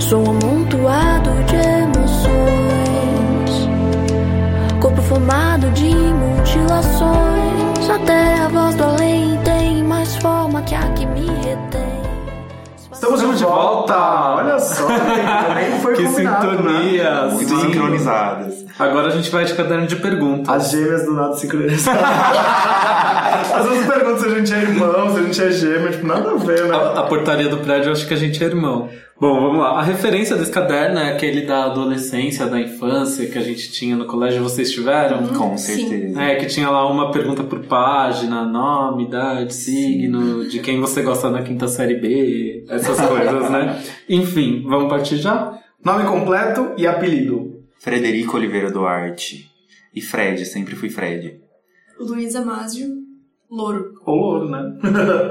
Sou 0.00 0.26
um 0.26 0.30
amontoado 0.30 1.30
de 1.44 1.56
emoções, 1.56 2.85
formado 5.08 5.70
de 5.70 5.94
mutilações. 5.94 7.90
Até 7.90 8.34
a 8.40 8.48
voz 8.48 8.74
do 8.74 8.84
além 8.84 9.38
tem 9.44 9.82
mais 9.82 10.16
forma 10.16 10.62
que 10.62 10.74
a 10.74 10.88
que 10.92 11.06
me 11.06 11.26
retém. 11.26 12.06
Estamos 12.92 13.20
de 13.20 13.36
de 13.36 13.44
volta! 13.44 13.94
volta. 13.94 14.36
Olha 14.36 14.58
só, 14.58 14.88
nem 15.54 15.80
foi 15.80 15.94
Que 15.94 16.02
né? 16.02 16.08
sintonia! 16.08 17.28
Muito 17.30 17.48
sim. 17.48 17.60
sincronizadas. 17.60 18.64
Agora 18.78 19.08
a 19.08 19.10
gente 19.10 19.30
vai 19.30 19.44
de 19.44 19.54
caderno 19.54 19.86
de 19.86 19.96
perguntas. 19.96 20.54
As 20.54 20.70
gêmeas 20.70 21.04
do 21.04 21.12
nada 21.12 21.34
sincronizadas. 21.36 22.02
Às 23.40 23.68
vezes 23.68 23.86
perguntam 23.86 24.18
se 24.18 24.26
a 24.26 24.38
gente 24.38 24.54
é 24.54 24.58
irmão, 24.58 25.12
se 25.12 25.18
a 25.18 25.22
gente 25.22 25.42
é 25.42 25.50
gêmeo, 25.50 25.90
tipo, 25.90 26.06
nada 26.06 26.30
a 26.30 26.36
ver, 26.36 26.66
né? 26.66 26.74
A, 26.74 27.00
a 27.00 27.02
portaria 27.04 27.48
do 27.48 27.58
prédio, 27.58 27.88
eu 27.88 27.92
acho 27.92 28.06
que 28.06 28.14
a 28.14 28.16
gente 28.16 28.42
é 28.42 28.46
irmão. 28.46 28.88
Bom, 29.18 29.40
vamos 29.40 29.58
lá. 29.58 29.78
A 29.78 29.82
referência 29.82 30.36
desse 30.36 30.50
caderno 30.50 30.98
é 30.98 31.12
aquele 31.12 31.46
da 31.46 31.64
adolescência, 31.64 32.46
da 32.46 32.60
infância 32.60 33.26
que 33.26 33.38
a 33.38 33.40
gente 33.40 33.72
tinha 33.72 33.96
no 33.96 34.04
colégio. 34.04 34.42
Vocês 34.42 34.70
tiveram? 34.70 35.26
Com 35.28 35.56
Sim. 35.56 35.88
certeza. 35.88 36.22
É, 36.22 36.34
que 36.34 36.46
tinha 36.46 36.68
lá 36.68 36.86
uma 36.90 37.10
pergunta 37.10 37.42
por 37.42 37.60
página, 37.60 38.44
nome, 38.44 39.04
idade, 39.04 39.54
signo, 39.54 40.46
de 40.46 40.60
quem 40.60 40.78
você 40.80 41.00
gosta 41.00 41.30
na 41.30 41.42
quinta 41.42 41.66
série 41.66 41.94
B, 41.94 42.66
essas 42.68 43.00
coisas, 43.00 43.50
né? 43.50 43.82
Enfim, 44.06 44.62
vamos 44.68 44.90
partir 44.90 45.16
já? 45.16 45.58
Nome 45.82 46.04
completo 46.04 46.72
e 46.76 46.86
apelido. 46.86 47.62
Frederico 47.78 48.36
Oliveira 48.36 48.70
Duarte. 48.70 49.50
E 49.94 50.02
Fred, 50.02 50.44
sempre 50.44 50.76
fui 50.76 50.90
Fred. 50.90 51.40
Luísa 51.98 52.44
Másio, 52.44 52.86
Louro. 53.50 53.92
Ou 54.04 54.16
louro, 54.16 54.48
né? 54.50 54.78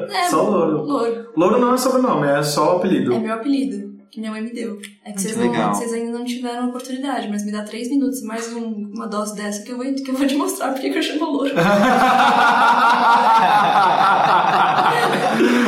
É, 0.09 0.27
Só 0.29 0.41
louro. 0.49 0.83
Louro. 0.83 1.25
Louro 1.35 1.59
não 1.59 1.73
é 1.73 1.77
sobrenome, 1.77 2.27
é 2.27 2.41
só 2.43 2.75
o 2.75 2.77
apelido. 2.77 3.13
É 3.13 3.19
meu 3.19 3.33
apelido, 3.33 3.93
que 4.09 4.19
minha 4.19 4.31
mãe 4.31 4.41
me 4.41 4.53
deu. 4.53 4.79
É 5.03 5.11
que 5.11 5.21
vocês, 5.21 5.35
não, 5.35 5.51
legal. 5.51 5.73
vocês 5.73 5.91
ainda 5.93 6.17
não 6.17 6.23
tiveram 6.25 6.69
oportunidade, 6.69 7.27
mas 7.29 7.45
me 7.45 7.51
dá 7.51 7.63
três 7.63 7.89
minutos 7.89 8.21
e 8.21 8.25
mais 8.25 8.53
um- 8.53 8.89
uma 8.93 9.05
dose 9.07 9.35
dessa 9.35 9.63
que 9.63 9.71
eu 9.71 9.77
vou, 9.77 9.85
que 9.85 10.09
eu 10.09 10.15
vou 10.15 10.25
te 10.25 10.35
mostrar 10.35 10.71
porque 10.71 10.89
que 10.89 10.97
eu 10.97 11.03
chamo 11.03 11.25
Louro. 11.31 11.51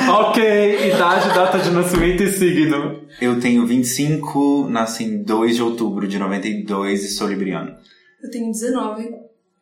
ok, 0.10 0.89
idade, 0.93 1.30
data 1.34 1.60
de 1.60 1.70
nascimento 1.72 2.24
e 2.24 2.32
signo. 2.32 3.02
Eu 3.22 3.39
tenho 3.39 3.66
25, 3.66 4.68
nasci 4.70 5.04
em 5.04 5.24
2 5.24 5.56
de 5.56 5.64
outubro 5.64 6.08
de 6.08 6.18
92 6.20 7.04
e 7.04 7.08
sou 7.10 7.28
libriano. 7.28 7.76
Eu 8.24 8.30
tenho 8.32 8.52
19. 8.52 9.10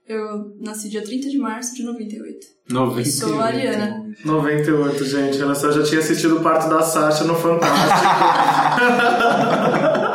Eu 0.08 0.56
nasci 0.62 0.88
dia 0.90 1.04
30 1.04 1.30
de 1.30 1.38
março 1.38 1.74
de 1.76 1.84
98. 1.84 2.48
90. 2.70 3.10
Sou 3.10 3.42
ariana. 3.42 4.06
98, 4.24 5.06
gente. 5.06 5.42
Olha 5.42 5.56
só, 5.56 5.68
eu 5.68 5.74
já 5.74 5.84
tinha 5.84 6.00
assistido 6.00 6.38
o 6.38 6.44
parto 6.44 6.70
da 6.70 6.82
Sasha 6.84 7.24
no 7.24 7.36
Fantástico. 7.36 7.96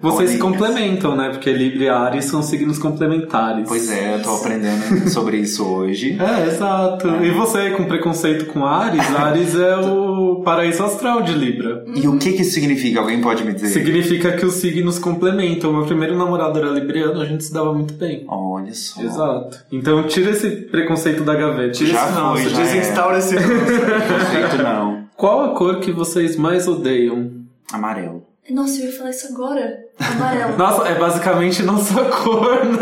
Vocês 0.00 0.30
se 0.30 0.38
complementam, 0.38 1.16
né? 1.16 1.30
Porque 1.30 1.50
Libra 1.52 1.84
e 1.84 1.88
Ares 1.88 2.26
são 2.26 2.42
signos 2.42 2.78
complementares. 2.78 3.66
Pois 3.66 3.90
é, 3.90 4.16
eu 4.16 4.22
tô 4.22 4.36
aprendendo 4.36 5.08
sobre 5.10 5.38
isso 5.38 5.66
hoje. 5.66 6.18
É, 6.20 6.46
exato. 6.48 7.08
E 7.22 7.30
você 7.30 7.70
com 7.70 7.84
preconceito 7.84 8.46
com 8.46 8.64
Ares? 8.64 9.02
Ares 9.14 9.54
é 9.54 9.76
o 9.76 10.42
paraíso 10.44 10.84
astral 10.84 11.22
de 11.22 11.32
Libra. 11.32 11.84
E 11.94 12.06
o 12.06 12.18
que 12.18 12.32
que 12.32 12.42
isso 12.42 12.52
significa? 12.52 13.00
Alguém 13.00 13.20
pode 13.20 13.44
me 13.44 13.52
dizer? 13.52 13.68
Significa 13.68 14.32
que 14.32 14.44
os 14.44 14.54
signos 14.54 14.98
complementam. 14.98 15.72
Meu 15.72 15.84
primeiro 15.84 16.16
namorado 16.16 16.58
era 16.58 16.68
libriano, 16.68 17.20
a 17.20 17.24
gente 17.24 17.44
se 17.44 17.52
dava 17.52 17.72
muito 17.72 17.94
bem. 17.94 18.24
Olha 18.28 18.72
só. 18.74 19.02
Exato. 19.02 19.64
Então 19.72 20.02
tira 20.04 20.30
esse 20.30 20.50
preconceito 20.50 21.24
da 21.24 21.34
gaveta. 21.34 21.72
Tira 21.72 21.92
Já 21.92 22.04
esse 22.06 22.14
foi, 22.14 22.50
já 22.50 22.62
Desinstaura 22.62 23.18
esse 23.18 23.36
ranço. 23.36 23.64
Perfeito, 23.66 24.62
não. 24.62 25.06
Qual 25.16 25.44
a 25.44 25.54
cor 25.54 25.80
que 25.80 25.90
vocês 25.90 26.36
mais 26.36 26.68
odeiam? 26.68 27.30
Amarelo. 27.72 28.24
Nossa, 28.50 28.80
eu 28.80 28.86
ia 28.86 28.92
falar 28.96 29.10
isso 29.10 29.26
agora. 29.32 29.78
Amarelo. 29.98 30.56
Nossa, 30.58 30.88
é 30.88 30.94
basicamente 30.94 31.62
nossa 31.64 32.04
cor, 32.04 32.64
né? 32.64 32.78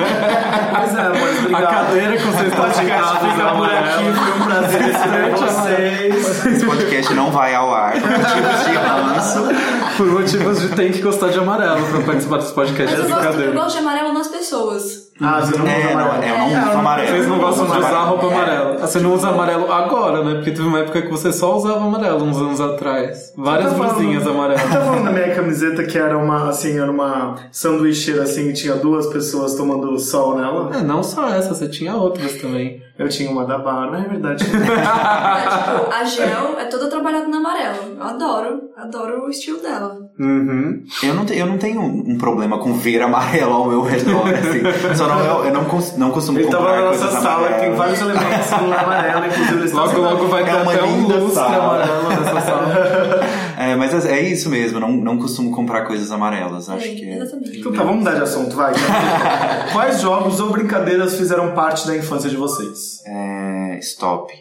Pois 0.76 0.94
é, 0.94 1.08
mas 1.08 1.54
A 1.54 1.66
cadeira 1.66 2.16
que 2.16 2.22
vocês 2.24 2.48
estão 2.48 2.64
podcast 2.64 2.82
sentados 2.84 3.16
é 3.16 3.30
fica 3.30 3.34
por 3.34 3.64
aqui. 3.64 3.76
amarela. 3.76 4.14
Foi 4.14 4.40
um 4.40 4.44
prazer 4.44 4.82
receber 4.82 5.30
vocês. 5.36 6.46
Esse 6.46 6.66
podcast 6.66 7.14
não 7.14 7.30
vai 7.30 7.54
ao 7.54 7.72
ar 7.74 7.92
por 7.92 8.10
motivos 8.10 8.64
de 8.66 8.72
ranço. 8.76 9.96
Por 9.96 10.06
motivos 10.06 10.60
de 10.60 10.68
tem 10.70 10.92
que 10.92 11.00
gostar 11.00 11.28
de 11.28 11.38
amarelo 11.38 11.86
pra 11.88 12.00
participar 12.02 12.36
dos 12.36 12.46
Mas 12.46 12.54
podcasts 12.54 12.98
eu 12.98 13.04
de 13.06 13.12
gosto, 13.12 13.24
eu 13.24 13.30
cadeira. 13.32 13.52
gosto 13.52 13.72
de 13.72 13.78
amarelo 13.78 14.12
nas 14.12 14.28
pessoas. 14.28 15.03
Ah, 15.20 15.40
você 15.40 15.56
não 15.56 15.66
É, 15.66 15.78
usa 15.78 15.94
não, 15.94 16.00
amarelo. 16.00 16.24
é, 16.24 16.30
eu 16.30 16.38
não 16.38 16.46
uso 16.46 16.56
É, 16.56 16.74
amarelo. 16.74 17.08
Vocês 17.08 17.28
não 17.28 17.38
gostam 17.38 17.64
de 17.66 17.70
usar 17.70 17.78
amarelo. 17.88 18.06
roupa 18.06 18.26
amarela. 18.26 18.76
Ah, 18.82 18.86
Você 18.86 18.98
não 18.98 19.14
usa 19.14 19.28
amarelo 19.28 19.72
agora, 19.72 20.24
né? 20.24 20.34
Porque 20.34 20.50
teve 20.50 20.66
uma 20.66 20.78
época 20.80 21.02
que 21.02 21.08
você 21.08 21.32
só 21.32 21.56
usava 21.56 21.84
amarelo, 21.84 22.24
uns 22.24 22.36
anos 22.36 22.60
atrás. 22.60 23.32
Várias 23.36 23.72
Tá 23.72 23.78
blusinhas 23.78 24.24
Tá 24.24 24.30
amarelas. 24.30 24.60
falando 24.62 25.04
da 25.04 25.12
minha 25.12 25.34
camiseta 25.34 25.84
que 25.84 25.96
era 25.96 26.18
uma, 26.18 26.48
assim, 26.48 26.76
era 26.78 26.90
uma 26.90 27.36
sanduicheira 27.52 28.24
assim, 28.24 28.48
e 28.48 28.52
tinha 28.54 28.74
duas 28.74 29.06
pessoas 29.06 29.54
tomando 29.54 29.96
sol 30.00 30.36
nela? 30.36 30.70
É, 30.76 30.82
não 30.82 31.00
só 31.02 31.28
essa, 31.28 31.54
você 31.54 31.68
tinha 31.68 31.94
outras 31.94 32.34
também. 32.40 32.82
Eu 32.98 33.08
tinha 33.08 33.30
uma 33.30 33.44
da 33.44 33.58
bar, 33.58 33.90
não 33.92 33.98
é 33.98 34.02
verdade? 34.08 34.44
É, 34.44 34.48
tipo, 35.48 35.94
a 35.94 36.04
gel 36.04 36.58
é 36.58 36.64
toda 36.66 36.88
trabalhada 36.88 37.26
no 37.26 37.36
amarelo. 37.36 37.76
Eu 37.98 38.02
adoro, 38.02 38.60
adoro 38.76 39.24
o 39.26 39.28
estilo 39.30 39.60
dela. 39.60 39.96
Uhum. 40.16 40.84
Eu 41.02 41.12
não, 41.14 41.24
te- 41.26 41.36
eu 41.36 41.44
não 41.44 41.58
tenho 41.58 41.80
um, 41.80 42.16
problema 42.16 42.58
com 42.58 42.72
ver 42.74 43.02
amarelo 43.02 43.52
ao 43.52 43.66
meu 43.68 43.82
redor, 43.82 44.22
assim. 44.32 44.94
Só 44.94 45.08
não, 45.08 45.18
eu, 45.18 45.44
eu 45.46 45.52
não, 45.52 45.64
cons- 45.64 45.96
não 45.96 46.12
costumo 46.12 46.38
Ele 46.38 46.48
tava 46.48 46.64
comprar 46.66 46.82
na 46.82 46.90
nossa 46.90 47.20
sala, 47.20 47.48
que 47.48 47.54
tem 47.60 47.68
amarelas. 47.72 47.78
vários 47.78 48.00
elementos 48.00 48.50
no 48.50 48.72
amarelo, 48.78 49.26
inclusive 49.26 49.58
eles 49.58 49.72
Logo, 49.72 49.98
logo 50.00 50.26
vai 50.28 50.42
É 50.42 50.46
ter 50.46 50.52
uma 50.62 50.72
até 50.72 50.82
um 50.84 50.96
linda 51.00 51.16
lustre 51.16 51.40
amarelo 51.42 52.08
nessa 52.10 52.40
sala. 52.42 52.74
É, 53.58 53.74
mas 53.76 54.04
é, 54.06 54.18
é 54.18 54.22
isso 54.22 54.48
mesmo, 54.50 54.78
não, 54.78 54.92
não 54.92 55.18
costumo 55.18 55.50
comprar 55.50 55.82
coisas 55.84 56.12
amarelas, 56.12 56.68
acho 56.68 56.86
É, 56.86 56.94
que 56.94 57.04
é. 57.10 57.16
Exatamente. 57.16 57.58
Então 57.58 57.72
tá, 57.72 57.82
vamos 57.82 57.98
mudar 57.98 58.14
de 58.14 58.22
assunto, 58.22 58.54
vai. 58.54 58.72
Quais 59.72 60.00
jogos 60.00 60.38
ou 60.40 60.50
brincadeiras 60.50 61.16
fizeram 61.16 61.52
parte 61.54 61.86
da 61.88 61.96
infância 61.96 62.30
de 62.30 62.36
vocês? 62.36 63.00
É, 63.06 63.78
stop. 63.80 64.32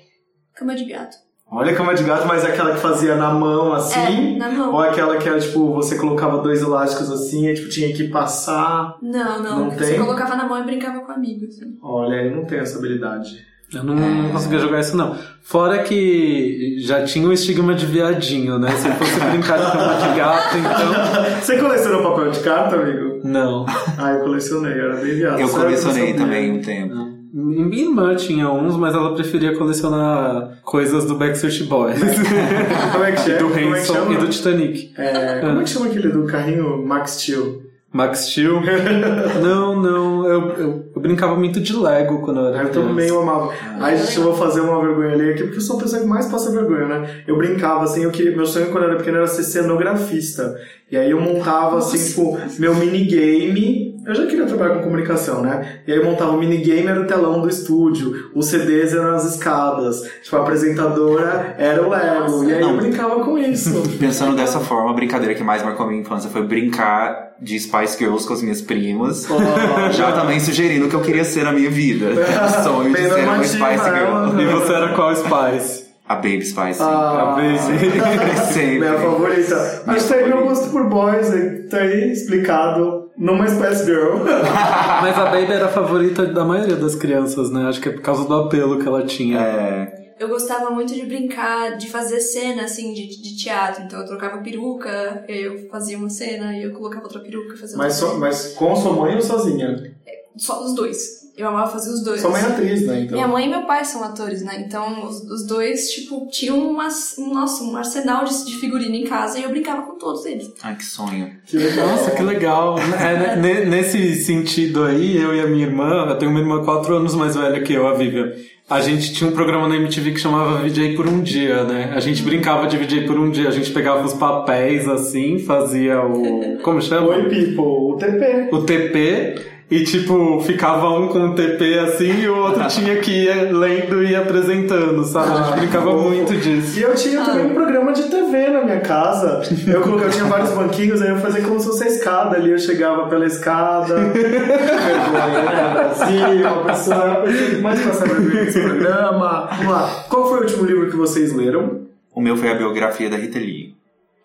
Cama 0.56 0.76
de 0.76 0.86
gato. 0.86 1.23
Olha 1.54 1.72
a 1.72 1.76
cama 1.76 1.94
de 1.94 2.04
gato, 2.04 2.28
mas 2.28 2.44
é 2.44 2.48
aquela 2.48 2.72
que 2.74 2.80
fazia 2.80 3.16
na 3.16 3.32
mão, 3.32 3.74
assim? 3.74 4.36
É, 4.36 4.38
na 4.38 4.50
mão. 4.50 4.74
Ou 4.74 4.80
aquela 4.80 5.18
que 5.18 5.30
era, 5.30 5.40
tipo, 5.40 5.72
você 5.74 5.96
colocava 5.98 6.40
dois 6.40 6.62
elásticos 6.62 7.12
assim, 7.12 7.48
e, 7.48 7.54
tipo, 7.54 7.70
tinha 7.70 7.94
que 7.94 8.08
passar... 8.08 8.96
Não, 9.02 9.42
não. 9.42 9.60
Não 9.66 9.72
Você 9.72 9.92
tem? 9.92 10.00
colocava 10.00 10.36
na 10.36 10.48
mão 10.48 10.60
e 10.60 10.64
brincava 10.64 11.00
com 11.02 11.12
amigos. 11.12 11.50
assim. 11.50 11.78
Olha, 11.82 12.16
eu 12.16 12.36
não 12.36 12.46
tenho 12.46 12.62
essa 12.62 12.78
habilidade. 12.80 13.54
Eu 13.74 13.84
não, 13.84 13.96
não 13.96 14.30
conseguia 14.32 14.60
jogar 14.60 14.80
isso, 14.82 14.96
não. 14.96 15.16
Fora 15.42 15.80
que 15.80 16.76
já 16.80 17.04
tinha 17.04 17.28
o 17.28 17.34
estigma 17.34 17.74
de 17.74 17.86
viadinho, 17.88 18.60
né? 18.60 18.70
Se 18.72 18.88
fosse 18.92 19.20
brincar 19.20 19.58
de 19.58 19.72
cama 19.72 19.94
de 19.96 20.18
gato, 20.18 20.58
então. 20.58 21.42
Você 21.42 21.58
colecionou 21.58 22.04
papel 22.04 22.30
de 22.32 22.40
carta, 22.42 22.76
amigo? 22.76 23.22
Não. 23.24 23.66
Ah, 23.98 24.12
eu 24.12 24.20
colecionei, 24.22 24.74
era 24.74 24.96
bem 24.98 25.16
viado. 25.16 25.40
Eu 25.40 25.50
colecionei 25.50 26.14
também 26.14 26.52
um 26.52 26.62
tempo. 26.62 27.13
Minha 27.36 27.86
irmã 27.86 28.16
tinha 28.16 28.48
uns, 28.52 28.78
mas 28.78 28.94
ela 28.94 29.16
preferia 29.16 29.58
colecionar 29.58 30.60
coisas 30.62 31.06
do 31.06 31.16
Backstreet 31.16 31.64
Boys. 31.64 32.00
Como 32.92 33.04
é 33.04 33.12
que 33.12 33.22
chama? 33.26 33.38
do 33.50 33.58
é 33.58 33.80
Hanson 33.80 33.94
chama? 33.94 34.14
e 34.14 34.18
do 34.18 34.28
Titanic. 34.28 34.94
É, 34.96 35.40
como 35.40 35.60
é 35.60 35.64
que 35.64 35.70
chama 35.72 35.88
aquele 35.88 36.10
do 36.10 36.26
carrinho 36.26 36.86
Max 36.86 37.12
Steel? 37.14 37.64
Max 37.92 38.28
Steel? 38.30 38.60
não, 39.42 39.80
não. 39.82 40.26
Eu, 40.28 40.42
eu, 40.54 40.86
eu 40.96 41.02
brincava 41.02 41.36
muito 41.36 41.60
de 41.60 41.76
Lego 41.76 42.22
quando 42.22 42.40
eu 42.40 42.48
era 42.48 42.58
Eu 42.64 42.70
criança. 42.70 42.88
também 42.88 43.10
amava. 43.10 43.52
Aí, 43.80 43.98
gente, 43.98 44.18
eu 44.18 44.24
vou 44.24 44.34
fazer 44.36 44.62
uma 44.62 44.82
vergonha 44.82 45.14
ali 45.14 45.32
aqui, 45.32 45.44
porque 45.44 45.58
eu 45.58 45.62
sou 45.62 45.78
a 45.78 45.84
pessoa 45.84 46.02
que 46.02 46.08
mais 46.08 46.28
passa 46.28 46.52
vergonha, 46.52 46.88
né? 46.88 47.24
Eu 47.28 47.38
brincava, 47.38 47.84
assim, 47.84 48.04
eu 48.04 48.12
queria, 48.12 48.36
meu 48.36 48.46
sonho 48.46 48.72
quando 48.72 48.84
eu 48.84 48.90
era 48.92 48.98
pequeno 49.00 49.18
era 49.18 49.28
ser 49.28 49.44
cenografista. 49.44 50.56
E 50.94 50.96
aí 50.96 51.10
eu 51.10 51.20
montava, 51.20 51.80
assim, 51.80 51.98
tipo, 51.98 52.38
meu 52.60 52.76
minigame. 52.76 53.96
Eu 54.06 54.14
já 54.14 54.28
queria 54.28 54.46
trabalhar 54.46 54.76
com 54.76 54.84
comunicação, 54.84 55.42
né? 55.42 55.80
E 55.88 55.92
aí 55.92 55.98
eu 55.98 56.06
montava 56.06 56.34
o 56.34 56.38
minigame, 56.38 56.86
era 56.86 57.02
o 57.02 57.08
telão 57.08 57.42
do 57.42 57.50
estúdio. 57.50 58.30
Os 58.36 58.46
CDs 58.46 58.94
eram 58.94 59.16
as 59.16 59.26
escadas. 59.34 60.04
Tipo, 60.22 60.36
a 60.36 60.42
apresentadora 60.42 61.56
era 61.58 61.82
o 61.82 61.90
Lego. 61.90 62.44
E 62.44 62.54
aí 62.54 62.62
eu 62.62 62.68
Não. 62.68 62.78
brincava 62.78 63.24
com 63.24 63.40
isso. 63.40 63.72
Pensando 64.00 64.36
dessa 64.36 64.60
forma, 64.60 64.92
a 64.92 64.94
brincadeira 64.94 65.34
que 65.34 65.44
mais 65.44 65.64
marcou 65.64 65.88
a 65.88 65.90
minha 65.90 66.02
infância 66.02 66.30
foi 66.30 66.44
brincar 66.44 67.32
de 67.42 67.60
Spice 67.60 67.98
Girls 67.98 68.28
com 68.28 68.34
as 68.36 68.44
minhas 68.44 68.62
primas. 68.62 69.26
Já 69.98 70.12
também 70.12 70.40
sugerindo 70.40 70.86
o 70.86 70.90
que 70.90 70.96
eu 70.96 71.02
queria 71.02 71.24
ser 71.24 71.44
na 71.44 71.54
minha 71.54 71.72
vida. 71.72 72.10
O 72.12 72.50
sonho 72.64 72.94
de 72.94 73.02
ser 73.02 73.24
uma 73.24 73.44
Spice 73.44 73.64
ela. 73.64 74.30
Girl. 74.30 74.42
E 74.42 74.46
você 74.46 74.74
era 74.74 74.94
qual 74.94 75.12
Spice? 75.16 75.83
A 76.14 76.16
Baby 76.18 76.46
Spice. 76.46 76.80
Ah, 76.80 77.36
Sempre. 78.54 78.80
Minha 78.80 79.00
favorita. 79.00 79.56
Tá 79.84 80.16
aí 80.16 80.28
meu 80.28 80.44
gosto 80.44 80.70
por 80.70 80.88
boys, 80.88 81.32
aí, 81.32 81.64
tá 81.64 81.78
aí 81.78 82.12
explicado 82.12 83.10
numa 83.18 83.48
Spice 83.48 83.86
Girl. 83.86 84.18
Mas 85.02 85.18
a 85.18 85.26
Baby 85.26 85.54
era 85.54 85.66
a 85.66 85.70
favorita 85.70 86.26
da 86.28 86.46
maioria 86.46 86.76
das 86.76 86.94
crianças, 86.94 87.50
né? 87.50 87.68
Acho 87.68 87.82
que 87.82 87.90
é 87.90 87.92
por 87.92 88.02
causa 88.02 88.26
do 88.28 88.34
apelo 88.36 88.80
que 88.80 88.88
ela 88.88 89.04
tinha. 89.04 89.40
É, 89.40 90.14
Eu 90.20 90.28
gostava 90.28 90.70
muito 90.70 90.94
de 90.94 91.04
brincar, 91.04 91.78
de 91.78 91.90
fazer 91.90 92.20
cena, 92.20 92.66
assim, 92.66 92.94
de, 92.94 93.08
de 93.08 93.36
teatro. 93.36 93.84
Então 93.84 94.00
eu 94.00 94.06
trocava 94.06 94.38
peruca, 94.38 95.26
eu 95.28 95.68
fazia 95.70 95.98
uma 95.98 96.10
cena 96.12 96.56
e 96.56 96.64
eu 96.64 96.74
colocava 96.74 97.06
outra 97.06 97.22
peruca 97.22 97.56
e 97.56 97.58
fazia 97.58 97.76
mas, 97.76 98.00
outra 98.04 98.16
só, 98.16 98.20
mas 98.20 98.54
com 98.54 98.76
sua 98.76 98.94
mãe 98.94 99.16
ou 99.16 99.22
sozinha? 99.22 99.96
Só 100.38 100.64
os 100.64 100.76
dois. 100.76 101.23
Eu 101.36 101.48
amava 101.48 101.72
fazer 101.72 101.90
os 101.90 102.04
dois. 102.04 102.22
Sua 102.22 102.30
mãe 102.30 102.42
é 102.42 102.46
atriz, 102.46 102.86
né? 102.86 103.00
Então. 103.02 103.16
Minha 103.16 103.28
mãe 103.28 103.48
e 103.48 103.50
meu 103.50 103.64
pai 103.64 103.84
são 103.84 104.04
atores, 104.04 104.44
né? 104.44 104.64
Então 104.68 105.04
os, 105.08 105.22
os 105.24 105.48
dois, 105.48 105.90
tipo, 105.92 106.28
tinham 106.30 106.60
umas, 106.60 107.18
um, 107.18 107.34
nossa, 107.34 107.64
um 107.64 107.76
arsenal 107.76 108.24
de, 108.24 108.46
de 108.46 108.56
figurino 108.58 108.94
em 108.96 109.04
casa 109.06 109.40
e 109.40 109.44
eu 109.44 109.50
brincava 109.50 109.82
com 109.82 109.98
todos 109.98 110.26
eles. 110.26 110.54
Ai, 110.62 110.76
que 110.76 110.86
sonho. 110.86 111.32
Que 111.46 111.58
legal. 111.58 111.88
Nossa, 111.88 112.12
que 112.12 112.22
legal. 112.22 112.76
É, 112.80 113.18
né, 113.18 113.36
ne- 113.36 113.66
nesse 113.66 114.14
sentido 114.16 114.84
aí, 114.84 115.18
eu 115.18 115.36
e 115.36 115.42
a 115.42 115.48
minha 115.48 115.66
irmã, 115.66 116.06
eu 116.08 116.16
tenho 116.20 116.30
uma 116.30 116.40
irmã 116.40 116.64
quatro 116.64 116.96
anos 116.96 117.16
mais 117.16 117.36
velha 117.36 117.62
que 117.64 117.74
eu, 117.74 117.88
a 117.88 117.96
Vivian. 117.96 118.32
A 118.70 118.80
gente 118.82 119.12
tinha 119.14 119.30
um 119.30 119.34
programa 119.34 119.68
na 119.68 119.76
MTV 119.76 120.12
que 120.12 120.20
chamava 120.20 120.58
VJ 120.62 120.96
por 120.96 121.08
um 121.08 121.22
dia, 121.22 121.64
né? 121.64 121.92
A 121.96 122.00
gente 122.00 122.22
brincava 122.22 122.66
de 122.68 122.78
VJ 122.78 123.06
por 123.08 123.18
um 123.20 123.30
dia. 123.30 123.50
A 123.50 123.52
gente 123.52 123.72
pegava 123.72 124.06
os 124.06 124.14
papéis 124.14 124.88
assim, 124.88 125.40
fazia 125.40 126.00
o. 126.02 126.60
Como 126.62 126.82
chama? 126.82 127.08
Oi, 127.10 127.24
people. 127.24 127.58
O 127.64 127.98
TP. 127.98 128.50
o 128.52 128.62
TP 128.64 129.53
e 129.74 129.84
tipo, 129.84 130.40
ficava 130.42 130.88
um 130.90 131.08
com 131.08 131.30
o 131.30 131.34
TP 131.34 131.80
assim 131.80 132.22
e 132.22 132.30
o 132.30 132.38
outro 132.38 132.64
tinha 132.70 132.96
que 133.00 133.12
ir 133.12 133.52
lendo 133.52 134.04
e 134.04 134.16
apresentando, 134.16 135.04
sabe? 135.04 135.32
A 135.32 135.44
gente 135.44 135.60
brincava 135.62 135.92
fofo. 135.92 136.10
muito 136.10 136.38
disso. 136.38 136.80
E 136.80 136.84
eu 136.84 136.94
tinha 136.94 137.26
também 137.26 137.48
um 137.48 137.56
programa 137.56 137.92
de 137.92 138.04
TV 138.04 138.50
na 138.50 138.64
minha 138.64 138.82
casa. 138.82 139.42
Eu 139.66 139.82
colocava, 139.82 140.10
eu 140.10 140.14
tinha 140.14 140.26
vários 140.26 140.52
banquinhos, 140.52 141.02
aí 141.02 141.10
eu 141.10 141.18
fazia 141.18 141.42
como 141.42 141.60
se 141.60 141.66
fosse 141.66 141.86
a 141.86 141.88
escada 141.88 142.36
ali. 142.36 142.52
Eu 142.52 142.60
chegava 142.60 143.08
pela 143.08 143.26
escada. 143.26 143.96
Vergonha, 143.96 145.44
né? 145.44 145.74
Brasil, 145.74 146.48
a 146.48 146.64
pessoa, 146.66 147.12
a 147.12 147.16
pessoa 147.22 147.50
que 147.50 147.56
mais 147.58 147.80
vergonha 147.80 148.44
nesse 148.44 148.62
programa. 148.62 149.48
Vamos 149.58 149.72
lá. 149.74 150.06
Qual 150.08 150.30
foi 150.30 150.38
o 150.38 150.42
último 150.44 150.66
livro 150.66 150.92
que 150.92 150.96
vocês 150.96 151.34
leram? 151.34 151.88
O 152.14 152.22
meu 152.22 152.38
foi 152.38 152.52
a 152.52 152.56
biografia 152.56 153.10
da 153.10 153.18
Rita 153.18 153.40
Lee. 153.40 153.74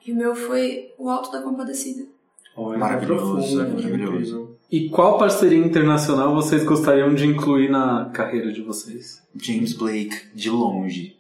E 0.07 0.13
o 0.13 0.17
meu 0.17 0.35
foi 0.35 0.91
O 0.99 1.09
Alto 1.09 1.33
da 1.33 1.41
Compadecida. 1.41 2.05
Olha, 2.55 2.77
Maravilhoso, 2.79 3.35
profundo, 3.35 3.83
maravilhoso. 3.83 4.48
E 4.71 4.91
qual 4.91 5.17
parceria 5.17 5.59
internacional 5.59 6.35
vocês 6.35 6.63
gostariam 6.63 7.15
de 7.15 7.27
incluir 7.27 7.71
na 7.71 8.11
carreira 8.13 8.53
de 8.53 8.61
vocês? 8.61 9.23
James 9.35 9.73
Blake, 9.73 10.27
de 10.35 10.51
longe. 10.51 11.17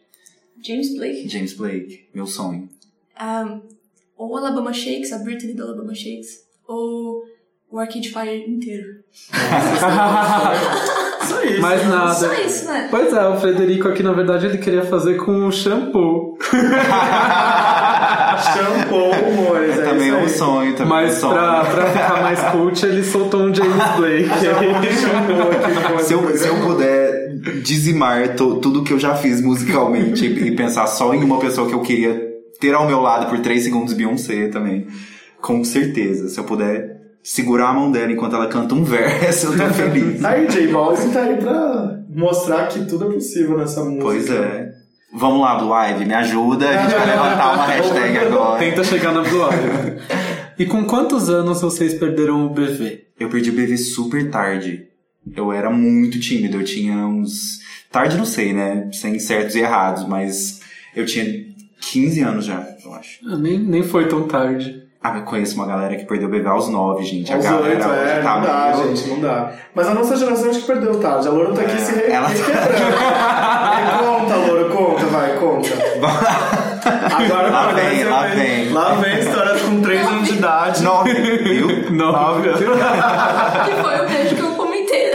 James 0.62 0.94
Blake. 0.94 1.28
James 1.28 1.54
Blake, 1.54 2.08
meu 2.14 2.26
sonho. 2.26 2.68
Um, 3.18 3.60
ou 4.18 4.36
Alabama 4.36 4.72
Shakes, 4.72 5.12
a 5.12 5.18
Britney 5.18 5.54
do 5.54 5.62
Alabama 5.62 5.94
Shakes. 5.94 6.44
Ou 6.66 7.24
o 7.70 7.78
Arcade 7.78 8.10
Fire 8.10 8.44
inteiro. 8.50 9.02
Só 11.26 11.42
isso. 11.42 11.60
Mais 11.60 11.86
nada. 11.88 12.14
Só 12.14 12.32
isso, 12.34 12.64
né? 12.66 12.88
Pois 12.90 13.12
é, 13.12 13.28
o 13.28 13.40
Frederico 13.40 13.88
aqui, 13.88 14.02
na 14.02 14.12
verdade, 14.12 14.46
ele 14.46 14.58
queria 14.58 14.84
fazer 14.84 15.16
com 15.16 15.46
o 15.46 15.52
shampoo. 15.52 16.36
Shampoo, 18.58 19.10
humores. 19.10 19.78
É, 19.78 19.80
é 19.80 19.84
também 19.84 20.08
é 20.10 20.16
um 20.16 20.28
sonho, 20.28 20.74
também 20.74 20.92
é 20.98 21.00
um 21.00 21.04
Mas 21.06 21.14
sonho. 21.14 21.32
pra, 21.34 21.64
pra 21.64 21.86
ficar 21.86 22.22
mais 22.22 22.40
cult, 22.50 22.84
ele 22.86 23.04
soltou 23.04 23.40
um 23.42 23.54
James 23.54 23.72
Blake. 23.96 24.28
Se 26.04 26.12
eu, 26.14 26.36
se 26.36 26.46
eu 26.48 26.56
puder 26.60 27.28
dizimar 27.62 28.34
to- 28.34 28.56
tudo 28.56 28.82
que 28.82 28.92
eu 28.92 28.98
já 28.98 29.14
fiz 29.14 29.40
musicalmente 29.40 30.26
e, 30.26 30.48
e 30.48 30.56
pensar 30.56 30.86
só 30.86 31.14
em 31.14 31.22
uma 31.22 31.38
pessoa 31.38 31.68
que 31.68 31.74
eu 31.74 31.80
queria 31.80 32.28
ter 32.60 32.74
ao 32.74 32.86
meu 32.86 33.00
lado 33.00 33.28
por 33.28 33.38
3 33.40 33.62
segundos, 33.62 33.92
Beyoncé 33.94 34.48
também. 34.48 34.86
Com 35.40 35.62
certeza. 35.64 36.28
Se 36.28 36.38
eu 36.38 36.44
puder 36.44 36.96
segurar 37.22 37.68
a 37.68 37.72
mão 37.72 37.90
dela 37.92 38.10
enquanto 38.10 38.34
ela 38.36 38.46
canta 38.48 38.74
um 38.74 38.82
verso, 38.84 39.46
eu 39.48 39.56
tô 39.58 39.74
feliz. 39.74 40.24
Aí, 40.24 40.46
J 40.48 40.66
Balvin 40.68 41.10
tá 41.10 41.20
aí 41.22 41.36
pra 41.36 41.98
mostrar 42.08 42.66
que 42.68 42.84
tudo 42.86 43.10
é 43.10 43.14
possível 43.14 43.58
nessa 43.58 43.84
música. 43.84 44.02
Pois 44.04 44.30
é. 44.30 44.68
Vamos 45.12 45.40
lá, 45.40 45.54
Blue 45.56 45.72
Ivy, 45.74 46.04
me 46.04 46.14
ajuda. 46.14 46.68
A 46.68 46.82
gente 46.82 46.94
vai 46.94 47.06
levantar 47.06 47.54
uma 47.54 47.66
hashtag 47.66 48.18
agora. 48.18 48.58
Tenta 48.58 48.84
chegar 48.84 49.12
na 49.12 49.22
Blue 49.22 49.42
Ivy. 49.42 49.98
E 50.58 50.66
com 50.66 50.84
quantos 50.84 51.30
anos 51.30 51.60
vocês 51.62 51.94
perderam 51.94 52.46
o 52.46 52.50
BV? 52.50 53.04
Eu 53.18 53.28
perdi 53.28 53.50
o 53.50 53.52
BV 53.54 53.76
super 53.78 54.30
tarde. 54.30 54.86
Eu 55.34 55.52
era 55.52 55.70
muito 55.70 56.18
tímido, 56.20 56.58
eu 56.58 56.64
tinha 56.64 56.96
uns. 57.06 57.58
Tarde 57.90 58.16
não 58.16 58.24
sei, 58.26 58.52
né? 58.52 58.88
Sem 58.92 59.18
certos 59.18 59.54
e 59.54 59.60
errados, 59.60 60.06
mas 60.06 60.60
eu 60.94 61.06
tinha 61.06 61.24
15 61.80 62.20
anos 62.20 62.44
já, 62.44 62.66
eu 62.84 62.92
acho. 62.94 63.20
Ah, 63.26 63.36
Nem, 63.36 63.58
nem 63.58 63.82
foi 63.82 64.08
tão 64.08 64.26
tarde. 64.26 64.82
Ah, 65.02 65.16
eu 65.16 65.22
conheço 65.22 65.54
uma 65.54 65.64
galera 65.66 65.94
que 65.94 66.04
perdeu 66.04 66.26
o 66.28 66.30
BV 66.30 66.48
aos 66.48 66.68
9, 66.68 67.04
gente. 67.04 67.32
Aos 67.32 67.46
a 67.46 67.50
galera 67.52 67.68
oito, 67.76 67.88
hoje 67.88 68.10
é, 68.10 68.20
tá 68.20 68.34
não 68.34 68.42
dá, 68.42 68.72
meio- 68.76 68.96
gente, 68.96 69.08
não 69.10 69.20
dá. 69.20 69.52
Mas 69.74 69.86
a 69.88 69.94
nossa 69.94 70.16
geração 70.16 70.50
acho 70.50 70.60
que 70.60 70.66
perdeu 70.66 70.98
tarde. 70.98 71.28
A 71.28 71.30
Loura 71.30 71.52
tá 71.54 71.60
aqui 71.62 71.72
É, 71.72 71.76
se 71.78 71.94
re... 71.94 72.10
ela-. 72.12 72.28
E 72.32 72.34
conta, 74.04 74.34
Loura, 74.36 74.64
conta, 74.70 75.06
vai, 75.06 75.36
conta. 75.36 75.68
Agora 77.16 77.48
Lá 77.50 77.72
vem, 77.72 78.04
lá 78.04 78.22
vem. 78.26 78.68
Lá 78.72 78.94
vem 78.94 79.18
história 79.20 79.54
com 79.60 79.80
3 79.82 80.06
anos 80.08 80.28
de 80.28 80.34
idade. 80.34 80.82
9, 80.82 81.12
viu? 81.14 81.90
Não. 81.92 82.42
Que 82.42 82.50
foi 83.82 84.04
o 84.04 84.08
beijo 84.08 84.34
que 84.34 84.42
eu 84.42 84.50
comentei. 84.56 85.08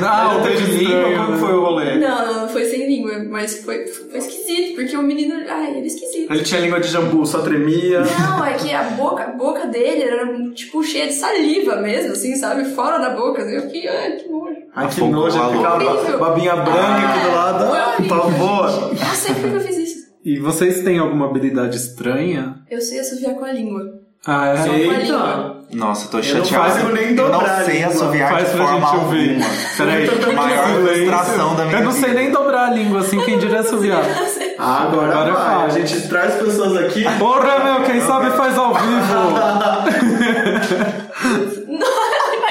Não, 0.00 0.40
língua, 0.78 1.26
como 1.26 1.38
foi 1.38 1.52
o 1.54 1.60
rolê? 1.64 1.96
Não, 1.98 2.42
não 2.42 2.48
foi 2.48 2.64
sem 2.66 2.86
língua, 2.86 3.12
mas 3.36 3.58
foi, 3.58 3.86
foi 3.86 4.18
esquisito, 4.18 4.76
porque 4.76 4.96
o 4.96 5.02
menino. 5.02 5.34
Ai, 5.46 5.72
ele 5.72 5.80
é 5.80 5.86
esquisito. 5.86 6.32
Ele 6.32 6.42
tinha 6.42 6.58
língua 6.58 6.80
de 6.80 6.88
jambu, 6.88 7.26
só 7.26 7.42
tremia. 7.42 8.00
Não, 8.00 8.42
é 8.42 8.54
que 8.54 8.72
a 8.72 8.82
boca, 8.84 9.24
a 9.24 9.32
boca 9.32 9.66
dele 9.66 10.04
era 10.04 10.50
tipo 10.54 10.82
cheia 10.82 11.06
de 11.06 11.12
saliva 11.12 11.76
mesmo, 11.76 12.12
assim, 12.12 12.34
sabe? 12.36 12.64
Fora 12.64 12.96
da 12.96 13.10
boca. 13.10 13.42
Eu 13.42 13.60
fiquei, 13.62 13.86
ai, 13.86 14.12
que 14.12 14.26
nojo. 14.26 14.56
Ai, 14.74 14.86
que 14.86 14.92
Afogou 14.94 15.10
nojo, 15.10 15.38
ele 15.38 15.56
ficava 15.58 15.84
Horrível. 15.84 16.18
babinha 16.18 16.56
branca 16.56 17.08
aqui 17.08 17.26
do 17.26 17.34
lado. 17.34 17.64
Horrível. 17.66 18.16
pavor. 18.16 18.94
Não 18.94 19.14
sei 19.14 19.34
por 19.34 19.50
que 19.50 19.56
eu 19.56 19.60
fiz 19.60 19.76
isso. 19.76 20.06
E 20.24 20.38
vocês 20.38 20.82
têm 20.82 20.98
alguma 20.98 21.26
habilidade 21.26 21.76
estranha? 21.76 22.62
Eu 22.70 22.80
sei 22.80 23.00
assoviar 23.00 23.34
com 23.34 23.44
a 23.44 23.52
língua. 23.52 23.82
Ah, 24.26 24.48
é? 24.48 24.56
Só 24.56 24.64
com 24.64 24.72
a 24.72 24.98
língua. 24.98 25.55
Nossa, 25.72 26.06
eu 26.06 26.10
tô 26.10 26.16
não 26.18 26.22
chateado. 26.22 26.48
faço 26.70 26.86
nem 26.92 27.04
eu 27.08 27.14
não 27.16 27.30
dobrar 27.32 27.60
a 27.60 27.64
sei 27.64 27.74
língua. 27.74 27.88
assoviar 27.92 28.30
Faz 28.30 28.48
de 28.50 28.56
pra 28.56 28.66
forma 28.66 28.86
gente 28.86 28.96
ouvir. 28.96 29.30
alguma. 29.30 29.46
Peraí. 29.76 30.34
Maior 30.34 30.68
frustração 30.68 31.56
da 31.56 31.64
minha 31.64 31.78
Eu 31.78 31.84
não 31.84 31.92
sei 31.92 32.02
vida. 32.10 32.14
nem 32.14 32.30
dobrar 32.30 32.66
a 32.66 32.70
língua 32.70 33.00
assim, 33.00 33.20
quem 33.24 33.38
diria 33.38 33.60
assoviar. 33.60 34.02
Ah, 34.58 34.84
agora, 34.84 35.12
Agora 35.12 35.32
vai. 35.34 35.44
fala. 35.44 35.64
A 35.64 35.68
gente 35.68 36.08
traz 36.08 36.34
pessoas 36.36 36.74
aqui. 36.78 37.04
Porra, 37.18 37.58
meu, 37.62 37.82
quem 37.84 38.00
sabe 38.00 38.30
faz 38.38 38.56
ao 38.56 38.72
vivo. 38.72 39.34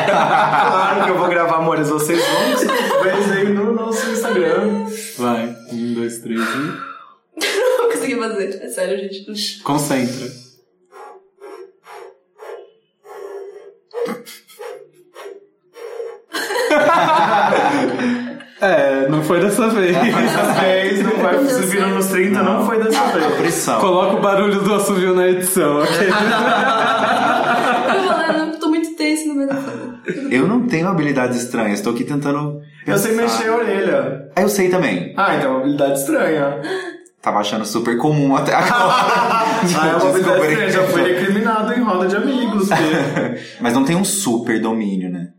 Claro 0.06 1.04
que 1.04 1.10
eu 1.10 1.18
vou 1.18 1.28
gravar, 1.28 1.58
amores. 1.58 1.90
Vocês 1.90 2.22
vão 2.24 2.58
ver 3.04 3.38
aí 3.38 3.50
no 3.50 3.74
nosso 3.74 4.08
Instagram. 4.12 4.86
Vai, 5.18 5.56
um, 5.72 5.94
dois, 5.96 6.20
três 6.20 6.40
e... 6.40 6.44
Não 7.60 7.78
vou 7.80 7.92
conseguir 7.92 8.20
fazer. 8.20 8.60
É 8.64 8.68
sério, 8.70 8.98
gente. 9.00 9.64
Concentra. 9.64 10.28
É, 18.62 19.08
não 19.10 19.15
foi 19.26 19.40
dessa 19.40 19.68
vez. 19.70 19.96
Dessa 19.96 20.44
vez 20.62 21.04
não 21.04 21.12
vai 21.12 21.36
Não 21.36 21.44
deu 21.46 21.56
se 21.56 21.62
viram 21.68 21.84
certo. 21.86 21.96
nos 21.96 22.08
30, 22.08 22.44
não, 22.44 22.66
foi 22.66 22.84
dessa 22.84 23.00
A 23.02 23.08
vez. 23.08 23.34
pressão. 23.36 23.80
Coloca 23.80 24.16
o 24.18 24.22
barulho 24.22 24.62
do 24.62 24.74
assovio 24.74 25.14
na 25.16 25.28
edição, 25.28 25.80
ok? 25.82 26.08
Eu 27.96 28.04
falando, 28.08 28.60
tô 28.60 28.68
muito 28.70 28.96
tenso 28.96 29.28
no 29.28 29.36
meio 29.36 29.48
da 29.50 29.56
fala. 29.56 29.96
Eu 30.30 30.48
não 30.48 30.68
tenho 30.68 30.88
habilidades 30.88 31.42
estranhas, 31.44 31.82
tô 31.82 31.90
aqui 31.92 32.04
tentando. 32.04 32.62
Eu 32.86 32.98
sei 32.98 33.16
pensar. 33.16 33.38
mexer 33.40 33.50
a 33.50 33.56
orelha. 33.56 34.30
Ah, 34.36 34.42
eu 34.42 34.50
sei 34.50 34.70
também. 34.70 35.14
Ah, 35.18 35.36
então 35.36 35.48
é 35.50 35.54
uma 35.54 35.60
habilidade 35.62 36.00
estranha. 36.00 36.62
Tava 37.22 37.40
achando 37.40 37.66
super 37.66 37.98
comum 37.98 38.36
até 38.36 38.54
agora. 38.56 38.72
Ah, 38.78 39.88
é 39.92 39.96
uma 39.96 40.10
habilidade 40.10 40.46
estranha. 40.46 40.70
Já 40.72 40.84
foi 40.84 41.14
recriminado 41.14 41.74
em 41.74 41.82
roda 41.82 42.08
de 42.08 42.16
amigos. 42.16 42.70
Mas 43.60 43.74
não 43.74 43.84
tem 43.84 43.96
um 43.96 44.06
super 44.06 44.62
domínio, 44.62 45.10
né? 45.12 45.30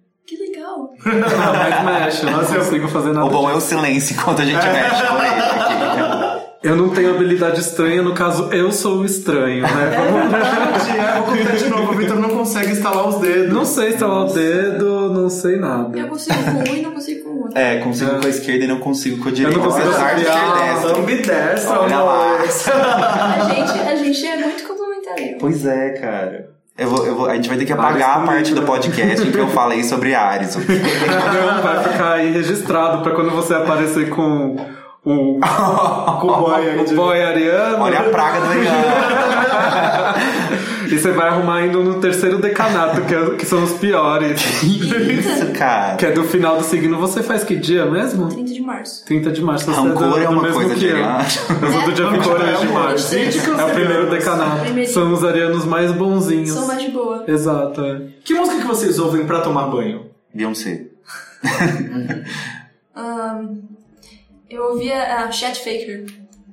Legal. 1.04 1.30
Não, 1.30 1.52
mas 1.84 1.84
mexe, 1.84 2.24
eu 2.26 2.30
não 2.32 2.40
eu- 2.42 2.46
consigo 2.58 2.88
fazer 2.88 3.12
nada 3.12 3.26
O 3.26 3.30
bom 3.30 3.48
é 3.48 3.52
o 3.52 3.56
disso. 3.56 3.68
silêncio 3.68 4.14
enquanto 4.16 4.42
a 4.42 4.44
gente 4.44 4.66
mexe 4.66 5.06
com 5.06 5.16
ele 5.16 5.42
aqui. 5.42 6.36
Eu 6.62 6.74
não 6.74 6.88
tenho 6.88 7.10
habilidade 7.14 7.60
estranha, 7.60 8.02
no 8.02 8.12
caso, 8.12 8.48
eu 8.52 8.72
sou 8.72 8.98
o 8.98 9.04
estranho, 9.04 9.62
né? 9.62 9.68
Verdade, 9.68 10.98
é, 10.98 11.12
vou 11.20 11.22
contar 11.36 11.56
de 11.56 11.68
novo. 11.68 11.92
O 11.92 11.94
Vitor 11.94 12.16
não 12.18 12.30
consegue 12.30 12.72
instalar 12.72 13.06
os 13.08 13.16
dedos. 13.20 13.52
Não 13.52 13.64
sei 13.64 13.90
instalar 13.90 14.24
o 14.26 14.32
dedo, 14.32 15.12
não 15.14 15.28
sei 15.28 15.56
nada. 15.60 15.96
Eu 15.96 16.08
consigo 16.08 16.34
com 16.42 16.70
um 16.72 16.74
e 16.74 16.82
não 16.82 16.90
consigo 16.90 17.22
com 17.24 17.30
o 17.30 17.42
outro. 17.42 17.56
É, 17.58 17.76
consigo 17.78 18.18
com 18.20 18.26
a 18.26 18.30
esquerda 18.30 18.64
e 18.64 18.66
não 18.68 18.78
consigo 18.80 19.22
com 19.22 19.28
a 19.28 19.32
direita. 19.32 19.56
não 19.58 19.64
consigo 19.64 19.88
Apesar 19.90 20.14
de 20.14 20.24
ser 20.24 20.28
associar, 20.30 20.74
destro. 20.74 20.98
Ambidestro, 21.02 21.80
Olha 21.80 21.98
lá. 22.00 22.24
amores. 22.34 22.68
A 22.68 23.54
gente, 23.54 23.78
a 23.88 23.96
gente 23.96 24.26
é 24.26 24.36
muito 24.38 24.64
complementar. 24.66 25.14
Pois 25.38 25.64
é, 25.66 25.90
cara. 25.90 26.55
Eu 26.78 26.90
vou, 26.90 27.06
eu 27.06 27.16
vou, 27.16 27.26
a 27.26 27.34
gente 27.34 27.48
vai 27.48 27.56
ter 27.56 27.64
que 27.64 27.72
apagar 27.72 28.18
a 28.18 28.20
parte 28.26 28.52
do 28.54 28.62
podcast 28.62 29.26
em 29.26 29.32
que 29.32 29.38
eu 29.38 29.48
falei 29.48 29.82
sobre 29.82 30.14
Ares. 30.14 30.56
Não, 30.60 31.62
vai 31.62 31.82
ficar 31.82 32.12
aí 32.12 32.30
registrado 32.30 33.02
pra 33.02 33.14
quando 33.14 33.30
você 33.30 33.54
aparecer 33.54 34.10
com 34.10 34.56
o, 35.06 35.38
Com 36.20 36.26
o 36.26 36.36
boy 36.40 36.54
aí 36.68 36.80
o 36.80 36.84
de- 36.84 36.94
boy 36.94 37.22
ariano. 37.22 37.84
Olha 37.84 38.00
a 38.00 38.02
praga 38.04 38.40
do 38.40 38.54
engano. 38.54 38.76
E 40.86 40.96
você 40.96 41.10
vai 41.10 41.26
arrumar 41.28 41.66
indo 41.66 41.82
no 41.82 41.94
terceiro 42.00 42.38
decanato, 42.38 43.00
que, 43.02 43.12
é- 43.12 43.30
que 43.34 43.44
são 43.44 43.64
os 43.64 43.72
piores. 43.72 44.40
Isso, 44.62 45.50
cara. 45.52 45.96
Que 45.96 46.06
é 46.06 46.12
do 46.12 46.22
final 46.22 46.58
do 46.58 46.62
signo. 46.62 46.96
Você 47.00 47.24
faz 47.24 47.42
que 47.42 47.56
dia 47.56 47.86
mesmo? 47.86 48.28
30 48.28 48.52
de 48.54 48.60
março. 48.62 49.04
30 49.04 49.32
de 49.32 49.42
março. 49.42 49.64
Você 49.64 49.80
Rancor 49.80 50.10
do, 50.10 50.18
é 50.18 50.26
do 50.26 50.30
uma 50.32 50.42
mesmo 50.42 50.60
coisa 50.60 50.74
que 50.74 50.80
de 50.80 50.86
eu. 50.86 50.94
ariano. 50.96 51.24
Eu 51.60 51.72
sou 51.72 51.82
do 51.82 51.92
dia 51.92 52.04
É? 52.04 52.10
23 52.10 52.60
de 52.60 52.66
Rancor, 52.66 52.82
março. 52.84 53.14
É 53.16 53.64
o 53.64 53.70
primeiro 53.70 54.10
decanato. 54.10 54.60
Primeiro. 54.60 54.92
São 54.92 55.12
os 55.12 55.24
arianos 55.24 55.64
mais 55.64 55.90
bonzinhos. 55.90 56.50
Sou 56.50 56.66
mais 56.68 56.80
de 56.80 56.90
boa. 56.92 57.24
Exato, 57.26 57.80
é. 57.84 58.02
Que 58.24 58.34
música 58.34 58.60
que 58.60 58.66
vocês 58.68 58.96
ouvem 59.00 59.26
pra 59.26 59.40
tomar 59.40 59.66
banho? 59.66 60.06
Beyoncé. 60.32 60.84
Ahn, 62.94 63.58
eu 64.50 64.62
ouvia 64.70 65.02
a 65.24 65.30
Chet 65.30 65.58
Faker. 65.58 66.06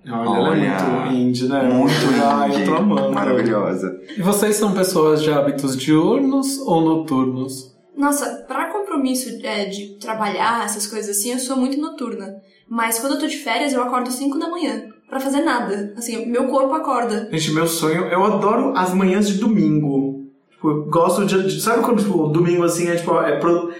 Olha, 0.05 0.37
ela 0.37 0.47
é 0.47 0.51
Olha. 0.51 0.83
muito 0.83 1.13
indie, 1.15 1.47
né? 1.47 1.63
Muito 1.63 1.93
eu 2.03 2.49
indie. 2.55 2.65
tô 2.65 2.75
amando. 2.75 3.11
Maravilhosa. 3.13 3.99
E 4.17 4.21
vocês 4.21 4.55
são 4.57 4.73
pessoas 4.73 5.21
de 5.21 5.31
hábitos 5.31 5.77
diurnos 5.77 6.59
ou 6.59 6.81
noturnos? 6.81 7.73
Nossa, 7.95 8.43
pra 8.47 8.71
compromisso 8.71 9.29
é, 9.43 9.65
de 9.65 9.95
trabalhar, 9.99 10.65
essas 10.65 10.87
coisas 10.87 11.15
assim, 11.17 11.31
eu 11.31 11.39
sou 11.39 11.55
muito 11.55 11.79
noturna. 11.79 12.35
Mas 12.67 12.99
quando 12.99 13.13
eu 13.13 13.19
tô 13.19 13.27
de 13.27 13.37
férias, 13.37 13.71
eu 13.71 13.81
acordo 13.83 14.11
5 14.11 14.37
da 14.39 14.49
manhã. 14.49 14.83
Pra 15.09 15.19
fazer 15.19 15.41
nada. 15.41 15.93
Assim, 15.95 16.25
meu 16.25 16.47
corpo 16.47 16.73
acorda. 16.73 17.29
Gente, 17.31 17.51
meu 17.51 17.67
sonho, 17.67 18.05
eu 18.05 18.23
adoro 18.23 18.73
as 18.75 18.93
manhãs 18.93 19.27
de 19.27 19.35
domingo. 19.37 20.23
Tipo, 20.51 20.69
eu 20.71 20.85
gosto 20.85 21.23
de, 21.25 21.43
de- 21.43 21.61
Sabe 21.61 21.83
quando, 21.83 22.01
tipo, 22.01 22.27
domingo 22.29 22.63
assim 22.63 22.87
é 22.89 22.95
tipo. 22.95 23.15
É 23.21 23.37
pro- 23.37 23.71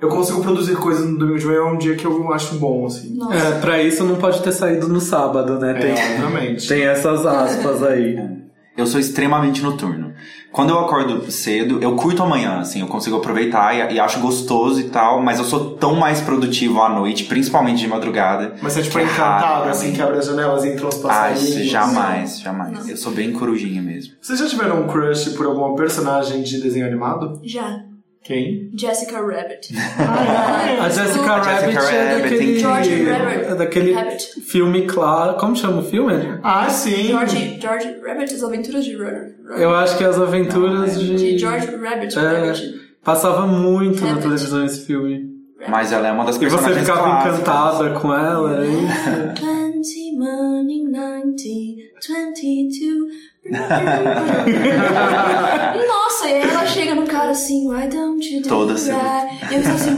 eu 0.00 0.08
consigo 0.08 0.40
produzir 0.42 0.76
coisas 0.76 1.06
no 1.08 1.18
domingo 1.18 1.38
de 1.38 1.46
manhã, 1.46 1.58
é 1.58 1.64
um 1.64 1.76
dia 1.78 1.96
que 1.96 2.04
eu 2.04 2.32
acho 2.32 2.54
bom, 2.56 2.86
assim. 2.86 3.14
Nossa. 3.16 3.34
É, 3.34 3.60
pra 3.60 3.82
isso 3.82 4.04
não 4.04 4.16
pode 4.16 4.40
ter 4.42 4.52
saído 4.52 4.88
no 4.88 5.00
sábado, 5.00 5.58
né? 5.58 5.74
Tem, 5.74 5.90
É, 5.90 6.14
obviamente. 6.14 6.68
tem 6.68 6.82
essas 6.84 7.24
aspas 7.26 7.82
aí. 7.82 8.16
Eu 8.78 8.86
sou 8.86 9.00
extremamente 9.00 9.60
noturno. 9.60 10.12
Quando 10.52 10.70
eu 10.70 10.78
acordo 10.78 11.28
cedo, 11.32 11.80
eu 11.82 11.96
curto 11.96 12.22
a 12.22 12.26
manhã, 12.26 12.60
assim, 12.60 12.80
eu 12.80 12.86
consigo 12.86 13.16
aproveitar 13.16 13.74
e, 13.90 13.94
e 13.96 13.98
acho 13.98 14.20
gostoso 14.20 14.78
e 14.80 14.84
tal, 14.84 15.20
mas 15.20 15.38
eu 15.40 15.44
sou 15.44 15.70
tão 15.74 15.96
mais 15.96 16.20
produtivo 16.20 16.80
à 16.80 16.88
noite, 16.88 17.24
principalmente 17.24 17.80
de 17.80 17.88
madrugada. 17.88 18.54
Mas 18.62 18.74
você 18.74 18.78
é 18.78 18.82
tipo 18.84 18.94
que 18.94 19.00
é 19.00 19.04
encantado, 19.04 19.68
assim, 19.68 19.92
que 19.92 20.00
abre 20.00 20.18
as 20.18 20.26
janelas 20.26 20.62
e 20.64 20.68
entram 20.74 20.88
os 20.90 21.04
Ah, 21.04 21.08
passarinhos. 21.08 21.42
isso 21.48 21.64
jamais, 21.64 22.38
jamais. 22.38 22.78
Não. 22.78 22.88
Eu 22.88 22.96
sou 22.96 23.10
bem 23.10 23.32
corujinha 23.32 23.82
mesmo. 23.82 24.12
Vocês 24.22 24.38
já 24.38 24.46
tiveram 24.46 24.82
um 24.82 24.86
crush 24.86 25.30
por 25.30 25.46
alguma 25.46 25.74
personagem 25.74 26.40
de 26.44 26.60
desenho 26.62 26.86
animado? 26.86 27.40
Já. 27.42 27.80
Quem? 28.24 28.70
Jessica 28.74 29.20
Rabbit. 29.20 29.68
A 30.82 30.88
Jessica 30.90 31.36
Rabbit 31.36 31.72
Jessica 31.72 31.94
é 31.96 32.12
Rabbit, 32.12 32.22
daquele, 32.30 32.58
George 32.60 33.04
Rabbit. 33.04 33.44
é 33.44 33.54
daquele 33.54 33.92
Rabbit. 33.94 34.40
filme 34.42 34.82
claro. 34.86 35.38
Como 35.38 35.56
chama 35.56 35.80
o 35.80 35.84
filme? 35.84 36.12
Ah, 36.42 36.68
sim! 36.68 37.06
George, 37.08 37.58
George 37.60 37.96
Rabbit, 38.06 38.34
as 38.34 38.42
aventuras 38.42 38.84
de 38.84 38.96
Rabbit. 38.96 39.34
Eu 39.56 39.74
acho 39.74 39.96
que 39.96 40.04
é 40.04 40.08
as 40.08 40.20
aventuras 40.20 41.00
de. 41.00 41.16
De 41.16 41.38
George 41.38 41.66
Rabbit. 41.74 42.18
É, 42.18 42.22
Rabbit. 42.22 42.74
passava 43.02 43.46
muito 43.46 44.00
na 44.02 44.08
Rabbit. 44.08 44.22
televisão 44.24 44.62
esse 44.64 44.84
filme. 44.84 45.26
Mas 45.68 45.90
ela 45.92 46.06
é 46.08 46.12
uma 46.12 46.24
das 46.24 46.36
E 46.36 46.38
você 46.38 46.48
personagens 46.50 46.80
ficava 46.86 47.02
clássicas. 47.02 47.40
encantada 47.40 47.90
com 47.98 48.14
ela, 48.14 48.64
é 48.64 48.68
isso? 48.68 49.32
Plenty 49.40 50.16
money, 50.16 50.84
90, 50.84 51.42
22. 52.06 53.38
Nossa, 56.18 56.28
e 56.30 56.34
aí 56.34 56.50
ela 56.50 56.66
chega 56.66 56.94
no 56.96 57.06
cara 57.06 57.30
assim, 57.30 57.68
why 57.68 57.86
don't 57.86 58.34
you 58.34 58.42
do 58.42 58.48
Toda 58.48 58.74
that? 58.74 59.36
E 59.50 59.54
eu 59.54 59.60
assim. 59.60 59.96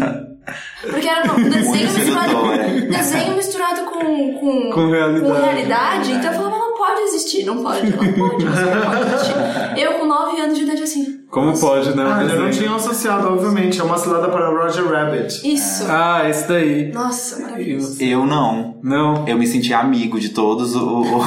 Porque 0.91 1.09
era 1.09 1.33
um 1.33 1.49
desenho 1.49 1.93
misturado, 1.93 2.29
sedutora. 2.29 2.81
desenho 2.91 3.37
misturado 3.37 3.81
com, 3.85 4.35
com, 4.39 4.71
Com 4.73 4.91
realidade. 4.91 5.25
com 5.25 5.33
realidade. 5.41 6.13
Então 6.13 6.33
eu 6.33 6.39
falava, 6.41 6.70
pode 6.81 7.01
existir, 7.03 7.45
não 7.45 7.63
pode, 7.63 7.91
não 7.91 7.99
pode, 7.99 8.45
isso 8.45 8.61
não 8.67 8.83
pode 8.83 9.03
existir. 9.15 9.79
Eu 9.83 9.93
com 9.99 10.07
9 10.07 10.41
anos 10.41 10.59
de 10.59 10.65
idade 10.65 10.83
assim. 10.83 11.21
Como 11.31 11.57
pode, 11.57 11.95
né? 11.97 12.03
Ah, 12.07 12.25
eu 12.25 12.41
não 12.41 12.51
tinha 12.51 12.75
associado, 12.75 13.29
obviamente. 13.29 13.81
É 13.81 13.85
uma 13.85 13.97
cilada 13.97 14.29
para 14.29 14.49
Roger 14.49 14.85
Rabbit. 14.91 15.41
Isso. 15.49 15.85
Ah, 15.89 16.29
esse 16.29 16.49
daí. 16.49 16.91
Nossa, 16.93 17.41
maravilhoso. 17.41 18.03
Eu 18.03 18.27
não. 18.27 18.79
Não. 18.83 19.29
Eu 19.29 19.39
me 19.39 19.47
senti 19.47 19.73
amigo 19.73 20.19
de 20.19 20.31
todos 20.31 20.75
o- 20.75 21.03
o- 21.03 21.25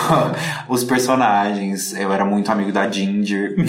os 0.67 0.83
personagens. 0.83 1.93
Eu 1.97 2.11
era 2.11 2.25
muito 2.25 2.51
amigo 2.51 2.71
da 2.73 2.89
Ginger. 2.91 3.55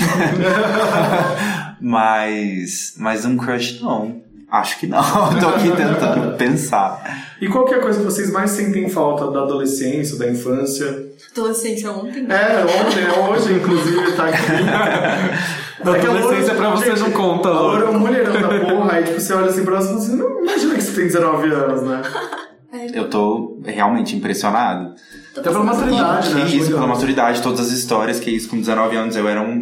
mas. 1.81 2.95
Mas 2.99 3.25
um 3.25 3.37
crush 3.37 3.81
não. 3.83 4.24
Acho 4.55 4.79
que 4.79 4.87
não. 4.87 5.03
Tô 5.41 5.49
aqui 5.49 5.71
tentando 5.73 6.37
pensar. 6.37 7.03
E 7.41 7.49
qual 7.49 7.65
que 7.65 7.75
é 7.75 7.79
a 7.79 7.81
coisa 7.81 7.99
que 7.99 8.05
vocês 8.05 8.31
mais 8.31 8.51
sentem 8.53 8.89
falta 8.89 9.29
da 9.31 9.41
adolescência, 9.43 10.17
da 10.17 10.31
infância? 10.31 11.07
Adolescência 11.33 11.91
ontem. 11.91 12.27
É, 12.31 12.63
ontem, 12.63 13.03
é 13.03 13.29
hoje, 13.29 13.53
inclusive, 13.55 14.13
tá 14.13 14.27
aqui. 14.29 14.37
Da 15.85 15.91
adolescência 15.97 16.55
loura- 16.55 16.55
pra 16.55 16.71
você 16.71 16.91
gente, 16.97 17.01
não 17.01 17.11
conta, 17.11 17.49
A 17.49 17.53
loura 17.61 17.85
é 17.85 17.89
um 17.91 17.99
mulherão 17.99 18.33
da 18.33 18.49
porra, 18.61 18.93
aí 18.93 19.03
tipo, 19.05 19.21
você 19.21 19.35
olha 19.35 19.51
assim 19.51 19.65
pra 19.65 19.75
ela 19.75 19.85
e 19.85 19.87
fala 19.89 19.99
assim, 19.99 20.17
não 20.17 20.41
imagina 20.43 20.75
que 20.77 20.81
você 20.83 20.93
tem 20.93 21.07
19 21.09 21.49
anos, 21.53 21.83
né? 21.83 22.03
Eu 22.95 23.11
tô 23.11 23.61
realmente 23.65 24.17
impressionado. 24.17 24.95
Até 25.37 25.51
pela 25.51 25.65
maturidade, 25.65 26.33
né? 26.33 26.47
Isso, 26.47 26.71
pela 26.71 26.87
maturidade, 26.87 27.43
todas 27.43 27.61
as 27.61 27.73
histórias, 27.73 28.19
que 28.19 28.31
isso 28.31 28.49
com 28.49 28.57
19 28.59 28.97
anos 28.97 29.17
eu 29.17 29.29
era 29.29 29.43
um, 29.43 29.53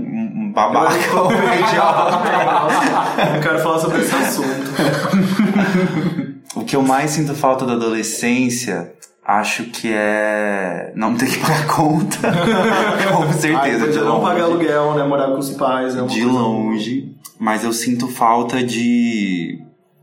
um- 0.52 0.70
babaca, 0.72 0.94
Eu- 1.12 1.26
um 1.26 1.68
idiota. 1.68 3.32
Não 3.34 3.40
quero 3.40 3.58
falar 3.60 3.78
sobre 3.78 4.00
esse 4.02 4.14
assunto. 4.14 4.72
O 6.54 6.64
que 6.64 6.76
eu 6.76 6.82
mais 6.82 7.12
sinto 7.12 7.34
falta 7.34 7.64
da 7.64 7.72
adolescência, 7.72 8.92
acho 9.26 9.64
que 9.64 9.90
é 9.90 10.92
não 10.94 11.14
ter 11.16 11.26
que 11.26 11.38
pagar 11.38 11.66
conta. 11.66 12.18
com 13.16 13.22
Ai, 13.22 13.32
certeza, 13.32 13.88
de 13.88 13.98
não 13.98 14.18
longe. 14.18 14.26
pagar 14.26 14.44
aluguel, 14.44 14.94
né? 14.94 15.02
Morar 15.04 15.28
com 15.28 15.38
os 15.38 15.50
pais. 15.50 15.96
É 15.96 16.02
de 16.02 16.22
longe. 16.24 17.16
Mas 17.40 17.64
eu 17.64 17.72
sinto 17.72 18.06
falta 18.06 18.62
de. 18.62 19.60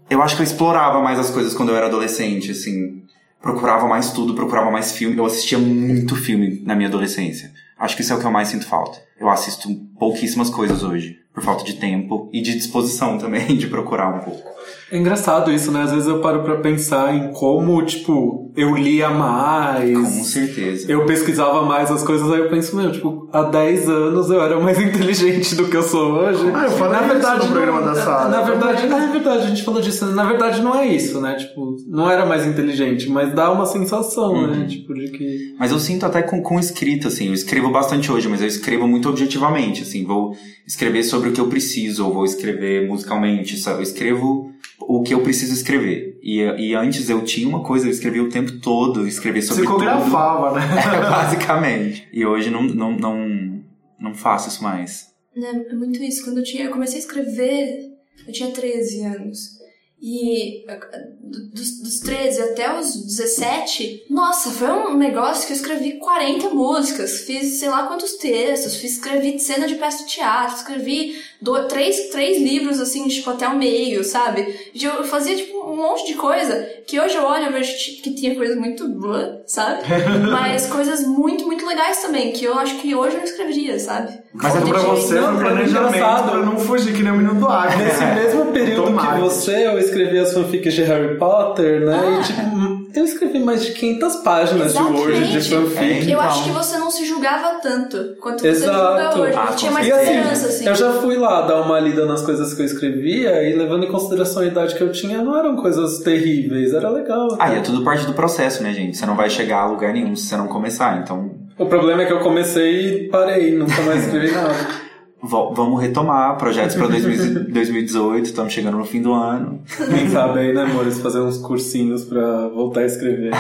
Eu 0.09 0.23
acho 0.23 0.35
que 0.35 0.41
eu 0.41 0.43
explorava 0.45 1.01
mais 1.01 1.19
as 1.19 1.29
coisas 1.29 1.53
quando 1.53 1.69
eu 1.69 1.75
era 1.75 1.85
adolescente, 1.85 2.49
assim. 2.51 3.03
Procurava 3.39 3.87
mais 3.87 4.11
tudo, 4.11 4.33
procurava 4.33 4.71
mais 4.71 4.91
filme. 4.91 5.15
Eu 5.17 5.25
assistia 5.27 5.59
muito 5.59 6.15
filme 6.15 6.61
na 6.65 6.75
minha 6.75 6.89
adolescência. 6.89 7.51
Acho 7.79 7.95
que 7.95 8.01
isso 8.01 8.11
é 8.11 8.15
o 8.17 8.19
que 8.19 8.25
eu 8.25 8.31
mais 8.31 8.49
sinto 8.49 8.67
falta. 8.67 9.01
Eu 9.17 9.29
assisto 9.29 9.73
pouquíssimas 9.97 10.49
coisas 10.49 10.83
hoje, 10.83 11.17
por 11.33 11.41
falta 11.41 11.63
de 11.63 11.75
tempo 11.75 12.29
e 12.33 12.41
de 12.41 12.55
disposição 12.55 13.17
também 13.17 13.55
de 13.57 13.67
procurar 13.67 14.13
um 14.13 14.19
pouco. 14.19 14.58
É 14.91 14.97
engraçado 14.97 15.51
isso, 15.51 15.71
né? 15.71 15.83
Às 15.83 15.91
vezes 15.91 16.07
eu 16.07 16.19
paro 16.19 16.41
pra 16.41 16.57
pensar 16.57 17.13
em 17.13 17.31
como, 17.31 17.81
tipo, 17.83 18.51
eu 18.55 18.75
lia 18.75 19.09
mais. 19.09 19.95
Com 19.97 20.23
certeza. 20.23 20.91
Eu 20.91 21.05
pesquisava 21.05 21.63
mais 21.63 21.91
as 21.91 22.03
coisas, 22.03 22.29
aí 22.31 22.39
eu 22.39 22.49
penso, 22.49 22.75
meu, 22.75 22.91
tipo, 22.91 23.29
há 23.31 23.43
10 23.43 23.87
anos 23.87 24.29
eu 24.29 24.41
era 24.41 24.59
mais 24.59 24.79
inteligente 24.81 25.55
do 25.55 25.67
que 25.67 25.77
eu 25.77 25.83
sou 25.83 26.13
hoje. 26.13 26.43
Ah, 26.53 26.65
eu 26.65 26.71
falei 26.71 26.99
isso 27.19 27.45
no 27.45 27.51
programa 27.51 27.81
da 27.81 27.95
Sara. 27.95 28.29
Na 28.29 28.41
verdade, 28.41 28.87
na 28.87 29.07
verdade, 29.07 29.43
a 29.43 29.47
gente 29.47 29.63
falou 29.63 29.81
disso. 29.81 30.05
Na 30.07 30.23
verdade, 30.23 30.61
não 30.61 30.75
é 30.75 30.87
isso, 30.87 31.21
né? 31.21 31.35
Tipo, 31.35 31.75
não 31.87 32.09
era 32.09 32.25
mais 32.25 32.45
inteligente, 32.45 33.09
mas 33.09 33.33
dá 33.33 33.51
uma 33.51 33.65
sensação, 33.65 34.47
né? 34.47 34.65
Tipo, 34.67 34.93
de 34.93 35.09
que. 35.09 35.55
Mas 35.59 35.71
eu 35.71 35.79
sinto 35.79 36.05
até 36.05 36.21
com, 36.23 36.41
com 36.41 36.59
escrita, 36.59 37.07
assim. 37.09 37.27
Eu 37.27 37.33
escrevo 37.33 37.69
bastante 37.71 38.11
hoje, 38.11 38.27
mas 38.27 38.41
eu 38.41 38.47
escrevo 38.47 38.87
muito 38.87 39.07
objetivamente, 39.07 39.83
assim. 39.83 40.03
Vou 40.03 40.35
escrever 40.65 41.03
sobre 41.03 41.29
o 41.29 41.31
que 41.31 41.41
eu 41.41 41.47
preciso, 41.47 42.05
ou 42.05 42.13
vou 42.13 42.25
escrever 42.25 42.87
musicalmente, 42.87 43.57
sabe? 43.57 43.79
Eu 43.79 43.83
escrevo 43.83 44.51
o 44.89 45.03
que 45.03 45.13
eu 45.13 45.21
preciso 45.21 45.53
escrever. 45.53 46.19
E, 46.19 46.39
e 46.39 46.73
antes 46.73 47.11
eu 47.11 47.23
tinha 47.23 47.47
uma 47.47 47.61
coisa, 47.61 47.85
eu 47.85 47.91
escrevia 47.91 48.23
o 48.23 48.29
tempo 48.29 48.59
todo, 48.59 49.07
escrevia 49.07 49.39
sobre 49.43 49.63
tudo. 49.63 49.75
Psicografava, 49.75 50.59
né? 50.59 50.65
É, 50.97 51.01
basicamente. 51.01 52.07
E 52.11 52.25
hoje 52.25 52.49
não, 52.49 52.63
não, 52.63 52.97
não, 52.97 53.63
não 53.99 54.15
faço 54.15 54.49
isso 54.49 54.63
mais. 54.63 55.13
Né, 55.35 55.63
é 55.69 55.75
muito 55.75 56.01
isso. 56.01 56.23
Quando 56.23 56.39
eu, 56.39 56.43
tinha, 56.43 56.65
eu 56.65 56.71
comecei 56.71 56.95
a 56.95 57.01
escrever, 57.01 57.87
eu 58.27 58.33
tinha 58.33 58.49
13 58.49 59.03
anos. 59.03 59.58
E 60.01 60.63
eh, 60.69 60.79
do- 61.21 61.49
dos, 61.51 61.79
dos 61.81 61.99
13 61.99 62.41
até 62.41 62.79
os 62.79 62.95
17, 63.05 64.05
nossa, 64.09 64.49
foi 64.49 64.69
um 64.69 64.95
negócio 64.97 65.45
que 65.45 65.51
eu 65.51 65.57
escrevi 65.57 65.99
40 65.99 66.49
músicas, 66.51 67.21
fiz 67.21 67.59
sei 67.59 67.67
lá 67.69 67.85
quantos 67.87 68.13
textos, 68.13 68.75
fiz, 68.75 68.93
escrevi 68.93 69.37
cena 69.39 69.67
de 69.67 69.75
peça 69.75 70.05
de 70.05 70.11
teatro, 70.11 70.55
escrevi 70.55 71.21
três, 71.67 72.09
três 72.11 72.41
livros 72.41 72.79
assim, 72.79 73.07
tipo, 73.07 73.29
até 73.29 73.47
o 73.47 73.57
meio, 73.57 74.03
sabe? 74.03 74.71
Eu 74.73 75.03
fazia 75.03 75.35
tipo 75.35 75.58
um 75.71 75.75
monte 75.75 76.07
de 76.07 76.13
coisa 76.15 76.67
que 76.87 76.99
hoje 76.99 77.15
eu 77.15 77.23
olho 77.23 77.47
e 77.47 77.51
vejo 77.53 77.71
que 78.01 78.13
tinha 78.15 78.35
coisas 78.35 78.57
muito 78.57 78.87
blá, 78.89 79.37
sabe? 79.45 79.81
Mas 80.31 80.65
coisas 80.67 81.05
muito, 81.05 81.45
muito 81.45 81.65
legais 81.65 82.01
também, 82.01 82.31
que 82.31 82.45
eu 82.45 82.57
acho 82.57 82.75
que 82.77 82.93
hoje 82.95 83.13
eu 83.15 83.19
não 83.19 83.25
escreveria, 83.25 83.79
sabe? 83.79 84.19
Mas 84.33 84.55
é 84.55 84.61
pra 84.61 84.79
você, 84.79 85.15
Não, 85.15 85.33
no 85.33 85.39
é 85.39 85.43
planejamento, 85.43 85.95
engraçado. 85.95 86.31
pra 86.31 86.39
não 86.41 86.57
fugir 86.57 86.93
que 86.93 87.03
nem 87.03 87.11
o 87.11 87.17
Minuto 87.17 87.45
Água. 87.47 87.75
Nesse 87.75 88.03
mesmo 88.05 88.45
período 88.51 88.83
Tomara. 88.85 89.15
que 89.15 89.21
você, 89.21 89.67
eu 89.67 89.77
escrevi 89.79 90.19
as 90.19 90.33
fanfics 90.33 90.73
de 90.73 90.83
Harry 90.83 91.17
Potter, 91.17 91.85
né? 91.85 91.99
Ah. 91.99 92.19
E 92.19 92.23
tipo, 92.23 92.99
eu 92.99 93.05
escrevi 93.05 93.39
mais 93.39 93.63
de 93.65 93.71
500 93.73 94.15
páginas 94.17 94.73
de 94.73 94.81
Word 94.81 95.27
de 95.31 95.37
Exatamente. 95.37 95.75
fanfic. 95.75 96.03
Eu 96.11 96.17
Então. 96.17 96.21
acho 96.21 96.43
que 96.43 96.49
você 96.51 96.77
não 96.77 96.89
se 96.91 97.05
julgava 97.05 97.59
tanto 97.61 98.15
quanto 98.21 98.41
você 98.41 98.47
Exato. 98.49 99.17
julga 99.17 99.19
hoje. 99.29 99.37
Ah, 99.37 99.45
Você 99.47 99.57
tinha 99.57 99.71
mais 99.71 99.87
E 99.87 99.91
assim, 99.91 100.01
esperança, 100.15 100.47
assim. 100.47 100.67
eu 100.67 100.75
já 100.75 100.93
fui 100.93 101.15
lá 101.17 101.41
dar 101.41 101.61
uma 101.61 101.79
lida 101.79 102.05
nas 102.05 102.21
coisas 102.21 102.53
que 102.53 102.61
eu 102.61 102.65
escrevia 102.65 103.43
e 103.49 103.53
levando 103.55 103.85
em 103.85 103.91
consideração 103.91 104.41
a 104.43 104.45
idade 104.45 104.75
que 104.75 104.81
eu 104.81 104.91
tinha, 104.91 105.21
não 105.21 105.37
eram 105.37 105.55
coisas 105.61 105.99
terríveis, 105.99 106.73
era 106.73 106.89
legal. 106.89 107.35
Ah, 107.39 107.53
e 107.53 107.57
é 107.57 107.61
tudo 107.61 107.83
parte 107.83 108.05
do 108.05 108.13
processo, 108.13 108.61
né, 108.63 108.73
gente? 108.73 108.97
Você 108.97 109.05
não 109.05 109.15
vai 109.15 109.29
chegar 109.29 109.61
a 109.61 109.65
lugar 109.67 109.93
nenhum 109.93 110.15
se 110.15 110.27
você 110.27 110.37
não 110.37 110.47
começar. 110.47 110.99
Então, 111.01 111.31
O 111.57 111.65
problema 111.65 112.01
é 112.03 112.05
que 112.05 112.13
eu 112.13 112.19
comecei 112.19 113.05
e 113.05 113.07
parei, 113.09 113.55
nunca 113.57 113.81
mais 113.83 114.05
escrevi 114.05 114.31
nada. 114.33 114.53
vamos 115.21 115.81
retomar 115.81 116.37
projetos 116.37 116.75
pra 116.77 116.87
2000 116.87 117.51
2018. 117.51 118.25
Estamos 118.25 118.53
chegando 118.53 118.77
no 118.77 118.85
fim 118.85 119.01
do 119.01 119.11
ano. 119.13 119.61
Quem 119.89 120.09
sabe 120.09 120.39
aí, 120.39 120.53
né, 120.53 120.63
amores, 120.63 120.99
fazer 121.01 121.19
uns 121.19 121.37
cursinhos 121.37 122.03
pra 122.05 122.47
voltar 122.47 122.81
a 122.81 122.85
escrever. 122.85 123.31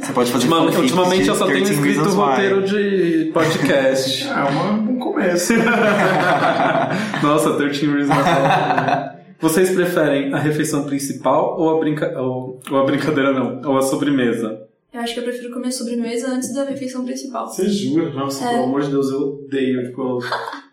Você 0.00 0.12
pode 0.12 0.30
fazer 0.32 0.48
Ultima- 0.48 0.78
ultimamente 0.80 1.28
eu 1.28 1.34
só 1.34 1.46
tenho 1.46 1.64
13 1.64 1.72
escrito 1.74 2.08
Why. 2.10 2.16
roteiro 2.16 2.62
de 2.62 3.30
podcast. 3.32 4.26
É 4.30 4.44
um 4.44 4.98
começo. 4.98 5.52
Nossa, 7.22 7.52
13 7.54 7.86
Reasons 7.86 8.16
Why. 8.16 9.19
Vocês 9.40 9.70
preferem 9.70 10.32
a 10.34 10.38
refeição 10.38 10.84
principal 10.84 11.58
ou 11.58 11.76
a, 11.76 11.80
brinca... 11.80 12.20
ou, 12.20 12.60
ou 12.70 12.78
a 12.78 12.84
brincadeira 12.84 13.32
não, 13.32 13.60
ou 13.70 13.78
a 13.78 13.82
sobremesa? 13.82 14.66
Eu 14.92 15.00
acho 15.00 15.14
que 15.14 15.20
eu 15.20 15.24
prefiro 15.24 15.52
comer 15.52 15.70
sobremesa 15.72 16.28
antes 16.28 16.52
da 16.52 16.64
refeição 16.64 17.04
principal. 17.04 17.46
Você 17.48 17.68
jura? 17.68 18.10
Nossa, 18.10 18.44
É. 18.44 18.50
pelo 18.50 18.64
amor 18.64 18.82
de 18.82 18.90
Deus, 18.90 19.08
eu 19.10 19.44
odeio. 19.46 19.84
Tipo, 19.86 20.02
eu- 20.02 20.18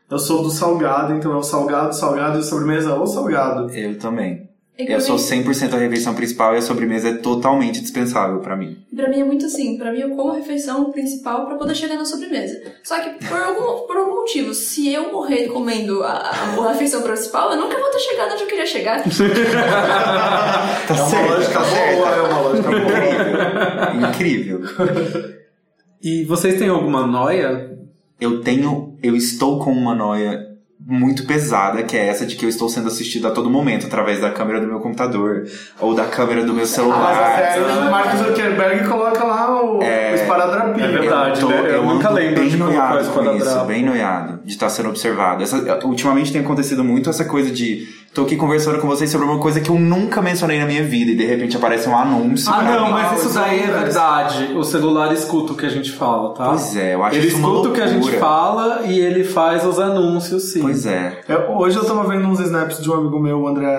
eu 0.10 0.20
sou 0.20 0.42
do 0.42 0.50
salgado, 0.50 1.14
então 1.14 1.32
é 1.34 1.36
o 1.36 1.44
salgado, 1.44 1.94
salgado 1.96 2.40
e 2.40 2.44
sobremesa 2.44 2.96
ou 2.96 3.06
salgado. 3.06 3.70
Eu 3.74 3.98
também. 4.00 4.47
E 4.80 4.92
Eu 4.92 5.02
sou 5.02 5.16
mim- 5.16 5.22
100% 5.44 5.74
a 5.74 5.78
refeição 5.78 6.14
principal 6.14 6.54
e 6.54 6.58
a 6.58 6.62
sobremesa 6.62 7.10
é 7.10 7.14
totalmente 7.14 7.82
dispensável 7.82 8.40
pra 8.40 8.56
mim. 8.56 8.78
Pra 8.96 9.10
mim 9.10 9.22
é 9.22 9.24
muito 9.24 9.46
assim, 9.48 9.76
pra 9.78 9.92
mim 9.92 10.00
eu 10.02 10.12
como 10.12 10.32
a 10.32 10.36
refeição 10.36 10.92
principal 10.92 11.48
pra 11.48 11.56
poder 11.56 11.74
chegar 11.74 11.96
na 11.96 12.06
sobremesa. 12.06 12.62
Só 12.84 13.00
que 13.00 13.26
por 13.26 13.38
algum, 13.42 13.88
por 13.88 13.98
algum 13.98 14.16
motivo, 14.18 14.54
se 14.54 14.94
eu 14.94 15.12
morrer 15.12 15.48
comendo 15.48 16.04
a, 16.04 16.12
a 16.12 16.72
refeição 16.74 17.02
principal, 17.02 17.52
eu 17.52 17.58
nunca 17.62 17.76
vou 17.80 17.90
ter 17.90 18.00
chegado 18.00 18.34
onde 18.34 18.44
eu 18.44 18.48
queria 18.48 18.66
chegar. 18.66 19.04
Tá 20.88 20.96
é 20.96 21.02
uma 21.02 21.22
lógica 21.36 21.60
boa, 21.60 22.10
é 22.16 22.22
uma 22.22 22.40
lógica 22.42 22.70
boa. 22.70 24.10
Incrível. 24.10 24.62
E 26.02 26.24
vocês 26.24 26.58
têm 26.60 26.70
alguma 26.70 27.06
noia? 27.06 27.78
Eu 28.22 28.42
tenho. 28.42 28.98
Eu 29.04 29.16
estou 29.16 29.60
com 29.60 29.72
uma 29.72 29.94
noia 29.96 30.57
muito 30.90 31.26
pesada, 31.26 31.84
que 31.84 31.98
é 31.98 32.08
essa 32.08 32.26
de 32.26 32.38
que 32.38 32.46
eu 32.46 32.50
estou 32.50 32.70
sendo 32.70 32.88
assistido 32.88 33.28
a 33.28 33.32
todo 33.32 33.50
momento 33.50 33.88
através 33.88 34.22
da 34.22 34.32
câmera 34.32 34.62
do 34.62 34.68
meu 34.68 34.80
computador 34.80 35.44
ou 35.82 35.94
da 35.94 36.06
câmera 36.06 36.42
do 36.42 36.54
meu 36.54 36.62
Mas 36.62 36.70
celular. 36.70 37.14
até 37.36 37.60
o 37.60 37.92
Mark 37.92 38.16
Zuckerberg 38.16 38.88
coloca 38.88 39.22
lá 39.24 39.62
o, 39.62 39.80
o 39.80 39.84
esparadrapinho. 40.16 40.86
É 40.86 40.88
verdade. 40.88 41.42
Eu, 41.42 41.48
tô, 41.48 41.54
né? 41.54 41.60
Eu 41.62 41.66
eu 41.74 41.84
nunca 41.84 42.10
lembro 42.10 42.40
bem 42.40 42.50
de 42.50 42.56
noiado 42.58 43.10
com 43.10 43.36
isso, 43.36 43.66
bem 43.66 43.84
noiado 43.84 44.40
de 44.46 44.52
estar 44.54 44.70
sendo 44.70 44.88
observado. 44.90 45.44
Essa- 45.44 45.80
ultimamente 45.86 46.32
tem 46.32 46.40
acontecido 46.42 46.84
muito 46.86 47.10
essa 47.10 47.26
coisa 47.26 47.52
de 47.52 47.86
tô 48.18 48.24
aqui 48.24 48.36
conversando 48.36 48.80
com 48.80 48.88
vocês 48.88 49.12
sobre 49.12 49.28
uma 49.28 49.38
coisa 49.38 49.62
que 49.62 49.70
eu 49.70 49.78
nunca 49.78 50.24
mencionei 50.24 50.58
na 50.58 50.66
minha 50.66 50.84
vida 50.84 51.12
e 51.12 51.16
de 51.16 51.24
repente 51.24 51.56
aparece 51.56 51.88
um 51.88 51.96
anúncio. 51.96 52.52
Ah, 52.52 52.64
não, 52.64 52.88
mim. 52.88 52.94
mas 52.94 53.20
isso 53.20 53.32
daí 53.32 53.62
é 53.62 53.68
verdade. 53.68 54.54
O 54.56 54.64
celular 54.64 55.14
escuta 55.14 55.54
o 55.54 55.56
que 55.56 55.68
a 55.68 55.70
gente 55.70 55.92
fala, 55.92 56.34
tá? 56.34 56.48
Pois 56.48 56.76
é, 56.76 56.96
eu 56.96 57.04
acho 57.04 57.16
Ele 57.16 57.28
isso 57.28 57.38
uma 57.38 57.50
escuta 57.50 57.70
o 57.70 57.74
que 57.74 57.82
a 57.82 57.86
gente 57.86 58.12
fala 58.14 58.88
e 58.88 59.00
ele 59.00 59.24
faz 59.24 59.64
os 59.64 59.80
anúncios, 59.80 60.52
sim. 60.52 60.62
Pois 60.62 60.88
é. 60.88 61.22
É, 61.28 61.38
hoje 61.38 61.78
eu 61.78 61.86
tava 61.86 62.08
vendo 62.08 62.28
uns 62.28 62.40
snaps 62.40 62.82
de 62.82 62.90
um 62.90 62.96
amigo 62.96 63.20
meu, 63.20 63.40
o 63.40 63.48
André. 63.48 63.78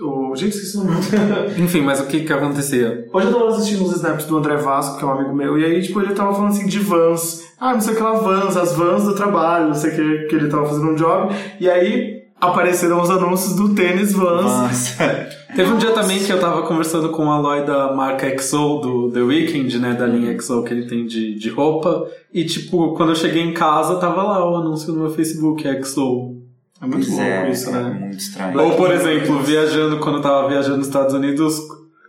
O... 0.00 0.34
gente, 0.34 0.56
esqueci 0.56 0.78
o 0.78 0.84
nome. 0.84 1.00
Enfim, 1.62 1.82
mas 1.82 2.00
o 2.00 2.06
que 2.06 2.20
que 2.20 2.32
acontecia? 2.32 3.06
Hoje 3.12 3.26
eu 3.26 3.32
tava 3.34 3.48
assistindo 3.50 3.84
uns 3.84 3.94
snaps 3.94 4.24
do 4.24 4.38
André 4.38 4.56
Vasco, 4.56 4.96
que 4.96 5.04
é 5.04 5.06
um 5.06 5.10
amigo 5.10 5.34
meu, 5.34 5.58
e 5.58 5.66
aí, 5.66 5.82
tipo, 5.82 6.00
ele 6.00 6.14
tava 6.14 6.32
falando 6.32 6.52
assim 6.52 6.66
de 6.66 6.78
vans. 6.78 7.42
Ah, 7.60 7.74
não 7.74 7.80
sei 7.82 7.92
o 7.92 7.96
que 7.96 8.02
lá, 8.02 8.12
vans, 8.12 8.56
as 8.56 8.74
vans 8.74 9.04
do 9.04 9.14
trabalho, 9.14 9.66
não 9.66 9.74
sei 9.74 9.90
o 9.90 9.94
que, 9.94 10.28
que 10.28 10.34
ele 10.34 10.48
tava 10.48 10.64
fazendo 10.64 10.92
um 10.92 10.94
job. 10.94 11.34
E 11.60 11.68
aí 11.68 12.11
apareceram 12.42 13.00
os 13.00 13.08
anúncios 13.08 13.54
do 13.54 13.72
tênis 13.72 14.12
vans. 14.12 14.42
Nossa. 14.42 15.28
Teve 15.54 15.70
um 15.70 15.78
dia 15.78 15.92
também 15.92 16.18
que 16.18 16.32
eu 16.32 16.40
tava 16.40 16.62
conversando 16.62 17.10
com 17.10 17.26
o 17.26 17.30
Aloy 17.30 17.64
da 17.64 17.92
marca 17.92 18.26
XO, 18.36 18.80
do 18.80 19.10
The 19.12 19.20
Weeknd, 19.20 19.78
né? 19.78 19.92
Da 19.92 20.06
linha 20.06 20.36
XO 20.40 20.64
que 20.64 20.74
ele 20.74 20.86
tem 20.86 21.06
de, 21.06 21.38
de 21.38 21.50
roupa. 21.50 22.08
E, 22.32 22.44
tipo, 22.44 22.94
quando 22.94 23.10
eu 23.10 23.14
cheguei 23.14 23.42
em 23.42 23.52
casa, 23.52 23.96
tava 23.96 24.22
lá 24.24 24.50
o 24.50 24.56
anúncio 24.56 24.92
no 24.92 25.00
meu 25.02 25.10
Facebook, 25.10 25.62
XO. 25.84 26.36
É 26.80 26.86
muito 26.86 27.06
Pois 27.06 27.08
louco 27.10 27.22
é, 27.22 27.50
isso, 27.50 27.68
é 27.68 27.72
né? 27.72 27.96
muito 28.00 28.18
estranho. 28.18 28.60
Ou, 28.60 28.72
por 28.72 28.90
exemplo, 28.90 29.38
viajando, 29.40 29.98
quando 29.98 30.16
eu 30.16 30.22
tava 30.22 30.48
viajando 30.48 30.78
nos 30.78 30.88
Estados 30.88 31.14
Unidos, 31.14 31.60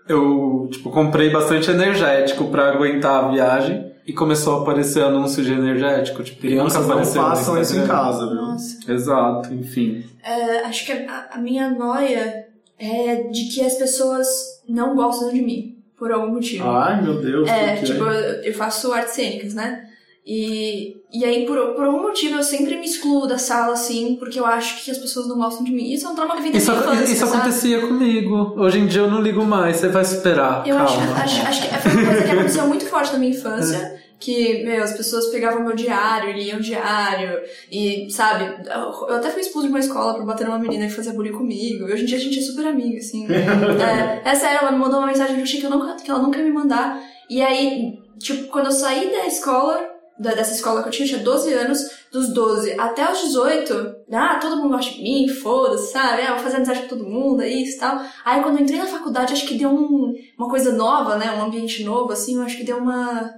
eu, 0.08 0.68
tipo, 0.72 0.90
comprei 0.90 1.30
bastante 1.30 1.70
energético 1.70 2.46
pra 2.46 2.72
aguentar 2.72 3.26
a 3.26 3.28
viagem. 3.28 3.93
E 4.06 4.12
começou 4.14 4.60
a 4.60 4.62
aparecer 4.62 5.04
anúncio 5.04 5.44
de 5.44 5.54
energético. 5.54 6.24
Tipo, 6.24 6.42
que 6.42 6.56
nunca 6.56 6.70
Crianças 6.70 6.88
não 6.88 7.06
façam 7.06 7.62
isso 7.62 7.78
em 7.78 7.88
casa, 7.88 8.28
viu? 8.28 8.36
Nossa. 8.36 8.92
Exato, 8.92 9.54
enfim. 9.54 10.04
É, 10.24 10.60
acho 10.66 10.86
que 10.86 10.92
a, 10.92 11.30
a 11.32 11.38
minha 11.38 11.70
noia 11.70 12.48
é 12.78 13.16
de 13.24 13.46
que 13.46 13.62
as 13.62 13.76
pessoas 13.76 14.28
não 14.68 14.96
gostam 14.96 15.32
de 15.32 15.42
mim, 15.42 15.78
por 15.98 16.12
algum 16.12 16.34
motivo. 16.34 16.70
Ai, 16.70 17.02
meu 17.02 17.22
Deus. 17.22 17.48
É, 17.48 17.78
tipo, 17.78 18.04
eu 18.04 18.44
eu 18.44 18.54
faço 18.54 18.92
artes 18.92 19.14
cênicas, 19.14 19.54
né? 19.54 19.90
E, 20.26 21.02
e 21.12 21.26
aí, 21.26 21.46
por, 21.46 21.58
por 21.74 21.84
algum 21.84 22.02
motivo, 22.02 22.38
eu 22.38 22.44
sempre 22.44 22.78
me 22.78 22.86
excluo 22.86 23.28
da 23.28 23.38
sala, 23.38 23.74
assim, 23.74 24.16
porque 24.16 24.40
eu 24.40 24.46
acho 24.46 24.84
que 24.84 24.90
as 24.90 24.98
pessoas 24.98 25.28
não 25.28 25.36
gostam 25.36 25.66
de 25.66 25.72
mim. 25.74 25.92
Isso 25.92 26.08
é 26.08 26.10
um 26.10 26.16
trauma 26.16 26.38
que 26.38 26.44
vem 26.44 26.52
da 26.52 26.58
Isso, 26.58 26.72
infância, 26.72 27.04
isso 27.04 27.26
sabe? 27.26 27.38
acontecia 27.38 27.82
comigo. 27.82 28.54
Hoje 28.58 28.80
em 28.80 28.88
dia 28.88 29.02
eu 29.02 29.12
não 29.12 29.22
ligo 29.22 29.44
mais, 29.44 29.78
você 29.78 29.90
vai 29.90 30.06
superar. 30.06 30.66
Eu 30.66 30.78
acho, 30.78 30.98
acho, 30.98 31.48
acho 31.48 31.62
que 31.62 31.76
foi 31.76 31.92
uma 31.92 32.06
coisa 32.06 32.24
que 32.24 32.32
aconteceu 32.32 32.68
muito 32.68 32.86
forte 32.86 33.12
na 33.12 33.20
minha 33.20 33.32
infância. 33.32 34.02
Que, 34.18 34.64
meu, 34.64 34.82
as 34.82 34.94
pessoas 34.94 35.28
pegavam 35.28 35.62
meu 35.62 35.76
diário, 35.76 36.32
liam 36.32 36.58
o 36.58 36.62
diário, 36.62 37.42
e, 37.70 38.10
sabe, 38.10 38.46
eu 38.66 39.16
até 39.16 39.30
fui 39.30 39.42
expulso 39.42 39.68
de 39.68 39.74
uma 39.74 39.82
escola 39.82 40.14
por 40.14 40.26
bater 40.26 40.48
numa 40.48 40.58
menina 40.58 40.88
que 40.88 40.94
fazia 40.94 41.12
bullying 41.12 41.34
comigo, 41.34 41.90
e 41.90 41.92
hoje 41.92 42.04
em 42.04 42.06
dia 42.06 42.18
a 42.18 42.22
gente 42.22 42.40
é 42.40 42.42
super 42.42 42.66
amiga, 42.66 43.00
assim. 43.00 43.28
é, 43.28 44.22
é 44.24 44.36
sério, 44.36 44.60
ela 44.62 44.72
me 44.72 44.78
mandou 44.78 45.00
uma 45.00 45.08
mensagem 45.08 45.36
que 45.36 45.42
eu 45.42 45.44
achei 45.44 45.60
que, 45.60 45.66
eu 45.66 45.70
nunca, 45.70 45.98
que 46.02 46.10
ela 46.10 46.22
nunca 46.22 46.38
ia 46.40 46.46
me 46.46 46.52
mandar. 46.54 47.04
E 47.30 47.42
aí, 47.42 48.00
tipo, 48.18 48.48
quando 48.48 48.68
eu 48.68 48.72
saí 48.72 49.12
da 49.12 49.28
escola, 49.28 49.93
dessa 50.20 50.54
escola 50.54 50.82
que 50.82 50.90
eu 50.90 50.92
tinha, 50.92 51.06
eu 51.06 51.10
tinha 51.10 51.24
12 51.24 51.54
anos, 51.54 51.80
dos 52.12 52.34
12 52.34 52.80
até 52.80 53.12
os 53.12 53.20
18, 53.22 53.96
ah, 54.12 54.36
todo 54.40 54.58
mundo 54.58 54.70
gosta 54.70 54.92
de 54.92 55.02
mim, 55.02 55.28
foda-se, 55.28 55.92
sabe? 55.92 56.22
Ah, 56.22 56.34
vou 56.34 56.44
fazer 56.44 56.58
amizade 56.58 56.82
com 56.82 56.88
todo 56.88 57.10
mundo, 57.10 57.42
é 57.42 57.50
isso 57.50 57.78
e 57.78 57.80
tal. 57.80 58.02
Aí 58.24 58.42
quando 58.42 58.58
eu 58.58 58.64
entrei 58.64 58.80
na 58.80 58.86
faculdade, 58.86 59.34
acho 59.34 59.48
que 59.48 59.58
deu 59.58 59.70
um, 59.70 60.14
uma 60.38 60.50
coisa 60.50 60.72
nova, 60.72 61.18
né? 61.18 61.32
Um 61.32 61.44
ambiente 61.44 61.84
novo, 61.84 62.12
assim, 62.12 62.36
eu 62.36 62.44
acho 62.44 62.58
que 62.58 62.64
deu 62.64 62.78
uma. 62.78 63.34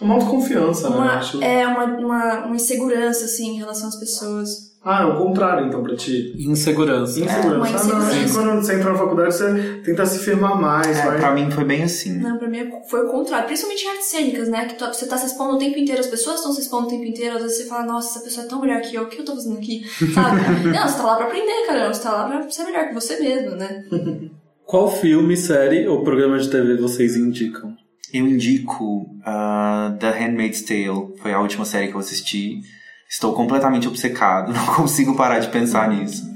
Uma 0.00 0.14
autoconfiança, 0.14 0.90
né? 0.90 0.96
eu 0.96 1.00
uma 1.00 1.12
acho. 1.12 1.42
é, 1.42 1.66
uma, 1.66 1.84
uma, 1.84 2.46
uma 2.46 2.56
insegurança, 2.56 3.24
assim, 3.24 3.54
em 3.54 3.58
relação 3.58 3.88
às 3.88 3.96
pessoas. 3.96 4.75
Ah, 4.88 5.02
é 5.02 5.04
o 5.06 5.16
contrário, 5.18 5.66
então, 5.66 5.82
pra 5.82 5.96
ti. 5.96 6.32
Insegurança. 6.38 7.18
Insegurança. 7.18 7.56
uma 7.56 7.66
Ah, 7.66 7.84
não, 7.84 7.96
acho 8.06 8.10
que 8.10 8.24
insegurança. 8.24 8.34
quando 8.38 8.62
você 8.64 8.74
entra 8.76 8.92
na 8.92 8.98
faculdade, 8.98 9.34
você 9.34 9.80
tenta 9.84 10.06
se 10.06 10.18
firmar 10.20 10.60
mais, 10.60 10.96
É, 10.96 11.04
vai. 11.06 11.18
pra 11.18 11.34
mim 11.34 11.50
foi 11.50 11.64
bem 11.64 11.82
assim. 11.82 12.18
Não, 12.18 12.38
pra 12.38 12.48
mim 12.48 12.70
foi 12.88 13.04
o 13.04 13.10
contrário. 13.10 13.46
Principalmente 13.46 13.84
em 13.84 13.88
artes 13.88 14.06
cênicas, 14.06 14.48
né? 14.48 14.66
Que 14.66 14.74
tu- 14.76 14.86
você 14.86 15.06
tá 15.06 15.18
se 15.18 15.26
expondo 15.26 15.56
o 15.56 15.58
tempo 15.58 15.76
inteiro, 15.76 16.00
as 16.00 16.06
pessoas 16.06 16.36
estão 16.36 16.52
se 16.52 16.60
expondo 16.60 16.86
o 16.86 16.90
tempo 16.90 17.04
inteiro. 17.04 17.34
Às 17.36 17.42
vezes 17.42 17.58
você 17.58 17.64
fala, 17.64 17.84
nossa, 17.84 18.10
essa 18.16 18.24
pessoa 18.24 18.46
é 18.46 18.48
tão 18.48 18.60
melhor 18.60 18.80
que 18.80 18.94
eu, 18.94 19.02
o 19.02 19.06
que 19.08 19.20
eu 19.20 19.24
tô 19.24 19.34
fazendo 19.34 19.58
aqui? 19.58 19.82
Sabe? 20.14 20.40
não, 20.70 20.88
você 20.88 20.96
tá 20.96 21.02
lá 21.04 21.16
pra 21.16 21.26
aprender, 21.26 21.66
caramba. 21.66 21.92
Você 21.92 22.02
tá 22.02 22.12
lá 22.12 22.28
pra 22.28 22.48
ser 22.50 22.64
melhor 22.64 22.86
que 22.88 22.94
você 22.94 23.18
mesmo, 23.18 23.56
né? 23.56 23.84
Qual 24.64 24.90
filme, 24.90 25.36
série 25.36 25.86
ou 25.88 26.02
programa 26.04 26.38
de 26.38 26.48
TV 26.48 26.76
vocês 26.76 27.16
indicam? 27.16 27.72
Eu 28.12 28.26
indico 28.26 29.02
uh, 29.20 29.96
The 29.98 30.10
Handmaid's 30.10 30.62
Tale, 30.62 31.12
foi 31.20 31.32
a 31.32 31.40
última 31.40 31.64
série 31.64 31.88
que 31.88 31.94
eu 31.94 32.00
assisti. 32.00 32.60
Estou 33.08 33.32
completamente 33.32 33.86
obcecado, 33.88 34.52
não 34.54 34.66
consigo 34.74 35.16
parar 35.16 35.38
de 35.38 35.48
pensar 35.48 35.88
nisso. 35.88 36.32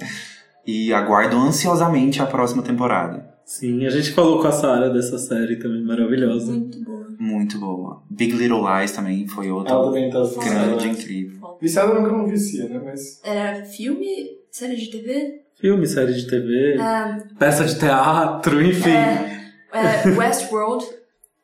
E 0.66 0.93
aguardo 0.93 1.37
ansiosamente 1.37 2.23
a 2.23 2.27
próxima 2.27 2.62
temporada. 2.62 3.29
Sim, 3.45 3.85
a 3.85 3.91
gente 3.91 4.12
falou 4.12 4.41
com 4.41 4.47
a 4.47 4.53
Sarah 4.53 4.89
dessa 4.91 5.18
série 5.18 5.57
também, 5.57 5.83
maravilhosa. 5.83 6.53
Muito 6.53 6.85
boa. 6.85 7.07
Muito 7.18 7.59
boa. 7.59 8.03
Big 8.09 8.33
Little 8.33 8.62
Lies 8.64 8.93
também 8.93 9.27
foi 9.27 9.51
outra 9.51 9.75
tá 9.75 10.45
grande, 10.45 10.89
incrível. 10.89 11.59
Viciada 11.61 11.93
nunca 11.93 12.12
não 12.12 12.27
vicia, 12.27 12.68
né? 12.68 12.81
Mas. 12.85 13.21
Era 13.25 13.64
filme, 13.64 14.07
série 14.51 14.77
de 14.77 14.87
TV? 14.91 15.41
Filme, 15.61 15.87
série 15.87 16.14
de 16.14 16.27
TV, 16.27 16.77
Ah, 16.81 17.18
peça 17.39 17.64
de 17.64 17.79
teatro, 17.79 18.62
enfim. 18.64 18.91
é, 18.91 20.09
Westworld. 20.16 20.87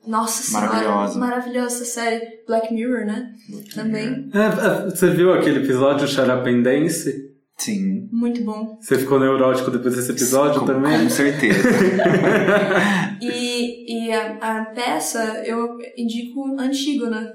Nossa 0.06 0.42
senhora, 0.42 1.08
Maravilhosa. 1.18 1.76
essa 1.76 1.84
série. 1.84 2.20
Black 2.46 2.72
Mirror, 2.72 3.04
né? 3.06 3.32
Também. 3.74 4.30
É, 4.32 4.86
é, 4.86 4.90
você 4.90 5.10
viu 5.10 5.32
aquele 5.32 5.64
episódio 5.64 6.06
Xarapendense? 6.06 7.26
Sim, 7.58 8.06
Muito 8.12 8.42
bom. 8.44 8.78
Você 8.80 8.98
ficou 8.98 9.18
neurótico 9.18 9.70
depois 9.70 9.96
desse 9.96 10.10
episódio 10.12 10.60
com, 10.60 10.66
também? 10.66 11.04
com 11.04 11.08
certeza. 11.10 11.58
E, 13.20 14.06
e 14.08 14.12
a, 14.12 14.36
a 14.60 14.64
peça, 14.66 15.42
eu 15.46 15.78
indico 15.96 16.54
Antígona, 16.60 17.32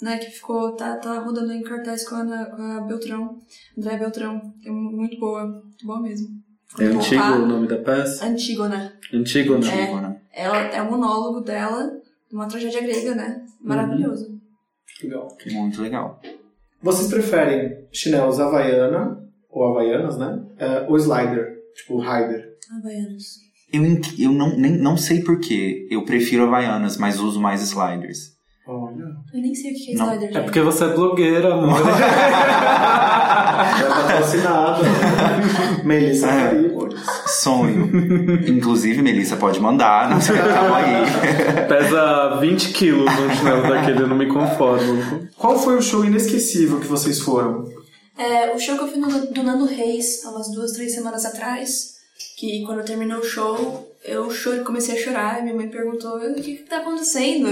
né? 0.00 0.16
Que 0.18 0.30
ficou, 0.30 0.72
tá, 0.76 0.96
tá 0.96 1.18
rodando 1.18 1.52
em 1.52 1.62
cartaz 1.62 2.08
com 2.08 2.14
a, 2.14 2.20
Ana- 2.20 2.46
com 2.46 2.62
a 2.62 2.80
Beltrão, 2.82 3.36
André 3.76 3.98
Beltrão. 3.98 4.40
É 4.64 4.70
muito 4.70 5.18
boa, 5.18 5.44
muito 5.44 5.84
boa 5.84 6.00
mesmo. 6.00 6.28
É 6.78 6.84
antigo 6.84 7.20
Ah. 7.22 7.36
o 7.36 7.46
nome 7.46 7.66
da 7.66 7.78
peça? 7.78 8.24
Antígona. 8.26 8.92
Né? 9.12 9.22
Tipo, 9.24 9.56
né? 10.00 10.07
Ela 10.32 10.58
é 10.58 10.82
o 10.82 10.90
monólogo 10.90 11.40
dela, 11.40 11.90
uma 12.32 12.46
tragédia 12.46 12.82
grega, 12.82 13.14
né? 13.14 13.42
Maravilhoso. 13.60 14.38
Legal. 15.02 15.28
Muito 15.52 15.82
legal. 15.82 16.20
Vocês 16.82 17.08
preferem 17.08 17.86
chinelos 17.92 18.38
Havaiana, 18.38 19.18
ou 19.50 19.66
Havaianas, 19.66 20.18
né? 20.18 20.40
É, 20.58 20.86
ou 20.88 20.96
Slider, 20.96 21.56
tipo 21.74 21.98
Rider. 21.98 22.56
Havaianos. 22.78 23.38
Eu, 23.72 23.82
eu 24.18 24.32
não, 24.32 24.56
nem, 24.56 24.78
não 24.78 24.96
sei 24.96 25.22
porquê. 25.22 25.86
Eu 25.90 26.04
prefiro 26.04 26.44
Havaianas, 26.44 26.96
mas 26.96 27.20
uso 27.20 27.40
mais 27.40 27.62
sliders. 27.62 28.36
Olha. 28.66 29.04
Eu 29.32 29.40
nem 29.40 29.54
sei 29.54 29.72
o 29.72 29.74
que 29.74 29.92
é 29.92 29.96
Não. 29.96 30.12
slider, 30.14 30.36
É 30.36 30.42
porque 30.42 30.60
você 30.60 30.84
é 30.84 30.88
blogueira, 30.88 31.54
amor. 31.54 31.80
É 31.80 31.82
patrocinado. 33.88 34.82
Melissa 35.84 36.30
É. 36.30 36.67
Sonho. 37.42 37.90
Inclusive, 38.48 39.02
Melissa 39.02 39.36
pode 39.36 39.60
mandar. 39.60 40.10
Não 40.10 40.20
sei, 40.20 40.36
tamo 40.36 40.74
aí. 40.74 41.66
Pesa 41.68 42.38
20 42.40 42.72
quilos 42.72 43.12
um 43.12 43.36
chinelo 43.36 43.62
daquele, 43.62 44.02
eu 44.02 44.08
não 44.08 44.16
me 44.16 44.26
conformo. 44.26 45.28
Qual 45.36 45.58
foi 45.58 45.76
o 45.76 45.82
show 45.82 46.04
inesquecível 46.04 46.80
que 46.80 46.86
vocês 46.86 47.20
foram? 47.20 47.68
É, 48.18 48.52
o 48.52 48.58
show 48.58 48.76
que 48.76 48.82
eu 48.82 48.88
fui 48.88 48.98
no, 48.98 49.08
do 49.32 49.42
Nando 49.42 49.64
Reis, 49.64 50.24
há 50.24 50.30
umas 50.30 50.50
duas, 50.50 50.72
três 50.72 50.92
semanas 50.92 51.24
atrás, 51.24 51.98
que 52.36 52.64
quando 52.64 52.84
terminou 52.84 53.20
o 53.20 53.24
show, 53.24 53.88
eu 54.04 54.28
chorei, 54.30 54.64
comecei 54.64 54.96
a 54.96 55.00
chorar, 55.00 55.38
e 55.38 55.42
minha 55.42 55.54
mãe 55.54 55.68
perguntou, 55.68 56.16
o 56.16 56.34
que 56.34 56.56
que 56.56 56.62
tá 56.64 56.78
acontecendo? 56.78 57.48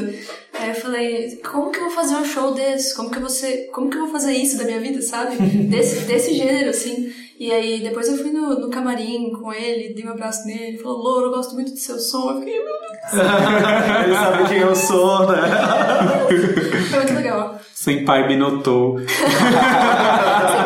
Aí 0.54 0.70
eu 0.70 0.74
falei, 0.74 1.36
como 1.36 1.70
que 1.70 1.78
eu 1.78 1.84
vou 1.84 1.92
fazer 1.92 2.16
um 2.16 2.24
show 2.24 2.52
desse? 2.52 2.94
Como 2.96 3.10
que 3.10 3.16
eu 3.16 3.20
vou, 3.20 3.30
ser, 3.30 3.68
como 3.72 3.88
que 3.88 3.96
eu 3.96 4.02
vou 4.02 4.10
fazer 4.10 4.32
isso 4.32 4.58
da 4.58 4.64
minha 4.64 4.80
vida, 4.80 5.00
sabe? 5.02 5.36
Desse, 5.36 6.00
desse 6.00 6.34
gênero, 6.34 6.70
assim. 6.70 7.12
E 7.38 7.52
aí 7.52 7.80
depois 7.80 8.08
eu 8.08 8.16
fui 8.16 8.30
no, 8.30 8.58
no 8.58 8.70
camarim 8.70 9.30
com 9.32 9.52
ele, 9.52 9.92
dei 9.94 10.06
um 10.06 10.12
abraço 10.12 10.46
nele, 10.46 10.68
ele 10.68 10.78
falou, 10.78 10.98
Louro, 11.02 11.26
eu 11.26 11.32
gosto 11.32 11.54
muito 11.54 11.72
do 11.72 11.78
seu 11.78 11.98
som. 11.98 12.30
Eu 12.30 12.38
fiquei, 12.38 12.58
meu 12.58 12.64
Deus, 12.64 13.12
Ele 14.04 14.14
sabe 14.14 14.48
quem 14.48 14.58
eu 14.58 14.74
sou, 14.74 15.26
né? 15.28 15.36
foi 16.88 16.98
muito 16.98 17.14
legal. 17.14 17.60
Sem 17.74 18.04
pai 18.04 18.26
me 18.26 18.36
notou. 18.36 18.98
Sem 18.98 19.06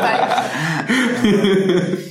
pai. 0.01 0.21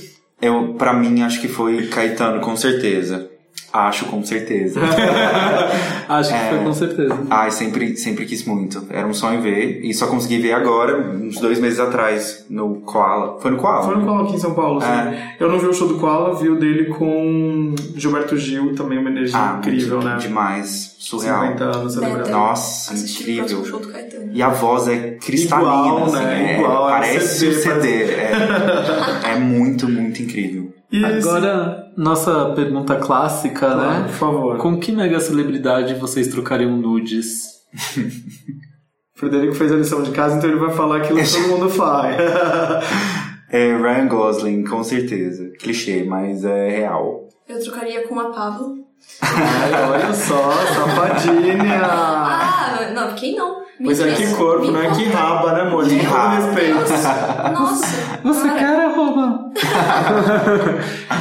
Eu, 0.42 0.74
pra 0.78 0.94
mim, 0.94 1.22
acho 1.22 1.38
que 1.40 1.48
foi 1.48 1.86
Caetano, 1.88 2.40
com 2.40 2.56
certeza. 2.56 3.29
Acho 3.72 4.06
com 4.06 4.22
certeza. 4.24 4.80
Acho 6.08 6.30
que 6.30 6.34
É. 6.34 6.48
foi 6.50 6.58
com 6.58 6.72
certeza. 6.72 7.18
Ai, 7.30 7.50
sempre, 7.52 7.96
sempre 7.96 8.26
quis 8.26 8.44
muito. 8.44 8.84
Era 8.90 9.06
um 9.06 9.14
sonho 9.14 9.40
ver. 9.40 9.80
E 9.84 9.94
só 9.94 10.08
consegui 10.08 10.38
ver 10.38 10.52
agora, 10.54 10.98
uns 10.98 11.38
dois 11.38 11.60
meses 11.60 11.78
atrás, 11.78 12.44
no 12.50 12.76
Koala. 12.80 13.38
Foi 13.40 13.50
no 13.52 13.58
Koala? 13.58 13.84
Foi 13.84 13.96
no 13.96 14.04
Koala 14.04 14.24
aqui 14.24 14.34
em 14.34 14.38
São 14.40 14.54
Paulo, 14.54 14.80
sim. 14.80 14.88
É. 14.88 15.36
Eu 15.38 15.48
não 15.48 15.58
vi 15.60 15.66
o 15.66 15.72
show 15.72 15.86
do 15.86 15.98
Koala, 15.98 16.34
vi 16.34 16.48
o 16.48 16.56
dele 16.58 16.86
com 16.86 17.74
Gilberto 17.94 18.36
Gil, 18.36 18.74
também 18.74 18.98
uma 18.98 19.08
energia 19.10 19.38
Ah, 19.38 19.56
incrível, 19.58 19.98
muito 19.98 20.08
né? 20.08 20.16
Demais. 20.20 20.96
Surreal. 20.98 21.42
50 21.42 21.64
anos. 21.64 21.96
Beta. 21.96 22.30
Nossa, 22.30 22.92
Assisti 22.94 23.22
o 23.32 23.36
próximo 23.36 23.60
incrível. 23.60 23.64
show 23.70 23.80
do 23.80 23.88
Caetano. 23.92 24.30
E 24.32 24.42
a 24.42 24.48
voz 24.48 24.88
é 24.88 25.16
cristalina, 25.20 25.70
Igual, 25.70 26.04
assim, 26.04 26.16
né? 26.24 26.54
é- 26.54 26.58
Igual, 26.58 26.88
é 26.88 26.92
parece 26.92 27.46
o 27.46 27.52
CD, 27.54 27.80
CD. 27.80 27.88
É, 28.14 28.32
é 29.32 29.38
muito, 29.38 29.88
muito 29.88 30.22
incrível. 30.22 30.59
E 30.92 31.04
Agora, 31.04 31.92
nossa 31.96 32.46
pergunta 32.56 32.96
clássica, 32.96 33.74
né? 33.76 34.02
por 34.08 34.14
favor. 34.14 34.58
Com 34.58 34.78
que 34.78 34.90
mega 34.90 35.20
celebridade 35.20 35.94
vocês 35.94 36.26
trocariam 36.28 36.76
nudes? 36.76 37.60
O 39.14 39.18
Frederico 39.20 39.54
fez 39.54 39.70
a 39.70 39.76
lição 39.76 40.02
de 40.02 40.10
casa, 40.10 40.36
então 40.38 40.50
ele 40.50 40.58
vai 40.58 40.72
falar 40.72 40.96
aquilo 40.98 41.18
que 41.20 41.32
todo 41.32 41.48
mundo 41.48 41.68
faz. 41.70 42.16
É 43.50 43.76
Ryan 43.76 44.08
Gosling, 44.08 44.64
com 44.64 44.82
certeza. 44.82 45.50
Clichê, 45.60 46.04
mas 46.04 46.44
é 46.44 46.68
real. 46.68 47.28
Eu 47.48 47.62
trocaria 47.62 48.06
com 48.08 48.18
a 48.18 48.30
Pablo. 48.30 48.78
Ai, 49.22 49.90
olha 49.90 50.12
só, 50.12 50.50
safadinha. 50.52 51.82
Ah, 51.84 52.90
não, 52.94 53.14
quem 53.14 53.36
não? 53.36 53.60
Pois 53.82 54.00
é, 54.00 54.14
que 54.14 54.34
corpo, 54.36 54.70
né? 54.70 54.90
Que 54.94 55.04
raba, 55.04 55.52
né, 55.54 55.60
amor? 55.62 55.84
Todo 55.88 55.96
raba. 56.02 56.46
respeito. 56.46 56.74
Nossa, 57.52 57.86
Você 58.22 58.48
para. 58.48 58.58
quer 58.58 58.80
arroba? 58.86 59.50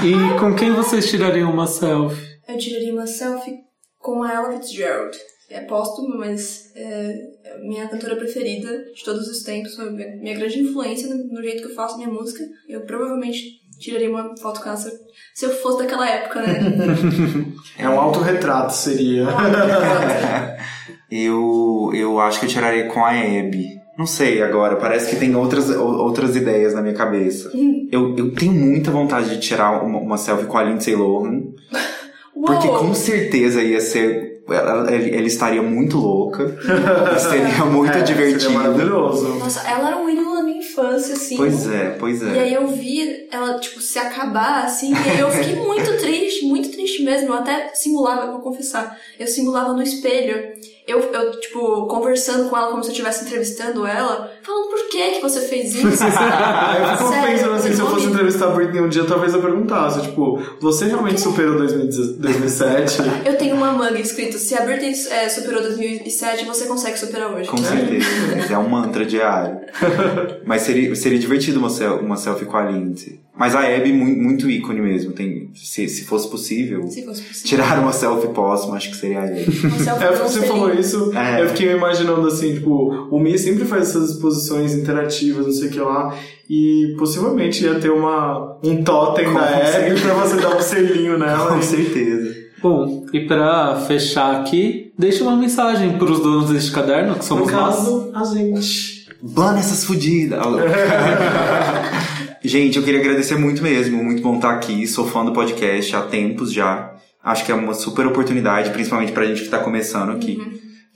e 0.03 0.39
com 0.39 0.53
quem 0.55 0.71
vocês 0.73 1.09
tirariam 1.09 1.51
uma 1.51 1.67
selfie? 1.67 2.21
Eu 2.47 2.57
tiraria 2.57 2.93
uma 2.93 3.07
selfie 3.07 3.55
com 3.97 4.23
a 4.23 4.33
Ella 4.33 4.51
Fitzgerald. 4.53 5.17
É 5.49 5.61
póstumo, 5.61 6.17
mas 6.17 6.71
é 6.75 7.15
é 7.43 7.55
a 7.55 7.57
minha 7.59 7.87
cantora 7.87 8.15
preferida 8.15 8.69
de 8.93 9.03
todos 9.03 9.27
os 9.27 9.41
tempos, 9.41 9.75
foi 9.75 9.89
minha 9.89 10.15
minha 10.17 10.35
grande 10.37 10.59
influência 10.59 11.07
no, 11.15 11.41
jeito 11.41 11.63
que 11.65 11.71
eu 11.71 11.75
faço 11.75 11.97
minha 11.97 12.09
música. 12.09 12.43
Eu 12.67 12.81
provavelmente 12.81 13.41
tiraria 13.79 14.09
uma 14.09 14.35
foto 14.37 14.61
com 14.61 14.67
ela 14.69 14.77
se 14.77 14.89
eu- 14.89 14.93
se 15.33 15.45
eu 15.45 15.49
fosse 15.61 15.79
daquela 15.79 16.07
época, 16.07 16.41
né? 16.41 16.59
É 17.79 17.87
um 17.89 17.99
autorretrato, 17.99 18.73
seria. 18.73 19.25
Eu, 21.11 21.91
eu 21.93 22.19
acho 22.19 22.39
que 22.39 22.45
eu 22.45 22.49
tiraria 22.49 22.85
com 22.87 23.03
a 23.03 23.11
Abby. 23.11 23.79
Não 23.97 24.05
sei 24.05 24.41
agora, 24.41 24.77
parece 24.77 25.09
que 25.09 25.15
tem 25.19 25.35
outras, 25.35 25.69
outras 25.69 26.35
ideias 26.35 26.73
na 26.73 26.81
minha 26.81 26.93
cabeça. 26.93 27.51
Eu, 27.91 28.15
eu 28.15 28.35
tenho 28.35 28.53
muita 28.53 28.91
vontade 28.91 29.31
de 29.31 29.39
tirar 29.39 29.83
uma, 29.83 29.97
uma 29.97 30.15
selfie 30.15 30.45
com 30.45 30.59
a 30.59 30.63
Lindsay 30.63 30.93
Lohan, 30.95 31.41
porque 32.45 32.67
com 32.67 32.93
certeza 32.93 33.63
ia 33.63 33.81
ser. 33.81 34.43
Ela, 34.47 34.93
ele, 34.93 35.15
ele 35.15 35.25
estaria 35.27 35.61
muito 35.61 35.97
louca, 35.97 36.55
seria 37.17 37.65
muito 37.65 37.97
É, 37.97 38.01
divertido. 38.01 38.41
Seria 38.41 38.57
maravilhoso. 38.59 39.27
Nossa, 39.39 39.67
ela 39.67 39.87
era 39.87 39.97
um 39.97 40.07
ídolo 40.07 40.35
da 40.35 40.43
minha 40.43 40.59
infância, 40.59 41.15
assim. 41.15 41.35
Pois 41.35 41.67
é, 41.67 41.95
pois 41.99 42.21
E 42.21 42.27
é. 42.27 42.39
aí 42.41 42.53
eu 42.53 42.67
vi 42.67 43.27
ela, 43.31 43.59
tipo, 43.59 43.81
se 43.81 43.97
acabar, 43.97 44.65
assim, 44.65 44.91
e 44.91 45.09
aí 45.09 45.19
eu 45.19 45.31
fiquei 45.31 45.55
muito 45.55 45.97
triste, 45.97 46.45
muito 46.45 46.69
triste 46.69 47.03
mesmo. 47.03 47.29
Eu 47.29 47.33
até 47.33 47.71
simulava, 47.73 48.27
eu 48.27 48.31
vou 48.33 48.41
confessar, 48.41 48.95
eu 49.19 49.25
simulava 49.25 49.73
no 49.73 49.81
espelho. 49.81 50.53
Eu, 50.89 50.99
eu, 51.13 51.39
tipo, 51.39 51.85
conversando 51.87 52.49
com 52.49 52.57
ela 52.57 52.71
como 52.71 52.83
se 52.83 52.89
eu 52.89 52.93
estivesse 52.93 53.25
entrevistando 53.25 53.85
ela, 53.85 54.31
falando 54.43 54.69
por 54.69 54.89
que 54.89 55.11
que 55.11 55.21
você 55.21 55.41
fez 55.41 55.75
isso, 55.75 55.85
eu 55.87 55.91
fico 55.91 57.09
Sério, 57.09 57.29
pensando 57.31 57.53
assim, 57.53 57.73
se 57.73 57.79
eu 57.81 57.87
fosse 57.89 58.05
entrevistar 58.07 58.47
a 58.47 58.51
Britney 58.51 58.81
um 58.81 58.89
dia, 58.89 59.03
talvez 59.05 59.33
eu 59.33 59.41
perguntasse, 59.41 60.01
tipo, 60.01 60.41
você 60.59 60.85
realmente 60.85 61.21
superou 61.21 61.57
2010 61.57 62.17
2007? 62.17 62.97
Eu 63.25 63.37
tenho 63.37 63.55
uma 63.55 63.71
manga 63.73 63.99
escrito, 63.99 64.37
se 64.37 64.55
a 64.55 64.61
Britney 64.61 64.93
é, 65.11 65.29
superou 65.29 65.61
2007, 65.61 66.45
você 66.45 66.65
consegue 66.65 66.97
superar 66.97 67.33
hoje. 67.33 67.49
Com 67.49 67.57
certeza. 67.57 68.07
É 68.53 68.57
um 68.57 68.67
mantra 68.69 69.05
diário. 69.05 69.59
Mas 70.45 70.63
seria, 70.63 70.95
seria 70.95 71.19
divertido 71.19 71.59
uma, 71.59 71.69
sel- 71.69 71.99
uma 71.99 72.15
selfie 72.17 72.45
com 72.45 72.57
a 72.57 72.63
Lindsay. 72.69 73.19
Mas 73.35 73.55
a 73.55 73.61
Abby, 73.61 73.93
muito, 73.93 74.19
muito 74.21 74.49
ícone 74.49 74.81
mesmo. 74.81 75.13
Tem, 75.13 75.49
se, 75.55 75.87
se 75.87 76.03
fosse 76.03 76.29
possível, 76.29 76.85
Se 76.89 77.05
fosse 77.05 77.21
possível. 77.21 77.47
tirar 77.47 77.79
uma 77.79 77.93
selfie 77.93 78.27
póstuma, 78.33 78.75
acho 78.75 78.89
que 78.89 78.97
seria 78.97 79.19
a 79.21 79.23
Abby. 79.23 79.45
Uma 79.63 79.79
selfie 79.79 80.03
É, 80.03 80.11
você 80.11 80.41
falou 80.41 80.69
isso, 80.79 81.11
É. 81.15 81.41
eu 81.43 81.49
fiquei 81.49 81.71
imaginando 81.71 82.27
assim, 82.27 82.55
tipo, 82.55 83.07
o 83.11 83.19
Mi 83.19 83.37
sempre 83.37 83.65
faz 83.65 83.89
essas 83.89 84.11
exposições 84.11 84.73
interativas, 84.73 85.45
não 85.45 85.53
sei 85.53 85.67
o 85.67 85.71
que 85.71 85.79
lá, 85.79 86.15
e 86.49 86.95
possivelmente 86.97 87.63
ia 87.63 87.75
ter 87.75 87.91
uma, 87.91 88.57
um 88.63 88.83
totem 88.83 89.25
Com 89.25 89.33
da 89.33 89.41
Abby 89.45 89.99
pra 90.01 90.13
você 90.15 90.37
dar 90.37 90.55
um 90.55 90.61
selinho 90.61 91.17
nela. 91.17 91.47
Com 91.49 91.59
e- 91.59 91.63
certeza. 91.63 92.35
Bom, 92.61 93.05
e 93.13 93.21
pra 93.25 93.75
fechar 93.87 94.35
aqui, 94.41 94.91
deixa 94.97 95.23
uma 95.23 95.35
mensagem 95.35 95.97
pros 95.97 96.19
donos 96.19 96.49
deste 96.49 96.71
caderno, 96.71 97.13
que 97.13 97.19
No 97.19 97.23
somos 97.23 97.51
nós. 97.51 97.75
caso, 97.75 98.11
a 98.13 98.23
gente. 98.25 98.99
Bana 99.21 99.59
essas 99.59 99.83
fodidas! 99.85 100.39
Gente, 102.43 102.77
eu 102.77 102.83
queria 102.83 102.99
agradecer 103.01 103.35
muito 103.37 103.61
mesmo. 103.61 104.01
Muito 104.03 104.21
bom 104.21 104.35
estar 104.35 104.51
aqui. 104.51 104.87
Sou 104.87 105.05
fã 105.05 105.25
do 105.25 105.33
podcast 105.33 105.93
há 105.95 106.01
tempos 106.03 106.53
já. 106.53 106.93
Acho 107.23 107.45
que 107.45 107.51
é 107.51 107.55
uma 107.55 107.73
super 107.73 108.07
oportunidade, 108.07 108.69
principalmente 108.69 109.11
pra 109.11 109.25
gente 109.25 109.41
que 109.43 109.49
tá 109.49 109.59
começando 109.59 110.11
aqui. 110.11 110.39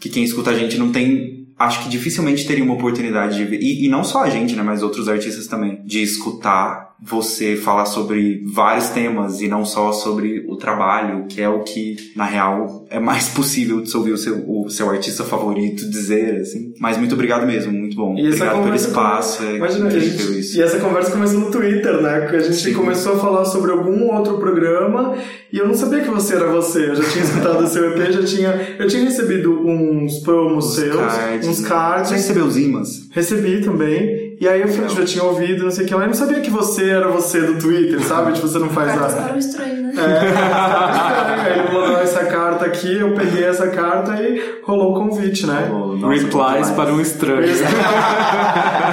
Que 0.04 0.10
quem 0.10 0.26
escuta 0.26 0.50
a 0.50 0.54
gente 0.54 0.78
não 0.78 0.92
tem. 0.92 1.48
Acho 1.58 1.82
que 1.82 1.90
dificilmente 1.90 2.46
teria 2.46 2.62
uma 2.62 2.74
oportunidade 2.74 3.38
de 3.38 3.46
ver. 3.46 3.62
E, 3.62 3.86
e 3.86 3.88
não 3.88 4.04
só 4.04 4.22
a 4.22 4.30
gente, 4.30 4.54
né? 4.54 4.62
Mas 4.62 4.84
outros 4.84 5.08
artistas 5.08 5.48
também. 5.48 5.82
De 5.86 6.04
escutar 6.04 6.93
você 7.06 7.56
falar 7.56 7.86
sobre 7.86 8.44
vários 8.54 8.90
temas 8.90 9.42
e 9.42 9.48
não 9.48 9.66
só 9.66 9.92
sobre 9.92 10.46
o 10.48 10.56
trabalho, 10.56 11.26
que 11.28 11.42
é 11.42 11.50
o 11.50 11.64
que, 11.64 11.96
na 12.16 12.26
real, 12.26 12.86
é 12.90 13.00
mais 13.00 13.28
possível 13.36 13.82
de 13.82 13.96
ouvir 13.96 14.14
o 14.14 14.18
seu, 14.18 14.44
o 14.48 14.70
seu 14.70 14.90
artista 14.90 15.24
favorito 15.24 15.90
dizer, 15.90 16.42
assim. 16.42 16.74
Mas 16.80 16.98
muito 16.98 17.14
obrigado 17.14 17.46
mesmo, 17.46 17.72
muito 17.72 17.96
bom. 17.96 18.16
E 18.18 18.28
obrigado 18.28 18.64
pelo 18.64 18.76
espaço. 18.76 19.44
É 19.44 19.56
Imagina, 19.58 19.90
gente, 19.90 20.40
isso. 20.40 20.58
e 20.58 20.62
essa 20.62 20.80
conversa 20.80 21.12
começou 21.12 21.40
no 21.40 21.52
Twitter, 21.52 22.02
né? 22.02 22.28
Que 22.30 22.36
a 22.38 22.40
gente 22.40 22.56
Sim. 22.56 22.74
começou 22.74 23.14
a 23.14 23.20
falar 23.20 23.46
sobre 23.46 23.72
algum 23.72 24.14
outro 24.14 24.38
programa 24.38 25.16
e 25.52 25.58
eu 25.58 25.68
não 25.68 25.74
sabia 25.74 26.02
que 26.02 26.10
você 26.10 26.36
era 26.36 26.48
você. 26.48 26.90
Eu 26.90 26.96
já 26.96 27.04
tinha 27.10 27.24
escutado 27.24 27.64
o 27.64 27.68
seu 27.68 27.92
EP, 27.92 28.12
já 28.12 28.24
tinha. 28.24 28.76
Eu 28.80 28.88
tinha 28.88 29.04
recebido 29.04 29.52
uns 29.68 30.20
promos 30.20 30.76
seus, 30.76 30.96
cards. 30.96 31.48
uns 31.48 31.58
Você 31.58 31.68
cards. 31.68 32.12
recebeu 32.12 32.46
os 32.46 32.58
imãs? 32.58 33.08
Recebi 33.12 33.62
também. 33.62 34.33
E 34.40 34.48
aí 34.48 34.62
eu 34.62 34.68
falei, 34.68 34.90
já 34.90 35.06
tinha 35.06 35.24
ouvido, 35.24 35.64
não 35.64 35.72
sei 35.72 35.86
o 35.86 35.88
que 35.88 35.94
lá, 35.96 36.02
eu 36.04 36.08
não 36.08 36.14
sabia 36.14 36.42
que 36.42 36.50
você 36.50 36.90
era 36.90 37.08
você 37.08 37.42
do 37.42 37.58
Twitter, 37.60 38.02
sabe? 38.04 38.34
Tipo, 38.34 38.48
você 38.48 38.60
não 38.60 38.70
faz 38.70 38.92
Cartas 38.94 39.14
a... 39.18 39.22
para 39.24 39.36
o 39.36 39.40
estranho, 39.40 39.84
né? 39.84 39.94
É, 39.96 41.52
aí 41.52 41.60
ele 41.60 41.72
mandou 41.74 41.98
essa 42.00 42.26
carta 42.26 42.66
aqui, 42.66 42.98
eu 43.00 43.14
peguei 43.14 43.44
essa 43.46 43.68
carta 43.68 44.14
e 44.22 44.60
rolou 44.64 44.92
o 44.92 44.96
convite, 44.96 45.46
né? 45.46 45.70
Nossa, 45.72 46.08
Replies 46.08 46.70
para 46.72 46.92
um 46.94 47.00
estranho. 47.02 47.44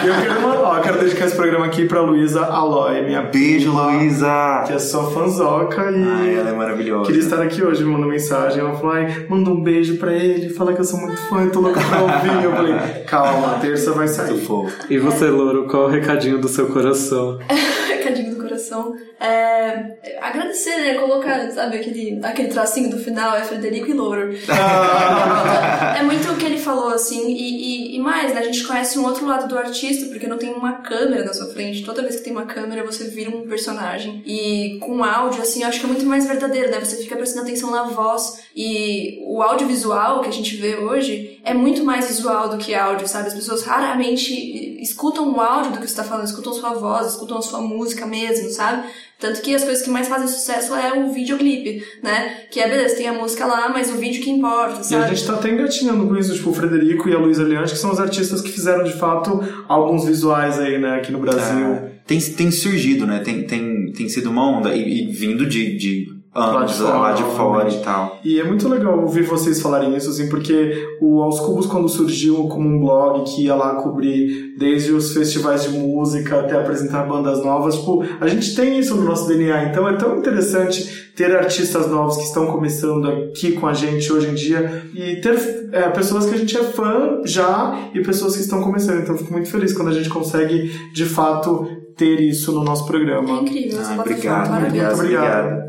E 0.03 0.07
eu 0.07 0.15
quero, 0.15 0.41
mandar- 0.41 0.61
ó, 0.63 0.77
eu 0.79 0.83
quero 0.83 0.99
dedicar 0.99 1.27
esse 1.27 1.37
programa 1.37 1.67
aqui 1.67 1.85
pra 1.85 2.01
Luísa 2.01 2.43
Aloy, 2.47 3.03
minha 3.03 3.21
Beijo, 3.23 3.71
Luísa! 3.71 4.65
que 4.67 4.73
é 4.73 4.79
sua 4.79 5.11
fanzoca 5.11 5.91
e 5.91 6.03
Ai, 6.03 6.35
ela 6.39 6.51
é 6.51 6.53
maravilhosa. 6.55 7.05
queria 7.05 7.21
estar 7.21 7.43
aqui 7.43 7.63
hoje, 7.63 7.85
me 7.85 7.91
mandou 7.93 8.09
mensagem. 8.09 8.61
Ela 8.61 8.73
falou, 8.75 8.93
ai, 8.93 9.27
manda 9.29 9.51
um 9.51 9.61
beijo 9.63 9.99
pra 9.99 10.13
ele, 10.13 10.49
fala 10.49 10.73
que 10.73 10.81
eu 10.81 10.85
sou 10.85 10.99
muito 10.99 11.21
fã, 11.29 11.43
eu 11.43 11.53
tô 11.53 11.61
louca 11.61 11.81
pra 11.81 12.01
ouvir. 12.01 12.45
Eu 12.45 12.53
falei, 12.53 12.75
calma, 13.07 13.59
terça 13.61 13.93
vai 13.93 14.09
sair. 14.09 14.31
Muito 14.31 14.47
fofo. 14.47 14.75
E 14.89 14.97
você, 14.99 15.27
Louro, 15.41 15.65
qual 15.67 15.85
o 15.85 15.89
recadinho 15.89 16.39
do 16.39 16.49
seu 16.49 16.67
coração? 16.67 17.39
Recadinho 17.89 18.30
coração. 18.61 18.95
É, 19.19 20.19
agradecer, 20.21 20.77
né? 20.77 20.95
Colocar, 20.95 21.51
sabe, 21.51 21.77
aquele, 21.77 22.21
aquele 22.23 22.49
tracinho 22.49 22.91
do 22.91 22.99
final, 22.99 23.37
é 23.37 23.45
Frederico 23.45 23.89
e 23.89 23.95
Louro. 23.95 24.33
é 25.99 26.03
muito 26.03 26.31
o 26.31 26.37
que 26.37 26.45
ele 26.45 26.59
falou, 26.59 26.89
assim, 26.89 27.29
e, 27.29 27.93
e, 27.93 27.97
e 27.97 27.99
mais, 27.99 28.35
né? 28.35 28.41
A 28.41 28.45
gente 28.45 28.65
conhece 28.65 28.99
um 28.99 29.05
outro 29.05 29.27
lado 29.27 29.49
do 29.49 29.59
artista, 29.59 30.07
porque 30.07 30.27
não 30.27 30.39
tem 30.39 30.53
uma 30.53 30.75
câmera 30.75 31.25
na 31.25 31.33
sua 31.33 31.47
frente. 31.47 31.85
Toda 31.85 32.03
vez 32.03 32.17
que 32.17 32.25
tem 32.25 32.33
uma 32.33 32.47
câmera, 32.47 32.85
você 32.85 33.05
vira 33.05 33.31
um 33.31 33.49
personagem. 33.49 34.23
E 34.27 34.79
com 34.81 35.03
áudio, 35.03 35.43
assim, 35.43 35.63
eu 35.63 35.69
acho 35.69 35.81
que 35.81 35.87
é 35.87 35.89
muito 35.89 36.07
mais 36.07 36.27
verdadeiro, 36.27 36.71
né? 36.71 36.79
Você 36.81 36.97
fica 36.97 37.17
prestando 37.17 37.47
atenção 37.47 37.71
na 37.71 37.85
voz. 37.85 38.45
E 38.55 39.23
o 39.27 39.43
audiovisual 39.43 40.21
que 40.21 40.29
a 40.29 40.33
gente 40.33 40.57
vê 40.57 40.77
hoje 40.77 41.41
é 41.45 41.55
muito 41.55 41.85
mais 41.85 42.09
visual 42.09 42.49
do 42.49 42.59
que 42.59 42.75
áudio, 42.75 43.09
sabe? 43.09 43.29
As 43.29 43.35
pessoas 43.35 43.63
raramente 43.63 44.81
escutam 44.81 45.31
o 45.31 45.41
áudio 45.41 45.73
do 45.73 45.79
que 45.79 45.87
você 45.87 45.97
tá 45.97 46.05
falando, 46.05 46.27
escutam 46.27 46.53
sua 46.53 46.75
voz, 46.75 47.09
escutam 47.09 47.39
a 47.39 47.43
sua 47.43 47.61
música 47.61 48.07
mesmo, 48.07 48.50
sabe? 48.51 48.89
Tanto 49.19 49.43
que 49.43 49.55
as 49.55 49.63
coisas 49.65 49.83
que 49.83 49.91
mais 49.91 50.09
fazem 50.09 50.27
sucesso 50.29 50.75
é 50.75 50.95
o 50.95 51.13
videoclipe, 51.13 51.85
né? 52.03 52.45
Que 52.51 52.61
é 52.61 52.69
beleza, 52.69 52.97
tem 52.97 53.07
a 53.09 53.13
música 53.13 53.45
lá, 53.45 53.69
mas 53.69 53.91
o 53.91 53.97
vídeo 53.99 54.23
que 54.23 54.31
importa, 54.31 54.77
E 54.77 54.81
a 54.81 54.83
sabe? 54.85 55.15
gente 55.15 55.27
tá 55.27 55.35
até 55.35 55.51
engatinhando 55.51 56.07
com 56.07 56.17
isso, 56.17 56.35
tipo, 56.35 56.51
o 56.51 56.55
Frederico 56.55 57.09
e 57.09 57.15
a 57.15 57.19
Luísa 57.19 57.43
Leante, 57.45 57.73
que 57.73 57.79
são 57.79 57.93
os 57.93 58.01
artistas 58.01 58.41
que 58.41 58.51
fizeram 58.51 58.83
de 58.83 58.93
fato 58.95 59.41
alguns 59.69 60.05
visuais 60.07 60.59
aí, 60.59 60.79
né, 60.79 60.97
aqui 60.97 61.13
no 61.13 61.19
Brasil. 61.21 61.67
É, 61.67 61.91
tem, 62.07 62.19
tem 62.19 62.51
surgido, 62.51 63.07
né? 63.07 63.21
Tem, 63.21 63.43
tem, 63.45 63.93
tem 63.93 64.09
sido 64.09 64.31
uma 64.31 64.49
onda 64.49 64.75
e, 64.75 65.03
e 65.03 65.13
vindo 65.13 65.45
de, 65.47 65.77
de 65.77 66.20
anos 66.35 66.79
Lá 66.81 66.91
de 66.91 66.99
lá 66.99 67.13
de 67.13 67.23
fora, 67.37 67.69
e 67.69 67.79
tal. 67.81 68.21
E 68.25 68.39
é 68.39 68.45
muito 68.45 68.69
legal 68.69 69.01
ouvir 69.01 69.23
vocês 69.23 69.61
falarem 69.61 69.97
isso, 69.97 70.11
assim, 70.11 70.29
porque 70.29 70.97
o 71.01 71.21
Aos 71.23 71.41
Cubos, 71.41 71.67
quando 71.67 71.89
surgiu 71.89 72.49
como 72.49 72.69
um 72.69 72.81
blog 72.81 73.25
que 73.25 73.45
ia 73.45 73.55
lá 73.55 73.75
cobrir 73.77 74.55
desde 74.57 74.93
os 74.93 75.13
festivais 75.13 75.65
de 75.65 75.71
música 75.71 76.41
até 76.41 76.57
apresentar 76.57 77.05
bandas 77.05 77.45
novas, 77.45 77.77
tipo, 77.77 78.05
a 78.21 78.29
gente 78.29 78.55
tem 78.55 78.79
isso 78.79 78.95
no 78.95 79.05
nosso 79.05 79.27
DNA, 79.27 79.65
então 79.65 79.89
é 79.89 79.97
tão 79.97 80.19
interessante 80.19 81.11
ter 81.17 81.37
artistas 81.37 81.89
novos 81.89 82.17
que 82.17 82.23
estão 82.23 82.47
começando 82.47 83.09
aqui 83.09 83.53
com 83.53 83.67
a 83.67 83.75
gente 83.75 84.11
hoje 84.13 84.29
em 84.29 84.35
dia 84.35 84.85
e 84.95 85.17
ter 85.17 85.69
é, 85.73 85.89
pessoas 85.91 86.27
que 86.27 86.35
a 86.35 86.39
gente 86.39 86.57
é 86.57 86.63
fã 86.63 87.21
já 87.25 87.91
e 87.93 88.01
pessoas 88.01 88.37
que 88.37 88.43
estão 88.43 88.63
começando. 88.63 89.01
Então 89.01 89.15
eu 89.15 89.19
fico 89.19 89.33
muito 89.33 89.51
feliz 89.51 89.73
quando 89.73 89.89
a 89.89 89.93
gente 89.93 90.09
consegue, 90.09 90.73
de 90.95 91.05
fato, 91.05 91.67
ter 91.97 92.21
isso 92.21 92.53
no 92.53 92.63
nosso 92.65 92.85
É 92.85 92.87
programa. 92.87 93.41
incrível 93.43 93.81
essa 93.81 93.93
Ah, 93.95 94.01
obrigado. 94.01 94.51
Muito 94.61 94.95
obrigado. 94.95 95.63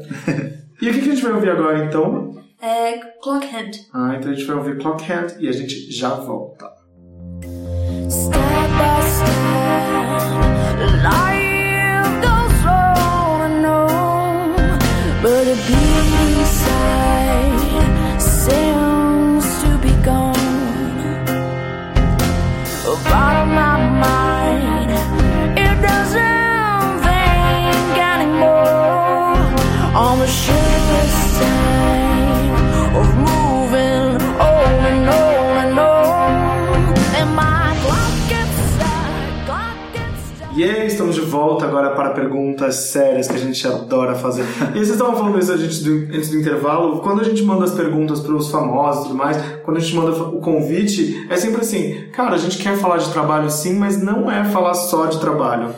E 0.82 0.90
o 0.90 0.94
que 0.94 1.00
que 1.02 1.10
a 1.10 1.14
gente 1.16 1.22
vai 1.24 1.34
ouvir 1.34 1.50
agora, 1.52 1.86
então? 1.86 2.36
É 2.62 2.98
Clock 3.22 3.46
Hand. 3.46 3.72
Ah, 3.94 4.16
então 4.18 4.32
a 4.32 4.34
gente 4.34 4.46
vai 4.46 4.56
ouvir 4.58 4.78
Clockhand 4.80 5.28
e 5.40 5.48
a 5.48 5.52
gente 5.52 5.92
já 5.92 6.10
volta. 6.16 6.70
Step 8.10 8.38
by 8.78 9.02
step, 9.08 9.32
life 11.02 12.12
goes 12.22 12.66
on 12.66 13.42
and 13.42 13.66
on, 13.66 14.54
but 15.22 15.48
a 15.48 15.56
beat 15.68 16.12
inside 16.40 17.62
seems 18.20 19.46
to 19.62 19.70
be 19.82 19.94
gone. 20.04 20.36
Out 23.14 23.36
of 23.42 23.48
my 23.48 23.78
mind, 24.02 24.41
volta 41.42 41.66
agora 41.66 41.90
para 41.96 42.12
perguntas 42.12 42.76
sérias 42.76 43.28
que 43.28 43.34
a 43.36 43.40
gente 43.40 43.68
adora 43.68 44.14
fazer. 44.14 44.44
E 44.44 44.74
vocês 44.74 44.92
estavam 44.92 45.16
falando 45.16 45.40
isso 45.40 45.52
antes 45.52 45.84
do, 45.84 45.92
antes 46.16 46.30
do 46.30 46.38
intervalo, 46.38 47.00
quando 47.00 47.22
a 47.22 47.24
gente 47.24 47.42
manda 47.44 47.66
as 47.66 47.72
perguntas 47.72 48.20
para 48.20 48.36
os 48.36 48.52
famosos 48.52 49.06
e 49.06 49.08
tudo 49.08 49.18
mais, 49.18 49.38
quando 49.64 49.78
a 49.78 49.80
gente 49.80 49.96
manda 49.96 50.12
o 50.12 50.40
convite, 50.40 51.26
é 51.30 51.36
sempre 51.38 51.62
assim, 51.62 52.04
cara, 52.12 52.36
a 52.36 52.38
gente 52.38 52.60
quer 52.60 52.78
falar 52.78 52.98
de 52.98 53.12
trabalho 53.12 53.50
sim, 53.50 53.74
mas 53.74 54.02
não 54.02 54.30
é 54.32 54.44
falar 54.46 54.76
só 54.76 55.08
de 55.08 55.20
trabalho. 55.20 55.70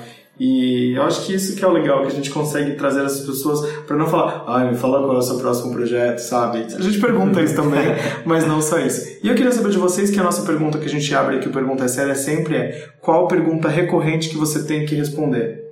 E 0.45 0.91
eu 0.93 1.03
acho 1.03 1.25
que 1.25 1.33
isso 1.33 1.55
que 1.55 1.63
é 1.63 1.67
o 1.69 1.71
legal, 1.71 2.01
que 2.01 2.07
a 2.07 2.15
gente 2.15 2.29
consegue 2.29 2.73
trazer 2.73 3.05
essas 3.05 3.25
pessoas 3.25 3.65
para 3.87 3.95
não 3.95 4.07
falar, 4.07 4.43
ai, 4.45 4.69
me 4.69 4.77
fala 4.77 5.01
qual 5.01 5.15
é 5.15 5.19
o 5.19 5.21
seu 5.21 5.37
próximo 5.37 5.71
projeto, 5.71 6.17
sabe? 6.17 6.65
A 6.75 6.81
gente 6.81 6.99
pergunta 6.99 7.41
isso 7.41 7.55
também, 7.55 7.85
mas 8.25 8.45
não 8.45 8.61
só 8.61 8.77
isso. 8.77 9.19
E 9.23 9.29
eu 9.29 9.35
queria 9.35 9.53
saber 9.53 9.69
de 9.69 9.77
vocês 9.77 10.11
que 10.11 10.19
a 10.19 10.23
nossa 10.23 10.41
pergunta 10.41 10.77
que 10.79 10.85
a 10.85 10.89
gente 10.89 11.15
abre 11.15 11.37
aqui, 11.37 11.47
o 11.47 11.51
Pergunta 11.53 11.85
é 11.85 11.87
Séria, 11.87 12.13
sempre 12.13 12.57
é 12.57 12.89
qual 12.99 13.25
pergunta 13.25 13.69
recorrente 13.69 14.27
que 14.27 14.35
você 14.35 14.65
tem 14.65 14.85
que 14.85 14.95
responder? 14.95 15.63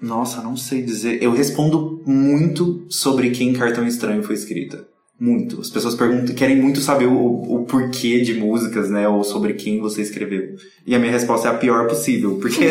Nossa, 0.00 0.40
não 0.40 0.56
sei 0.56 0.80
dizer. 0.80 1.20
Eu 1.20 1.32
respondo 1.32 2.00
muito 2.06 2.84
sobre 2.88 3.30
quem 3.30 3.52
Cartão 3.52 3.84
Estranho 3.84 4.22
foi 4.22 4.36
escrita. 4.36 4.93
Muito. 5.18 5.60
As 5.60 5.70
pessoas 5.70 5.94
perguntam, 5.94 6.34
querem 6.34 6.60
muito 6.60 6.80
saber 6.80 7.06
o, 7.06 7.14
o 7.14 7.64
porquê 7.64 8.20
de 8.20 8.34
músicas, 8.34 8.90
né? 8.90 9.08
Ou 9.08 9.22
sobre 9.22 9.54
quem 9.54 9.80
você 9.80 10.02
escreveu. 10.02 10.56
E 10.84 10.94
a 10.94 10.98
minha 10.98 11.12
resposta 11.12 11.48
é 11.48 11.50
a 11.52 11.54
pior 11.54 11.86
possível, 11.86 12.38
porque 12.40 12.64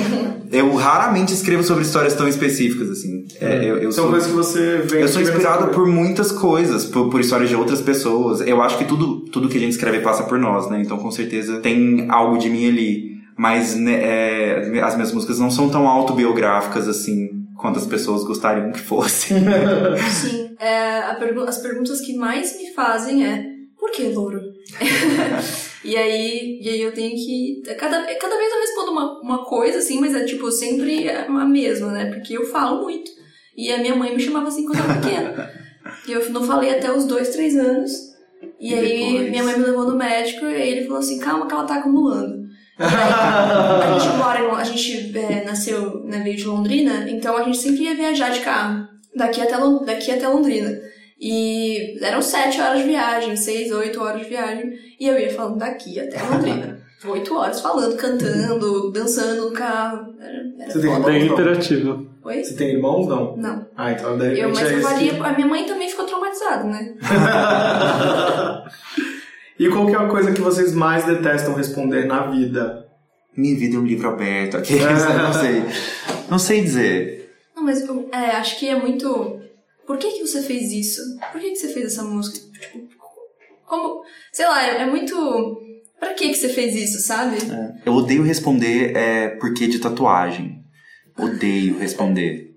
eu 0.50 0.74
raramente 0.74 1.34
escrevo 1.34 1.62
sobre 1.62 1.84
histórias 1.84 2.14
tão 2.14 2.26
específicas, 2.26 2.90
assim. 2.90 3.26
É, 3.38 3.64
eu, 3.64 3.76
eu 3.76 3.92
São 3.92 4.04
sou, 4.04 4.12
coisas 4.12 4.30
que 4.30 4.34
você 4.34 4.78
vem 4.78 5.02
eu 5.02 5.08
sou 5.08 5.20
inspirado 5.20 5.68
por 5.68 5.86
muitas 5.86 6.32
coisas, 6.32 6.86
por, 6.86 7.10
por 7.10 7.20
histórias 7.20 7.50
de 7.50 7.54
outras 7.54 7.82
pessoas. 7.82 8.40
Eu 8.40 8.62
acho 8.62 8.78
que 8.78 8.86
tudo, 8.86 9.20
tudo 9.26 9.48
que 9.48 9.58
a 9.58 9.60
gente 9.60 9.72
escreve 9.72 10.00
passa 10.00 10.22
por 10.22 10.38
nós, 10.38 10.70
né? 10.70 10.80
Então, 10.80 10.96
com 10.96 11.10
certeza, 11.10 11.58
tem 11.58 12.06
algo 12.08 12.38
de 12.38 12.48
mim 12.48 12.66
ali. 12.66 13.10
Mas 13.36 13.74
né, 13.76 13.92
é, 13.92 14.80
as 14.82 14.94
minhas 14.94 15.12
músicas 15.12 15.38
não 15.38 15.50
são 15.50 15.68
tão 15.68 15.86
autobiográficas, 15.86 16.88
assim, 16.88 17.28
quanto 17.56 17.78
as 17.78 17.86
pessoas 17.86 18.24
gostariam 18.24 18.72
que 18.72 18.80
fossem. 18.80 19.38
Sim. 20.10 20.49
É, 20.60 21.14
pergu- 21.14 21.44
as 21.48 21.58
perguntas 21.58 22.00
que 22.00 22.14
mais 22.16 22.56
me 22.58 22.72
fazem 22.74 23.24
é 23.26 23.44
por 23.78 23.90
que 23.90 24.02
louro? 24.04 24.40
e 25.84 25.96
aí, 25.96 26.60
e 26.62 26.68
aí 26.68 26.80
eu 26.82 26.92
tenho 26.92 27.10
que. 27.14 27.62
Cada, 27.78 28.02
cada 28.14 28.36
vez 28.36 28.52
eu 28.52 28.60
respondo 28.60 28.92
uma, 28.92 29.20
uma 29.22 29.44
coisa, 29.46 29.78
assim, 29.78 29.98
mas 30.00 30.14
é 30.14 30.24
tipo 30.24 30.50
sempre 30.50 31.08
a 31.10 31.28
mesma, 31.46 31.92
né? 31.92 32.06
Porque 32.12 32.36
eu 32.36 32.44
falo 32.46 32.82
muito. 32.82 33.10
E 33.56 33.72
a 33.72 33.78
minha 33.78 33.96
mãe 33.96 34.14
me 34.14 34.22
chamava 34.22 34.48
assim 34.48 34.64
quando 34.66 34.78
eu 34.78 34.84
era 34.84 35.00
pequena. 35.00 35.60
E 36.06 36.12
eu 36.12 36.30
não 36.30 36.44
falei 36.44 36.70
até 36.70 36.92
os 36.92 37.04
dois, 37.06 37.30
três 37.30 37.56
anos. 37.56 37.90
E, 38.60 38.70
E 38.70 38.74
aí 38.74 39.04
depois? 39.12 39.30
minha 39.30 39.42
mãe 39.44 39.58
me 39.58 39.64
levou 39.64 39.84
no 39.90 39.96
médico 39.96 40.44
e 40.44 40.52
ele 40.54 40.84
falou 40.84 40.98
assim, 40.98 41.18
calma 41.18 41.46
que 41.46 41.54
ela 41.54 41.64
tá 41.64 41.76
acumulando. 41.76 42.38
Aí, 42.78 42.86
a 43.94 43.98
gente 43.98 44.16
mora 44.16 44.52
a 44.56 44.64
gente 44.64 45.18
é, 45.18 45.44
nasceu, 45.44 46.04
né, 46.04 46.20
veio 46.22 46.36
de 46.36 46.44
Londrina, 46.44 47.10
então 47.10 47.36
a 47.36 47.42
gente 47.42 47.58
sempre 47.58 47.82
ia 47.84 47.94
viajar 47.94 48.30
de 48.30 48.40
carro, 48.40 48.86
daqui 49.14 49.40
até, 49.40 49.56
daqui 49.84 50.10
até 50.12 50.28
Londrina. 50.28 50.78
E 51.20 51.98
eram 52.02 52.22
sete 52.22 52.60
horas 52.60 52.78
de 52.78 52.84
viagem, 52.88 53.36
seis, 53.36 53.70
oito 53.72 54.00
horas 54.02 54.22
de 54.22 54.28
viagem, 54.28 54.72
e 54.98 55.06
eu 55.06 55.18
ia 55.18 55.30
falando 55.32 55.58
daqui 55.58 56.00
até 56.00 56.20
Londrina. 56.22 56.80
Oito 57.02 57.34
horas 57.34 57.62
falando, 57.62 57.96
cantando, 57.96 58.92
dançando 58.92 59.46
no 59.46 59.52
carro. 59.52 60.14
Era, 60.20 60.36
era 60.58 60.70
Você 60.70 60.80
tem 60.82 60.90
foda. 60.90 61.06
Bem 61.06 61.26
interativo. 61.26 62.06
Oi? 62.22 62.44
Você 62.44 62.54
tem 62.54 62.72
irmãos, 62.74 63.06
não? 63.08 63.34
Não. 63.38 63.66
Ah, 63.74 63.92
então 63.92 64.18
de 64.18 64.38
Eu, 64.38 64.50
mas 64.50 64.60
é 64.60 64.74
eu 64.74 65.14
que- 65.14 65.20
a 65.20 65.32
minha 65.32 65.46
mãe 65.46 65.64
também 65.64 65.88
ficou 65.88 66.04
traumatizada, 66.04 66.64
né? 66.64 66.94
E 69.58 69.68
qual 69.68 69.86
que 69.86 69.94
é 69.94 69.98
a 69.98 70.08
coisa 70.08 70.32
que 70.32 70.40
vocês 70.40 70.74
mais 70.74 71.04
detestam 71.04 71.54
responder 71.54 72.06
na 72.06 72.26
vida? 72.26 72.86
Minha 73.36 73.58
vida 73.58 73.76
é 73.76 73.78
um 73.78 73.84
livro 73.84 74.08
aberto. 74.08 74.56
Aqueles, 74.56 74.82
não 75.04 75.32
sei. 75.34 75.64
Não 76.30 76.38
sei 76.38 76.60
dizer. 76.62 77.19
Não, 77.60 77.66
mas 77.66 77.82
eu 77.82 78.08
é, 78.10 78.30
acho 78.36 78.58
que 78.58 78.68
é 78.68 78.74
muito. 78.74 79.38
Por 79.86 79.98
que, 79.98 80.10
que 80.12 80.26
você 80.26 80.42
fez 80.42 80.72
isso? 80.72 81.00
Por 81.30 81.40
que, 81.40 81.50
que 81.50 81.56
você 81.56 81.68
fez 81.68 81.92
essa 81.92 82.02
música? 82.02 82.38
Tipo, 82.58 82.88
como. 83.66 84.02
Sei 84.32 84.46
lá, 84.46 84.66
é, 84.66 84.82
é 84.82 84.86
muito. 84.86 85.60
Pra 85.98 86.14
que, 86.14 86.30
que 86.30 86.34
você 86.34 86.48
fez 86.48 86.74
isso, 86.74 87.06
sabe? 87.06 87.36
Eu 87.84 87.92
odeio 87.92 88.22
responder 88.22 88.96
é, 88.96 89.28
porquê 89.28 89.66
de 89.66 89.78
tatuagem. 89.78 90.64
Odeio 91.18 91.78
responder. 91.78 92.56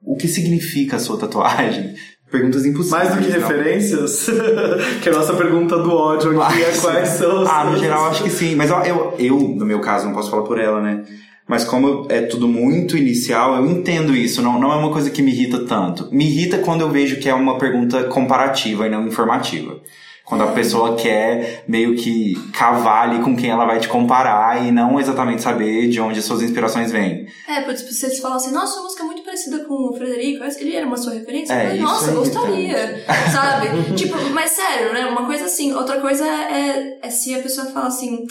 O 0.00 0.16
que 0.16 0.28
significa 0.28 0.96
a 0.96 1.00
sua 1.00 1.18
tatuagem? 1.18 1.96
Perguntas 2.30 2.64
impossíveis. 2.64 3.08
Mais 3.08 3.16
do 3.16 3.24
que 3.24 3.36
não. 3.36 3.48
referências, 3.48 4.26
que 5.02 5.08
é 5.08 5.12
a 5.12 5.16
nossa 5.16 5.34
pergunta 5.34 5.76
do 5.78 5.90
ódio 5.90 6.40
aqui 6.40 6.62
é 6.62 6.76
quais 6.78 7.08
são 7.08 7.42
os 7.42 7.48
Ah, 7.48 7.64
no 7.64 7.76
geral 7.76 8.04
acho 8.06 8.22
que 8.22 8.30
sim. 8.30 8.54
Mas 8.54 8.70
ó, 8.70 8.84
eu, 8.84 9.14
eu, 9.18 9.36
no 9.36 9.66
meu 9.66 9.80
caso, 9.80 10.06
não 10.06 10.14
posso 10.14 10.30
falar 10.30 10.44
por 10.44 10.60
ela, 10.60 10.80
né? 10.80 11.04
Mas 11.48 11.64
como 11.64 12.06
é 12.10 12.20
tudo 12.20 12.46
muito 12.46 12.94
inicial, 12.94 13.56
eu 13.56 13.66
entendo 13.66 14.14
isso. 14.14 14.42
Não, 14.42 14.60
não 14.60 14.70
é 14.70 14.76
uma 14.76 14.92
coisa 14.92 15.10
que 15.10 15.22
me 15.22 15.32
irrita 15.32 15.64
tanto. 15.64 16.06
Me 16.12 16.26
irrita 16.26 16.58
quando 16.58 16.82
eu 16.82 16.90
vejo 16.90 17.18
que 17.18 17.28
é 17.28 17.32
uma 17.32 17.58
pergunta 17.58 18.04
comparativa 18.04 18.86
e 18.86 18.90
não 18.90 19.06
informativa. 19.06 19.80
Quando 20.26 20.44
a 20.44 20.48
pessoa 20.48 20.94
quer 20.94 21.64
meio 21.66 21.96
que 21.96 22.34
cavar 22.52 23.08
ali 23.08 23.22
com 23.22 23.34
quem 23.34 23.48
ela 23.48 23.64
vai 23.64 23.80
te 23.80 23.88
comparar 23.88 24.62
e 24.62 24.70
não 24.70 25.00
exatamente 25.00 25.40
saber 25.40 25.88
de 25.88 25.98
onde 26.02 26.18
as 26.18 26.26
suas 26.26 26.42
inspirações 26.42 26.92
vêm. 26.92 27.26
É, 27.48 27.62
por 27.62 27.72
exemplo, 27.72 27.94
se 27.94 28.04
eles 28.04 28.20
falam 28.20 28.36
assim, 28.36 28.52
nossa, 28.52 28.74
sua 28.74 28.82
música 28.82 29.04
é 29.04 29.06
muito 29.06 29.22
parecida 29.22 29.64
com 29.64 29.88
o 29.88 29.96
Frederico, 29.96 30.44
ele 30.60 30.76
era 30.76 30.86
uma 30.86 30.98
sua 30.98 31.14
referência? 31.14 31.54
É, 31.54 31.56
eu 31.56 31.66
falei, 31.68 31.80
nossa, 31.80 32.10
é 32.10 32.14
gostaria, 32.14 33.04
sabe? 33.32 33.94
tipo, 33.94 34.18
mas 34.34 34.50
sério, 34.50 34.92
né? 34.92 35.06
Uma 35.06 35.24
coisa 35.24 35.46
assim, 35.46 35.72
outra 35.72 35.98
coisa 35.98 36.26
é, 36.26 36.98
é 37.00 37.08
se 37.08 37.34
a 37.34 37.38
pessoa 37.38 37.68
fala 37.68 37.86
assim, 37.86 38.26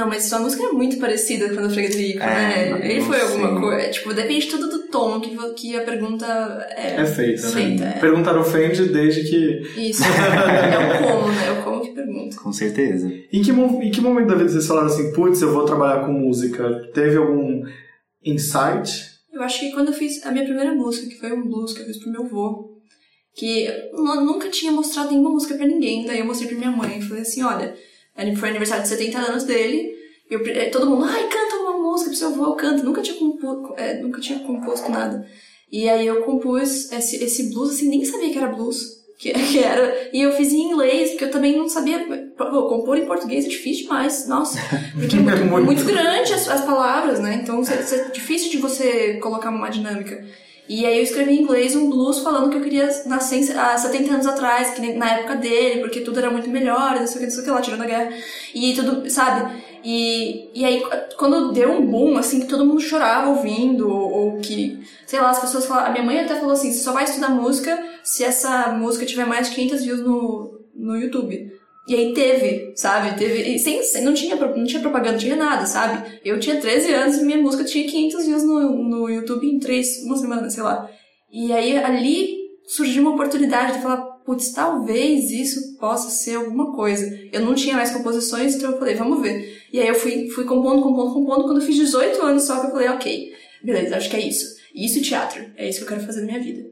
não, 0.00 0.08
mas 0.08 0.24
sua 0.24 0.38
música 0.38 0.62
é 0.64 0.72
muito 0.72 0.96
parecida 0.98 1.48
com 1.52 1.60
a 1.60 1.62
do 1.66 1.70
Frederico, 1.70 2.20
É, 2.22 2.72
né? 2.78 2.90
Ele 2.90 3.00
foi 3.02 3.20
alguma 3.20 3.60
coisa, 3.60 3.90
tipo, 3.90 4.14
depende 4.14 4.46
tudo 4.46 4.68
do 4.68 4.86
tom 4.88 5.20
que, 5.20 5.36
que 5.54 5.76
a 5.76 5.82
pergunta 5.82 6.26
é, 6.76 7.00
É 7.00 7.04
feita, 7.04 7.42
né? 7.46 7.52
feita, 7.52 7.84
é. 7.84 7.92
Perguntar 8.00 8.38
ofende 8.38 8.84
desde 8.88 9.24
que. 9.28 9.80
Isso, 9.90 10.02
é 10.04 10.08
o 10.08 11.08
como, 11.08 11.28
né? 11.32 11.46
É 11.48 11.52
o 11.52 11.62
como 11.64 11.80
que 11.82 11.90
pergunta. 11.90 12.36
Com 12.36 12.52
certeza. 12.52 13.10
Em 13.32 13.42
que, 13.42 13.50
em 13.50 13.90
que 13.90 14.00
momento 14.00 14.28
da 14.28 14.34
vida 14.36 14.48
vocês 14.48 14.66
falaram 14.66 14.86
assim, 14.86 15.12
putz, 15.12 15.42
eu 15.42 15.52
vou 15.52 15.64
trabalhar 15.64 16.06
com 16.06 16.12
música? 16.12 16.88
Teve 16.94 17.16
algum 17.16 17.62
insight? 18.24 19.18
Eu 19.32 19.42
acho 19.42 19.60
que 19.60 19.70
quando 19.72 19.88
eu 19.88 19.94
fiz 19.94 20.24
a 20.24 20.32
minha 20.32 20.44
primeira 20.44 20.74
música, 20.74 21.08
que 21.08 21.16
foi 21.18 21.32
um 21.32 21.42
blues 21.46 21.72
que 21.72 21.82
eu 21.82 21.86
fiz 21.86 21.98
pro 21.98 22.10
meu 22.10 22.22
avô, 22.24 22.76
que 23.34 23.64
eu 23.66 24.02
nu- 24.02 24.24
nunca 24.24 24.48
tinha 24.48 24.72
mostrado 24.72 25.10
nenhuma 25.10 25.30
música 25.30 25.54
pra 25.54 25.66
ninguém, 25.66 26.04
daí 26.06 26.18
eu 26.18 26.24
mostrei 26.24 26.48
pra 26.48 26.58
minha 26.58 26.70
mãe 26.70 26.98
e 26.98 27.02
falei 27.02 27.22
assim, 27.22 27.42
olha, 27.42 27.74
foi 28.36 28.48
aniversário 28.48 28.82
de 28.82 28.88
70 28.88 29.18
anos 29.18 29.44
dele, 29.44 29.96
eu, 30.30 30.44
eh, 30.46 30.68
todo 30.68 30.88
mundo, 30.88 31.04
ai, 31.04 31.26
canta 31.28 31.56
uma 31.56 31.78
música 31.78 32.10
pro 32.10 32.18
seu 32.18 32.28
avô, 32.28 32.54
canta, 32.54 32.82
nunca 32.82 33.00
tinha, 33.00 33.16
compo, 33.16 33.74
eh, 33.76 33.94
nunca 33.94 34.20
tinha 34.20 34.38
composto 34.40 34.90
nada. 34.90 35.26
E 35.70 35.88
aí 35.88 36.06
eu 36.06 36.22
compus 36.22 36.92
esse, 36.92 37.22
esse 37.22 37.50
blues, 37.50 37.70
assim, 37.70 37.88
nem 37.88 38.04
sabia 38.04 38.30
que 38.30 38.38
era 38.38 38.48
blues, 38.48 38.98
que, 39.18 39.32
que 39.50 39.58
era, 39.58 40.10
e 40.12 40.20
eu 40.22 40.32
fiz 40.32 40.52
em 40.52 40.70
inglês, 40.70 41.10
porque 41.10 41.24
eu 41.24 41.30
também 41.30 41.56
não 41.56 41.68
sabia, 41.68 41.98
pô, 42.36 42.68
compor 42.68 42.98
em 42.98 43.06
português 43.06 43.46
é 43.46 43.48
difícil 43.48 43.84
demais, 43.84 44.28
nossa, 44.28 44.58
porque 44.92 45.16
é 45.16 45.18
muito, 45.44 45.64
Muito. 45.64 45.84
grande 45.84 46.32
as, 46.32 46.48
as 46.48 46.64
palavras, 46.64 47.20
né, 47.20 47.40
então 47.42 47.62
é 47.62 48.10
difícil 48.10 48.50
de 48.50 48.58
você 48.58 49.14
colocar 49.14 49.50
uma 49.50 49.70
dinâmica. 49.70 50.24
E 50.68 50.84
aí 50.84 50.98
eu 50.98 51.02
escrevi 51.02 51.32
em 51.32 51.42
inglês 51.42 51.74
um 51.74 51.88
blues 51.88 52.18
falando 52.18 52.50
que 52.50 52.58
eu 52.58 52.60
queria 52.60 52.88
nascer 53.06 53.58
há 53.58 53.76
70 53.76 54.12
anos 54.12 54.26
atrás, 54.26 54.70
que 54.74 54.92
na 54.92 55.10
época 55.12 55.36
dele, 55.36 55.80
porque 55.80 56.00
tudo 56.00 56.18
era 56.18 56.30
muito 56.30 56.50
melhor, 56.50 56.96
não 57.00 57.06
sei 57.06 57.16
o 57.16 57.18
que, 57.20 57.24
não 57.24 57.30
sei 57.30 57.40
o 57.40 57.44
que 57.44 57.50
lá, 57.50 57.60
tirando 57.62 57.82
a 57.82 57.86
guerra. 57.86 58.12
E 58.54 58.74
tudo, 58.74 59.08
sabe? 59.08 59.62
E, 59.82 60.50
e 60.54 60.64
aí, 60.66 60.82
quando 61.16 61.52
deu 61.52 61.72
um 61.72 61.86
boom, 61.86 62.18
assim, 62.18 62.40
que 62.40 62.46
todo 62.46 62.66
mundo 62.66 62.80
chorava 62.80 63.30
ouvindo, 63.30 63.88
ou, 63.88 64.10
ou 64.12 64.36
que, 64.40 64.78
sei 65.06 65.20
lá, 65.20 65.30
as 65.30 65.38
pessoas 65.38 65.64
falavam. 65.64 65.88
A 65.88 65.92
minha 65.92 66.04
mãe 66.04 66.20
até 66.20 66.34
falou 66.36 66.52
assim: 66.52 66.70
você 66.70 66.80
só 66.80 66.92
vai 66.92 67.04
estudar 67.04 67.30
música 67.30 67.82
se 68.04 68.22
essa 68.22 68.68
música 68.72 69.06
tiver 69.06 69.24
mais 69.24 69.48
de 69.48 69.54
500 69.54 69.84
views 69.84 70.00
no, 70.00 70.60
no 70.74 70.96
YouTube. 70.96 71.57
E 71.88 71.94
aí 71.94 72.12
teve, 72.12 72.74
sabe? 72.76 73.18
Teve. 73.18 73.58
Sem, 73.58 73.82
sem- 73.82 74.04
não, 74.04 74.12
tinha, 74.12 74.36
não 74.36 74.64
tinha 74.64 74.82
propaganda, 74.82 75.12
não 75.12 75.18
tinha 75.18 75.36
nada, 75.36 75.64
sabe? 75.64 76.20
Eu 76.22 76.38
tinha 76.38 76.60
13 76.60 76.92
anos 76.92 77.16
e 77.16 77.24
minha 77.24 77.38
música 77.38 77.64
tinha 77.64 77.88
500 77.88 78.26
views 78.26 78.42
no, 78.44 78.82
no 78.84 79.08
YouTube 79.08 79.46
em 79.46 79.58
três, 79.58 80.02
uma 80.04 80.16
semana, 80.18 80.50
sei 80.50 80.62
lá. 80.62 80.86
E 81.32 81.50
aí 81.50 81.78
ali 81.78 82.36
surgiu 82.66 83.00
uma 83.02 83.12
oportunidade 83.12 83.72
de 83.78 83.82
falar, 83.82 84.02
putz, 84.26 84.50
talvez 84.52 85.30
isso 85.30 85.78
possa 85.78 86.10
ser 86.10 86.34
alguma 86.36 86.76
coisa. 86.76 87.10
Eu 87.32 87.40
não 87.40 87.54
tinha 87.54 87.74
mais 87.74 87.90
composições, 87.90 88.54
então 88.54 88.72
eu 88.72 88.78
falei, 88.78 88.94
vamos 88.94 89.22
ver. 89.22 89.62
E 89.72 89.80
aí 89.80 89.88
eu 89.88 89.94
fui, 89.94 90.28
fui 90.28 90.44
compondo, 90.44 90.82
compondo, 90.82 91.14
compondo. 91.14 91.44
Quando 91.44 91.60
eu 91.60 91.66
fiz 91.66 91.76
18 91.76 92.20
anos 92.22 92.42
só 92.42 92.60
que 92.60 92.66
eu 92.66 92.70
falei, 92.70 92.88
ok, 92.88 93.32
beleza, 93.64 93.96
acho 93.96 94.10
que 94.10 94.16
é 94.16 94.20
isso. 94.28 94.44
Isso 94.74 94.98
e 94.98 95.02
teatro. 95.02 95.42
É 95.56 95.66
isso 95.66 95.78
que 95.78 95.84
eu 95.84 95.88
quero 95.88 96.04
fazer 96.04 96.20
na 96.20 96.26
minha 96.26 96.40
vida. 96.40 96.68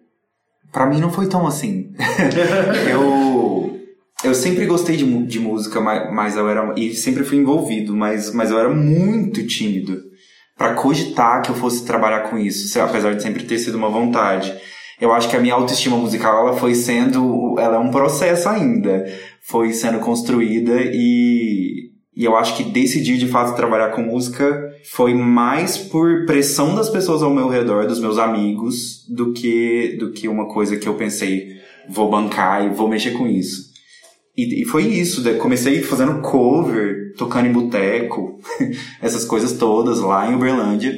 Pra 0.71 0.85
mim 0.87 1.01
não 1.01 1.11
foi 1.11 1.27
tão 1.27 1.47
assim. 1.47 1.95
eu 2.93 3.76
eu 4.25 4.35
sempre 4.35 4.67
gostei 4.67 4.97
de, 4.97 5.27
de 5.27 5.39
música, 5.39 5.81
mas, 5.81 6.13
mas 6.13 6.37
eu 6.37 6.49
era 6.49 6.75
e 6.77 6.95
sempre 6.95 7.25
fui 7.25 7.39
envolvido, 7.39 7.95
mas 7.95 8.33
mas 8.33 8.51
eu 8.51 8.59
era 8.59 8.69
muito 8.69 9.47
tímido 9.47 10.07
Pra 10.57 10.73
cogitar 10.73 11.43
que 11.43 11.51
eu 11.51 11.55
fosse 11.55 11.85
trabalhar 11.85 12.31
com 12.31 12.39
isso, 12.39 12.81
apesar 12.81 13.15
de 13.15 13.23
sempre 13.23 13.45
ter 13.45 13.59
sido 13.59 13.77
uma 13.77 13.91
vontade. 13.91 14.55
Eu 14.99 15.13
acho 15.13 15.29
que 15.29 15.37
a 15.37 15.41
minha 15.41 15.53
autoestima 15.53 15.99
musical 15.99 16.49
ela 16.49 16.57
foi 16.57 16.75
sendo, 16.75 17.57
ela 17.59 17.77
é 17.77 17.79
um 17.79 17.91
processo 17.91 18.49
ainda, 18.49 19.05
foi 19.43 19.73
sendo 19.73 19.99
construída 20.01 20.81
e 20.81 21.95
e 22.17 22.25
eu 22.25 22.35
acho 22.35 22.57
que 22.57 22.65
decidir 22.65 23.19
de 23.19 23.29
fato 23.29 23.55
trabalhar 23.55 23.91
com 23.91 24.01
música 24.01 24.73
foi 24.91 25.13
mais 25.13 25.77
por 25.77 26.25
pressão 26.25 26.75
das 26.75 26.89
pessoas 26.89 27.23
ao 27.23 27.29
meu 27.29 27.47
redor, 27.47 27.87
dos 27.87 28.01
meus 28.01 28.17
amigos, 28.17 29.05
do 29.11 29.35
que 29.35 29.99
do 29.99 30.13
que 30.13 30.27
uma 30.27 30.49
coisa 30.49 30.79
que 30.79 30.89
eu 30.89 30.95
pensei, 30.95 31.49
vou 31.91 32.11
bancar 32.11 32.65
e 32.65 32.71
vou 32.71 32.89
mexer 32.89 33.11
com 33.11 33.27
isso. 33.27 33.66
E, 34.37 34.63
e 34.63 34.65
foi 34.65 34.85
isso, 34.85 35.23
comecei 35.39 35.83
fazendo 35.83 36.21
cover, 36.21 37.15
tocando 37.17 37.47
em 37.47 37.53
boteco, 37.53 38.39
essas 39.01 39.25
coisas 39.25 39.55
todas 39.55 39.99
lá 40.01 40.31
em 40.31 40.35
Uberlândia, 40.35 40.95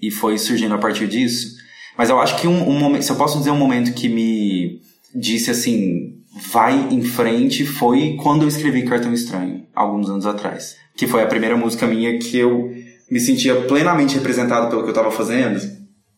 e 0.00 0.10
foi 0.10 0.38
surgindo 0.38 0.74
a 0.74 0.78
partir 0.78 1.06
disso. 1.06 1.58
Mas 1.96 2.08
eu 2.08 2.18
acho 2.18 2.40
que 2.40 2.48
um, 2.48 2.68
um 2.68 2.78
momento, 2.78 3.02
se 3.02 3.12
eu 3.12 3.16
posso 3.16 3.38
dizer 3.38 3.50
um 3.50 3.58
momento 3.58 3.92
que 3.92 4.08
me 4.08 4.80
disse 5.14 5.50
assim, 5.50 6.14
vai 6.50 6.88
em 6.90 7.02
frente, 7.02 7.66
foi 7.66 8.16
quando 8.22 8.42
eu 8.42 8.48
escrevi 8.48 8.84
Cartão 8.84 9.12
Estranho, 9.12 9.66
alguns 9.74 10.08
anos 10.08 10.24
atrás. 10.24 10.76
Que 10.96 11.06
foi 11.06 11.22
a 11.22 11.26
primeira 11.26 11.56
música 11.56 11.86
minha 11.86 12.18
que 12.18 12.38
eu 12.38 12.72
me 13.10 13.20
sentia 13.20 13.62
plenamente 13.62 14.14
representado 14.14 14.70
pelo 14.70 14.84
que 14.84 14.90
eu 14.90 14.94
tava 14.94 15.10
fazendo. 15.10 15.60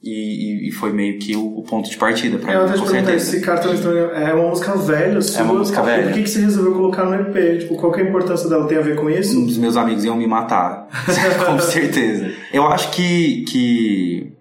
E, 0.03 0.69
e- 0.69 0.73
foi 0.73 0.93
meio 0.93 1.19
que 1.21 1.37
o, 1.37 1.59
o 1.59 1.63
ponto 1.63 1.89
de 1.89 1.97
partida 1.97 2.37
pra 2.37 2.53
Eu 2.53 2.65
mim, 2.65 2.71
até 2.71 2.79
te 2.81 2.91
perguntar, 2.91 3.15
esse 3.15 3.41
cartão 3.41 3.73
estranho 3.73 4.11
é 4.11 4.35
uma 4.35 4.49
música 4.49 4.75
velha 4.77 5.21
sua? 5.21 5.45
uma 5.45 5.55
música 5.55 5.81
velha. 5.83 6.01
E 6.01 6.05
por 6.07 6.13
que, 6.15 6.23
que 6.25 6.31
você 6.31 6.41
resolveu 6.41 6.73
colocar 6.73 7.05
no 7.05 7.15
EP? 7.15 7.61
Tipo, 7.61 7.77
qual 7.77 7.93
que 7.93 8.01
é 8.01 8.05
a 8.05 8.09
importância 8.09 8.49
dela? 8.49 8.67
Tem 8.67 8.79
a 8.79 8.81
ver 8.81 8.97
com 8.97 9.09
isso? 9.09 9.39
Um 9.39 9.47
dos 9.47 9.57
meus 9.59 9.77
amigos 9.77 10.05
iam 10.05 10.17
me 10.17 10.27
matar. 10.27 10.89
Com 11.47 11.59
certeza. 11.61 12.33
Eu 12.53 12.67
acho 12.67 12.91
que, 12.91 13.45
que. 13.45 14.33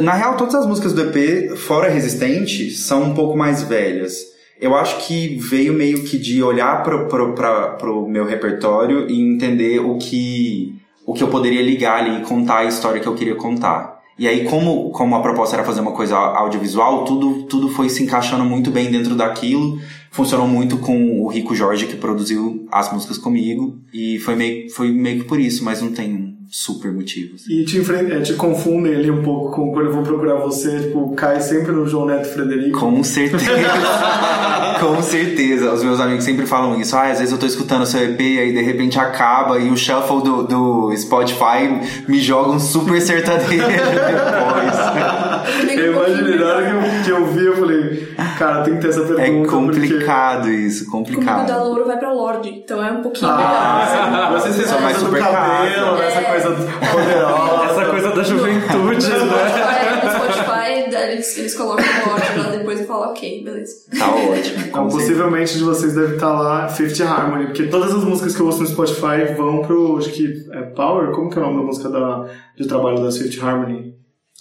Na 0.00 0.12
real, 0.12 0.36
todas 0.36 0.54
as 0.54 0.66
músicas 0.66 0.92
do 0.92 1.00
EP, 1.02 1.56
fora 1.56 1.88
Resistente, 1.88 2.70
são 2.70 3.02
um 3.04 3.14
pouco 3.14 3.36
mais 3.36 3.62
velhas. 3.62 4.14
Eu 4.60 4.76
acho 4.76 5.06
que 5.06 5.36
veio 5.40 5.72
meio 5.72 6.04
que 6.04 6.18
de 6.18 6.40
olhar 6.42 6.84
pro, 6.84 7.08
pro, 7.08 7.34
pra, 7.34 7.70
pro 7.70 8.06
meu 8.06 8.24
repertório 8.24 9.10
e 9.10 9.20
entender 9.20 9.80
o 9.80 9.96
que, 9.96 10.74
o 11.04 11.14
que 11.14 11.22
eu 11.22 11.28
poderia 11.28 11.62
ligar 11.62 11.98
ali 12.00 12.20
e 12.20 12.24
contar 12.24 12.58
a 12.58 12.64
história 12.66 13.00
que 13.00 13.06
eu 13.08 13.14
queria 13.14 13.34
contar. 13.34 14.01
E 14.18 14.28
aí, 14.28 14.44
como, 14.44 14.90
como 14.90 15.16
a 15.16 15.20
proposta 15.20 15.56
era 15.56 15.64
fazer 15.64 15.80
uma 15.80 15.92
coisa 15.92 16.16
audiovisual, 16.16 17.04
tudo, 17.04 17.44
tudo 17.44 17.68
foi 17.68 17.88
se 17.88 18.02
encaixando 18.02 18.44
muito 18.44 18.70
bem 18.70 18.90
dentro 18.90 19.14
daquilo. 19.14 19.80
Funcionou 20.10 20.46
muito 20.46 20.76
com 20.78 21.22
o 21.22 21.28
Rico 21.28 21.54
Jorge, 21.54 21.86
que 21.86 21.96
produziu 21.96 22.66
as 22.70 22.92
músicas 22.92 23.16
comigo. 23.16 23.78
E 23.92 24.18
foi 24.18 24.36
meio, 24.36 24.70
foi 24.70 24.90
meio 24.92 25.20
que 25.20 25.24
por 25.24 25.40
isso, 25.40 25.64
mas 25.64 25.80
não 25.80 25.92
tem 25.92 26.31
super 26.54 26.92
motivo. 26.92 27.34
assim. 27.36 27.50
E 27.60 27.64
te, 27.64 27.78
enfren- 27.78 28.12
eh, 28.12 28.20
te 28.20 28.34
confundem 28.34 28.94
ali 28.94 29.10
um 29.10 29.22
pouco 29.22 29.50
com 29.56 29.72
quando 29.72 29.86
eu 29.86 29.92
vou 29.94 30.02
procurar 30.02 30.34
você, 30.34 30.80
tipo, 30.80 31.14
cai 31.14 31.40
sempre 31.40 31.72
no 31.72 31.86
João 31.88 32.04
Neto 32.04 32.28
Frederico. 32.28 32.78
Com 32.78 33.02
certeza. 33.02 33.46
Com 34.80 35.00
certeza. 35.00 35.72
Os 35.72 35.82
meus 35.84 36.00
amigos 36.00 36.24
sempre 36.24 36.44
falam 36.44 36.78
isso. 36.80 36.94
Ah, 36.96 37.04
às 37.10 37.18
vezes 37.20 37.32
eu 37.32 37.38
tô 37.38 37.46
escutando 37.46 37.82
o 37.82 37.86
seu 37.86 38.02
EP 38.02 38.18
aí 38.20 38.52
de 38.52 38.60
repente 38.62 38.98
acaba 38.98 39.58
e 39.58 39.70
o 39.70 39.76
shuffle 39.76 40.22
do, 40.22 40.42
do 40.42 40.96
Spotify 40.96 41.68
me 42.08 42.20
joga 42.20 42.50
um 42.50 42.58
super 42.58 43.00
sertanejo 43.00 43.46
depois. 43.62 45.31
Eu 45.76 45.92
imaginei, 45.92 46.38
na 46.38 46.46
hora 46.46 46.62
que 46.64 46.70
eu, 46.70 47.02
que 47.04 47.10
eu 47.22 47.26
vi, 47.26 47.46
eu 47.46 47.56
falei, 47.56 48.08
cara, 48.38 48.62
tem 48.62 48.74
que 48.76 48.80
ter 48.82 48.88
essa 48.88 49.00
pergunta. 49.02 49.22
É 49.22 49.30
porque- 49.32 49.48
complicado 49.48 50.50
isso, 50.50 50.90
Comigo 50.90 51.10
da 51.20 51.32
complicado. 51.32 51.64
Louro 51.64 51.84
vai 51.86 51.98
pra 51.98 52.12
Lorde, 52.12 52.48
então 52.50 52.84
é 52.84 52.90
um 52.92 53.02
pouquinho 53.02 53.30
Ah, 53.30 54.08
melhor. 54.10 54.40
você, 54.40 54.48
você 54.52 54.62
Só 54.66 54.74
essa 54.74 54.80
mais 54.80 54.96
super 54.96 55.18
cabelo, 55.20 55.96
casa. 55.98 56.02
essa 56.04 56.20
É. 56.20 56.24
coisa 56.24 56.48
poderosa. 56.92 57.62
Essa 57.72 57.86
coisa 57.86 58.10
da 58.10 58.22
juventude, 58.22 59.08
né? 59.08 59.18
Spotify, 59.18 60.04
no 60.04 60.10
Spotify, 60.12 60.90
daí 60.90 61.12
eles, 61.12 61.38
eles 61.38 61.54
colocam 61.56 61.84
Lorde 62.06 62.38
lá 62.38 62.50
depois 62.56 62.80
e 62.80 62.84
falam, 62.84 63.10
ok, 63.10 63.44
beleza. 63.44 63.72
Tá 63.98 64.08
ótimo. 64.10 64.64
Então, 64.66 64.88
possivelmente 64.88 65.56
de 65.56 65.64
vocês 65.64 65.94
deve 65.94 66.14
estar 66.16 66.32
lá 66.32 66.68
Fifth 66.68 67.00
Harmony, 67.00 67.46
porque 67.46 67.64
todas 67.64 67.94
as 67.94 68.04
músicas 68.04 68.36
que 68.36 68.42
eu 68.42 68.46
ouço 68.46 68.60
no 68.60 68.66
Spotify 68.68 69.32
vão 69.36 69.62
pro, 69.62 69.96
acho 69.96 70.10
que 70.10 70.44
é 70.52 70.62
Power, 70.62 71.10
como 71.12 71.30
que 71.30 71.38
é 71.38 71.42
o 71.42 71.44
nome 71.46 71.58
da 71.60 71.62
música 71.64 71.88
da, 71.88 72.26
de 72.58 72.66
trabalho 72.68 73.02
da 73.02 73.10
Fifth 73.10 73.42
Harmony? 73.42 73.91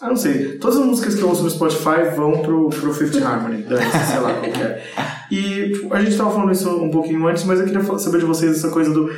Ah, 0.01 0.07
não 0.07 0.15
sei. 0.15 0.57
Todas 0.57 0.77
as 0.77 0.85
músicas 0.85 1.13
que 1.13 1.21
eu 1.21 1.29
ouço 1.29 1.43
no 1.43 1.49
Spotify 1.49 2.15
vão 2.15 2.39
pro, 2.39 2.69
pro 2.69 2.93
Fifth 2.93 3.21
Harmony, 3.21 3.61
dane-se, 3.61 4.11
sei 4.11 4.19
lá 4.19 4.33
como 4.33 4.51
que 4.51 4.61
é. 4.61 4.83
E 5.29 5.71
tipo, 5.73 5.93
a 5.93 6.01
gente 6.01 6.17
tava 6.17 6.31
falando 6.31 6.51
isso 6.51 6.69
um 6.69 6.89
pouquinho 6.89 7.27
antes, 7.27 7.43
mas 7.43 7.59
eu 7.59 7.65
queria 7.65 7.83
saber 7.99 8.17
de 8.17 8.25
vocês 8.25 8.57
essa 8.57 8.69
coisa 8.69 8.91
do... 8.91 9.11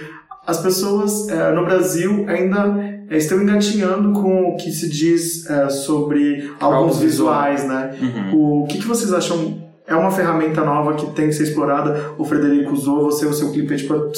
As 0.45 0.59
pessoas 0.59 1.29
eh, 1.29 1.53
no 1.53 1.63
Brasil 1.63 2.25
ainda 2.27 2.75
eh, 3.09 3.15
estão 3.15 3.41
engatinhando 3.41 4.11
com 4.11 4.49
o 4.49 4.57
que 4.57 4.73
se 4.73 4.89
diz 4.89 5.49
eh, 5.49 5.69
sobre 5.69 6.51
alguns 6.59 6.99
visuais, 6.99 7.65
né? 7.65 7.95
Uhum. 8.01 8.63
O 8.63 8.67
que, 8.67 8.77
que 8.77 8.85
vocês 8.85 9.13
acham 9.13 9.63
é 9.87 9.95
uma 9.95 10.11
ferramenta 10.11 10.63
nova 10.63 10.95
que 10.95 11.05
tem 11.11 11.27
que 11.27 11.33
ser 11.33 11.43
explorada. 11.43 12.11
O 12.17 12.25
Frederico 12.25 12.73
usou, 12.73 13.03
você, 13.03 13.25
o 13.25 13.33
seu 13.33 13.51
clipe 13.51 13.73
é 13.73 13.77
tipo, 13.77 14.11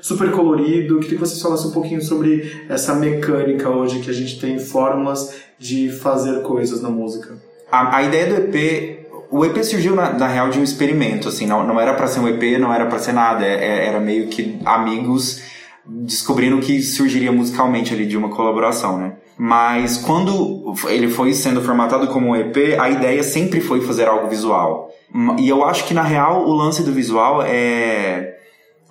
super 0.00 0.30
colorido. 0.30 0.98
Queria 1.00 1.18
que 1.18 1.26
você 1.26 1.40
falasse 1.40 1.66
um 1.66 1.72
pouquinho 1.72 2.02
sobre 2.02 2.64
essa 2.68 2.94
mecânica 2.94 3.68
hoje 3.68 4.00
que 4.00 4.10
a 4.10 4.14
gente 4.14 4.40
tem 4.40 4.58
fórmulas 4.58 5.34
de 5.58 5.90
fazer 5.90 6.42
coisas 6.42 6.82
na 6.82 6.90
música. 6.90 7.36
A, 7.70 7.96
a 7.96 8.02
ideia 8.02 8.26
do 8.26 8.34
EP, 8.36 9.06
o 9.30 9.44
EP 9.44 9.62
surgiu 9.64 9.94
na, 9.94 10.12
na 10.12 10.28
real 10.28 10.50
de 10.50 10.58
um 10.58 10.62
experimento, 10.62 11.28
assim, 11.28 11.46
não, 11.46 11.66
não 11.66 11.80
era 11.80 11.94
pra 11.94 12.06
ser 12.06 12.20
um 12.20 12.28
EP, 12.28 12.58
não 12.60 12.72
era 12.72 12.86
pra 12.86 12.98
ser 12.98 13.12
nada, 13.12 13.44
é- 13.44 13.54
é- 13.64 13.86
era 13.86 13.98
meio 14.00 14.28
que 14.28 14.58
amigos 14.64 15.42
descobrindo 15.84 16.58
que 16.58 16.82
surgiria 16.82 17.30
musicalmente 17.30 17.94
ali 17.94 18.06
de 18.06 18.16
uma 18.16 18.28
colaboração, 18.28 18.98
né? 18.98 19.12
Mas 19.38 19.96
quando 19.98 20.74
ele 20.88 21.08
foi 21.08 21.32
sendo 21.32 21.60
formatado 21.62 22.08
como 22.08 22.28
um 22.30 22.36
EP, 22.36 22.76
a 22.80 22.88
ideia 22.90 23.22
sempre 23.22 23.60
foi 23.60 23.80
fazer 23.82 24.08
algo 24.08 24.28
visual. 24.28 24.90
E 25.38 25.48
eu 25.48 25.62
acho 25.64 25.84
que 25.86 25.94
na 25.94 26.02
real 26.02 26.44
o 26.46 26.52
lance 26.52 26.82
do 26.82 26.90
visual 26.92 27.42
é 27.42 28.35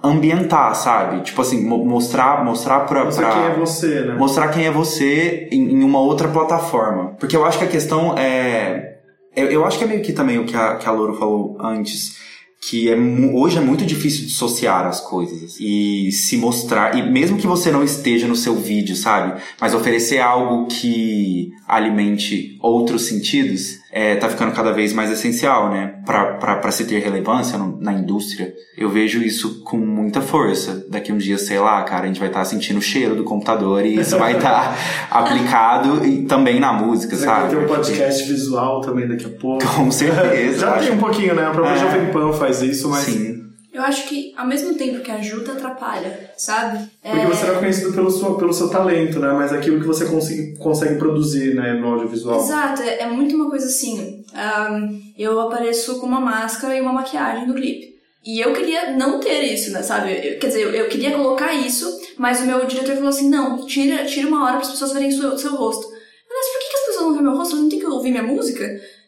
ambientar, 0.03 0.75
sabe? 0.75 1.21
Tipo 1.21 1.41
assim, 1.41 1.63
mo- 1.65 1.83
mostrar, 1.85 2.43
mostrar 2.43 2.81
pra, 2.81 3.05
Mostrar 3.05 3.29
pra- 3.31 3.41
quem 3.41 3.51
é 3.51 3.55
você, 3.55 4.01
né? 4.01 4.13
mostrar 4.15 4.47
quem 4.49 4.65
é 4.65 4.71
você 4.71 5.47
em, 5.51 5.79
em 5.79 5.83
uma 5.83 5.99
outra 5.99 6.27
plataforma. 6.27 7.15
Porque 7.19 7.35
eu 7.35 7.45
acho 7.45 7.57
que 7.57 7.65
a 7.65 7.69
questão 7.69 8.17
é. 8.17 8.93
Eu, 9.35 9.47
eu 9.47 9.65
acho 9.65 9.77
que 9.77 9.83
é 9.83 9.87
meio 9.87 10.01
que 10.01 10.13
também 10.13 10.37
o 10.39 10.45
que 10.45 10.55
a, 10.55 10.75
que 10.75 10.87
a 10.87 10.91
Louro 10.91 11.17
falou 11.17 11.57
antes. 11.59 12.23
Que 12.67 12.89
é, 12.89 12.95
hoje 13.33 13.57
é 13.59 13.61
muito 13.61 13.85
difícil 13.85 14.25
dissociar 14.25 14.87
as 14.87 14.99
coisas 14.99 15.59
e 15.59 16.09
se 16.11 16.35
mostrar. 16.37 16.97
E 16.97 17.11
mesmo 17.11 17.37
que 17.37 17.45
você 17.45 17.69
não 17.69 17.83
esteja 17.83 18.27
no 18.27 18.35
seu 18.35 18.55
vídeo, 18.55 18.95
sabe? 18.95 19.39
Mas 19.61 19.75
oferecer 19.75 20.19
algo 20.19 20.65
que 20.67 21.49
alimente 21.67 22.57
outros 22.63 23.03
sentidos 23.07 23.75
é, 23.97 24.15
tá 24.17 24.27
ficando 24.27 24.51
cada 24.51 24.73
vez 24.73 24.91
mais 24.91 25.09
essencial, 25.09 25.69
né? 25.69 25.95
Pra, 26.05 26.33
pra, 26.33 26.57
pra 26.57 26.69
se 26.69 26.83
ter 26.83 26.99
relevância 26.99 27.57
no- 27.57 27.79
na 27.79 27.93
indústria. 27.93 28.53
Eu 28.77 28.89
vejo 28.89 29.23
isso 29.23 29.63
com 29.63 29.77
muita 29.77 30.19
força. 30.21 30.85
Daqui 30.89 31.13
uns 31.13 31.23
dias, 31.23 31.43
sei 31.43 31.57
lá, 31.59 31.81
cara, 31.83 32.03
a 32.03 32.07
gente 32.07 32.19
vai 32.19 32.27
estar 32.27 32.43
sentindo 32.43 32.77
o 32.79 32.81
cheiro 32.81 33.15
do 33.15 33.23
computador 33.23 33.85
e 33.85 33.95
isso 33.97 34.17
vai 34.17 34.35
estar 34.35 34.77
aplicado 35.09 36.05
e 36.05 36.23
também 36.25 36.59
na 36.59 36.73
música, 36.73 37.15
Vai 37.15 37.25
sabe? 37.25 37.49
ter 37.51 37.57
um 37.57 37.67
podcast 37.67 38.23
visual 38.27 38.81
também 38.81 39.07
daqui 39.07 39.25
a 39.25 39.39
pouco. 39.39 39.65
Com 39.65 39.89
certeza. 39.89 40.59
Já 40.67 40.73
tem 40.77 40.91
um 40.91 40.97
pouquinho, 40.97 41.33
né? 41.33 41.45
A 41.47 41.51
própria 41.51 41.75
É. 41.75 41.77
Jovem 41.79 42.11
Pan 42.11 42.33
faz 42.33 42.61
isso, 42.61 42.89
mas. 42.89 43.03
Sim. 43.05 43.44
Eu 43.75 43.81
acho 43.81 44.07
que 44.07 44.33
ao 44.37 44.47
mesmo 44.47 44.73
tempo 44.75 45.01
que 45.01 45.11
ajuda, 45.11 45.51
atrapalha, 45.51 46.31
sabe? 46.37 46.77
Porque 47.01 47.17
É, 47.19 47.25
você 47.27 47.45
não 47.45 47.55
é 47.55 47.59
conhecido 47.59 47.91
pelo, 47.93 48.09
sua, 48.09 48.37
pelo 48.37 48.53
seu 48.53 48.69
talento, 48.69 49.19
né? 49.19 49.31
Mas 49.33 49.51
aquilo 49.51 49.79
que 49.81 49.85
você 49.87 50.05
consegue, 50.05 50.55
consegue 50.57 50.95
produzir, 50.95 51.53
né? 51.55 51.73
No 51.73 51.87
audiovisual. 51.93 52.39
Exato, 52.39 52.81
é 52.81 53.01
é 53.01 53.07
muito 53.07 53.35
uma 53.35 53.49
coisa 53.49 53.65
assim. 53.67 54.23
ahn, 54.33 54.97
eu 55.17 55.39
apareço 55.41 55.99
com 55.99 56.05
uma 56.05 56.21
máscara 56.21 56.75
e 56.75 56.81
uma 56.81 56.93
maquiagem 56.93 57.47
no 57.47 57.53
clipe. 57.53 57.95
E 58.25 58.39
eu 58.39 58.53
queria 58.53 58.91
não 58.93 59.19
ter 59.19 59.41
isso, 59.43 59.71
né, 59.71 59.83
sabe? 59.83 60.09
Eu- 60.11 60.39
quer 60.39 60.47
dizer, 60.47 60.61
eu, 60.63 60.71
eu 60.71 60.87
queria 60.89 61.11
colocar 61.11 61.53
isso, 61.53 61.85
mas 62.17 62.41
o 62.41 62.45
meu 62.45 62.65
diretor 62.65 62.95
falou 62.95 63.09
assim: 63.09 63.29
não, 63.29 63.65
tira, 63.67 64.03
tira 64.05 64.27
uma 64.27 64.43
hora 64.45 64.53
para 64.57 64.65
as 64.65 64.71
pessoas 64.71 64.93
verem 64.93 65.09
o 65.09 65.11
seu, 65.11 65.37
seu 65.37 65.55
rosto. 65.55 65.85
Mas 66.27 66.47
por 66.49 66.59
que, 66.59 66.69
que 66.69 66.77
as 66.77 66.85
pessoas 66.87 67.05
não 67.05 67.11
veem 67.13 67.23
meu 67.23 67.35
rosto? 67.35 67.51
Elas 67.53 67.63
não 67.63 67.69
tem 67.69 67.79
que 67.79 67.85
ouvir 67.85 68.11
minha 68.11 68.23
música? 68.23 68.63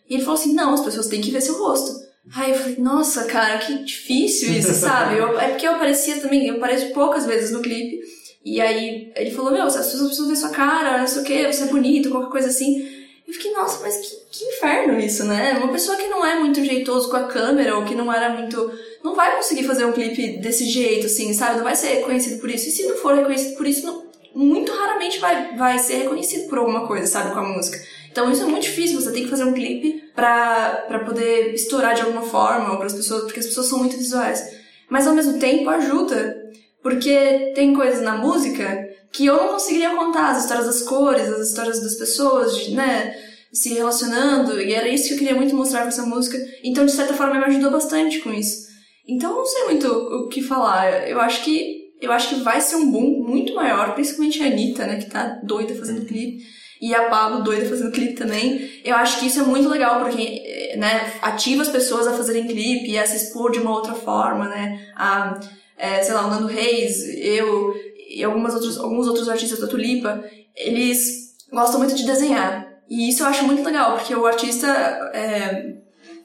E 0.09 0.13
ele 0.15 0.23
falou 0.23 0.39
assim: 0.39 0.53
não, 0.53 0.73
as 0.73 0.81
pessoas 0.81 1.07
têm 1.07 1.21
que 1.21 1.31
ver 1.31 1.41
seu 1.41 1.57
rosto. 1.57 1.91
Aí 2.35 2.51
eu 2.51 2.57
falei, 2.57 2.75
nossa, 2.79 3.23
cara, 3.25 3.57
que 3.59 3.83
difícil 3.83 4.51
isso, 4.53 4.73
sabe? 4.73 5.17
Eu- 5.17 5.39
é 5.39 5.49
porque 5.49 5.67
eu 5.67 5.71
aparecia 5.75 6.17
também, 6.17 6.47
eu 6.47 6.55
apareço 6.55 6.89
poucas 6.93 7.25
vezes 7.25 7.51
no 7.51 7.61
clipe. 7.61 7.99
E 8.43 8.61
aí 8.61 9.11
ele 9.15 9.31
falou, 9.31 9.51
meu, 9.51 9.63
as 9.63 9.75
pessoas 9.75 10.03
precisam 10.07 10.27
ver 10.29 10.35
sua 10.35 10.49
cara, 10.49 10.97
não 10.99 11.07
sei 11.07 11.21
o 11.21 11.25
que, 11.25 11.51
você 11.51 11.63
é 11.63 11.67
bonito, 11.67 12.09
qualquer 12.09 12.29
coisa 12.31 12.47
assim. 12.49 12.87
Eu 13.27 13.33
fiquei, 13.33 13.51
nossa, 13.51 13.81
mas 13.83 13.97
que, 13.97 14.15
que 14.31 14.45
inferno 14.45 14.97
isso, 14.99 15.25
né? 15.25 15.53
Uma 15.61 15.71
pessoa 15.71 15.97
que 15.97 16.07
não 16.07 16.25
é 16.25 16.39
muito 16.39 16.63
jeitoso 16.63 17.09
com 17.09 17.17
a 17.17 17.23
câmera, 17.27 17.75
ou 17.77 17.83
que 17.83 17.93
não 17.93 18.11
era 18.11 18.29
muito. 18.29 18.71
não 19.03 19.15
vai 19.15 19.35
conseguir 19.35 19.63
fazer 19.63 19.83
um 19.85 19.91
clipe 19.91 20.37
desse 20.37 20.65
jeito, 20.65 21.07
assim, 21.07 21.33
sabe? 21.33 21.57
Não 21.57 21.63
vai 21.65 21.75
ser 21.75 21.87
reconhecido 21.95 22.39
por 22.39 22.49
isso. 22.49 22.67
E 22.69 22.71
se 22.71 22.83
não 22.87 22.95
for 22.97 23.15
reconhecido 23.15 23.57
por 23.57 23.67
isso, 23.67 23.85
não- 23.85 24.07
muito 24.33 24.71
raramente 24.71 25.19
vai, 25.19 25.55
vai 25.57 25.77
ser 25.79 25.95
reconhecido 26.03 26.47
por 26.47 26.57
alguma 26.59 26.87
coisa, 26.87 27.05
sabe? 27.07 27.33
Com 27.33 27.39
a 27.39 27.43
música. 27.49 27.77
Então 28.17 28.31
isso 28.31 28.41
é 28.41 28.45
muito 28.47 28.63
difícil, 28.63 28.99
você 28.99 29.11
tem 29.11 29.25
que 29.25 29.29
fazer 29.29 29.43
um 29.43 29.53
clipe 29.53 30.01
pra, 30.15 30.87
poder 31.05 31.53
estourar 31.53 31.93
de 31.93 32.01
alguma 32.01 32.23
forma, 32.23 32.73
ou 32.73 32.81
as 32.81 32.95
pessoas, 32.95 33.25
porque 33.25 33.39
as 33.39 33.45
pessoas 33.45 33.67
são 33.67 33.77
muito 33.77 33.95
visuais. 33.95 34.43
Mas 34.89 35.05
ao 35.05 35.13
mesmo 35.13 35.37
tempo 35.37 35.69
ajuda, 35.69 36.35
porque 36.81 37.51
tem 37.53 37.75
coisas 37.75 38.01
na 38.01 38.17
música 38.17 38.89
que 39.11 39.27
eu 39.27 39.37
não 39.37 39.49
conseguiria 39.49 39.91
contar, 39.91 40.31
as 40.31 40.41
histórias 40.41 40.65
das 40.65 40.81
cores, 40.81 41.29
as 41.29 41.49
histórias 41.49 41.79
das 41.79 41.93
pessoas, 41.93 42.57
de, 42.57 42.71
né, 42.71 43.15
se 43.53 43.75
relacionando, 43.75 44.59
e 44.59 44.73
era 44.73 44.89
isso 44.89 45.09
que 45.09 45.13
eu 45.13 45.19
queria 45.19 45.35
muito 45.35 45.55
mostrar 45.55 45.83
com 45.83 45.89
essa 45.89 46.03
música. 46.03 46.39
Então, 46.63 46.87
de 46.87 46.93
certa 46.93 47.13
forma, 47.13 47.35
me 47.35 47.45
ajudou 47.45 47.69
bastante 47.69 48.17
com 48.21 48.33
isso. 48.33 48.65
Então, 49.07 49.35
não 49.35 49.45
sei 49.45 49.65
muito 49.65 49.87
o 49.87 50.27
que 50.27 50.41
falar. 50.41 51.07
Eu 51.07 51.21
acho 51.21 51.43
que 51.43 51.85
eu 52.01 52.11
acho 52.11 52.29
que 52.29 52.41
vai 52.41 52.61
ser 52.61 52.77
um 52.77 52.91
boom 52.91 53.23
muito 53.27 53.53
maior, 53.53 53.93
principalmente 53.93 54.41
a 54.41 54.47
Anitta, 54.47 54.87
né, 54.87 54.97
que 54.97 55.07
tá 55.07 55.39
doida 55.43 55.75
fazendo 55.75 56.05
clipe, 56.05 56.43
e 56.81 56.93
a 56.93 57.09
Pablo 57.09 57.43
doida 57.43 57.67
fazendo 57.67 57.91
clipe 57.91 58.13
também. 58.13 58.81
Eu 58.83 58.95
acho 58.95 59.19
que 59.19 59.27
isso 59.27 59.39
é 59.39 59.43
muito 59.43 59.67
legal, 59.69 59.99
porque, 60.01 60.21
eh, 60.21 60.77
né, 60.77 61.13
ativa 61.21 61.61
as 61.61 61.69
pessoas 61.69 62.07
a 62.07 62.13
fazerem 62.13 62.47
clipe 62.47 62.91
e 62.91 62.97
a 62.97 63.05
se 63.05 63.15
expor 63.15 63.51
de 63.51 63.59
uma 63.59 63.71
outra 63.71 63.93
forma, 63.93 64.47
né, 64.47 64.87
a, 64.95 65.39
eh, 65.77 66.03
sei 66.03 66.13
lá, 66.13 66.25
o 66.25 66.29
Nando 66.29 66.47
Reis, 66.47 67.03
eu 67.17 67.73
e 68.09 68.23
algumas 68.23 68.53
outros, 68.53 68.77
alguns 68.77 69.07
outros 69.07 69.27
artistas 69.27 69.59
da 69.59 69.67
Tulipa, 69.67 70.23
eles 70.55 71.35
gostam 71.51 71.79
muito 71.79 71.95
de 71.95 72.05
desenhar. 72.05 72.67
E 72.89 73.09
isso 73.09 73.23
eu 73.23 73.27
acho 73.27 73.45
muito 73.45 73.63
legal, 73.63 73.97
porque 73.97 74.15
o 74.15 74.25
artista, 74.25 74.67
é, 75.13 75.75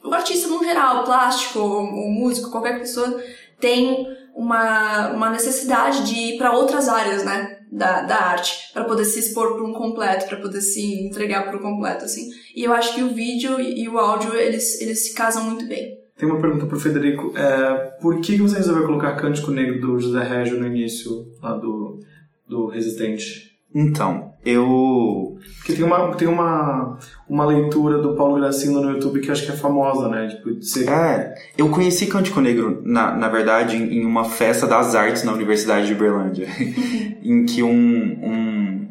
o 0.05 0.15
artista 0.15 0.49
no 0.49 0.63
geral, 0.63 1.05
plástico, 1.05 1.59
ou 1.59 2.09
músico, 2.09 2.51
qualquer 2.51 2.79
pessoa, 2.79 3.21
tem 3.61 4.07
uma, 4.35 5.09
uma 5.11 5.31
necessidade 5.31 6.05
de 6.07 6.15
ir 6.15 6.39
para 6.39 6.53
outras 6.53 6.89
áreas, 6.89 7.25
né, 7.25 7.52
da, 7.73 8.03
da 8.03 8.17
arte, 8.17 8.71
para 8.75 8.85
poder 8.85 9.07
se 9.07 9.19
expor 9.19 9.55
por 9.55 9.63
um 9.63 9.73
completo, 9.73 10.27
para 10.27 10.37
poder 10.37 10.61
se 10.61 11.07
entregar 11.07 11.51
por 11.51 11.59
um 11.59 11.63
completo, 11.63 12.05
assim. 12.05 12.29
E 12.55 12.65
eu 12.65 12.73
acho 12.73 12.95
que 12.95 13.03
o 13.03 13.15
vídeo 13.15 13.59
e, 13.59 13.83
e 13.83 13.89
o 13.89 13.99
áudio, 13.99 14.35
eles, 14.35 14.81
eles 14.83 15.07
se 15.07 15.15
casam 15.15 15.45
muito 15.45 15.67
bem. 15.67 15.99
Tem 16.17 16.29
uma 16.29 16.41
pergunta 16.41 16.67
pro 16.67 16.79
Federico. 16.79 17.33
É, 17.37 17.97
por 18.01 18.21
que 18.21 18.37
você 18.37 18.57
resolveu 18.57 18.85
colocar 18.85 19.17
Cântico 19.17 19.51
Negro 19.51 19.81
do 19.81 19.99
José 19.99 20.23
Régio 20.23 20.61
no 20.61 20.67
início 20.67 21.11
lá 21.43 21.57
do, 21.57 21.99
do 22.47 22.67
Resistente? 22.67 23.53
Então, 23.75 24.32
eu. 24.45 25.37
Porque 25.59 25.75
tem 25.75 25.85
uma, 25.85 26.15
tem 26.17 26.27
uma, 26.29 26.99
uma 27.29 27.45
leitura 27.47 27.99
do 27.99 28.15
Paulo 28.17 28.35
Gracino 28.37 28.81
no 28.81 28.91
YouTube 28.91 29.21
que 29.21 29.29
eu 29.29 29.33
acho 29.33 29.47
que 29.47 29.53
é 29.53 29.57
famosa, 29.57 30.09
né? 30.09 30.27
Tipo, 30.29 30.53
de 30.55 30.69
ser... 30.69 30.89
É, 30.89 31.35
eu 31.57 31.69
conheci 31.69 32.07
Cântico 32.07 32.41
Negro, 32.41 32.83
na, 32.85 33.15
na 33.17 33.29
verdade, 33.29 33.77
em 33.77 34.01
em 34.03 34.05
uma 34.07 34.25
festa 34.25 34.67
das 34.67 34.95
artes 34.95 35.23
na 35.23 35.33
Universidade 35.33 35.87
de 35.87 35.95
Uberlândia, 35.95 36.49
em 37.23 37.45
que 37.45 37.63
um, 37.63 37.69
um, 37.71 38.89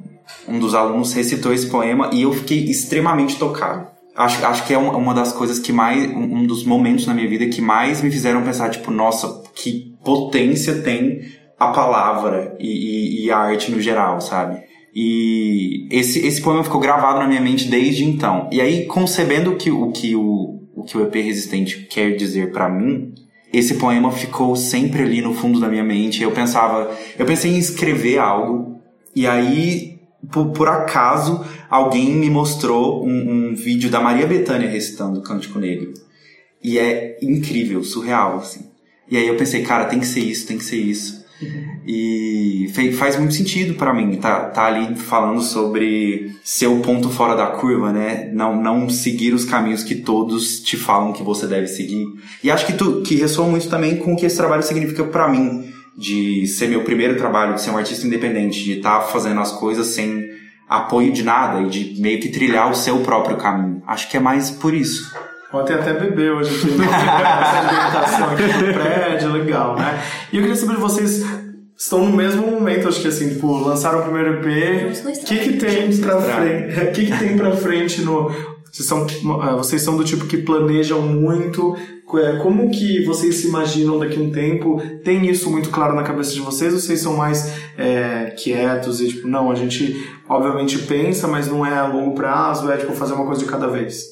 um 0.47 0.59
dos 0.59 0.73
alunos 0.73 1.11
recitou 1.13 1.53
esse 1.53 1.67
poema 1.67 2.09
e 2.13 2.21
eu 2.21 2.31
fiquei 2.33 2.63
extremamente 2.65 3.37
tocado. 3.37 3.87
Acho, 4.15 4.45
acho 4.45 4.65
que 4.65 4.73
é 4.73 4.77
uma, 4.77 4.95
uma 4.95 5.13
das 5.13 5.33
coisas 5.33 5.59
que 5.59 5.71
mais. 5.73 6.09
Um 6.11 6.37
um 6.41 6.45
dos 6.47 6.63
momentos 6.65 7.05
na 7.07 7.13
minha 7.13 7.27
vida 7.27 7.45
que 7.47 7.61
mais 7.61 8.01
me 8.01 8.11
fizeram 8.11 8.43
pensar, 8.43 8.69
tipo, 8.69 8.91
nossa, 8.91 9.41
que 9.55 9.95
potência 10.03 10.81
tem 10.81 11.21
a 11.59 11.67
palavra 11.67 12.55
e, 12.59 12.67
e- 12.67 13.25
e 13.25 13.31
a 13.31 13.37
arte 13.37 13.71
no 13.71 13.79
geral, 13.79 14.19
sabe? 14.19 14.70
E 14.93 15.87
esse, 15.89 16.19
esse 16.25 16.41
poema 16.41 16.63
ficou 16.63 16.81
gravado 16.81 17.19
na 17.19 17.27
minha 17.27 17.41
mente 17.41 17.67
desde 17.69 18.03
então. 18.03 18.49
E 18.51 18.59
aí, 18.59 18.85
concebendo 18.85 19.55
que, 19.55 19.71
o, 19.71 19.91
que 19.91 20.15
o, 20.15 20.61
o 20.75 20.83
que 20.83 20.97
o 20.97 21.03
EP 21.03 21.15
Resistente 21.15 21.87
quer 21.89 22.15
dizer 22.15 22.51
pra 22.51 22.69
mim, 22.69 23.13
esse 23.53 23.75
poema 23.75 24.11
ficou 24.11 24.55
sempre 24.55 25.03
ali 25.03 25.21
no 25.21 25.33
fundo 25.33 25.59
da 25.59 25.69
minha 25.69 25.83
mente. 25.83 26.21
Eu 26.21 26.31
pensava, 26.31 26.95
eu 27.17 27.25
pensei 27.25 27.51
em 27.51 27.57
escrever 27.57 28.17
algo, 28.17 28.79
e 29.15 29.25
aí, 29.27 29.99
por, 30.31 30.51
por 30.51 30.67
acaso, 30.67 31.45
alguém 31.69 32.13
me 32.13 32.29
mostrou 32.29 33.05
um, 33.05 33.49
um 33.49 33.55
vídeo 33.55 33.89
da 33.89 33.99
Maria 33.99 34.27
Bethânia 34.27 34.69
recitando 34.69 35.21
Cântico 35.21 35.59
Negro. 35.59 35.93
E 36.63 36.77
é 36.77 37.17
incrível, 37.21 37.83
surreal, 37.83 38.37
assim. 38.37 38.69
E 39.09 39.17
aí 39.17 39.27
eu 39.27 39.35
pensei, 39.35 39.63
cara, 39.63 39.85
tem 39.85 39.99
que 39.99 40.07
ser 40.07 40.21
isso, 40.21 40.47
tem 40.47 40.57
que 40.57 40.63
ser 40.63 40.77
isso. 40.77 41.20
E 41.87 42.71
faz 42.97 43.17
muito 43.17 43.33
sentido 43.33 43.73
pra 43.75 43.93
mim, 43.93 44.15
tá, 44.17 44.45
tá 44.45 44.65
ali 44.65 44.95
falando 44.95 45.41
sobre 45.41 46.35
ser 46.43 46.67
o 46.67 46.79
ponto 46.79 47.09
fora 47.09 47.35
da 47.35 47.47
curva, 47.47 47.91
né? 47.91 48.29
Não, 48.33 48.61
não 48.61 48.89
seguir 48.89 49.33
os 49.33 49.45
caminhos 49.45 49.83
que 49.83 49.95
todos 49.95 50.59
te 50.59 50.77
falam 50.77 51.13
que 51.13 51.23
você 51.23 51.47
deve 51.47 51.67
seguir. 51.67 52.05
E 52.43 52.51
acho 52.51 52.65
que, 52.65 52.73
tu, 52.73 53.01
que 53.01 53.15
ressoa 53.15 53.47
muito 53.47 53.69
também 53.69 53.97
com 53.97 54.13
o 54.13 54.15
que 54.15 54.25
esse 54.25 54.37
trabalho 54.37 54.63
significa 54.63 55.03
pra 55.03 55.27
mim, 55.27 55.71
de 55.97 56.47
ser 56.47 56.67
meu 56.67 56.83
primeiro 56.83 57.17
trabalho, 57.17 57.55
de 57.55 57.61
ser 57.61 57.71
um 57.71 57.77
artista 57.77 58.05
independente, 58.05 58.63
de 58.63 58.73
estar 58.73 59.01
fazendo 59.01 59.41
as 59.41 59.51
coisas 59.51 59.87
sem 59.87 60.29
apoio 60.69 61.11
de 61.11 61.21
nada 61.21 61.61
e 61.61 61.69
de 61.69 62.01
meio 62.01 62.19
que 62.19 62.29
trilhar 62.29 62.71
o 62.71 62.75
seu 62.75 62.99
próprio 62.99 63.35
caminho. 63.35 63.83
Acho 63.85 64.09
que 64.09 64.15
é 64.15 64.19
mais 64.19 64.51
por 64.51 64.73
isso. 64.73 65.11
Ontem 65.53 65.73
até 65.73 65.93
bebeu 65.93 66.37
hoje 66.37 66.55
aqui, 66.55 66.71
né? 66.77 66.85
essa 66.85 67.59
alimentação 67.59 68.29
aqui 68.29 68.43
no 68.43 68.73
prédio, 68.73 69.31
legal, 69.33 69.75
né? 69.75 70.01
E 70.31 70.37
eu 70.37 70.41
queria 70.41 70.55
saber 70.55 70.75
de 70.75 70.79
vocês, 70.81 71.25
estão 71.77 72.05
no 72.05 72.15
mesmo 72.15 72.47
momento, 72.47 72.87
acho 72.87 73.01
que 73.01 73.07
assim, 73.09 73.29
tipo, 73.29 73.51
lançaram 73.59 73.99
o 73.99 74.03
primeiro 74.03 74.35
EP, 74.35 74.91
o 75.05 75.25
que 75.25 75.37
que 75.37 75.53
tem 75.57 75.97
pra 75.97 76.21
frente, 76.21 76.79
o 76.79 76.91
que 76.93 77.05
que 77.05 77.17
tem 77.19 77.37
pra 77.37 77.51
frente 77.51 78.01
no... 78.01 78.31
Vocês 78.71 78.87
são, 78.87 79.05
eh, 79.05 79.55
vocês 79.57 79.81
são 79.81 79.97
do 79.97 80.03
tipo 80.05 80.25
que 80.25 80.37
planejam 80.37 81.01
muito? 81.01 81.75
Eh, 81.75 82.37
Como 82.41 82.71
que 82.71 83.03
vocês 83.03 83.35
se 83.35 83.47
imaginam 83.49 83.99
daqui 83.99 84.17
a 84.17 84.21
um 84.21 84.31
tempo? 84.31 84.81
Tem 85.03 85.29
isso 85.29 85.51
muito 85.51 85.69
claro 85.69 85.93
na 85.93 86.03
cabeça 86.03 86.31
de 86.31 86.39
vocês? 86.39 86.73
Ou 86.73 86.79
vocês 86.79 87.01
são 87.01 87.17
mais 87.17 87.53
eh, 87.77 88.33
quietos 88.37 89.01
e 89.01 89.09
tipo, 89.09 89.27
não, 89.27 89.51
a 89.51 89.55
gente 89.55 90.09
obviamente 90.29 90.77
pensa, 90.77 91.27
mas 91.27 91.47
não 91.47 91.65
é 91.65 91.77
a 91.77 91.85
longo 91.85 92.15
prazo, 92.15 92.71
é 92.71 92.77
tipo 92.77 92.93
fazer 92.93 93.13
uma 93.13 93.25
coisa 93.25 93.43
de 93.43 93.51
cada 93.51 93.67
vez? 93.67 94.10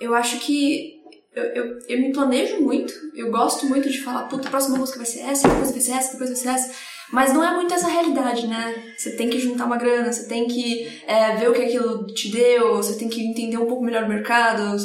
Eu 0.00 0.14
acho 0.14 0.38
que 0.40 0.94
eu, 1.34 1.44
eu, 1.44 1.78
eu 1.88 2.00
me 2.00 2.12
planejo 2.12 2.60
muito, 2.60 2.92
eu 3.14 3.30
gosto 3.30 3.66
muito 3.66 3.88
de 3.90 4.00
falar, 4.00 4.28
puta, 4.28 4.46
a 4.46 4.50
próxima 4.50 4.78
música 4.78 4.98
vai 4.98 5.06
ser 5.06 5.20
essa, 5.20 5.48
depois 5.48 5.72
vai 5.72 5.80
ser 5.80 5.92
essa, 5.92 6.12
depois 6.12 6.30
vai 6.30 6.38
ser 6.38 6.48
essa. 6.48 6.74
Mas 7.12 7.32
não 7.32 7.44
é 7.44 7.54
muito 7.54 7.72
essa 7.74 7.86
realidade, 7.86 8.46
né? 8.46 8.94
Você 8.96 9.10
tem 9.14 9.28
que 9.28 9.38
juntar 9.38 9.66
uma 9.66 9.76
grana, 9.76 10.12
você 10.12 10.26
tem 10.26 10.46
que 10.46 10.88
é, 11.06 11.36
ver 11.36 11.50
o 11.50 11.52
que 11.52 11.62
aquilo 11.62 12.06
te 12.06 12.30
deu, 12.30 12.76
você 12.76 12.96
tem 12.96 13.08
que 13.08 13.22
entender 13.24 13.58
um 13.58 13.66
pouco 13.66 13.84
melhor 13.84 14.04
o 14.04 14.08
mercado, 14.08 14.76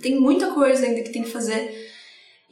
tem 0.00 0.20
muita 0.20 0.48
coisa 0.48 0.84
ainda 0.84 1.02
que 1.02 1.12
tem 1.12 1.22
que 1.22 1.30
fazer. 1.30 1.81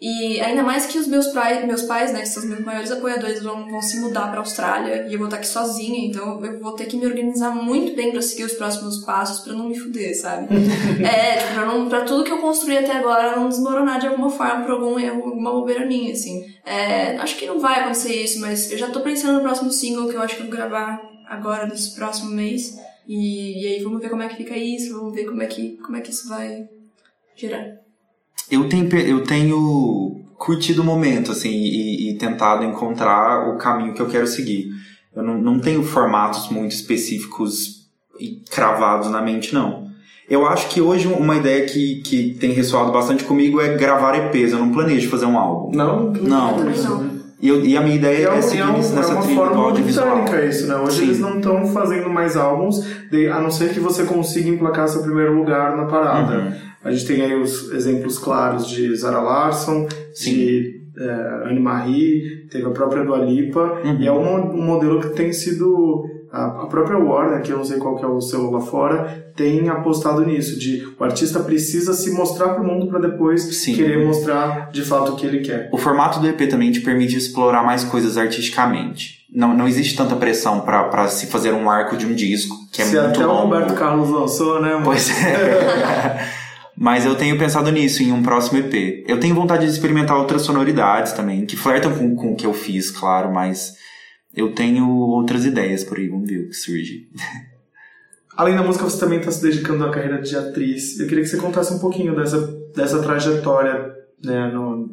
E 0.00 0.40
ainda 0.40 0.62
mais 0.62 0.86
que 0.86 0.98
os 0.98 1.06
meus, 1.06 1.26
pais, 1.26 1.62
meus 1.66 1.82
pais, 1.82 2.10
né, 2.10 2.20
que 2.20 2.28
são 2.28 2.42
os 2.42 2.48
meus 2.48 2.64
maiores 2.64 2.90
apoiadores, 2.90 3.42
vão, 3.42 3.68
vão 3.68 3.82
se 3.82 4.00
mudar 4.00 4.30
pra 4.30 4.40
Austrália 4.40 5.06
e 5.06 5.12
eu 5.12 5.18
vou 5.18 5.26
estar 5.26 5.36
aqui 5.36 5.46
sozinha, 5.46 6.08
então 6.08 6.42
eu 6.42 6.58
vou 6.58 6.72
ter 6.72 6.86
que 6.86 6.96
me 6.96 7.04
organizar 7.04 7.50
muito 7.50 7.94
bem 7.94 8.10
pra 8.10 8.22
seguir 8.22 8.44
os 8.44 8.54
próximos 8.54 9.04
passos 9.04 9.40
pra 9.44 9.52
não 9.52 9.68
me 9.68 9.78
fuder, 9.78 10.18
sabe? 10.18 10.48
é, 11.04 11.36
tipo, 11.36 11.52
pra, 11.52 11.66
não, 11.66 11.86
pra 11.86 12.00
tudo 12.00 12.24
que 12.24 12.32
eu 12.32 12.38
construí 12.38 12.78
até 12.78 12.92
agora 12.92 13.36
não 13.36 13.50
desmoronar 13.50 14.00
de 14.00 14.06
alguma 14.06 14.30
forma 14.30 14.64
por 14.64 14.70
algum 14.70 14.98
erro, 14.98 15.22
alguma 15.22 15.52
bobeira 15.52 15.84
minha, 15.84 16.14
assim. 16.14 16.46
É, 16.64 17.16
acho 17.18 17.36
que 17.36 17.46
não 17.46 17.60
vai 17.60 17.80
acontecer 17.80 18.14
isso, 18.14 18.40
mas 18.40 18.72
eu 18.72 18.78
já 18.78 18.88
tô 18.88 19.00
pensando 19.00 19.34
no 19.34 19.42
próximo 19.42 19.70
single 19.70 20.08
que 20.08 20.14
eu 20.14 20.22
acho 20.22 20.34
que 20.34 20.40
eu 20.40 20.46
vou 20.46 20.56
gravar 20.56 20.98
agora, 21.28 21.66
nesse 21.66 21.94
próximo 21.94 22.30
mês. 22.30 22.74
E, 23.06 23.62
e 23.62 23.66
aí 23.66 23.82
vamos 23.82 24.00
ver 24.00 24.08
como 24.08 24.22
é 24.22 24.28
que 24.28 24.36
fica 24.36 24.56
isso, 24.56 24.94
vamos 24.94 25.12
ver 25.12 25.26
como 25.26 25.42
é 25.42 25.46
que, 25.46 25.76
como 25.78 25.96
é 25.96 26.00
que 26.00 26.10
isso 26.10 26.26
vai 26.26 26.66
girar. 27.36 27.89
Eu 28.50 28.68
tenho, 28.68 28.88
eu 28.98 29.22
tenho 29.24 30.16
curtido 30.36 30.82
o 30.82 30.84
momento, 30.84 31.32
assim, 31.32 31.50
e, 31.50 32.10
e 32.10 32.14
tentado 32.18 32.64
encontrar 32.64 33.48
o 33.48 33.58
caminho 33.58 33.92
que 33.94 34.00
eu 34.00 34.08
quero 34.08 34.26
seguir. 34.26 34.68
Eu 35.14 35.22
não, 35.22 35.38
não 35.40 35.58
tenho 35.60 35.82
formatos 35.82 36.48
muito 36.50 36.72
específicos 36.72 37.80
e 38.18 38.42
cravados 38.50 39.10
na 39.10 39.20
mente, 39.20 39.54
não. 39.54 39.88
Eu 40.28 40.46
acho 40.46 40.68
que 40.68 40.80
hoje 40.80 41.08
uma 41.08 41.36
ideia 41.36 41.66
que, 41.66 41.96
que 42.02 42.34
tem 42.38 42.52
ressoado 42.52 42.92
bastante 42.92 43.24
comigo 43.24 43.60
é 43.60 43.76
gravar 43.76 44.14
EPs. 44.16 44.52
Eu 44.52 44.60
não 44.60 44.70
planejo 44.70 45.08
fazer 45.10 45.26
um 45.26 45.36
álbum. 45.36 45.76
Não? 45.76 46.12
Não. 46.12 46.58
Não. 46.64 47.20
E, 47.42 47.48
eu- 47.48 47.64
e 47.64 47.76
a 47.76 47.80
minha 47.80 47.96
ideia 47.96 48.28
É, 48.28 48.34
é, 48.36 48.38
um- 48.38 48.42
seguir 48.42 48.60
é 48.60 48.66
um- 48.66 48.72
nessa 48.76 49.12
é 49.12 49.14
uma 49.14 49.22
trilha 49.22 49.40
do 49.40 49.46
forma 49.46 49.64
audiovisual. 49.64 50.16
britânica 50.22 50.44
isso, 50.46 50.66
né? 50.68 50.76
Hoje 50.76 50.98
Sim. 50.98 51.02
eles 51.04 51.18
não 51.18 51.38
estão 51.38 51.66
fazendo 51.68 52.08
mais 52.10 52.36
álbuns, 52.36 52.84
de- 53.10 53.26
a 53.28 53.40
não 53.40 53.50
ser 53.50 53.72
que 53.72 53.80
você 53.80 54.04
consiga 54.04 54.48
emplacar 54.50 54.86
seu 54.88 55.02
primeiro 55.02 55.34
lugar 55.34 55.76
na 55.76 55.86
parada. 55.86 56.38
Uhum. 56.38 56.69
A 56.84 56.90
gente 56.90 57.06
tem 57.06 57.22
aí 57.22 57.34
os 57.34 57.70
exemplos 57.72 58.18
claros 58.18 58.66
de 58.68 58.94
Zara 58.96 59.20
Larsson, 59.20 59.86
Sim. 60.14 60.30
de 60.34 60.80
é, 60.98 61.48
Anne 61.50 61.60
Marie, 61.60 62.46
teve 62.50 62.66
a 62.66 62.70
própria 62.70 63.04
Dua 63.04 63.18
Lipa, 63.18 63.80
Uhum. 63.84 63.96
e 64.00 64.06
é 64.06 64.12
um, 64.12 64.52
um 64.58 64.62
modelo 64.62 65.00
que 65.00 65.08
tem 65.10 65.32
sido... 65.32 66.04
A, 66.32 66.66
própria 66.66 66.96
Warner, 66.96 67.42
que 67.42 67.50
eu 67.50 67.56
não 67.56 67.64
sei 67.64 67.78
qual 67.78 67.96
que 67.96 68.04
é 68.04 68.06
o 68.06 68.20
seu 68.20 68.52
lá 68.52 68.60
fora, 68.60 69.32
tem 69.34 69.68
apostado 69.68 70.24
nisso, 70.24 70.56
de 70.60 70.86
o 70.96 71.02
artista 71.02 71.40
precisa 71.40 71.92
se 71.92 72.12
mostrar 72.12 72.50
pro 72.50 72.62
mundo 72.62 72.86
para 72.86 73.00
depois 73.00 73.42
Sim. 73.56 73.74
querer 73.74 74.06
mostrar 74.06 74.70
de 74.70 74.82
fato 74.84 75.10
o 75.10 75.16
que 75.16 75.26
ele 75.26 75.40
quer. 75.40 75.68
O 75.72 75.76
formato 75.76 76.20
do 76.20 76.28
EP 76.28 76.48
também 76.48 76.70
te 76.70 76.82
permite 76.82 77.16
explorar 77.16 77.64
mais 77.64 77.82
coisas 77.82 78.16
artisticamente. 78.16 79.26
Não, 79.34 79.56
não 79.56 79.66
existe 79.66 79.96
tanta 79.96 80.14
pressão 80.14 80.60
pra 80.60 81.08
se 81.08 81.26
fazer 81.26 81.52
um 81.52 81.68
arco 81.68 81.96
de 81.96 82.06
um 82.06 82.14
disco, 82.14 82.54
que 82.70 82.80
é 82.80 82.84
Se 82.84 82.94
muito 82.96 83.08
até 83.16 83.26
o 83.26 83.28
longo. 83.28 83.42
Roberto 83.52 83.74
Carlos 83.74 84.08
lançou, 84.10 84.62
né? 84.62 84.80
Pois 84.84 85.10
é. 85.10 86.28
Mas 86.82 87.04
eu 87.04 87.14
tenho 87.14 87.36
pensado 87.38 87.70
nisso 87.70 88.02
em 88.02 88.10
um 88.10 88.22
próximo 88.22 88.58
EP. 88.58 89.04
Eu 89.06 89.20
tenho 89.20 89.34
vontade 89.34 89.66
de 89.66 89.70
experimentar 89.70 90.16
outras 90.16 90.40
sonoridades 90.40 91.12
também, 91.12 91.44
que 91.44 91.54
flertam 91.54 91.94
com, 91.94 92.16
com 92.16 92.32
o 92.32 92.36
que 92.36 92.46
eu 92.46 92.54
fiz, 92.54 92.90
claro, 92.90 93.30
mas 93.30 93.74
eu 94.34 94.54
tenho 94.54 94.88
outras 94.88 95.44
ideias 95.44 95.84
por 95.84 95.98
aí, 95.98 96.08
vamos 96.08 96.26
ver 96.26 96.38
o 96.38 96.48
que 96.48 96.54
surge. 96.54 97.06
Além 98.34 98.54
da 98.56 98.62
música, 98.62 98.84
você 98.84 98.98
também 98.98 99.18
está 99.18 99.30
se 99.30 99.42
dedicando 99.42 99.84
à 99.84 99.90
carreira 99.90 100.22
de 100.22 100.34
atriz. 100.34 100.98
Eu 100.98 101.06
queria 101.06 101.22
que 101.22 101.28
você 101.28 101.36
contasse 101.36 101.74
um 101.74 101.78
pouquinho 101.78 102.16
dessa, 102.16 102.38
dessa 102.74 103.02
trajetória 103.02 103.92
né, 104.24 104.50
no- 104.50 104.88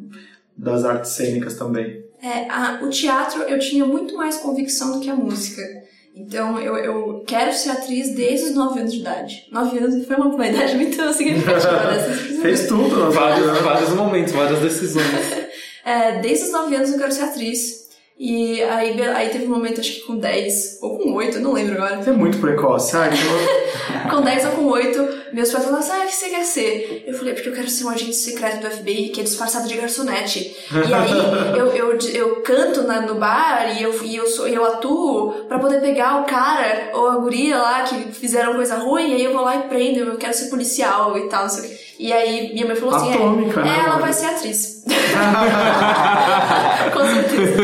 das 0.54 0.84
artes 0.84 1.12
cênicas 1.12 1.54
também. 1.54 2.04
É, 2.22 2.50
a- 2.50 2.80
o 2.82 2.90
teatro 2.90 3.42
eu 3.44 3.58
tinha 3.58 3.86
muito 3.86 4.14
mais 4.14 4.36
convicção 4.36 4.92
do 4.92 5.00
que 5.00 5.08
a 5.08 5.14
música. 5.14 5.62
Então 6.18 6.58
eu, 6.58 6.76
eu 6.76 7.22
quero 7.26 7.52
ser 7.52 7.70
atriz 7.70 8.14
desde 8.14 8.46
os 8.46 8.54
9 8.54 8.80
anos 8.80 8.92
de 8.92 8.98
idade. 9.00 9.46
9 9.52 9.78
anos 9.78 10.06
foi 10.06 10.16
uma, 10.16 10.26
uma 10.26 10.46
idade 10.46 10.74
muito 10.74 11.00
significativa. 11.14 11.92
né? 11.92 11.98
Fez 12.42 12.66
tudo, 12.66 13.04
né? 13.04 13.10
Vários, 13.14 13.58
vários 13.60 13.90
momentos, 13.90 14.32
várias 14.32 14.60
decisões. 14.60 15.04
É, 15.84 16.18
desde 16.20 16.44
os 16.44 16.52
9 16.52 16.76
anos 16.76 16.92
eu 16.92 16.98
quero 16.98 17.12
ser 17.12 17.22
atriz. 17.22 17.88
E 18.18 18.62
aí, 18.62 19.00
aí 19.00 19.30
teve 19.30 19.46
um 19.46 19.50
momento, 19.50 19.80
acho 19.80 19.94
que 19.94 20.00
com 20.02 20.18
10 20.18 20.80
ou 20.82 20.98
com 20.98 21.14
8, 21.14 21.38
eu 21.38 21.40
não 21.40 21.54
lembro 21.54 21.76
agora. 21.76 22.02
Você 22.02 22.10
é 22.10 22.12
muito 22.12 22.36
precoce, 22.38 22.90
sabe? 22.90 23.16
Com 24.10 24.20
10 24.20 24.44
ou 24.46 24.50
com 24.50 24.64
8, 24.66 25.08
meus 25.32 25.50
pais 25.50 25.64
falaram 25.64 25.82
assim: 25.82 25.92
ah, 25.92 26.04
o 26.04 26.06
que 26.06 26.14
você 26.14 26.28
quer 26.28 26.44
ser? 26.44 27.04
Eu 27.06 27.14
falei: 27.14 27.34
porque 27.34 27.48
eu 27.48 27.54
quero 27.54 27.68
ser 27.68 27.84
um 27.84 27.90
agente 27.90 28.14
secreto 28.14 28.60
do 28.60 28.70
FBI 28.70 29.08
que 29.10 29.20
é 29.20 29.24
disfarçado 29.24 29.68
de 29.68 29.76
garçonete. 29.76 30.56
E 30.72 30.94
aí 30.94 31.10
eu, 31.58 31.66
eu, 31.68 31.98
eu 32.14 32.36
canto 32.42 32.82
na, 32.82 33.00
no 33.00 33.16
bar 33.16 33.76
e 33.78 33.82
eu, 33.82 34.04
e 34.04 34.16
eu, 34.16 34.26
sou, 34.26 34.48
eu 34.48 34.64
atuo 34.64 35.46
pra 35.48 35.58
poder 35.58 35.80
pegar 35.80 36.22
o 36.22 36.24
cara 36.24 36.90
ou 36.94 37.08
a 37.08 37.16
guria 37.16 37.58
lá 37.58 37.82
que 37.82 38.12
fizeram 38.12 38.54
coisa 38.54 38.76
ruim, 38.76 39.10
e 39.10 39.14
aí 39.14 39.24
eu 39.24 39.32
vou 39.32 39.42
lá 39.42 39.56
e 39.56 39.62
prendo, 39.68 40.00
eu 40.00 40.16
quero 40.16 40.34
ser 40.34 40.48
policial 40.48 41.18
e 41.18 41.28
tal, 41.28 41.42
não 41.42 41.50
sei 41.50 41.64
o 41.64 41.68
quê. 41.68 41.78
E 41.98 42.12
aí 42.12 42.52
minha 42.52 42.66
mãe 42.66 42.76
falou 42.76 42.94
assim: 42.94 43.12
Atômica, 43.12 43.60
é, 43.60 43.64
né, 43.64 43.70
é, 43.70 43.78
ela 43.80 43.88
mano? 43.88 44.00
vai 44.00 44.12
ser 44.12 44.26
atriz. 44.26 44.84
Com 46.92 47.06
certeza. 47.06 47.62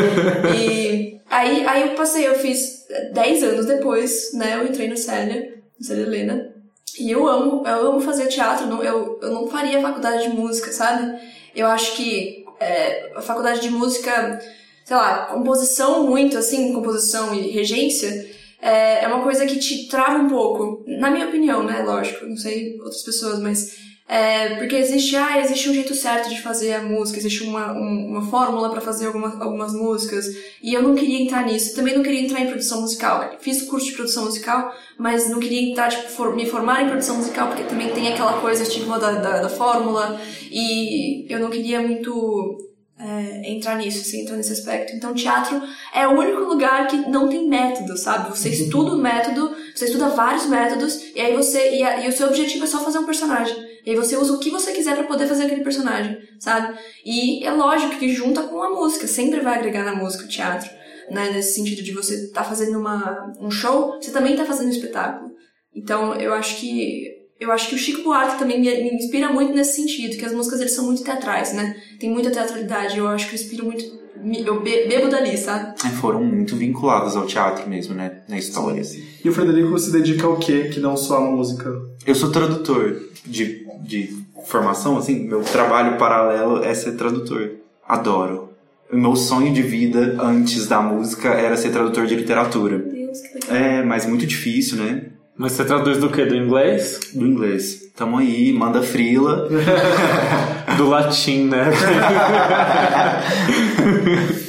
E 0.57 1.21
aí, 1.31 1.65
aí 1.67 1.83
eu 1.83 1.91
passei, 1.95 2.27
eu 2.27 2.35
fiz 2.35 2.85
10 3.13 3.43
anos 3.45 3.67
depois, 3.67 4.33
né? 4.35 4.57
Eu 4.57 4.67
entrei 4.67 4.89
no 4.89 4.97
Célia, 4.97 5.55
no 5.79 5.87
Célia 5.87 6.03
Helena. 6.03 6.54
E 6.99 7.11
eu 7.11 7.27
amo, 7.27 7.67
eu 7.67 7.93
amo 7.93 8.01
fazer 8.01 8.29
teatro, 8.29 8.67
não, 8.67 8.83
eu, 8.83 9.19
eu 9.21 9.31
não 9.31 9.49
faria 9.49 9.81
faculdade 9.81 10.29
de 10.29 10.37
música, 10.37 10.73
sabe? 10.73 11.19
Eu 11.55 11.67
acho 11.67 11.97
que 11.97 12.45
é, 12.61 13.13
a 13.17 13.21
faculdade 13.21 13.61
de 13.61 13.71
música, 13.71 14.41
sei 14.85 14.97
lá, 14.97 15.27
composição 15.27 16.07
muito, 16.07 16.39
assim, 16.39 16.73
composição 16.73 17.35
e 17.35 17.51
regência, 17.51 18.31
é, 18.61 19.05
é 19.05 19.09
uma 19.09 19.23
coisa 19.23 19.45
que 19.45 19.59
te 19.59 19.89
trava 19.89 20.19
um 20.19 20.29
pouco. 20.29 20.85
Na 20.87 21.11
minha 21.11 21.27
opinião, 21.27 21.63
né? 21.63 21.83
Lógico, 21.83 22.27
não 22.27 22.37
sei 22.37 22.79
outras 22.79 23.03
pessoas, 23.03 23.39
mas 23.39 23.77
é, 24.07 24.57
porque 24.57 24.77
existe, 24.77 25.17
ah, 25.17 25.41
existe 25.41 25.71
um 25.71 25.75
jeito 25.75 25.95
certo 25.95 26.29
de 26.29 26.43
fazer 26.43 26.75
a 26.75 26.83
música, 26.83 27.19
existe 27.19 27.43
uma, 27.43 27.73
um- 27.73 28.07
uma 28.11 28.23
fórmula 28.31 28.69
pra 28.71 28.81
fazer 28.81 29.07
alguma, 29.07 29.43
algumas 29.43 29.73
músicas, 29.73 30.27
e 30.63 30.75
eu 30.75 30.83
não 30.83 30.95
queria 30.95 31.23
entrar 31.23 31.45
nisso. 31.47 31.75
Também 31.75 31.95
não 31.97 32.03
queria 32.03 32.21
entrar 32.21 32.41
em 32.41 32.47
produção 32.49 32.83
musical. 32.83 33.37
Fiz 33.41 33.63
curso 33.63 33.87
de 33.87 33.93
produção 33.93 34.25
musical, 34.27 34.73
mas 34.99 35.31
não 35.31 35.41
queria 35.41 35.71
entrar, 35.71 35.89
tipo, 35.89 36.09
for- 36.09 36.37
me 36.37 36.45
formar 36.47 36.83
em 36.83 36.89
produção 36.89 37.17
musical, 37.17 37.49
porque 37.49 37.65
também 37.65 37.89
tem 37.93 38.09
aquela 38.13 38.35
coisa, 38.41 38.63
estigma 38.63 38.99
da, 38.99 39.13
da, 39.13 39.41
da 39.43 39.49
fórmula, 39.49 40.21
e 40.51 41.27
eu 41.33 41.41
não 41.41 41.49
queria 41.51 41.81
muito 41.81 42.59
é, 42.97 43.51
entrar 43.51 43.77
nisso, 43.77 44.01
assim, 44.03 44.21
entrar 44.23 44.37
nesse 44.37 44.53
aspecto. 44.53 44.95
Então, 44.95 45.13
teatro 45.15 45.61
é 45.93 46.07
o 46.07 46.13
único 46.17 46.41
lugar 46.45 46.87
que 46.87 46.97
não 47.11 47.29
tem 47.29 47.49
método, 47.49 47.97
sabe? 47.99 48.31
Você 48.31 48.51
estuda 48.51 48.93
o 48.95 48.99
método, 48.99 49.51
você 49.75 49.87
estuda 49.87 50.11
vários 50.11 50.47
métodos, 50.47 51.01
e 51.15 51.21
aí 51.21 51.35
você. 51.35 51.75
E, 51.77 51.83
a- 51.83 52.05
e 52.05 52.09
o 52.09 52.13
seu 52.13 52.29
objetivo 52.29 52.65
é 52.65 52.67
só 52.69 52.79
fazer 52.85 52.99
um 52.99 53.05
personagem. 53.05 53.74
E 53.85 53.91
aí 53.91 53.97
você 53.97 54.17
usa 54.17 54.33
o 54.33 54.39
que 54.39 54.51
você 54.51 54.73
quiser 54.73 54.95
pra 54.97 55.05
poder 55.05 55.27
fazer 55.27 55.45
aquele 55.45 55.63
personagem, 55.63 56.17
sabe? 56.41 56.77
E 57.05 57.45
é 57.45 57.51
lógico 57.53 57.99
que 57.99 58.09
junta 58.09 58.43
com 58.43 58.63
a 58.63 58.71
música, 58.71 59.07
sempre 59.07 59.41
vai 59.41 59.59
agregar 59.59 59.85
na 59.85 59.95
música 59.95 60.25
o 60.25 60.29
teatro. 60.29 60.71
Né? 61.11 61.31
Nesse 61.33 61.55
sentido 61.55 61.83
de 61.83 61.93
você 61.93 62.29
tá 62.33 62.43
fazendo 62.43 62.79
uma, 62.79 63.31
um 63.39 63.51
show, 63.51 63.99
você 64.01 64.11
também 64.11 64.37
tá 64.37 64.45
fazendo 64.47 64.69
um 64.69 64.71
espetáculo. 64.71 65.31
Então, 65.75 66.15
eu 66.15 66.33
acho 66.33 66.57
que 66.57 67.13
eu 67.41 67.51
acho 67.53 67.69
que 67.69 67.75
o 67.75 67.79
Chico 67.79 68.03
Buarque 68.05 68.39
também 68.39 68.59
me, 68.61 68.69
me 68.71 68.95
inspira 68.95 69.31
muito 69.31 69.53
nesse 69.53 69.75
sentido, 69.77 70.17
que 70.17 70.25
as 70.25 70.33
músicas 70.33 70.61
eles 70.61 70.73
são 70.73 70.87
muito 70.87 71.03
teatrais, 71.05 71.53
né? 71.53 71.77
Tem 72.01 72.09
muita 72.09 72.31
teatralidade, 72.31 72.97
eu 72.97 73.07
acho 73.09 73.29
que 73.29 73.35
eu 73.35 73.41
inspiro 73.41 73.65
muito, 73.67 73.85
me- 74.17 74.47
eu 74.47 74.63
be- 74.63 74.87
bebo 74.87 75.09
dali, 75.09 75.37
sabe? 75.37 75.75
É, 75.85 75.89
Foram 75.91 76.25
muito 76.25 76.55
vinculados 76.57 77.17
ao 77.17 77.27
teatro 77.27 77.69
mesmo, 77.69 77.93
né? 77.93 78.23
Na 78.29 78.39
história. 78.39 78.81
E 79.23 79.29
o 79.29 79.33
Frederico 79.33 79.77
se 79.79 79.91
dedica 79.93 80.27
ao 80.27 80.39
quê? 80.39 80.71
Que 80.73 80.79
não 80.81 80.97
só 80.97 81.17
a 81.19 81.21
música? 81.31 81.71
Eu 82.07 82.15
sou 82.15 82.31
tradutor 82.31 83.01
de, 83.25 83.67
de 83.81 84.17
formação, 84.47 84.99
assim, 84.99 85.27
meu 85.27 85.43
trabalho 85.43 85.97
paralelo 85.97 86.63
é 86.63 86.75
ser 86.75 86.93
tradutor. 86.93 87.53
Adoro. 87.89 88.51
O 88.93 88.97
meu 88.97 89.17
sonho 89.17 89.53
de 89.53 89.63
vida 89.63 90.17
antes 90.21 90.67
da 90.67 90.81
música 90.81 91.31
era 91.31 91.57
ser 91.57 91.71
tradutor 91.71 92.07
de 92.07 92.15
literatura. 92.15 92.79
Deus, 92.79 93.21
que 93.21 93.35
legal. 93.35 93.57
É, 93.57 93.83
mas 93.83 94.07
muito 94.07 94.27
difícil, 94.27 94.79
né? 94.79 95.07
Mas 95.37 95.53
você 95.53 95.65
traduz 95.65 95.99
do 95.99 96.11
quê? 96.11 96.25
Do 96.25 96.37
inglês? 96.37 97.11
Do 97.13 97.27
inglês. 97.27 97.91
Tamo 97.97 98.19
aí, 98.19 98.53
manda 98.53 98.83
frila. 98.83 99.49
Do 100.77 100.89
latim, 100.89 101.45
né? 101.45 101.71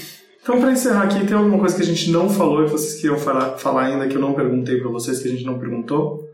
Então, 0.45 0.61
pra 0.61 0.72
encerrar 0.72 1.06
aqui, 1.06 1.26
tem 1.26 1.36
alguma 1.36 1.57
coisa 1.57 1.76
que 1.76 1.82
a 1.82 1.86
gente 1.86 2.11
não 2.11 2.30
falou 2.30 2.61
e 2.61 2.65
que 2.65 2.73
vocês 2.73 3.02
queriam 3.02 3.18
falar, 3.18 3.57
falar 3.57 3.86
ainda 3.86 4.07
que 4.07 4.15
eu 4.15 4.22
não 4.22 4.36
perguntei 4.36 4.80
pra 4.80 4.91
vocês, 4.91 5.18
que 5.18 5.27
a 5.27 5.32
gente 5.32 5.44
não 5.44 5.57
perguntou? 5.57 6.24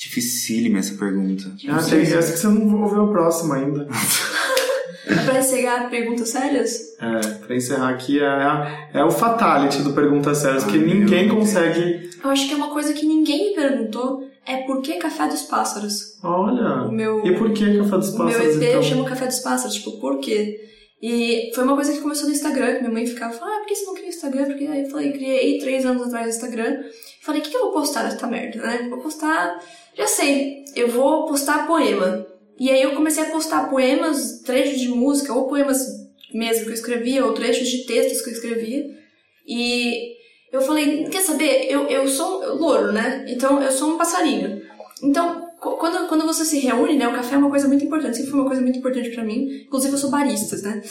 Dificílima 0.00 0.78
essa 0.78 0.94
pergunta. 0.94 1.52
Ah, 1.68 1.82
tem, 1.82 2.00
que 2.00 2.10
você 2.10 2.46
não 2.48 2.82
ouviu 2.82 3.02
a 3.04 3.08
próxima 3.08 3.56
ainda. 3.56 3.86
É 5.06 5.14
pra 5.24 5.40
encerrar 5.40 5.90
perguntas 5.90 6.28
sérias? 6.28 6.72
É, 7.00 7.20
pra 7.44 7.56
encerrar 7.56 7.88
aqui, 7.88 8.20
é, 8.20 8.90
é 8.94 9.02
o 9.04 9.10
fatality 9.10 9.82
do 9.82 9.92
Perguntas 9.92 10.38
Sérias, 10.38 10.62
que 10.62 10.72
Ai, 10.72 10.78
meu 10.78 10.94
ninguém 10.94 11.26
Deus. 11.26 11.38
consegue... 11.38 12.10
Eu 12.22 12.30
acho 12.30 12.46
que 12.46 12.52
é 12.52 12.56
uma 12.56 12.68
coisa 12.70 12.92
que 12.92 13.04
ninguém 13.04 13.48
me 13.50 13.54
perguntou. 13.56 14.28
É 14.46 14.58
por 14.58 14.80
que 14.82 14.98
Café 14.98 15.26
dos 15.26 15.42
Pássaros? 15.42 16.16
Olha... 16.22 16.84
O 16.84 16.92
meu, 16.92 17.26
E 17.26 17.34
por 17.36 17.50
que 17.52 17.78
Café 17.78 17.96
dos 17.96 18.10
o 18.10 18.18
meu 18.18 18.26
Pássaros, 18.26 18.56
EP 18.56 18.62
então? 18.62 18.82
chama 18.82 19.04
Café 19.04 19.26
dos 19.26 19.38
Pássaros. 19.40 19.74
Tipo, 19.74 19.98
por 20.00 20.20
quê? 20.20 20.60
E 21.02 21.50
foi 21.54 21.64
uma 21.64 21.74
coisa 21.74 21.92
que 21.92 22.00
começou 22.00 22.26
no 22.26 22.34
Instagram, 22.34 22.74
que 22.74 22.80
minha 22.80 22.92
mãe 22.92 23.06
ficava 23.06 23.32
falando, 23.32 23.54
ah, 23.54 23.58
por 23.58 23.66
que 23.66 23.74
você 23.74 23.86
não 23.86 23.94
cria 23.94 24.08
Instagram? 24.08 24.44
Porque 24.46 24.66
aí 24.66 24.82
eu 24.82 24.90
falei, 24.90 25.12
criei 25.12 25.58
três 25.58 25.86
anos 25.86 26.02
atrás 26.02 26.26
no 26.26 26.32
Instagram. 26.32 26.84
Falei, 27.22 27.40
o 27.40 27.44
que, 27.44 27.50
que 27.50 27.56
eu 27.56 27.62
vou 27.62 27.72
postar 27.72 28.04
nessa 28.04 28.26
merda, 28.26 28.60
né? 28.60 28.86
Vou 28.90 28.98
postar. 28.98 29.64
Já 29.94 30.06
sei, 30.06 30.64
eu 30.76 30.88
vou 30.88 31.26
postar 31.26 31.66
poema. 31.66 32.26
E 32.58 32.70
aí 32.70 32.82
eu 32.82 32.94
comecei 32.94 33.22
a 33.22 33.30
postar 33.30 33.70
poemas, 33.70 34.42
trechos 34.44 34.78
de 34.78 34.88
música, 34.88 35.32
ou 35.32 35.48
poemas 35.48 35.80
mesmo 36.34 36.64
que 36.64 36.70
eu 36.70 36.74
escrevia, 36.74 37.24
ou 37.24 37.32
trechos 37.32 37.68
de 37.68 37.86
textos 37.86 38.20
que 38.20 38.28
eu 38.28 38.34
escrevia. 38.34 38.84
E 39.46 40.16
eu 40.52 40.60
falei, 40.60 41.08
quer 41.08 41.22
saber, 41.22 41.66
eu, 41.70 41.86
eu 41.88 42.06
sou 42.06 42.42
um 42.42 42.54
louro, 42.56 42.92
né? 42.92 43.24
Então 43.26 43.62
eu 43.62 43.72
sou 43.72 43.94
um 43.94 43.98
passarinho. 43.98 44.62
Então, 45.02 45.39
quando, 45.60 46.08
quando 46.08 46.26
você 46.26 46.44
se 46.44 46.58
reúne, 46.58 46.96
né? 46.96 47.06
O 47.06 47.14
café 47.14 47.34
é 47.34 47.38
uma 47.38 47.50
coisa 47.50 47.68
muito 47.68 47.84
importante, 47.84 48.16
sempre 48.16 48.30
foi 48.30 48.40
uma 48.40 48.48
coisa 48.48 48.62
muito 48.62 48.78
importante 48.78 49.10
pra 49.10 49.22
mim. 49.22 49.64
Inclusive, 49.66 49.92
eu 49.92 49.98
sou 49.98 50.10
barista, 50.10 50.56
né? 50.56 50.82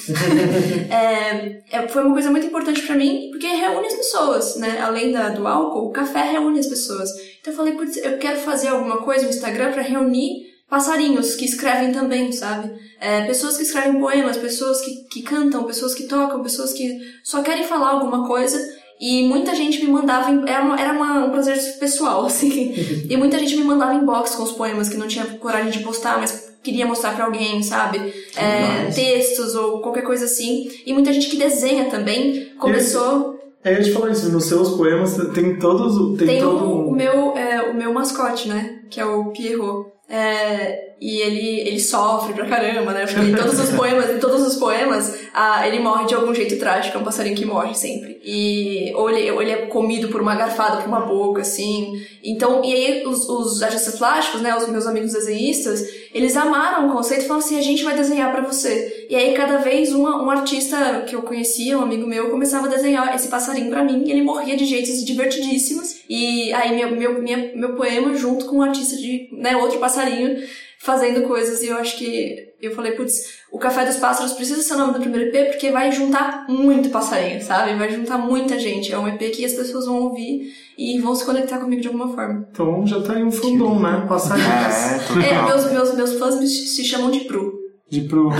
É, 0.90 1.62
é, 1.72 1.88
foi 1.88 2.04
uma 2.04 2.14
coisa 2.14 2.30
muito 2.30 2.46
importante 2.46 2.82
pra 2.82 2.96
mim, 2.96 3.30
porque 3.32 3.48
reúne 3.48 3.88
as 3.88 3.96
pessoas, 3.96 4.56
né? 4.58 4.80
Além 4.80 5.12
da, 5.12 5.30
do 5.30 5.48
álcool, 5.48 5.88
o 5.88 5.92
café 5.92 6.22
reúne 6.32 6.60
as 6.60 6.68
pessoas. 6.68 7.10
Então 7.42 7.54
eu 7.54 7.58
falei, 7.58 7.74
putz, 7.74 7.98
eu 7.98 8.18
quero 8.18 8.40
fazer 8.40 8.68
alguma 8.68 8.98
coisa 8.98 9.24
no 9.24 9.30
Instagram 9.30 9.72
pra 9.72 9.82
reunir 9.82 10.50
passarinhos 10.70 11.36
que 11.36 11.46
escrevem 11.46 11.92
também, 11.92 12.32
sabe? 12.32 12.72
É, 13.00 13.26
pessoas 13.26 13.58
que 13.58 13.64
escrevem 13.64 14.00
poemas, 14.00 14.38
pessoas 14.38 14.82
que, 14.82 15.04
que 15.06 15.22
cantam, 15.24 15.64
pessoas 15.64 15.96
que 15.96 16.04
tocam, 16.04 16.44
pessoas 16.44 16.74
que 16.74 17.00
só 17.24 17.42
querem 17.42 17.64
falar 17.64 17.90
alguma 17.90 18.28
coisa. 18.28 18.58
E 19.00 19.24
muita 19.28 19.56
gente 19.56 19.80
me 19.84 19.90
mandava, 19.92 20.30
era, 20.50 20.62
uma, 20.62 20.80
era 20.80 20.92
uma- 20.94 21.26
um 21.26 21.30
prazer 21.32 21.58
pessoal, 21.80 22.26
assim. 22.28 22.74
e 23.10 23.16
muita 23.16 23.40
gente 23.40 23.56
me 23.56 23.64
mandava 23.64 23.94
inbox 23.94 24.36
com 24.36 24.44
os 24.44 24.52
poemas 24.52 24.90
que 24.90 24.98
não 24.98 25.08
tinha 25.08 25.26
coragem 25.26 25.72
de 25.72 25.80
postar, 25.80 26.18
mas 26.20 26.50
queria 26.62 26.86
mostrar 26.86 27.16
pra 27.16 27.26
alguém, 27.26 27.64
sabe? 27.64 28.14
É, 28.36 28.92
textos 28.94 29.56
ou 29.56 29.80
qualquer 29.82 30.04
coisa 30.04 30.26
assim. 30.26 30.70
E 30.86 30.92
muita 30.94 31.14
gente 31.14 31.30
que 31.30 31.38
desenha 31.38 31.86
também 31.86 32.50
começou. 32.60 33.40
É, 33.64 33.78
eu 33.78 33.84
te 33.84 33.92
falar 33.92 34.12
isso, 34.12 34.30
nos 34.32 34.46
seus 34.46 34.76
poemas 34.78 35.18
tem 35.34 35.58
todos... 35.60 36.18
Tem, 36.18 36.28
Tem 36.28 36.40
todo 36.42 36.64
o, 36.66 36.90
o 36.90 36.92
meu, 36.96 37.38
é, 37.38 37.62
o 37.70 37.74
meu 37.74 37.94
mascote, 37.94 38.48
né? 38.48 38.80
Que 38.90 39.00
é 39.00 39.06
o 39.06 39.32
Pierrot. 39.32 39.90
É, 40.10 40.90
e 41.00 41.22
ele, 41.22 41.60
ele 41.62 41.80
sofre 41.80 42.34
pra 42.34 42.48
caramba, 42.48 42.92
né? 42.92 43.06
Porque 43.06 43.22
em 43.22 43.36
todos 43.36 43.60
os 43.60 43.70
poemas, 43.70 44.10
em 44.10 44.20
todos 44.20 44.42
os 44.42 44.56
poemas, 44.56 45.16
ah, 45.34 45.66
ele 45.68 45.80
morre 45.80 46.08
de 46.08 46.16
algum 46.16 46.34
jeito 46.34 46.58
trágico, 46.58 46.98
é 46.98 47.00
um 47.00 47.04
passarinho 47.04 47.36
que 47.36 47.46
morre 47.46 47.76
sempre. 47.76 48.20
E 48.24 48.92
ou 48.96 49.10
ele, 49.10 49.30
ou 49.32 49.42
ele 49.42 49.52
é 49.52 49.58
comido 49.68 50.10
por 50.10 50.20
uma 50.20 50.36
garfada 50.36 50.78
por 50.78 50.88
uma 50.88 51.02
boca, 51.02 51.42
assim. 51.42 52.04
Então, 52.24 52.64
e 52.66 52.74
aí 52.74 53.06
os, 53.06 53.30
os 53.30 53.62
artistas 53.62 53.98
plásticos, 53.98 54.42
né, 54.42 54.56
os 54.58 54.68
meus 54.68 54.88
amigos 54.88 55.14
desenhistas, 55.14 55.86
eles 56.14 56.36
amaram 56.36 56.88
o 56.88 56.92
conceito 56.92 57.24
e 57.24 57.28
falaram 57.28 57.46
assim, 57.46 57.58
a 57.58 57.62
gente 57.62 57.84
vai 57.84 57.96
desenhar 57.96 58.32
pra 58.32 58.42
você. 58.42 59.08
E 59.10 59.16
aí 59.16 59.34
cada 59.34 59.58
vez 59.58 59.94
uma, 59.94 60.22
um 60.22 60.30
artista 60.30 61.04
que 61.08 61.16
eu 61.16 61.22
conhecia, 61.22 61.78
um 61.78 61.82
amigo 61.82 62.08
meu, 62.08 62.30
começava 62.30 62.68
a 62.68 62.70
desenhar 62.70 63.16
esse 63.16 63.28
passarinho 63.28 63.70
pra 63.70 63.84
mim, 63.84 64.04
e 64.06 64.12
ele 64.12 64.22
morria 64.22 64.58
de 64.58 64.66
jeitos 64.66 65.04
divertidíssimos. 65.06 66.02
E 66.10 66.52
aí 66.54 66.76
meu, 66.76 66.96
meu, 66.96 67.22
minha, 67.22 67.52
meu 67.56 67.76
poema 67.76 68.16
junto 68.16 68.46
com 68.46 68.58
um 68.58 68.62
artista 68.62 68.96
de, 68.96 69.30
né, 69.32 69.56
outro 69.56 69.80
passarinho, 69.80 70.44
fazendo 70.80 71.28
coisas. 71.28 71.62
E 71.62 71.68
eu 71.68 71.78
acho 71.78 71.98
que 71.98 72.49
eu 72.62 72.76
falei, 72.76 72.92
putz, 72.92 73.40
o 73.52 73.58
Café 73.58 73.86
dos 73.86 73.98
Pássaros 73.98 74.34
precisa 74.34 74.62
ser 74.62 74.74
o 74.74 74.78
nome 74.78 74.94
do 74.94 75.00
primeiro 75.00 75.36
EP 75.36 75.52
porque 75.52 75.72
vai 75.72 75.92
juntar 75.92 76.46
muito 76.50 76.90
passarinho, 76.90 77.42
sabe? 77.42 77.76
Vai 77.76 77.90
juntar 77.90 78.18
muita 78.18 78.60
gente. 78.60 78.92
É 78.92 79.00
um 79.00 79.08
EP 79.08 79.32
que 79.32 79.46
as 79.46 79.54
pessoas 79.54 79.86
vão 79.86 80.04
ouvir 80.04 80.52
e 80.78 81.00
vão 81.00 81.16
se 81.16 81.26
conectar 81.26 81.58
comigo 81.58 81.82
de 81.82 81.88
alguma 81.88 82.10
forma. 82.14 82.48
Então 82.52 82.86
já 82.86 83.02
tá 83.02 83.14
aí 83.14 83.24
um 83.24 83.32
fundão, 83.32 83.80
né? 83.80 84.06
Passarinhos. 84.08 84.50
É, 84.52 85.00
total. 85.08 85.24
É, 85.24 85.46
meus, 85.46 85.72
meus, 85.72 85.96
meus 85.96 86.14
fãs 86.20 86.40
me, 86.40 86.48
se 86.48 86.84
chamam 86.84 87.10
de 87.12 87.22
Pru. 87.22 87.60
De 87.90 88.02
pro... 88.02 88.30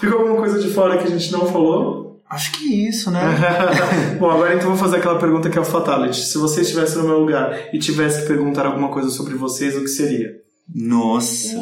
Ficou 0.00 0.18
alguma 0.18 0.38
coisa 0.38 0.58
de 0.58 0.68
fora 0.70 0.98
que 0.98 1.04
a 1.04 1.10
gente 1.10 1.30
não 1.30 1.46
falou? 1.46 2.20
Acho 2.28 2.52
que 2.52 2.88
isso, 2.88 3.10
né? 3.10 3.20
Bom, 4.18 4.30
agora 4.30 4.54
então 4.54 4.70
eu 4.70 4.74
vou 4.74 4.76
fazer 4.76 4.96
aquela 4.96 5.18
pergunta 5.18 5.48
que 5.48 5.56
é 5.58 5.60
o 5.60 5.64
Fatality. 5.64 6.22
Se 6.24 6.38
você 6.38 6.62
estivesse 6.62 6.96
no 6.96 7.04
meu 7.04 7.20
lugar 7.20 7.68
e 7.72 7.78
tivesse 7.78 8.22
que 8.22 8.28
perguntar 8.28 8.66
alguma 8.66 8.88
coisa 8.88 9.10
sobre 9.10 9.34
vocês, 9.34 9.76
o 9.76 9.82
que 9.82 9.88
seria? 9.88 10.41
Nossa. 10.68 11.56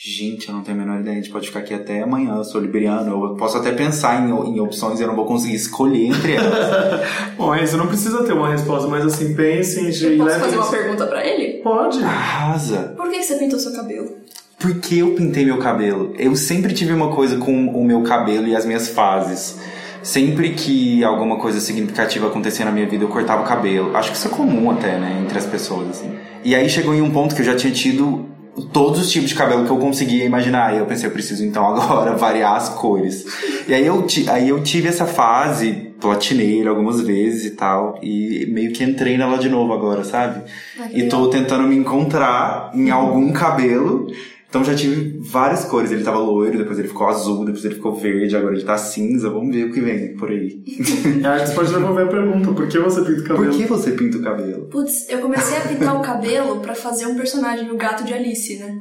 Gente, 0.00 0.48
eu 0.48 0.54
não 0.54 0.62
tenho 0.62 0.76
a 0.76 0.80
menor 0.80 1.00
ideia. 1.00 1.18
A 1.18 1.20
gente 1.20 1.32
pode 1.32 1.48
ficar 1.48 1.58
aqui 1.58 1.74
até 1.74 2.02
amanhã. 2.02 2.36
Eu 2.36 2.44
sou 2.44 2.60
liberiano. 2.60 3.10
Eu 3.10 3.34
posso 3.34 3.56
até 3.58 3.72
pensar 3.72 4.22
em, 4.22 4.30
em 4.30 4.60
opções 4.60 5.00
e 5.00 5.02
eu 5.02 5.08
não 5.08 5.16
vou 5.16 5.26
conseguir 5.26 5.56
escolher 5.56 6.06
entre 6.06 6.34
elas. 6.34 7.00
Bom, 7.36 7.50
aí 7.50 7.66
você 7.66 7.76
não 7.76 7.88
precisa 7.88 8.22
ter 8.22 8.32
uma 8.32 8.48
resposta, 8.48 8.86
mas 8.86 9.04
assim, 9.04 9.34
pensem 9.34 9.90
e 9.90 10.04
Eu 10.04 10.18
posso 10.18 10.24
levem 10.24 10.40
fazer 10.40 10.56
uma 10.56 10.70
pergunta 10.70 11.06
pra 11.06 11.26
ele? 11.26 11.62
Pode. 11.62 12.00
Arrasa. 12.02 12.94
Por 12.96 13.10
que 13.10 13.18
que 13.18 13.24
você 13.24 13.38
pintou 13.38 13.58
seu 13.58 13.72
cabelo? 13.72 14.16
Por 14.56 14.80
que 14.80 15.00
eu 15.00 15.14
pintei 15.16 15.44
meu 15.44 15.58
cabelo? 15.58 16.14
Eu 16.16 16.36
sempre 16.36 16.72
tive 16.72 16.92
uma 16.92 17.12
coisa 17.12 17.36
com 17.36 17.52
o 17.52 17.84
meu 17.84 18.02
cabelo 18.04 18.46
e 18.46 18.54
as 18.54 18.64
minhas 18.64 18.88
fases. 18.88 19.58
Sempre 20.02 20.50
que 20.50 21.02
alguma 21.04 21.36
coisa 21.36 21.60
significativa 21.60 22.26
acontecia 22.28 22.64
na 22.64 22.72
minha 22.72 22.86
vida, 22.86 23.04
eu 23.04 23.08
cortava 23.08 23.42
o 23.42 23.44
cabelo. 23.46 23.96
Acho 23.96 24.10
que 24.10 24.16
isso 24.16 24.28
é 24.28 24.30
comum 24.30 24.70
até, 24.70 24.98
né, 24.98 25.20
entre 25.22 25.38
as 25.38 25.46
pessoas, 25.46 25.90
assim. 25.90 26.10
E 26.44 26.54
aí 26.54 26.68
chegou 26.68 26.94
em 26.94 27.02
um 27.02 27.10
ponto 27.10 27.34
que 27.34 27.42
eu 27.42 27.46
já 27.46 27.56
tinha 27.56 27.72
tido 27.72 28.26
todos 28.72 29.00
os 29.00 29.10
tipos 29.10 29.28
de 29.28 29.34
cabelo 29.34 29.64
que 29.64 29.70
eu 29.70 29.76
conseguia 29.76 30.24
imaginar. 30.24 30.74
E 30.74 30.78
eu 30.78 30.86
pensei, 30.86 31.08
eu 31.08 31.12
preciso 31.12 31.44
então 31.44 31.66
agora 31.74 32.16
variar 32.16 32.56
as 32.56 32.68
cores. 32.68 33.24
E 33.66 33.74
aí 33.74 33.86
eu, 33.86 34.06
aí 34.30 34.48
eu 34.48 34.62
tive 34.62 34.88
essa 34.88 35.04
fase, 35.06 35.92
platinei 36.00 36.66
algumas 36.66 37.00
vezes 37.00 37.44
e 37.46 37.50
tal. 37.50 37.98
E 38.02 38.46
meio 38.50 38.72
que 38.72 38.82
entrei 38.84 39.18
nela 39.18 39.38
de 39.38 39.48
novo 39.48 39.72
agora, 39.72 40.04
sabe? 40.04 40.42
Ah, 40.80 40.88
E 40.92 41.08
tô 41.08 41.28
tentando 41.28 41.64
me 41.68 41.76
encontrar 41.76 42.70
em 42.74 42.90
algum 42.90 43.32
cabelo. 43.32 44.06
Então 44.48 44.64
já 44.64 44.74
tive 44.74 45.18
várias 45.20 45.64
cores. 45.66 45.90
Ele 45.92 46.02
tava 46.02 46.18
loiro, 46.18 46.56
depois 46.56 46.78
ele 46.78 46.88
ficou 46.88 47.06
azul, 47.06 47.44
depois 47.44 47.64
ele 47.64 47.74
ficou 47.74 47.94
verde, 47.94 48.34
agora 48.36 48.54
ele 48.54 48.64
tá 48.64 48.78
cinza. 48.78 49.28
Vamos 49.28 49.54
ver 49.54 49.64
o 49.64 49.72
que 49.72 49.80
vem 49.80 50.16
por 50.16 50.30
aí. 50.30 50.62
Acho 50.66 51.44
que 51.44 51.48
você 51.50 51.54
pode 51.54 51.72
devolver 51.72 52.04
a 52.06 52.08
pergunta. 52.08 52.52
Por 52.52 52.66
que 52.68 52.78
você 52.78 53.02
pinta 53.02 53.20
o 53.20 53.24
cabelo? 53.24 53.50
Por 53.50 53.56
que 53.58 53.66
você 53.66 53.90
pinta 53.92 54.16
o 54.18 54.22
cabelo? 54.22 54.64
Putz, 54.66 55.08
eu 55.10 55.18
comecei 55.18 55.58
a 55.58 55.60
pintar 55.60 55.96
o 55.96 56.00
cabelo 56.02 56.60
pra 56.60 56.74
fazer 56.74 57.06
um 57.06 57.14
personagem, 57.14 57.70
o 57.70 57.76
gato 57.76 58.04
de 58.04 58.14
Alice, 58.14 58.56
né? 58.56 58.80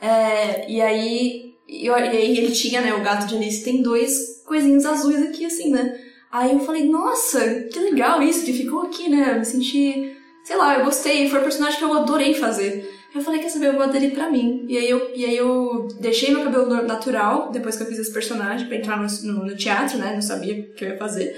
É, 0.00 0.70
e 0.70 0.80
aí, 0.80 1.54
eu- 1.68 1.96
e 1.96 2.08
aí 2.08 2.38
ele 2.38 2.52
tinha, 2.52 2.80
né, 2.80 2.94
o 2.94 3.02
gato 3.02 3.26
de 3.26 3.34
Alice 3.34 3.64
tem 3.64 3.82
dois 3.82 4.42
coisinhos 4.46 4.84
azuis 4.86 5.22
aqui, 5.22 5.44
assim, 5.46 5.70
né? 5.72 5.94
Aí 6.30 6.52
eu 6.52 6.60
falei, 6.60 6.86
nossa, 6.88 7.40
que 7.72 7.78
legal 7.80 8.22
isso, 8.22 8.44
que 8.44 8.52
ficou 8.52 8.82
aqui, 8.82 9.08
né? 9.08 9.32
Eu 9.32 9.38
me 9.38 9.44
senti, 9.46 10.12
sei 10.44 10.56
lá, 10.56 10.78
eu 10.78 10.84
gostei, 10.84 11.28
foi 11.30 11.40
um 11.40 11.44
personagem 11.44 11.78
que 11.78 11.84
eu 11.84 11.94
adorei 11.94 12.34
fazer. 12.34 12.97
Eu 13.18 13.24
falei, 13.24 13.40
quer 13.40 13.48
saber, 13.48 13.66
eu 13.66 13.72
vou 13.72 13.82
aderir 13.82 14.14
pra 14.14 14.30
mim. 14.30 14.64
E 14.68 14.78
aí 14.78 14.88
eu, 14.88 15.10
e 15.12 15.24
aí 15.24 15.36
eu 15.36 15.88
deixei 16.00 16.32
meu 16.32 16.44
cabelo 16.44 16.68
natural, 16.84 17.50
depois 17.50 17.76
que 17.76 17.82
eu 17.82 17.86
fiz 17.88 17.98
esse 17.98 18.12
personagem, 18.12 18.68
pra 18.68 18.76
entrar 18.76 18.96
no, 18.96 19.08
no, 19.24 19.46
no 19.46 19.56
teatro, 19.56 19.98
né? 19.98 20.14
Não 20.14 20.22
sabia 20.22 20.54
o 20.54 20.74
que 20.74 20.84
eu 20.84 20.90
ia 20.90 20.96
fazer. 20.96 21.34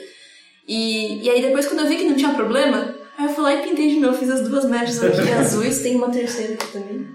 E, 0.68 1.24
e 1.24 1.30
aí 1.30 1.40
depois 1.40 1.66
quando 1.66 1.80
eu 1.80 1.88
vi 1.88 1.96
que 1.96 2.04
não 2.04 2.14
tinha 2.14 2.34
problema, 2.34 2.94
aí 3.16 3.24
eu 3.24 3.30
fui 3.30 3.42
lá 3.42 3.54
e 3.54 3.62
pintei 3.66 3.88
de 3.88 3.98
novo, 3.98 4.18
fiz 4.18 4.30
as 4.30 4.46
duas 4.46 4.66
mechas 4.66 5.02
aqui 5.02 5.32
azuis, 5.32 5.80
tem 5.80 5.96
uma 5.96 6.10
terceira 6.10 6.52
aqui 6.52 6.70
também. 6.70 7.08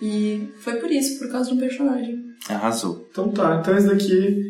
E 0.00 0.52
foi 0.60 0.76
por 0.76 0.88
isso, 0.88 1.18
por 1.18 1.28
causa 1.28 1.50
de 1.50 1.56
um 1.56 1.58
personagem. 1.58 2.16
Arrasou. 2.48 3.08
Então 3.10 3.28
tá, 3.32 3.58
então 3.60 3.76
esse 3.76 3.88
daqui 3.88 4.40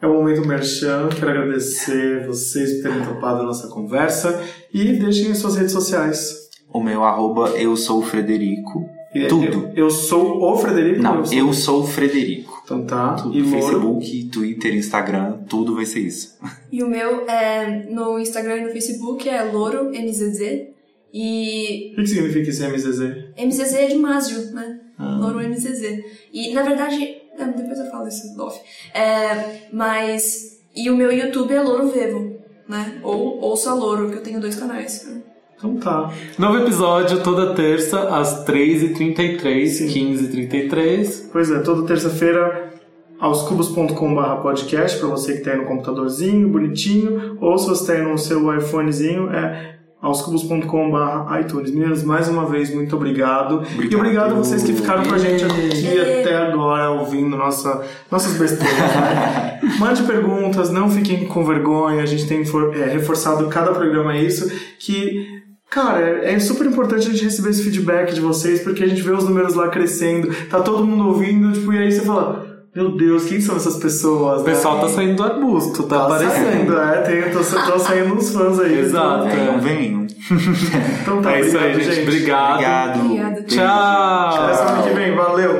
é 0.00 0.06
o 0.06 0.14
momento 0.14 0.46
merchan. 0.46 1.08
Quero 1.08 1.32
agradecer 1.32 2.24
vocês 2.28 2.76
por 2.76 2.82
terem 2.84 3.04
topado 3.04 3.40
a 3.40 3.44
nossa 3.44 3.66
conversa 3.66 4.40
e 4.72 4.92
deixem 4.92 5.32
as 5.32 5.38
suas 5.38 5.56
redes 5.56 5.72
sociais. 5.72 6.48
O 6.72 6.80
meu 6.80 7.02
arroba 7.02 7.48
eu 7.58 7.76
sou 7.76 7.98
o 7.98 8.02
Frederico. 8.02 8.99
E- 9.14 9.26
Tudo. 9.26 9.44
Eu, 9.44 9.72
eu 9.74 9.90
sou 9.90 10.40
o 10.42 10.56
Frederico. 10.56 11.02
Não, 11.02 11.24
sou- 11.24 11.36
eu 11.38 11.52
sou 11.52 11.82
o 11.82 11.86
Frederico. 11.86 12.60
Então 12.64 12.84
tá. 12.86 13.14
Tudo. 13.14 13.36
E. 13.36 13.42
Facebook, 13.44 14.24
Twitter, 14.30 14.74
Instagram, 14.76 15.38
tudo 15.48 15.74
vai 15.74 15.84
ser 15.84 16.00
isso. 16.00 16.38
E 16.70 16.82
o 16.82 16.88
meu 16.88 17.28
é 17.28 17.86
no 17.90 18.18
Instagram 18.20 18.58
e 18.58 18.64
no 18.66 18.70
Facebook 18.70 19.28
é 19.28 19.42
Louro 19.42 19.90
MZZ. 19.92 20.68
E 21.12 21.90
O 21.92 21.96
que 21.96 22.02
que 22.02 22.06
significa 22.06 22.50
esse 22.50 22.62
MZZ? 22.64 23.00
MZZ 23.36 23.72
é 23.74 23.86
de 23.86 23.96
Másio, 23.96 24.52
né? 24.52 24.78
Ah. 24.96 25.18
Louro 25.20 25.40
MZZ. 25.40 26.04
E 26.32 26.52
na 26.52 26.62
verdade, 26.62 27.02
é, 27.36 27.44
depois 27.46 27.78
eu 27.80 27.90
falo 27.90 28.06
isso 28.06 28.40
off. 28.40 28.60
É, 28.94 29.62
mas. 29.72 30.60
E 30.76 30.88
o 30.88 30.96
meu 30.96 31.10
YouTube 31.10 31.52
é 31.52 31.60
Louro 31.60 31.88
Vevo, 31.90 32.36
né? 32.68 33.00
Ou 33.02 33.40
Ouça 33.40 33.74
Louro, 33.74 34.08
que 34.10 34.18
eu 34.18 34.22
tenho 34.22 34.40
dois 34.40 34.54
canais. 34.54 35.04
né? 35.08 35.20
Então 35.60 35.76
tá. 35.76 36.10
Novo 36.38 36.56
episódio 36.56 37.22
toda 37.22 37.54
terça, 37.54 38.16
às 38.16 38.46
3h33, 38.46 39.42
15h33. 39.42 41.28
Pois 41.30 41.50
é, 41.50 41.58
toda 41.58 41.86
terça-feira 41.86 42.70
aoscubos.com.br 43.20 44.40
podcast 44.40 44.98
para 44.98 45.08
você 45.08 45.34
que 45.34 45.40
tá 45.40 45.50
aí 45.50 45.58
no 45.58 45.66
computadorzinho, 45.66 46.48
bonitinho, 46.48 47.36
ou 47.38 47.58
se 47.58 47.68
você 47.68 47.92
aí 47.92 48.02
no 48.02 48.16
seu 48.16 48.56
iPhonezinho, 48.56 49.28
é 49.28 49.76
aoscubos.com.br 50.00 51.38
iTunes. 51.40 51.70
Meninas, 51.70 52.02
mais 52.04 52.26
uma 52.26 52.46
vez, 52.46 52.74
muito 52.74 52.96
obrigado. 52.96 53.62
E 53.78 53.94
obrigado 53.94 54.32
a 54.32 54.36
vocês 54.36 54.62
que 54.62 54.72
ficaram 54.72 55.04
com 55.04 55.12
a 55.12 55.18
gente 55.18 55.44
aqui 55.44 56.00
até 56.00 56.38
agora, 56.38 56.90
ouvindo 56.92 57.36
nossa, 57.36 57.84
nossas 58.10 58.32
besteiras. 58.38 58.78
né? 58.78 59.60
Mande 59.78 60.02
perguntas, 60.04 60.70
não 60.70 60.90
fiquem 60.90 61.26
com 61.26 61.44
vergonha. 61.44 62.02
A 62.02 62.06
gente 62.06 62.26
tem 62.26 62.40
é, 62.40 62.84
reforçado 62.86 63.46
cada 63.48 63.72
programa 63.72 64.16
isso, 64.16 64.50
que... 64.78 65.38
Cara, 65.70 66.00
é 66.24 66.38
super 66.40 66.66
importante 66.66 67.06
a 67.06 67.10
gente 67.12 67.22
receber 67.24 67.50
esse 67.50 67.62
feedback 67.62 68.12
de 68.12 68.20
vocês, 68.20 68.60
porque 68.60 68.82
a 68.82 68.88
gente 68.88 69.02
vê 69.02 69.12
os 69.12 69.22
números 69.24 69.54
lá 69.54 69.68
crescendo, 69.68 70.28
tá 70.50 70.60
todo 70.60 70.84
mundo 70.84 71.06
ouvindo, 71.06 71.52
tipo, 71.52 71.72
e 71.72 71.78
aí 71.78 71.92
você 71.92 72.00
fala, 72.00 72.44
meu 72.74 72.96
Deus, 72.96 73.24
quem 73.26 73.40
são 73.40 73.54
essas 73.56 73.76
pessoas? 73.76 74.40
O 74.40 74.44
pessoal 74.44 74.80
tá 74.80 74.88
saindo 74.88 75.14
do 75.16 75.22
arbusto, 75.22 75.84
tá, 75.84 75.96
Tá 75.98 76.04
aparecendo. 76.06 76.44
saindo, 76.44 76.76
é, 76.80 77.02
tem, 77.02 77.22
tô, 77.30 77.38
tô 77.38 77.78
saindo 77.78 78.14
uns 78.14 78.30
fãs 78.32 78.58
aí. 78.58 78.80
Exato. 78.80 79.24
Venham, 79.28 79.60
venham. 79.60 80.06
Então 81.02 81.22
tá, 81.22 81.32
É 81.36 81.40
isso 81.40 81.56
aí, 81.56 81.72
obrigado, 81.72 81.94
gente. 81.94 82.02
Obrigado. 82.08 82.54
Obrigado. 82.56 83.00
Obrigada. 83.00 83.42
Tchau. 83.44 84.44
Até 84.44 84.54
semana 84.54 84.82
que 84.82 84.94
vem, 84.94 85.14
valeu! 85.14 85.58